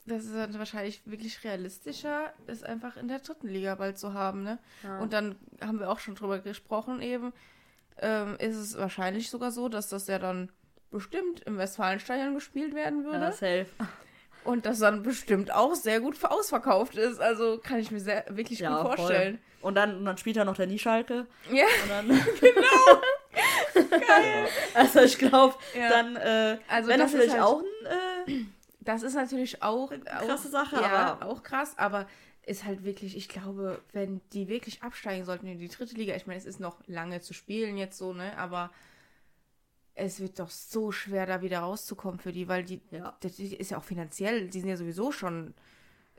das 0.07 0.25
ist 0.25 0.35
dann 0.35 0.59
wahrscheinlich 0.59 1.03
wirklich 1.05 1.45
realistischer, 1.45 2.33
es 2.47 2.63
einfach 2.63 2.97
in 2.97 3.09
der 3.09 3.19
dritten 3.19 3.49
Liga 3.49 3.75
bald 3.75 3.99
zu 3.99 4.15
haben, 4.15 4.43
ne? 4.43 4.59
Ja. 4.83 5.01
Und 5.01 5.13
dann 5.13 5.37
haben 5.61 5.81
wir 5.81 5.91
auch 5.91 5.99
schon 5.99 6.15
drüber 6.15 6.39
gesprochen 6.39 7.03
eben, 7.03 7.35
ähm, 7.99 8.37
ist 8.39 8.57
es 8.57 8.79
wahrscheinlich 8.79 9.29
sogar 9.29 9.51
so, 9.51 9.69
dass 9.69 9.91
das 9.91 10.07
ja 10.07 10.19
dann 10.19 10.49
bestimmt 10.91 11.41
im 11.41 11.59
Westfalenstadion 11.59 12.33
gespielt 12.33 12.75
werden 12.75 13.05
würde. 13.05 13.25
ja, 13.25 13.33
safe. 13.33 13.67
Und 14.45 14.67
das 14.67 14.79
dann 14.79 15.03
bestimmt 15.03 15.53
auch 15.53 15.75
sehr 15.75 16.01
gut 16.01 16.23
ausverkauft 16.25 16.97
ist. 16.97 17.21
Also 17.21 17.59
kann 17.59 17.79
ich 17.79 17.91
mir 17.91 18.01
sehr, 18.01 18.25
wirklich 18.29 18.59
Ja, 18.61 18.77
gut 18.83 18.87
voll. 18.89 18.97
vorstellen. 18.99 19.39
Und 19.63 19.75
dann, 19.77 19.97
und 19.97 20.05
dann 20.05 20.19
spielt 20.19 20.37
er 20.37 20.45
noch 20.45 20.57
der 20.57 20.67
Nieschalke. 20.67 21.27
Ja, 21.51 21.65
Und 21.85 21.89
dann, 21.91 22.09
genau. 22.41 23.01
Also 24.75 25.01
ich 25.01 25.19
glaube, 25.19 25.55
Ja. 25.79 25.89
dann, 25.89 26.17
äh, 26.17 26.59
Also 26.69 26.89
wenn 26.89 26.99
das 27.01 27.13
natürlich 27.13 27.33
halt- 27.33 27.43
auch 27.43 27.61
ein, 28.27 28.31
äh, 28.33 28.45
das 28.81 29.03
ist 29.03 29.15
natürlich 29.15 29.63
auch, 29.63 29.91
auch 29.91 30.27
krasse 30.27 30.49
Sache, 30.49 30.77
ja, 30.77 31.17
aber- 31.19 31.27
auch 31.27 31.43
krass, 31.43 31.75
aber 31.79 32.07
ist 32.47 32.65
halt 32.65 32.85
wirklich, 32.85 33.17
ich 33.17 33.29
glaube, 33.29 33.81
wenn 33.93 34.21
die 34.35 34.49
wirklich 34.49 34.83
absteigen 34.83 35.25
sollten 35.25 35.47
in 35.47 35.59
die 35.59 35.69
dritte 35.69 35.95
Liga, 35.95 36.15
ich 36.15 36.27
meine, 36.27 36.39
es 36.39 36.45
ist 36.45 36.61
noch 36.61 36.77
lange 36.87 37.21
zu 37.23 37.33
spielen 37.33 37.79
jetzt 37.79 37.97
so, 37.97 38.13
ne, 38.13 38.37
aber 38.37 38.71
es 39.95 40.21
wird 40.21 40.39
doch 40.41 40.51
so 40.51 40.91
schwer, 40.93 41.27
da 41.27 41.41
wieder 41.43 41.61
rauszukommen 41.61 42.19
für 42.19 42.33
die, 42.33 42.49
weil 42.49 42.65
die, 42.65 42.81
Ja. 42.91 43.17
das 43.21 43.39
ist 43.39 43.71
ja 43.71 43.79
auch 43.79 43.85
finanziell, 43.85 44.49
die 44.49 44.61
sind 44.61 44.69
ja 44.69 44.77
sowieso 44.77 45.13
schon 45.13 45.55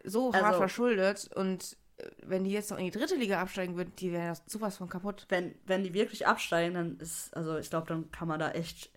so 0.03 0.33
hart 0.33 0.43
Also- 0.43 0.59
verschuldet 0.59 1.29
und 1.35 1.77
äh, 1.97 2.09
wenn 2.23 2.43
die 2.43 2.51
jetzt 2.51 2.71
noch 2.71 2.77
in 2.77 2.85
die 2.85 2.91
dritte 2.91 3.15
Liga 3.15 3.41
absteigen 3.41 3.75
würden, 3.75 3.93
die 3.97 4.11
wären 4.11 4.37
sowas 4.47 4.77
von 4.77 4.87
kaputt. 4.89 5.25
wenn, 5.29 5.55
wenn 5.65 5.83
die 5.83 5.93
wirklich 5.93 6.25
absteigen, 6.27 6.73
dann 6.75 6.97
ist, 6.99 7.35
also 7.35 7.57
ich 7.57 7.69
glaube, 7.69 7.87
dann 7.87 8.11
kann 8.11 8.27
man 8.27 8.39
da 8.39 8.51
echt 8.51 8.91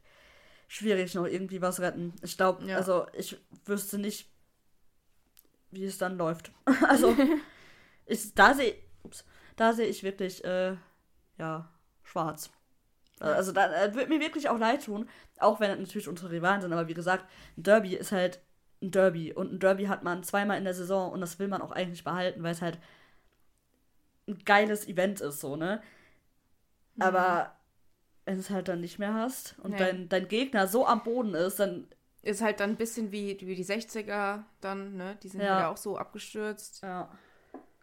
schwierig 0.68 1.14
noch 1.14 1.24
irgendwie 1.26 1.62
was 1.62 1.80
retten. 1.80 2.12
Ich 2.22 2.36
glaube, 2.36 2.64
Ja. 2.66 2.76
also 2.76 3.06
ich 3.14 3.36
wüsste 3.64 3.98
nicht, 3.98 4.28
wie 5.70 5.84
es 5.84 5.98
dann 5.98 6.16
läuft. 6.18 6.52
Also 6.88 7.16
ich, 8.06 8.34
da 8.34 8.54
sehe 8.54 8.74
da 9.56 9.72
sehe 9.72 9.86
ich 9.86 10.02
wirklich, 10.04 10.44
äh, 10.44 10.76
ja, 11.38 11.68
schwarz. 12.04 12.50
Also 13.26 13.52
da 13.52 13.72
äh, 13.84 13.94
wird 13.94 14.08
mir 14.08 14.20
wirklich 14.20 14.48
auch 14.48 14.58
leid 14.58 14.84
tun, 14.84 15.08
auch 15.38 15.60
wenn 15.60 15.80
natürlich 15.80 16.08
unsere 16.08 16.30
Rivalen 16.30 16.60
sind, 16.60 16.72
aber 16.72 16.88
wie 16.88 16.94
gesagt, 16.94 17.24
ein 17.56 17.62
Derby 17.64 17.94
ist 17.96 18.12
halt 18.12 18.40
ein 18.82 18.90
Derby 18.92 19.32
und 19.32 19.52
ein 19.52 19.58
Derby 19.60 19.86
hat 19.86 20.04
man 20.04 20.22
zweimal 20.22 20.58
in 20.58 20.64
der 20.64 20.74
Saison 20.74 21.10
und 21.12 21.20
das 21.20 21.38
will 21.38 21.48
man 21.48 21.62
auch 21.62 21.72
eigentlich 21.72 22.04
behalten, 22.04 22.42
weil 22.42 22.52
es 22.52 22.62
halt 22.62 22.78
ein 24.28 24.38
geiles 24.44 24.86
Event 24.86 25.20
ist, 25.20 25.40
so, 25.40 25.56
ne? 25.56 25.80
Aber 26.98 27.56
wenn 28.24 28.34
du 28.34 28.40
es 28.40 28.50
halt 28.50 28.68
dann 28.68 28.80
nicht 28.80 28.98
mehr 28.98 29.14
hast 29.14 29.58
und 29.60 29.70
Nee. 29.70 29.78
dein, 29.78 30.08
dein 30.08 30.28
Gegner 30.28 30.66
so 30.66 30.86
am 30.86 31.02
Boden 31.02 31.34
ist, 31.34 31.60
dann 31.60 31.88
Ist 32.22 32.42
halt 32.42 32.60
dann 32.60 32.70
ein 32.70 32.76
bisschen 32.76 33.10
wie, 33.12 33.38
wie 33.40 33.54
die 33.54 33.64
60er 33.64 34.44
dann, 34.60 34.96
ne, 34.96 35.16
die 35.22 35.28
sind 35.28 35.40
Ja. 35.42 35.60
ja 35.60 35.68
auch 35.68 35.76
so 35.76 35.96
abgestürzt. 35.96 36.82
ja. 36.82 37.08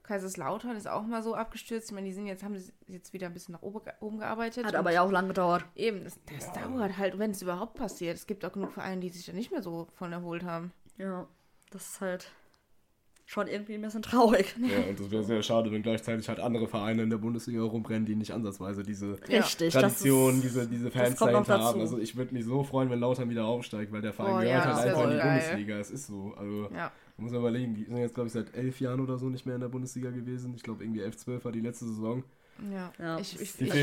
Kaiserslautern 0.05 0.75
ist 0.77 0.87
auch 0.87 1.03
mal 1.03 1.21
so 1.23 1.35
abgestürzt. 1.35 1.89
Ich 1.89 1.95
meine, 1.95 2.07
die 2.07 2.13
sind 2.13 2.27
jetzt, 2.27 2.43
haben 2.43 2.57
sie 2.57 2.71
jetzt 2.87 3.11
wieder 3.13 3.27
ein 3.27 3.33
bisschen 3.33 3.53
nach 3.53 3.61
oben, 3.61 3.83
ge- 3.83 3.93
oben 3.99 4.19
gearbeitet. 4.19 4.65
hat 4.65 4.75
aber 4.75 4.91
ja 4.91 5.01
auch 5.01 5.11
lang 5.11 5.27
gedauert. 5.27 5.65
Eben, 5.75 6.03
das, 6.03 6.19
das 6.33 6.51
dauert 6.53 6.97
halt, 6.97 7.17
wenn 7.19 7.31
es 7.31 7.41
überhaupt 7.41 7.75
passiert. 7.75 8.15
Es 8.15 8.27
gibt 8.27 8.45
auch 8.45 8.51
genug 8.51 8.71
Vereine, 8.73 9.01
die 9.01 9.09
sich 9.09 9.25
da 9.25 9.33
nicht 9.33 9.51
mehr 9.51 9.61
so 9.61 9.87
von 9.93 10.11
erholt 10.13 10.43
haben. 10.43 10.71
Ja, 10.97 11.27
das 11.71 11.87
ist 11.89 12.01
halt. 12.01 12.31
schon 13.27 13.47
irgendwie 13.47 13.73
ein 13.73 13.81
bisschen 13.81 14.03
traurig. 14.03 14.55
Ja, 14.61 14.87
und 14.87 14.99
das 14.99 15.09
wäre 15.09 15.23
sehr 15.23 15.41
schade, 15.41 15.71
wenn 15.71 15.81
gleichzeitig 15.81 16.29
halt 16.29 16.39
andere 16.39 16.67
Vereine 16.67 17.01
in 17.01 17.09
der 17.09 17.17
Bundesliga 17.17 17.63
rumrennen, 17.63 18.05
die 18.05 18.15
nicht 18.15 18.31
ansatzweise 18.31 18.83
diese 18.83 19.17
Ja. 19.27 19.39
Richtig. 19.41 19.73
Tradition, 19.73 20.35
das 20.35 20.35
ist, 20.35 20.43
diese, 20.43 20.67
diese 20.67 20.91
Fans 20.91 21.15
dahinter 21.17 21.59
haben. 21.59 21.79
Also 21.81 21.97
ich 21.97 22.15
würde 22.15 22.35
mich 22.35 22.45
so 22.45 22.63
freuen, 22.63 22.91
wenn 22.91 22.99
Lautern 22.99 23.27
wieder 23.31 23.45
aufsteigt, 23.45 23.91
weil 23.91 24.01
der 24.03 24.13
Verein 24.13 24.35
Oh, 24.35 24.39
gehört 24.41 24.65
ja, 24.65 24.75
halt 24.75 24.87
einfach 24.89 25.03
in 25.05 25.09
die 25.09 25.17
geil. 25.17 25.39
Bundesliga. 25.39 25.77
Es 25.79 25.89
ist 25.89 26.05
so. 26.05 26.35
Also 26.37 26.69
Ja. 26.75 26.91
Man 27.17 27.25
muss 27.25 27.31
man 27.31 27.41
überlegen, 27.41 27.75
die 27.75 27.85
sind 27.85 27.97
jetzt, 27.97 28.13
glaube 28.13 28.27
ich, 28.27 28.33
seit 28.33 28.53
elf 28.55 28.79
Jahren 28.81 28.99
oder 28.99 29.17
so 29.17 29.29
nicht 29.29 29.45
mehr 29.45 29.55
in 29.55 29.61
der 29.61 29.69
Bundesliga 29.69 30.09
gewesen. 30.09 30.53
Ich 30.55 30.63
glaube, 30.63 30.83
irgendwie 30.83 31.01
11, 31.01 31.17
12 31.17 31.45
war 31.45 31.51
die 31.51 31.61
letzte 31.61 31.85
Saison. 31.85 32.23
Ja, 32.71 32.91
Ja, 32.99 33.19
ich, 33.19 33.39
ich, 33.39 33.61
ich, 33.61 33.73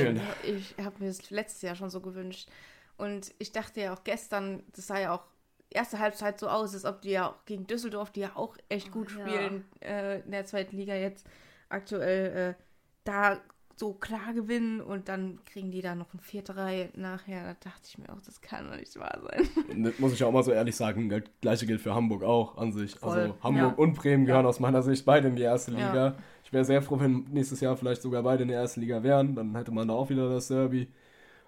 ich, 0.42 0.74
habe 0.78 0.96
mir 0.98 1.06
das 1.06 1.30
letztes 1.30 1.62
Jahr 1.62 1.74
schon 1.74 1.90
so 1.90 2.00
gewünscht. 2.00 2.48
Und 2.96 3.34
ich 3.38 3.52
dachte 3.52 3.80
ja 3.80 3.94
auch 3.94 4.04
gestern, 4.04 4.62
das 4.74 4.86
sah 4.86 4.98
ja 4.98 5.14
auch 5.14 5.24
erste 5.70 5.98
Halbzeit 5.98 6.38
so 6.38 6.48
aus, 6.48 6.74
als 6.74 6.84
ob 6.84 7.00
die 7.02 7.10
ja 7.10 7.30
auch 7.30 7.44
gegen 7.46 7.66
Düsseldorf, 7.66 8.10
die 8.10 8.20
ja 8.20 8.36
auch 8.36 8.56
echt 8.68 8.90
gut 8.90 9.10
Ja. 9.10 9.16
spielen 9.16 9.64
äh, 9.80 10.20
in 10.20 10.30
der 10.30 10.44
zweiten 10.44 10.76
Liga 10.76 10.94
jetzt 10.94 11.26
aktuell, 11.68 12.56
äh, 12.58 12.62
da 13.04 13.40
so 13.76 13.92
klar 13.94 14.32
gewinnen 14.34 14.80
und 14.80 15.08
dann 15.08 15.38
kriegen 15.44 15.70
die 15.70 15.82
da 15.82 15.94
noch 15.94 16.12
ein 16.14 16.20
4-3 16.20 16.90
nachher. 16.98 17.42
Da 17.44 17.70
dachte 17.70 17.82
ich 17.88 17.98
mir 17.98 18.08
auch, 18.10 18.20
das 18.24 18.40
kann 18.40 18.68
doch 18.70 18.76
nicht 18.76 18.96
wahr 18.98 19.18
sein. 19.30 19.48
Das 19.84 19.98
muss 19.98 20.12
ich 20.12 20.22
auch 20.24 20.32
mal 20.32 20.42
so 20.42 20.52
ehrlich 20.52 20.76
sagen, 20.76 21.08
das 21.08 21.22
gleiche 21.40 21.66
gilt 21.66 21.80
für 21.80 21.94
Hamburg 21.94 22.22
auch 22.22 22.56
an 22.58 22.72
sich. 22.72 22.94
Voll, 22.96 23.18
Also 23.18 23.34
Hamburg 23.42 23.72
ja. 23.78 23.84
und 23.84 23.94
Bremen 23.94 24.24
gehören 24.24 24.44
Ja. 24.44 24.48
aus 24.48 24.60
meiner 24.60 24.82
Sicht 24.82 25.04
beide 25.04 25.28
in 25.28 25.36
die 25.36 25.42
erste 25.42 25.72
Ja. 25.72 25.88
Liga. 25.88 26.14
Ich 26.44 26.52
wäre 26.52 26.64
sehr 26.64 26.82
froh, 26.82 27.00
wenn 27.00 27.24
nächstes 27.30 27.60
Jahr 27.60 27.76
vielleicht 27.76 28.02
sogar 28.02 28.22
beide 28.22 28.42
in 28.42 28.48
der 28.48 28.60
ersten 28.60 28.80
Liga 28.80 29.02
wären. 29.02 29.34
Dann 29.34 29.54
hätte 29.56 29.72
man 29.72 29.88
da 29.88 29.94
auch 29.94 30.10
wieder 30.10 30.28
das 30.28 30.48
Derby. 30.48 30.88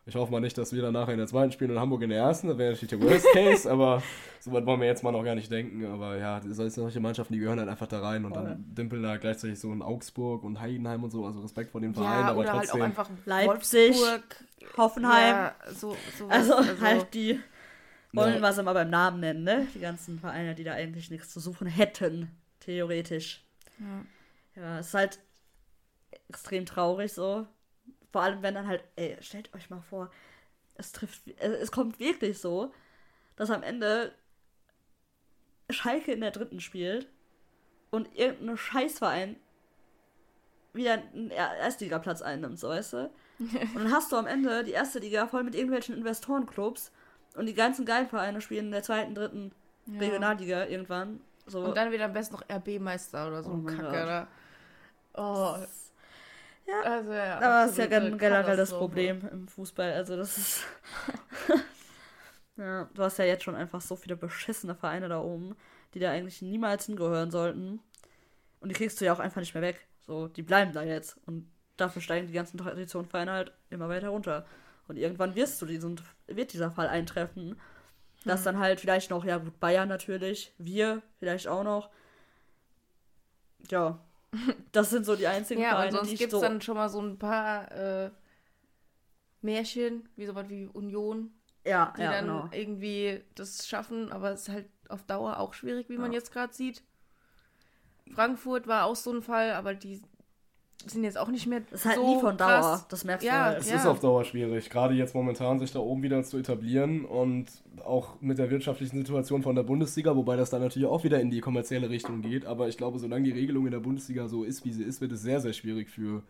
Ich 0.06 0.14
hoffe 0.16 0.30
mal 0.30 0.40
nicht, 0.40 0.58
dass 0.58 0.72
wir 0.74 0.82
dann 0.82 0.92
nachher 0.92 1.12
in 1.12 1.18
der 1.18 1.26
zweiten 1.26 1.50
spielen 1.50 1.70
und 1.70 1.80
Hamburg 1.80 2.02
in 2.02 2.10
der 2.10 2.18
ersten. 2.18 2.48
Das 2.48 2.58
wäre 2.58 2.72
natürlich 2.72 2.90
der 2.90 3.00
Worst 3.00 3.26
Case, 3.32 3.70
aber 3.70 4.02
so 4.40 4.52
weit 4.52 4.66
wollen 4.66 4.80
wir 4.80 4.86
jetzt 4.86 5.02
mal 5.02 5.12
noch 5.12 5.24
gar 5.24 5.34
nicht 5.34 5.50
denken. 5.50 5.86
Aber 5.86 6.18
ja, 6.18 6.42
solche 6.44 7.00
Mannschaften, 7.00 7.32
die 7.32 7.38
gehören 7.38 7.58
halt 7.58 7.70
einfach 7.70 7.86
da 7.86 8.00
rein 8.00 8.24
und 8.26 8.36
dann 8.36 8.64
dümpeln 8.74 9.02
da 9.02 9.16
gleichzeitig 9.16 9.58
so 9.58 9.72
in 9.72 9.80
Augsburg 9.80 10.42
und 10.44 10.60
Heidenheim 10.60 11.02
und 11.04 11.10
so. 11.10 11.24
Also 11.24 11.40
Respekt 11.40 11.70
vor 11.70 11.80
den 11.80 11.94
Vereinen, 11.94 12.26
ja, 12.26 12.30
aber 12.32 12.44
halt 12.44 12.50
trotzdem. 12.64 12.80
auch 12.82 12.84
einfach 12.84 13.08
Leipzig, 13.24 13.96
Wolfsburg, 13.96 14.44
Hoffenheim. 14.76 15.34
Ja, 15.36 15.54
so, 15.72 15.96
sowas. 16.18 16.50
also, 16.50 16.80
halt 16.82 17.14
die 17.14 17.40
wollen 18.12 18.34
Ja. 18.34 18.40
wir 18.40 18.52
sie 18.52 18.62
mal 18.62 18.74
beim 18.74 18.90
Namen 18.90 19.20
nennen, 19.20 19.42
ne? 19.42 19.66
Die 19.74 19.80
ganzen 19.80 20.18
Vereine, 20.20 20.54
die 20.54 20.64
da 20.64 20.72
eigentlich 20.74 21.10
nichts 21.10 21.30
zu 21.30 21.40
suchen 21.40 21.66
hätten, 21.66 22.30
theoretisch. 22.60 23.42
Ja. 23.78 24.62
Ja, 24.62 24.78
es 24.80 24.88
ist 24.88 24.94
halt 24.94 25.18
extrem 26.28 26.66
traurig 26.66 27.12
so. 27.12 27.46
Vor 28.14 28.22
allem, 28.22 28.42
wenn 28.42 28.54
dann 28.54 28.68
halt, 28.68 28.84
ey, 28.94 29.16
stellt 29.22 29.52
euch 29.56 29.70
mal 29.70 29.80
vor, 29.80 30.08
es 30.76 30.92
trifft, 30.92 31.22
es, 31.36 31.50
es 31.62 31.72
kommt 31.72 31.98
wirklich 31.98 32.38
so, 32.38 32.72
dass 33.34 33.50
am 33.50 33.64
Ende 33.64 34.14
Schalke 35.68 36.12
in 36.12 36.20
der 36.20 36.30
dritten 36.30 36.60
spielt 36.60 37.08
und 37.90 38.14
irgendein 38.16 38.56
Scheißverein 38.56 39.34
wieder 40.74 40.92
einen 40.92 41.32
Er- 41.32 41.56
Erstligaplatz 41.56 42.22
einnimmt, 42.22 42.60
so 42.60 42.68
weißt 42.68 42.92
du? 42.92 43.10
Und 43.40 43.74
dann 43.74 43.92
hast 43.92 44.12
du 44.12 44.16
am 44.16 44.28
Ende 44.28 44.62
die 44.62 44.70
erste 44.70 45.00
Liga 45.00 45.26
voll 45.26 45.42
mit 45.42 45.56
irgendwelchen 45.56 45.96
Investorenclubs 45.96 46.92
und 47.34 47.46
die 47.46 47.54
ganzen 47.54 47.84
geilen 47.84 48.08
Vereine 48.08 48.40
spielen 48.40 48.66
in 48.66 48.70
der 48.70 48.84
zweiten, 48.84 49.12
dritten 49.16 49.50
Ja. 49.86 49.98
Regionalliga 49.98 50.66
irgendwann. 50.66 51.20
So. 51.46 51.64
Und 51.64 51.76
dann 51.76 51.90
wieder 51.90 52.04
am 52.04 52.12
besten 52.12 52.34
noch 52.36 52.44
RB-Meister 52.48 53.26
oder 53.26 53.42
so 53.42 53.50
Oh 53.50 53.66
Kacke, 53.66 53.88
oder? 53.88 54.28
Oh. 55.14 55.56
Ja. 56.66 56.80
Also, 56.82 57.12
ja. 57.12 57.36
Aber 57.36 57.64
das 57.64 57.72
ist 57.72 57.78
ja 57.78 57.84
absolute 57.84 58.10
gen- 58.10 58.18
generell 58.18 58.56
das 58.56 58.70
Katastrophe. 58.70 58.84
Problem 58.86 59.28
im 59.30 59.48
Fußball. 59.48 59.92
Also 59.92 60.16
das 60.16 60.36
ist. 60.38 60.62
ja, 62.56 62.88
du 62.94 63.02
hast 63.02 63.18
ja 63.18 63.24
jetzt 63.24 63.44
schon 63.44 63.54
einfach 63.56 63.80
so 63.80 63.96
viele 63.96 64.16
beschissene 64.16 64.74
Vereine 64.74 65.08
da 65.08 65.20
oben, 65.20 65.56
die 65.94 65.98
da 65.98 66.10
eigentlich 66.10 66.42
niemals 66.42 66.86
hingehören 66.86 67.30
sollten. 67.30 67.80
Und 68.60 68.68
die 68.70 68.74
kriegst 68.74 69.00
du 69.00 69.04
ja 69.04 69.12
auch 69.12 69.20
einfach 69.20 69.40
nicht 69.40 69.54
mehr 69.54 69.62
weg. 69.62 69.86
So, 70.06 70.28
die 70.28 70.42
bleiben 70.42 70.72
da 70.72 70.82
jetzt. 70.82 71.18
Und 71.26 71.50
dafür 71.76 72.00
steigen 72.02 72.26
die 72.26 72.32
ganzen 72.32 72.58
Traditionsvereine 72.58 73.32
halt 73.32 73.52
immer 73.70 73.88
weiter 73.88 74.08
runter. 74.08 74.46
Und 74.88 74.96
irgendwann 74.96 75.34
wirst 75.34 75.60
du 75.62 75.66
diesen, 75.66 76.00
wird 76.26 76.52
dieser 76.52 76.70
Fall 76.70 76.88
eintreffen. 76.88 77.60
Dass 78.24 78.40
Mhm. 78.40 78.44
dann 78.44 78.58
halt 78.60 78.80
vielleicht 78.80 79.10
noch, 79.10 79.24
ja 79.24 79.36
gut, 79.38 79.60
Bayern 79.60 79.88
natürlich, 79.88 80.54
wir 80.58 81.02
vielleicht 81.18 81.46
auch 81.48 81.64
noch. 81.64 81.90
Ja, 83.70 83.98
das 84.72 84.90
sind 84.90 85.06
so 85.06 85.16
die 85.16 85.26
einzigen 85.26 85.60
Ja, 85.60 85.70
und 85.72 85.76
Vereine, 85.76 85.92
sonst 85.92 86.10
die 86.10 86.16
gibt 86.16 86.32
es 86.32 86.40
so 86.40 86.40
dann 86.40 86.60
schon 86.60 86.76
mal 86.76 86.88
so 86.88 87.00
ein 87.00 87.18
paar 87.18 87.70
äh, 87.72 88.10
Märchen, 89.42 90.08
wie 90.16 90.26
sowas 90.26 90.48
wie 90.48 90.66
Union, 90.66 91.32
Ja, 91.64 91.92
die 91.96 92.02
ja, 92.02 92.10
dann 92.12 92.26
genau. 92.26 92.48
irgendwie 92.52 93.22
das 93.34 93.66
schaffen, 93.68 94.10
aber 94.12 94.30
es 94.32 94.42
ist 94.42 94.48
halt 94.48 94.68
auf 94.88 95.02
Dauer 95.04 95.38
auch 95.38 95.54
schwierig, 95.54 95.88
wie 95.88 95.98
man 95.98 96.12
Ja. 96.12 96.18
jetzt 96.18 96.32
gerade 96.32 96.52
sieht. 96.52 96.82
Frankfurt 98.14 98.66
war 98.66 98.84
auch 98.84 98.96
so 98.96 99.12
ein 99.12 99.22
Fall, 99.22 99.52
aber 99.52 99.74
die 99.74 100.00
sind 100.86 101.04
jetzt 101.04 101.16
auch 101.16 101.28
nicht 101.28 101.46
mehr 101.46 101.60
Das 101.70 101.80
ist 101.80 101.86
halt 101.86 101.96
so 101.96 102.14
nie 102.14 102.20
von 102.20 102.36
Dauer. 102.36 102.48
krass. 102.60 102.88
Das 102.88 103.04
merkst 103.04 103.26
Ja, 103.26 103.32
du 103.32 103.44
halt. 103.54 103.60
Es 103.62 103.70
ja. 103.70 103.76
ist 103.76 103.86
auf 103.86 104.00
Dauer 104.00 104.24
schwierig, 104.24 104.68
gerade 104.68 104.94
jetzt 104.94 105.14
momentan 105.14 105.58
sich 105.58 105.72
da 105.72 105.78
oben 105.78 106.02
wieder 106.02 106.22
zu 106.24 106.36
etablieren 106.38 107.04
und 107.04 107.46
auch 107.84 108.20
mit 108.20 108.38
der 108.38 108.50
wirtschaftlichen 108.50 108.98
Situation 108.98 109.42
von 109.42 109.54
der 109.56 109.62
Bundesliga, 109.62 110.14
wobei 110.14 110.36
das 110.36 110.50
dann 110.50 110.60
natürlich 110.60 110.88
auch 110.88 111.02
wieder 111.04 111.20
in 111.20 111.30
die 111.30 111.40
kommerzielle 111.40 111.88
Richtung 111.88 112.20
geht. 112.22 112.44
Aber 112.44 112.68
ich 112.68 112.76
glaube, 112.76 112.98
solange 112.98 113.24
die 113.24 113.32
Regelung 113.32 113.64
in 113.66 113.72
der 113.72 113.80
Bundesliga 113.80 114.28
so 114.28 114.44
ist, 114.44 114.64
wie 114.64 114.72
sie 114.72 114.82
ist, 114.84 115.00
wird 115.00 115.12
es 115.12 115.22
sehr, 115.22 115.40
sehr 115.40 115.52
schwierig 115.54 115.88
für 115.90 116.22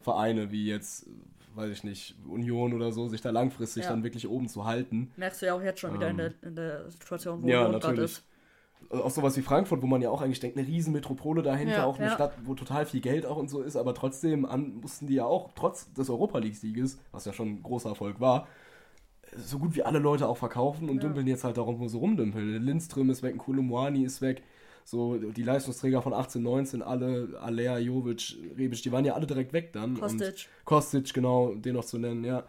Vereine 0.00 0.50
wie 0.50 0.66
jetzt, 0.66 1.06
weiß 1.54 1.70
ich 1.70 1.84
nicht, 1.84 2.16
Union 2.28 2.72
oder 2.72 2.90
so, 2.90 3.06
sich 3.06 3.20
da 3.20 3.30
langfristig 3.30 3.84
Ja. 3.84 3.90
dann 3.90 4.02
wirklich 4.02 4.26
oben 4.26 4.48
zu 4.48 4.64
halten. 4.64 5.12
Merkst 5.16 5.42
du 5.42 5.46
ja 5.46 5.54
auch 5.54 5.62
jetzt 5.62 5.78
schon 5.78 5.94
wieder 5.94 6.08
in, 6.10 6.18
Ähm, 6.18 6.32
der, 6.40 6.48
in 6.48 6.56
der 6.56 6.90
Situation, 6.90 7.40
wo 7.42 7.46
Ja, 7.48 7.66
Union 7.66 7.80
gerade 7.80 8.02
ist. 8.02 8.24
Auch 8.90 9.10
sowas 9.10 9.36
wie 9.36 9.42
Frankfurt, 9.42 9.82
wo 9.82 9.86
man 9.86 10.02
ja 10.02 10.10
auch 10.10 10.20
eigentlich 10.20 10.40
denkt, 10.40 10.56
eine 10.58 10.66
riesen 10.66 10.92
Metropole 10.92 11.42
dahinter, 11.42 11.78
Ja, 11.78 11.84
auch 11.86 11.98
eine 11.98 12.08
ja. 12.08 12.14
Stadt, 12.14 12.34
wo 12.44 12.54
total 12.54 12.84
viel 12.86 13.00
Geld 13.00 13.24
auch 13.26 13.36
und 13.36 13.48
so 13.48 13.62
ist, 13.62 13.76
aber 13.76 13.94
trotzdem 13.94 14.44
an, 14.44 14.76
mussten 14.80 15.06
die 15.06 15.14
ja 15.14 15.24
auch, 15.24 15.50
trotz 15.54 15.92
des 15.92 16.10
Europa 16.10 16.38
League-Sieges, 16.38 16.98
was 17.10 17.24
ja 17.24 17.32
schon 17.32 17.48
ein 17.48 17.62
großer 17.62 17.90
Erfolg 17.90 18.20
war, 18.20 18.46
so 19.36 19.58
gut 19.58 19.74
wie 19.74 19.82
alle 19.82 19.98
Leute 19.98 20.28
auch 20.28 20.36
verkaufen 20.36 20.88
und 20.90 20.96
Ja. 20.96 21.02
dümpeln 21.02 21.26
jetzt 21.26 21.44
halt 21.44 21.56
darum, 21.56 21.78
wo 21.78 21.88
sie 21.88 21.96
rumdümpeln. 21.96 22.62
Lindström 22.62 23.08
ist 23.10 23.22
weg, 23.22 23.38
Kulumwani 23.38 24.04
ist 24.04 24.20
weg, 24.20 24.42
so 24.84 25.16
die 25.16 25.42
Leistungsträger 25.42 26.02
von 26.02 26.12
18, 26.12 26.42
19, 26.42 26.82
alle, 26.82 27.38
Alea, 27.40 27.78
Jovic, 27.78 28.36
Rebic, 28.58 28.82
die 28.82 28.92
waren 28.92 29.04
ja 29.04 29.14
alle 29.14 29.26
direkt 29.26 29.52
weg 29.52 29.72
dann. 29.72 29.98
Kostic. 29.98 30.48
Kostic, 30.64 31.14
genau, 31.14 31.54
den 31.54 31.74
noch 31.74 31.84
zu 31.84 31.98
nennen, 31.98 32.24
ja. 32.24 32.44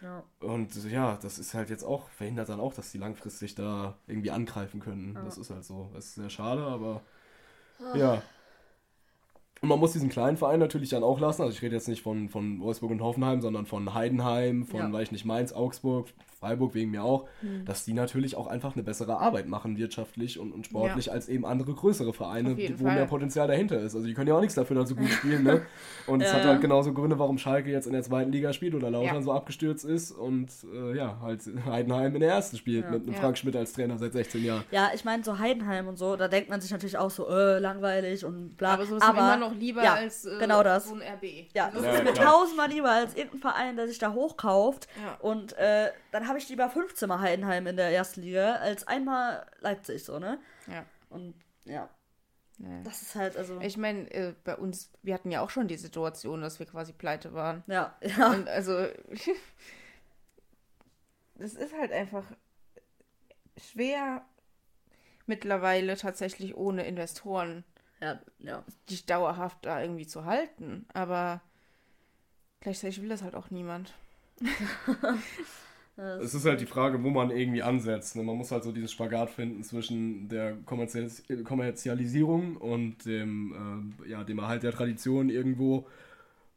Ja. 0.00 0.22
Und 0.40 0.74
ja, 0.90 1.18
das 1.20 1.38
ist 1.38 1.54
halt 1.54 1.70
jetzt 1.70 1.82
auch, 1.84 2.08
verhindert 2.10 2.48
dann 2.48 2.60
auch, 2.60 2.72
dass 2.74 2.92
die 2.92 2.98
langfristig 2.98 3.54
da 3.54 3.96
irgendwie 4.06 4.30
angreifen 4.30 4.80
können. 4.80 5.14
Ja. 5.14 5.22
Das 5.24 5.38
ist 5.38 5.50
halt 5.50 5.64
so. 5.64 5.90
Das 5.94 6.06
ist 6.06 6.14
sehr 6.14 6.30
schade, 6.30 6.62
aber 6.62 7.02
ja. 7.94 8.22
Und 9.60 9.68
man 9.70 9.80
muss 9.80 9.92
diesen 9.92 10.08
kleinen 10.08 10.36
Verein 10.36 10.60
natürlich 10.60 10.90
dann 10.90 11.02
auch 11.02 11.18
lassen. 11.18 11.42
Also 11.42 11.52
ich 11.52 11.62
rede 11.62 11.74
jetzt 11.74 11.88
nicht 11.88 12.02
von, 12.02 12.28
von 12.28 12.60
Wolfsburg 12.60 12.92
und 12.92 13.00
Hoffenheim, 13.02 13.40
sondern 13.40 13.66
von 13.66 13.92
Heidenheim, 13.92 14.64
von, 14.66 14.80
Ja. 14.80 14.92
weiß 14.92 15.02
ich 15.08 15.12
nicht, 15.12 15.24
Mainz, 15.24 15.52
Augsburg, 15.52 16.08
Freiburg 16.38 16.74
wegen 16.74 16.90
mir 16.90 17.02
auch, 17.04 17.26
Hm. 17.40 17.64
dass 17.64 17.84
die 17.84 17.92
natürlich 17.92 18.36
auch 18.36 18.46
einfach 18.46 18.74
eine 18.74 18.82
bessere 18.82 19.18
Arbeit 19.18 19.48
machen, 19.48 19.76
wirtschaftlich 19.76 20.38
und, 20.38 20.52
und 20.52 20.66
sportlich, 20.66 21.10
als 21.10 21.28
eben 21.28 21.44
andere 21.44 21.72
größere 21.74 22.12
Vereine, 22.12 22.56
wo 22.56 22.84
Fall. 22.84 22.94
mehr 22.94 23.06
Potenzial 23.06 23.48
dahinter 23.48 23.80
ist. 23.80 23.94
Also 23.94 24.06
die 24.06 24.14
können 24.14 24.28
ja 24.28 24.34
auch 24.34 24.40
nichts 24.40 24.54
dafür, 24.54 24.76
dass 24.76 24.88
sie 24.88 24.94
gut 24.94 25.10
spielen, 25.10 25.42
ne? 25.44 25.62
Und 26.06 26.22
es 26.22 26.28
Ja, 26.28 26.34
hat 26.38 26.44
ja. 26.44 26.50
halt 26.50 26.60
genauso 26.60 26.92
Gründe, 26.94 27.18
warum 27.18 27.38
Schalke 27.38 27.70
jetzt 27.70 27.86
in 27.86 27.92
der 27.92 28.02
zweiten 28.02 28.32
Liga 28.32 28.52
spielt 28.52 28.74
oder 28.74 28.90
Lautern 28.90 29.16
Ja. 29.16 29.22
so 29.22 29.32
abgestürzt 29.32 29.84
ist 29.84 30.10
und 30.12 30.48
äh, 30.72 30.96
ja, 30.96 31.18
halt 31.20 31.42
Heidenheim 31.66 32.14
in 32.14 32.20
der 32.20 32.30
ersten 32.30 32.56
spielt 32.56 32.84
Ja. 32.84 32.90
mit 32.92 33.02
einem 33.02 33.12
Ja. 33.14 33.20
Frank 33.20 33.36
Schmidt 33.38 33.56
als 33.56 33.72
Trainer 33.72 33.98
seit 33.98 34.12
16 34.12 34.44
Jahren. 34.44 34.64
Ja, 34.70 34.90
ich 34.94 35.04
meine, 35.04 35.22
so 35.24 35.38
Heidenheim 35.38 35.86
und 35.88 35.98
so, 35.98 36.16
da 36.16 36.28
denkt 36.28 36.48
man 36.50 36.60
sich 36.60 36.70
natürlich 36.70 36.96
auch 36.96 37.10
so, 37.10 37.28
äh, 37.28 37.58
langweilig 37.58 38.24
und 38.24 38.56
bla. 38.56 38.74
Aber 38.74 38.86
so 38.86 38.96
ist 38.96 39.02
mir 39.04 39.10
immer 39.10 39.36
noch 39.36 39.54
lieber 39.54 39.82
ja, 39.84 39.94
als 39.94 40.24
äh, 40.24 40.38
genau 40.38 40.62
das. 40.62 40.88
so 40.88 40.94
ein 40.94 41.02
RB. 41.02 41.48
Ja, 41.54 41.70
das 41.72 41.82
Ja, 41.84 41.92
ist 41.92 42.04
mir 42.04 42.14
tausendmal 42.14 42.68
lieber 42.70 42.90
als 42.90 43.14
irgendein 43.16 43.40
Verein, 43.40 43.76
der 43.76 43.88
sich 43.88 43.98
da 43.98 44.12
hochkauft. 44.12 44.88
Ja. 45.02 45.16
Und 45.20 45.52
äh, 45.58 45.88
dann 46.10 46.26
habe 46.28 46.38
ich 46.38 46.48
lieber 46.48 46.68
15 46.70 47.08
Mal 47.08 47.20
Heidenheim 47.20 47.66
in 47.66 47.76
der 47.76 47.90
ersten 47.90 48.22
Liga 48.22 48.56
als 48.56 48.86
einmal 48.86 49.46
Leipzig, 49.60 50.04
so, 50.04 50.18
ne? 50.18 50.38
ja. 50.66 50.84
Und 51.10 51.34
ja, 51.64 51.88
Ja. 52.58 52.82
das 52.82 53.02
ist 53.02 53.14
halt, 53.14 53.36
also. 53.36 53.60
Ich 53.60 53.76
meine, 53.76 54.10
äh, 54.12 54.34
bei 54.44 54.56
uns, 54.56 54.90
wir 55.02 55.14
hatten 55.14 55.30
ja 55.30 55.40
auch 55.42 55.50
schon 55.50 55.68
die 55.68 55.76
Situation, 55.76 56.40
dass 56.40 56.58
wir 56.58 56.66
quasi 56.66 56.92
pleite 56.92 57.32
waren. 57.34 57.62
ja, 57.66 57.96
ja. 58.02 58.30
Und 58.30 58.48
also, 58.48 58.86
das 61.36 61.54
ist 61.54 61.72
halt 61.78 61.92
einfach 61.92 62.24
schwer 63.56 64.24
mittlerweile 65.26 65.96
tatsächlich 65.96 66.56
ohne 66.56 66.86
Investoren 66.86 67.64
Ja, 68.00 68.20
ja. 68.38 68.64
dich 68.88 69.04
dauerhaft 69.06 69.58
da 69.66 69.80
irgendwie 69.82 70.06
zu 70.06 70.24
halten. 70.24 70.86
Aber 70.94 71.40
gleichzeitig 72.60 73.02
will 73.02 73.08
das 73.08 73.22
halt 73.22 73.34
auch 73.34 73.50
niemand. 73.50 73.92
Das- 75.98 76.24
Es 76.26 76.34
ist 76.34 76.44
halt 76.46 76.60
die 76.60 76.66
Frage, 76.66 77.02
wo 77.02 77.10
man 77.10 77.30
irgendwie 77.30 77.62
ansetzt. 77.62 78.14
Ne? 78.16 78.22
Man 78.22 78.36
muss 78.36 78.52
halt 78.52 78.62
so 78.62 78.70
diesen 78.72 78.88
Spagat 78.88 79.30
finden 79.30 79.62
zwischen 79.64 80.28
der 80.28 80.56
Kommerzialis 80.64 81.24
Kommerzialisierung 81.44 82.56
und 82.56 83.04
dem, 83.04 83.92
äh, 84.06 84.10
ja, 84.10 84.24
dem 84.24 84.38
Erhalt 84.38 84.62
der 84.62 84.72
Tradition 84.72 85.28
irgendwo. 85.28 85.86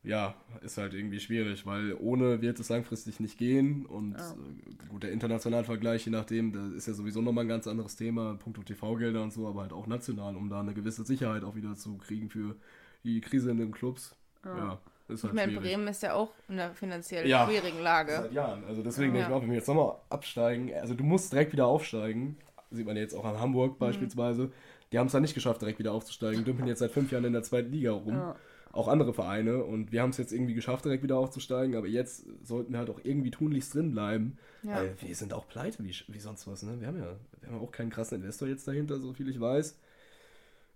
ja, 0.03 0.33
ist 0.63 0.79
halt 0.79 0.95
irgendwie 0.95 1.19
schwierig, 1.19 1.63
weil 1.67 1.93
ohne 1.99 2.41
wird 2.41 2.59
es 2.59 2.69
langfristig 2.69 3.19
nicht 3.19 3.37
gehen. 3.37 3.85
Und 3.85 4.13
Ja. 4.13 4.31
äh, 4.31 4.87
gut, 4.89 5.03
der 5.03 5.11
internationale 5.11 5.63
Vergleich, 5.63 6.03
je 6.05 6.11
nachdem, 6.11 6.51
da 6.53 6.69
ist 6.75 6.87
ja 6.87 6.93
sowieso 6.95 7.21
nochmal 7.21 7.45
ein 7.45 7.47
ganz 7.47 7.67
anderes 7.67 7.95
Thema, 7.97 8.33
punkto 8.33 8.63
TV-Gelder 8.63 9.21
und 9.21 9.31
so, 9.31 9.47
aber 9.47 9.61
halt 9.61 9.73
auch 9.73 9.85
national, 9.85 10.35
um 10.35 10.49
da 10.49 10.59
eine 10.61 10.73
gewisse 10.73 11.03
Sicherheit 11.03 11.43
auch 11.43 11.55
wieder 11.55 11.75
zu 11.75 11.97
kriegen 11.99 12.31
für 12.31 12.55
die 13.03 13.21
Krise 13.21 13.51
in 13.51 13.57
den 13.57 13.71
Clubs. 13.71 14.15
Ja, 14.43 14.79
ist 15.11 15.23
Ich 15.23 15.33
meine, 15.33 15.51
schwierig. 15.51 15.69
Bremen 15.69 15.87
ist 15.87 16.03
ja 16.03 16.13
auch 16.13 16.31
in 16.49 16.59
einer 16.59 16.73
finanziell 16.73 17.27
Ja. 17.27 17.45
schwierigen 17.45 17.79
Lage. 17.81 18.11
Seit 18.23 18.33
Jahren. 18.33 18.63
Also 18.65 18.81
deswegen 18.83 19.13
Ja. 19.15 19.21
denke 19.21 19.29
ich 19.31 19.35
auch, 19.37 19.41
wenn 19.41 19.49
wir 19.49 19.57
jetzt 19.57 19.67
nochmal 19.67 19.95
absteigen, 20.09 20.71
also 20.73 20.93
du 20.93 21.03
musst 21.03 21.31
direkt 21.31 21.51
wieder 21.53 21.65
aufsteigen. 21.67 22.37
Sieht 22.71 22.85
man 22.85 22.95
jetzt 22.97 23.13
auch 23.13 23.25
an 23.25 23.35
Mhm. 23.35 23.39
Hamburg 23.41 23.79
beispielsweise. 23.79 24.51
Die 24.91 24.99
haben 24.99 25.07
es 25.07 25.13
dann 25.13 25.21
nicht 25.21 25.33
geschafft, 25.33 25.61
direkt 25.61 25.79
wieder 25.79 25.91
aufzusteigen. 25.93 26.43
Dümpeln 26.45 26.67
jetzt 26.67 26.79
seit 26.79 26.91
fünf 26.91 27.11
Jahren 27.11 27.25
in 27.25 27.33
der 27.33 27.43
zweiten 27.43 27.71
Liga 27.71 27.91
rum. 27.91 28.13
Ja. 28.13 28.35
Auch 28.73 28.87
andere 28.87 29.13
Vereine. 29.13 29.63
Und 29.65 29.91
wir 29.91 30.01
haben 30.01 30.11
es 30.11 30.17
jetzt 30.17 30.31
irgendwie 30.31 30.53
geschafft, 30.53 30.85
direkt 30.85 31.03
wieder 31.03 31.17
aufzusteigen. 31.17 31.75
Aber 31.75 31.87
jetzt 31.87 32.25
sollten 32.45 32.71
wir 32.71 32.79
halt 32.79 32.89
auch 32.89 32.99
irgendwie 33.03 33.31
tunlichst 33.31 33.73
drin 33.75 33.91
bleiben. 33.91 34.37
Weil 34.63 34.95
wir 35.01 35.15
sind 35.15 35.33
auch 35.33 35.47
pleite, 35.47 35.83
wie, 35.83 35.93
wie 36.07 36.19
sonst 36.19 36.47
was. 36.47 36.63
Ne? 36.63 36.79
Wir, 36.79 36.87
haben 36.87 36.97
ja, 36.97 37.15
wir 37.41 37.49
haben 37.49 37.57
ja 37.57 37.61
auch 37.61 37.71
keinen 37.71 37.89
krassen 37.89 38.19
Investor 38.21 38.47
jetzt 38.47 38.65
dahinter, 38.67 38.99
so 38.99 39.11
viel 39.13 39.27
ich 39.29 39.39
weiß. 39.41 39.77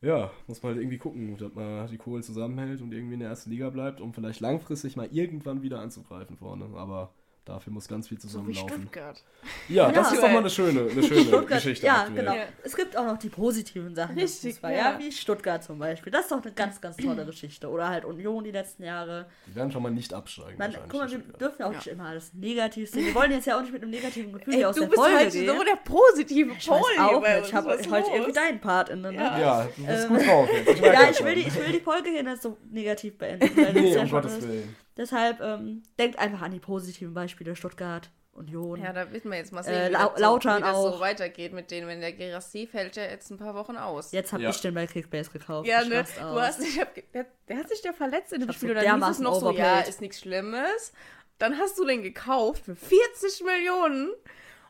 Ja, 0.06 0.30
muss 0.45 0.62
man 0.62 0.74
halt 0.74 0.82
irgendwie 0.82 0.99
gucken, 0.99 1.36
dass 1.36 1.51
man 1.56 1.88
die 1.88 1.97
Kohlen 1.97 2.22
zusammenhält 2.22 2.80
und 2.80 2.93
irgendwie 2.93 3.16
in 3.16 3.22
der 3.22 3.30
ersten 3.30 3.49
Liga 3.49 3.72
bleibt, 3.72 3.99
um 4.01 4.14
vielleicht 4.14 4.39
langfristig 4.39 4.95
mal 4.95 5.10
irgendwann 5.12 5.64
wieder 5.64 5.80
anzugreifen 5.80 6.38
vorne. 6.38 6.66
Aber 6.78 7.12
dafür 7.46 7.72
muss 7.72 7.88
ganz 7.88 8.08
viel 8.08 8.20
So 8.20 8.28
wie 8.28 8.54
zusammenlaufen. 8.54 8.70
Stuttgart. 8.82 9.24
Ja, 9.70 9.86
Ja. 9.88 9.91
das 9.91 10.12
ist 10.12 10.22
doch 10.24 10.30
mal 10.30 10.38
eine 10.39 10.50
schöne, 10.50 10.82
eine 10.89 11.04
schöne 11.04 11.22
Stuttgart, 11.22 11.48
Geschichte. 11.48 11.86
ja, 11.86 12.02
aktuell. 12.02 12.16
genau. 12.26 12.36
Es 12.64 12.76
gibt 12.76 12.98
auch 12.98 13.06
noch 13.06 13.18
die 13.18 13.30
positiven 13.30 13.93
Sachen. 13.96 14.18
Richtig, 14.18 14.54
Fußball, 14.54 14.72
ja. 14.74 14.78
ja. 14.93 15.00
Wie 15.00 15.12
Stuttgart 15.12 15.64
zum 15.64 15.78
Beispiel. 15.80 16.12
Das 16.12 16.24
ist 16.24 16.32
doch 16.32 16.41
eine 16.43 16.52
ganz, 16.54 16.82
ganz 16.82 16.98
tolle 16.98 17.26
Geschichte. 17.28 17.70
Oder 17.70 17.89
halt 17.89 18.04
Union 18.06 18.43
die 18.43 18.52
letzten 18.52 18.84
Jahre. 18.84 19.28
Die 19.48 19.56
werden 19.56 19.72
schon 19.72 19.84
mal 19.84 19.91
nicht 19.91 20.14
absteigen. 20.14 20.58
Man, 20.58 20.74
guck 20.89 21.02
mal, 21.02 21.12
wir 21.12 21.20
dürfen 21.20 21.56
ja 21.60 21.66
auch 21.68 21.72
Ja. 21.72 21.78
nicht 21.78 21.88
immer 21.88 22.06
alles 22.06 22.34
negativ 22.34 22.89
sehen. 22.89 23.06
Wir 23.06 23.16
wollen 23.16 23.32
jetzt 23.32 23.46
ja 23.46 23.58
auch 23.58 23.62
nicht 23.62 23.74
mit 23.74 23.82
einem 23.84 23.91
negativen 23.91 24.34
Gefühl 24.34 24.54
Ey, 24.54 24.60
hier 24.60 24.70
aus 24.70 24.76
du 24.76 24.82
der 24.82 24.88
bist 24.89 25.02
Folge 25.02 25.18
heute 25.18 25.32
gehen. 25.32 25.48
so 25.48 25.64
der 25.64 25.76
positive 25.84 26.52
ich 26.58 26.68
Pol 26.68 26.78
weiß 26.80 26.86
hier 26.93 27.04
auch. 27.04 27.46
Ich 27.48 27.54
habe 27.54 27.70
heute 27.70 27.89
los? 27.89 28.08
irgendwie 28.14 28.34
deinen 28.34 28.60
Part 28.60 28.89
inne. 28.89 29.12
Ne? 29.12 29.16
Ja. 29.18 29.39
Ja, 29.39 29.68
du 29.78 29.84
bist 29.86 30.04
Ähm, 30.06 30.10
gut 30.18 30.28
drauf 30.28 30.50
jetzt. 30.52 30.70
Ich 30.70 30.82
Ja, 30.86 31.10
ich 31.12 31.24
will, 31.24 31.36
die, 31.36 31.41
ich 31.41 31.56
will 31.56 31.72
die 31.72 31.80
Folge 31.80 32.10
hier 32.10 32.24
nicht 32.24 32.41
so 32.41 32.58
negativ 32.72 33.18
beenden. 33.18 33.50
Weil 33.56 33.74
Nee, 33.74 33.98
um 33.98 34.10
Gottes. 34.10 34.41
Willen. 34.41 34.76
Deshalb 34.98 35.41
ähm, 35.41 35.84
denkt 36.00 36.18
einfach 36.20 36.41
an 36.41 36.52
die 36.52 36.60
positiven 36.60 37.14
Beispiele 37.14 37.56
Stuttgart, 37.56 38.10
Union. 38.32 38.82
Ja, 38.82 38.91
da 38.91 39.12
wissen 39.14 39.32
wir 39.32 39.38
jetzt 39.38 39.54
mal 39.54 39.64
sehen, 39.64 39.74
Äh, 39.74 39.89
wie, 39.89 39.93
das 39.93 40.02
so, 40.04 40.10
wie 40.18 40.62
das 40.62 40.76
so 40.82 40.88
auch. 40.89 41.00
weitergeht 41.00 41.54
mit 41.54 41.72
denen, 41.72 41.88
wenn 41.88 42.02
der 42.02 42.12
Gerassi 42.12 42.68
fällt 42.68 42.98
ja 42.98 43.04
jetzt 43.04 43.30
ein 43.32 43.38
paar 43.38 43.56
Wochen 43.56 43.78
aus. 43.78 44.12
Jetzt 44.12 44.34
habe 44.34 44.43
Ja. 44.43 44.50
ich 44.50 44.60
den 44.60 44.74
bei 44.74 44.86
Kickbase 44.88 45.32
gekauft. 45.32 45.68
Ja, 45.68 45.82
Ich 45.84 45.89
ne? 45.89 46.04
Du 46.20 46.22
aus. 46.22 46.41
hast 46.41 46.62
dich, 46.62 46.82
der, 47.14 47.26
der 47.48 47.58
hat 47.58 47.70
sich 47.70 47.82
ja 47.84 47.93
verletzt 47.93 48.34
in 48.34 48.41
dem 48.41 48.50
hab 48.50 48.56
Spiel 48.56 48.72
und 48.72 48.76
dann 48.84 49.02
hieß 49.06 49.10
es 49.16 49.20
noch 49.20 49.39
so, 49.39 49.52
ja, 49.52 49.80
ist 49.80 50.02
nichts 50.02 50.20
Schlimmes. 50.20 50.91
Dann 51.38 51.58
hast 51.58 51.78
du 51.80 51.86
den 51.86 52.04
gekauft 52.04 52.66
für 52.66 52.76
40 52.76 53.43
Millionen 53.46 54.12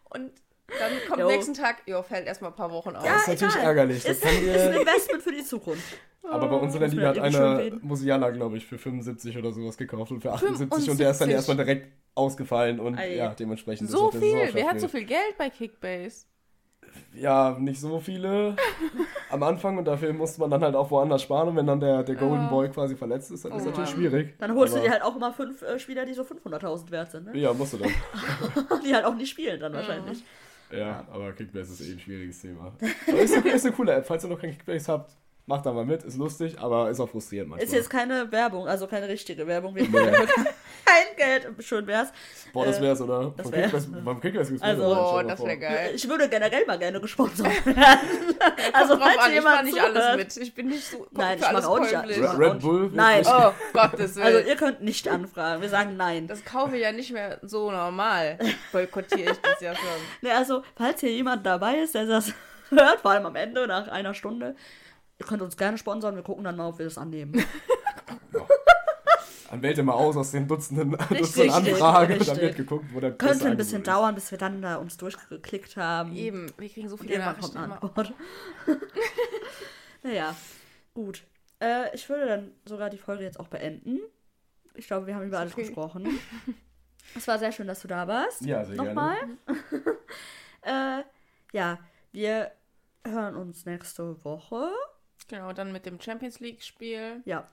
und 0.09 0.31
dann 0.67 0.91
kommt 1.07 1.19
Jo. 1.21 1.27
nächsten 1.27 1.53
Tag, 1.53 1.83
jo, 1.85 2.01
fällt 2.01 2.25
erstmal 2.27 2.51
ein 2.51 2.55
paar 2.55 2.71
Wochen 2.71 2.95
aus. 2.95 3.03
Das 3.03 3.21
ist 3.21 3.27
natürlich 3.27 3.55
egal. 3.55 3.65
ärgerlich. 3.67 4.03
Das 4.03 4.11
Ist, 4.17 4.23
kann 4.23 4.33
ist 4.45 4.61
ein 4.67 4.73
Investment 4.73 5.23
für 5.23 5.31
die 5.31 5.43
Zukunft. 5.43 5.97
aber 6.23 6.47
bei 6.47 6.55
uns 6.55 6.73
in 6.73 6.79
der 6.79 6.89
Liga 6.89 7.01
man 7.13 7.15
hat 7.15 7.19
einer. 7.19 7.77
Musiala, 7.81 8.29
glaube 8.31 8.57
ich, 8.57 8.65
für 8.65 8.77
75 8.77 9.37
oder 9.37 9.51
sowas 9.51 9.77
gekauft 9.77 10.11
und 10.11 10.21
für 10.21 10.31
78 10.33 10.89
und 10.89 10.99
der 10.99 11.11
ist 11.11 11.21
dann 11.21 11.29
75. 11.29 11.29
erstmal 11.35 11.57
direkt 11.57 11.87
ausgefallen 12.15 12.79
und 12.79 12.97
Ei. 12.97 13.15
ja, 13.15 13.29
dementsprechend 13.33 13.89
so 13.89 14.09
ist 14.09 14.17
viel, 14.19 14.49
wer 14.53 14.67
hat 14.69 14.79
so 14.79 14.87
viel 14.87 15.03
Geld 15.05 15.37
bei 15.37 15.49
Kickbase? 15.49 16.25
Ja, 17.13 17.57
nicht 17.59 17.79
so 17.81 17.99
viele 17.99 18.55
am 19.29 19.43
Anfang 19.43 19.77
und 19.77 19.83
dafür 19.85 20.13
musste 20.13 20.39
man 20.39 20.49
dann 20.49 20.61
halt 20.63 20.75
auch 20.75 20.89
woanders 20.91 21.21
sparen 21.23 21.49
und 21.49 21.55
wenn 21.57 21.67
dann 21.67 21.81
der, 21.81 22.03
der 22.03 22.15
Golden 22.15 22.43
Ja. 22.43 22.49
Boy 22.49 22.69
quasi 22.69 22.95
verletzt 22.95 23.31
ist, 23.31 23.43
dann 23.43 23.51
Oh 23.51 23.57
ist 23.57 23.65
natürlich 23.65 23.89
Mann. 23.89 23.97
schwierig. 23.99 24.35
Dann 24.39 24.55
holst 24.55 24.73
aber, 24.73 24.81
du 24.81 24.87
dir 24.87 24.93
halt 24.93 25.03
auch 25.03 25.15
immer 25.17 25.33
fünf 25.33 25.61
äh, 25.61 25.77
Spieler, 25.77 26.05
die 26.05 26.13
so 26.13 26.21
500.000 26.23 26.91
wert 26.91 27.11
sind. 27.11 27.25
Ne? 27.25 27.37
Ja, 27.37 27.51
musst 27.53 27.73
du 27.73 27.77
dann. 27.79 27.91
Die 28.85 28.93
halt 28.95 29.03
auch 29.03 29.15
nicht 29.15 29.29
spielen 29.29 29.59
dann 29.59 29.73
wahrscheinlich. 29.73 30.23
Ja, 30.71 31.05
aber 31.11 31.33
Kickbase 31.33 31.73
ist 31.73 31.81
eh 31.81 31.93
ein 31.93 31.99
schwieriges 31.99 32.41
Thema. 32.41 32.73
Aber 33.07 33.19
ist, 33.19 33.35
eine, 33.35 33.49
ist 33.51 33.65
eine 33.65 33.75
coole 33.75 33.93
App. 33.93 34.05
Falls 34.05 34.23
ihr 34.23 34.29
noch 34.29 34.39
kein 34.39 34.51
Kickbase 34.51 34.91
habt, 34.91 35.15
macht 35.47 35.65
da 35.65 35.71
mal 35.71 35.85
mit. 35.85 36.03
Ist 36.03 36.17
lustig, 36.17 36.57
aber 36.59 36.89
ist 36.89 36.99
auch 36.99 37.09
frustrierend 37.09 37.49
manchmal. 37.49 37.65
Ist 37.65 37.73
jetzt 37.73 37.89
keine 37.89 38.31
Werbung, 38.31 38.67
also 38.67 38.87
keine 38.87 39.07
richtige 39.07 39.45
Werbung. 39.45 39.75
Wir 39.75 39.85
kein 40.85 41.15
Geld, 41.17 41.47
schön 41.63 41.85
wär's. 41.87 42.09
Boah, 42.53 42.65
das 42.65 42.79
äh, 42.79 42.81
wär's, 42.81 43.01
oder? 43.01 43.33
das 43.37 43.51
wär- 43.51 43.63
Kickbase, 43.63 43.87
beim 43.89 44.21
Kickbase 44.21 44.51
gibt's 44.51 44.63
Also- 44.63 44.83
Oh, 44.85 45.21
das 45.21 45.39
wäre 45.43 45.57
geil. 45.57 45.91
Ich 45.93 46.07
würde 46.07 46.27
generell 46.29 46.65
mal 46.65 46.79
gerne 46.79 46.99
gesponsert 46.99 47.65
werden. 47.65 47.99
also, 48.73 48.97
falls 48.97 49.17
an, 49.17 49.29
ich 49.29 49.35
jemand 49.35 49.55
mache 49.55 49.65
nicht 49.65 49.79
alles 49.81 50.17
mit. 50.17 50.37
Ich 50.37 50.53
bin 50.53 50.67
nicht 50.67 50.83
so 50.89 51.05
Nein, 51.11 51.37
ich 51.39 51.51
mache 51.51 51.67
auch 51.67 51.79
nicht 51.79 51.95
alles. 51.95 52.17
Red, 52.17 52.39
Red 52.39 52.59
Bull? 52.59 52.89
Nein. 52.93 53.23
Oh, 53.27 53.51
Gottes 53.73 54.15
Willen. 54.15 54.25
Also, 54.27 54.39
ihr 54.49 54.55
könnt 54.55 54.81
nicht 54.81 55.07
anfragen. 55.07 55.61
Wir 55.61 55.69
sagen 55.69 55.95
nein. 55.97 56.27
das 56.27 56.43
kaufe 56.43 56.75
ich 56.75 56.83
ja 56.83 56.91
nicht 56.91 57.11
mehr 57.11 57.39
so 57.43 57.71
normal. 57.71 58.37
Boykottiere 58.71 59.31
ich 59.31 59.37
das 59.41 59.61
ja 59.61 59.75
schon. 59.75 59.85
Ne, 60.21 60.33
also, 60.33 60.63
falls 60.75 61.01
hier 61.01 61.11
jemand 61.11 61.45
dabei 61.45 61.77
ist, 61.79 61.93
der 61.95 62.05
das 62.05 62.31
hört, 62.69 63.01
vor 63.01 63.11
allem 63.11 63.25
am 63.25 63.35
Ende, 63.35 63.67
nach 63.67 63.87
einer 63.87 64.13
Stunde, 64.13 64.55
ihr 65.19 65.25
könnt 65.25 65.41
uns 65.41 65.57
gerne 65.57 65.77
sponsern. 65.77 66.15
Wir 66.15 66.23
gucken 66.23 66.43
dann 66.43 66.55
mal, 66.55 66.67
ob 66.67 66.77
wir 66.79 66.85
das 66.85 66.97
annehmen. 66.97 67.43
Dann 69.49 69.61
wählt 69.61 69.77
ihr 69.77 69.83
mal 69.83 69.93
aus 69.93 70.17
aus 70.17 70.31
den 70.31 70.47
Dutzenden, 70.47 70.91
Dutzenden 71.09 71.15
Richtig, 71.17 71.51
Anfragen. 71.53 72.09
Dann 72.09 72.17
richtig. 72.17 72.41
wird 72.41 72.55
geguckt, 72.57 72.85
wo 72.93 72.99
der 72.99 73.13
Könnte 73.13 73.47
ein 73.47 73.55
bisschen 73.55 73.81
ist. 73.81 73.87
dauern, 73.87 74.13
bis 74.15 74.29
wir 74.31 74.37
dann 74.37 74.61
da 74.61 74.75
uns 74.75 74.97
durchgeklickt 74.97 75.77
haben. 75.77 76.13
Eben, 76.15 76.51
wir 76.57 76.67
kriegen 76.67 76.89
so 76.89 76.95
Und 76.95 77.03
viele 77.03 77.23
kommt 77.23 77.37
Nachrichten 77.37 77.57
immer. 77.57 77.83
Antwort. 77.83 78.13
naja, 80.03 80.35
gut. 80.93 81.23
Äh, 81.61 81.95
ich 81.95 82.09
würde 82.09 82.25
dann 82.25 82.51
sogar 82.65 82.89
die 82.89 82.97
Folge 82.97 83.23
jetzt 83.23 83.39
auch 83.39 83.47
beenden. 83.47 84.01
Ich 84.73 84.87
glaube, 84.87 85.07
wir 85.07 85.15
haben 85.15 85.25
über 85.25 85.39
alles 85.39 85.53
okay. 85.53 85.63
gesprochen. 85.63 86.19
Es 87.15 87.27
war 87.27 87.37
sehr 87.37 87.51
schön, 87.51 87.67
dass 87.67 87.81
du 87.81 87.87
da 87.87 88.07
warst. 88.07 88.41
Ja, 88.41 88.65
sehr 88.65 88.75
Nochmal. 88.75 89.15
gerne. 90.65 91.01
äh, 91.01 91.03
ja, 91.53 91.77
wir 92.11 92.51
hören 93.05 93.35
uns 93.35 93.65
nächste 93.65 94.21
Woche. 94.25 94.71
Genau, 95.27 95.53
dann 95.53 95.71
mit 95.71 95.85
dem 95.85 95.99
Champions 95.99 96.39
League-Spiel 96.39 97.21
Ja, 97.25 97.47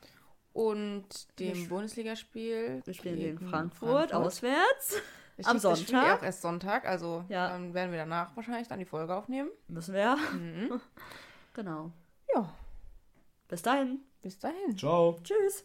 und 0.52 1.06
dem 1.38 1.68
Bundesligaspiel. 1.68 2.82
wir 2.84 2.94
spielen 2.94 3.16
gegen 3.18 3.40
Frankfurt, 3.48 4.12
auswärts. 4.12 4.96
Richtig, 5.38 5.46
am 5.46 5.60
Das 5.60 5.80
Spiel 5.80 5.94
Sonntag. 5.94 6.18
auch 6.18 6.22
erst 6.22 6.42
Sonntag, 6.42 6.84
also 6.86 7.24
Ja. 7.28 7.48
dann 7.48 7.72
werden 7.74 7.90
wir 7.92 7.98
danach 7.98 8.36
wahrscheinlich 8.36 8.68
dann 8.68 8.78
die 8.78 8.84
Folge 8.84 9.14
aufnehmen. 9.14 9.50
Müssen 9.68 9.94
wir. 9.94 10.16
Mhm. 10.34 10.80
Genau. 11.54 11.92
Ja, 12.34 12.50
Bis 13.48 13.60
dahin. 13.60 14.00
bis 14.22 14.38
dahin. 14.38 14.76
Ciao. 14.78 15.18
Tschüss. 15.22 15.64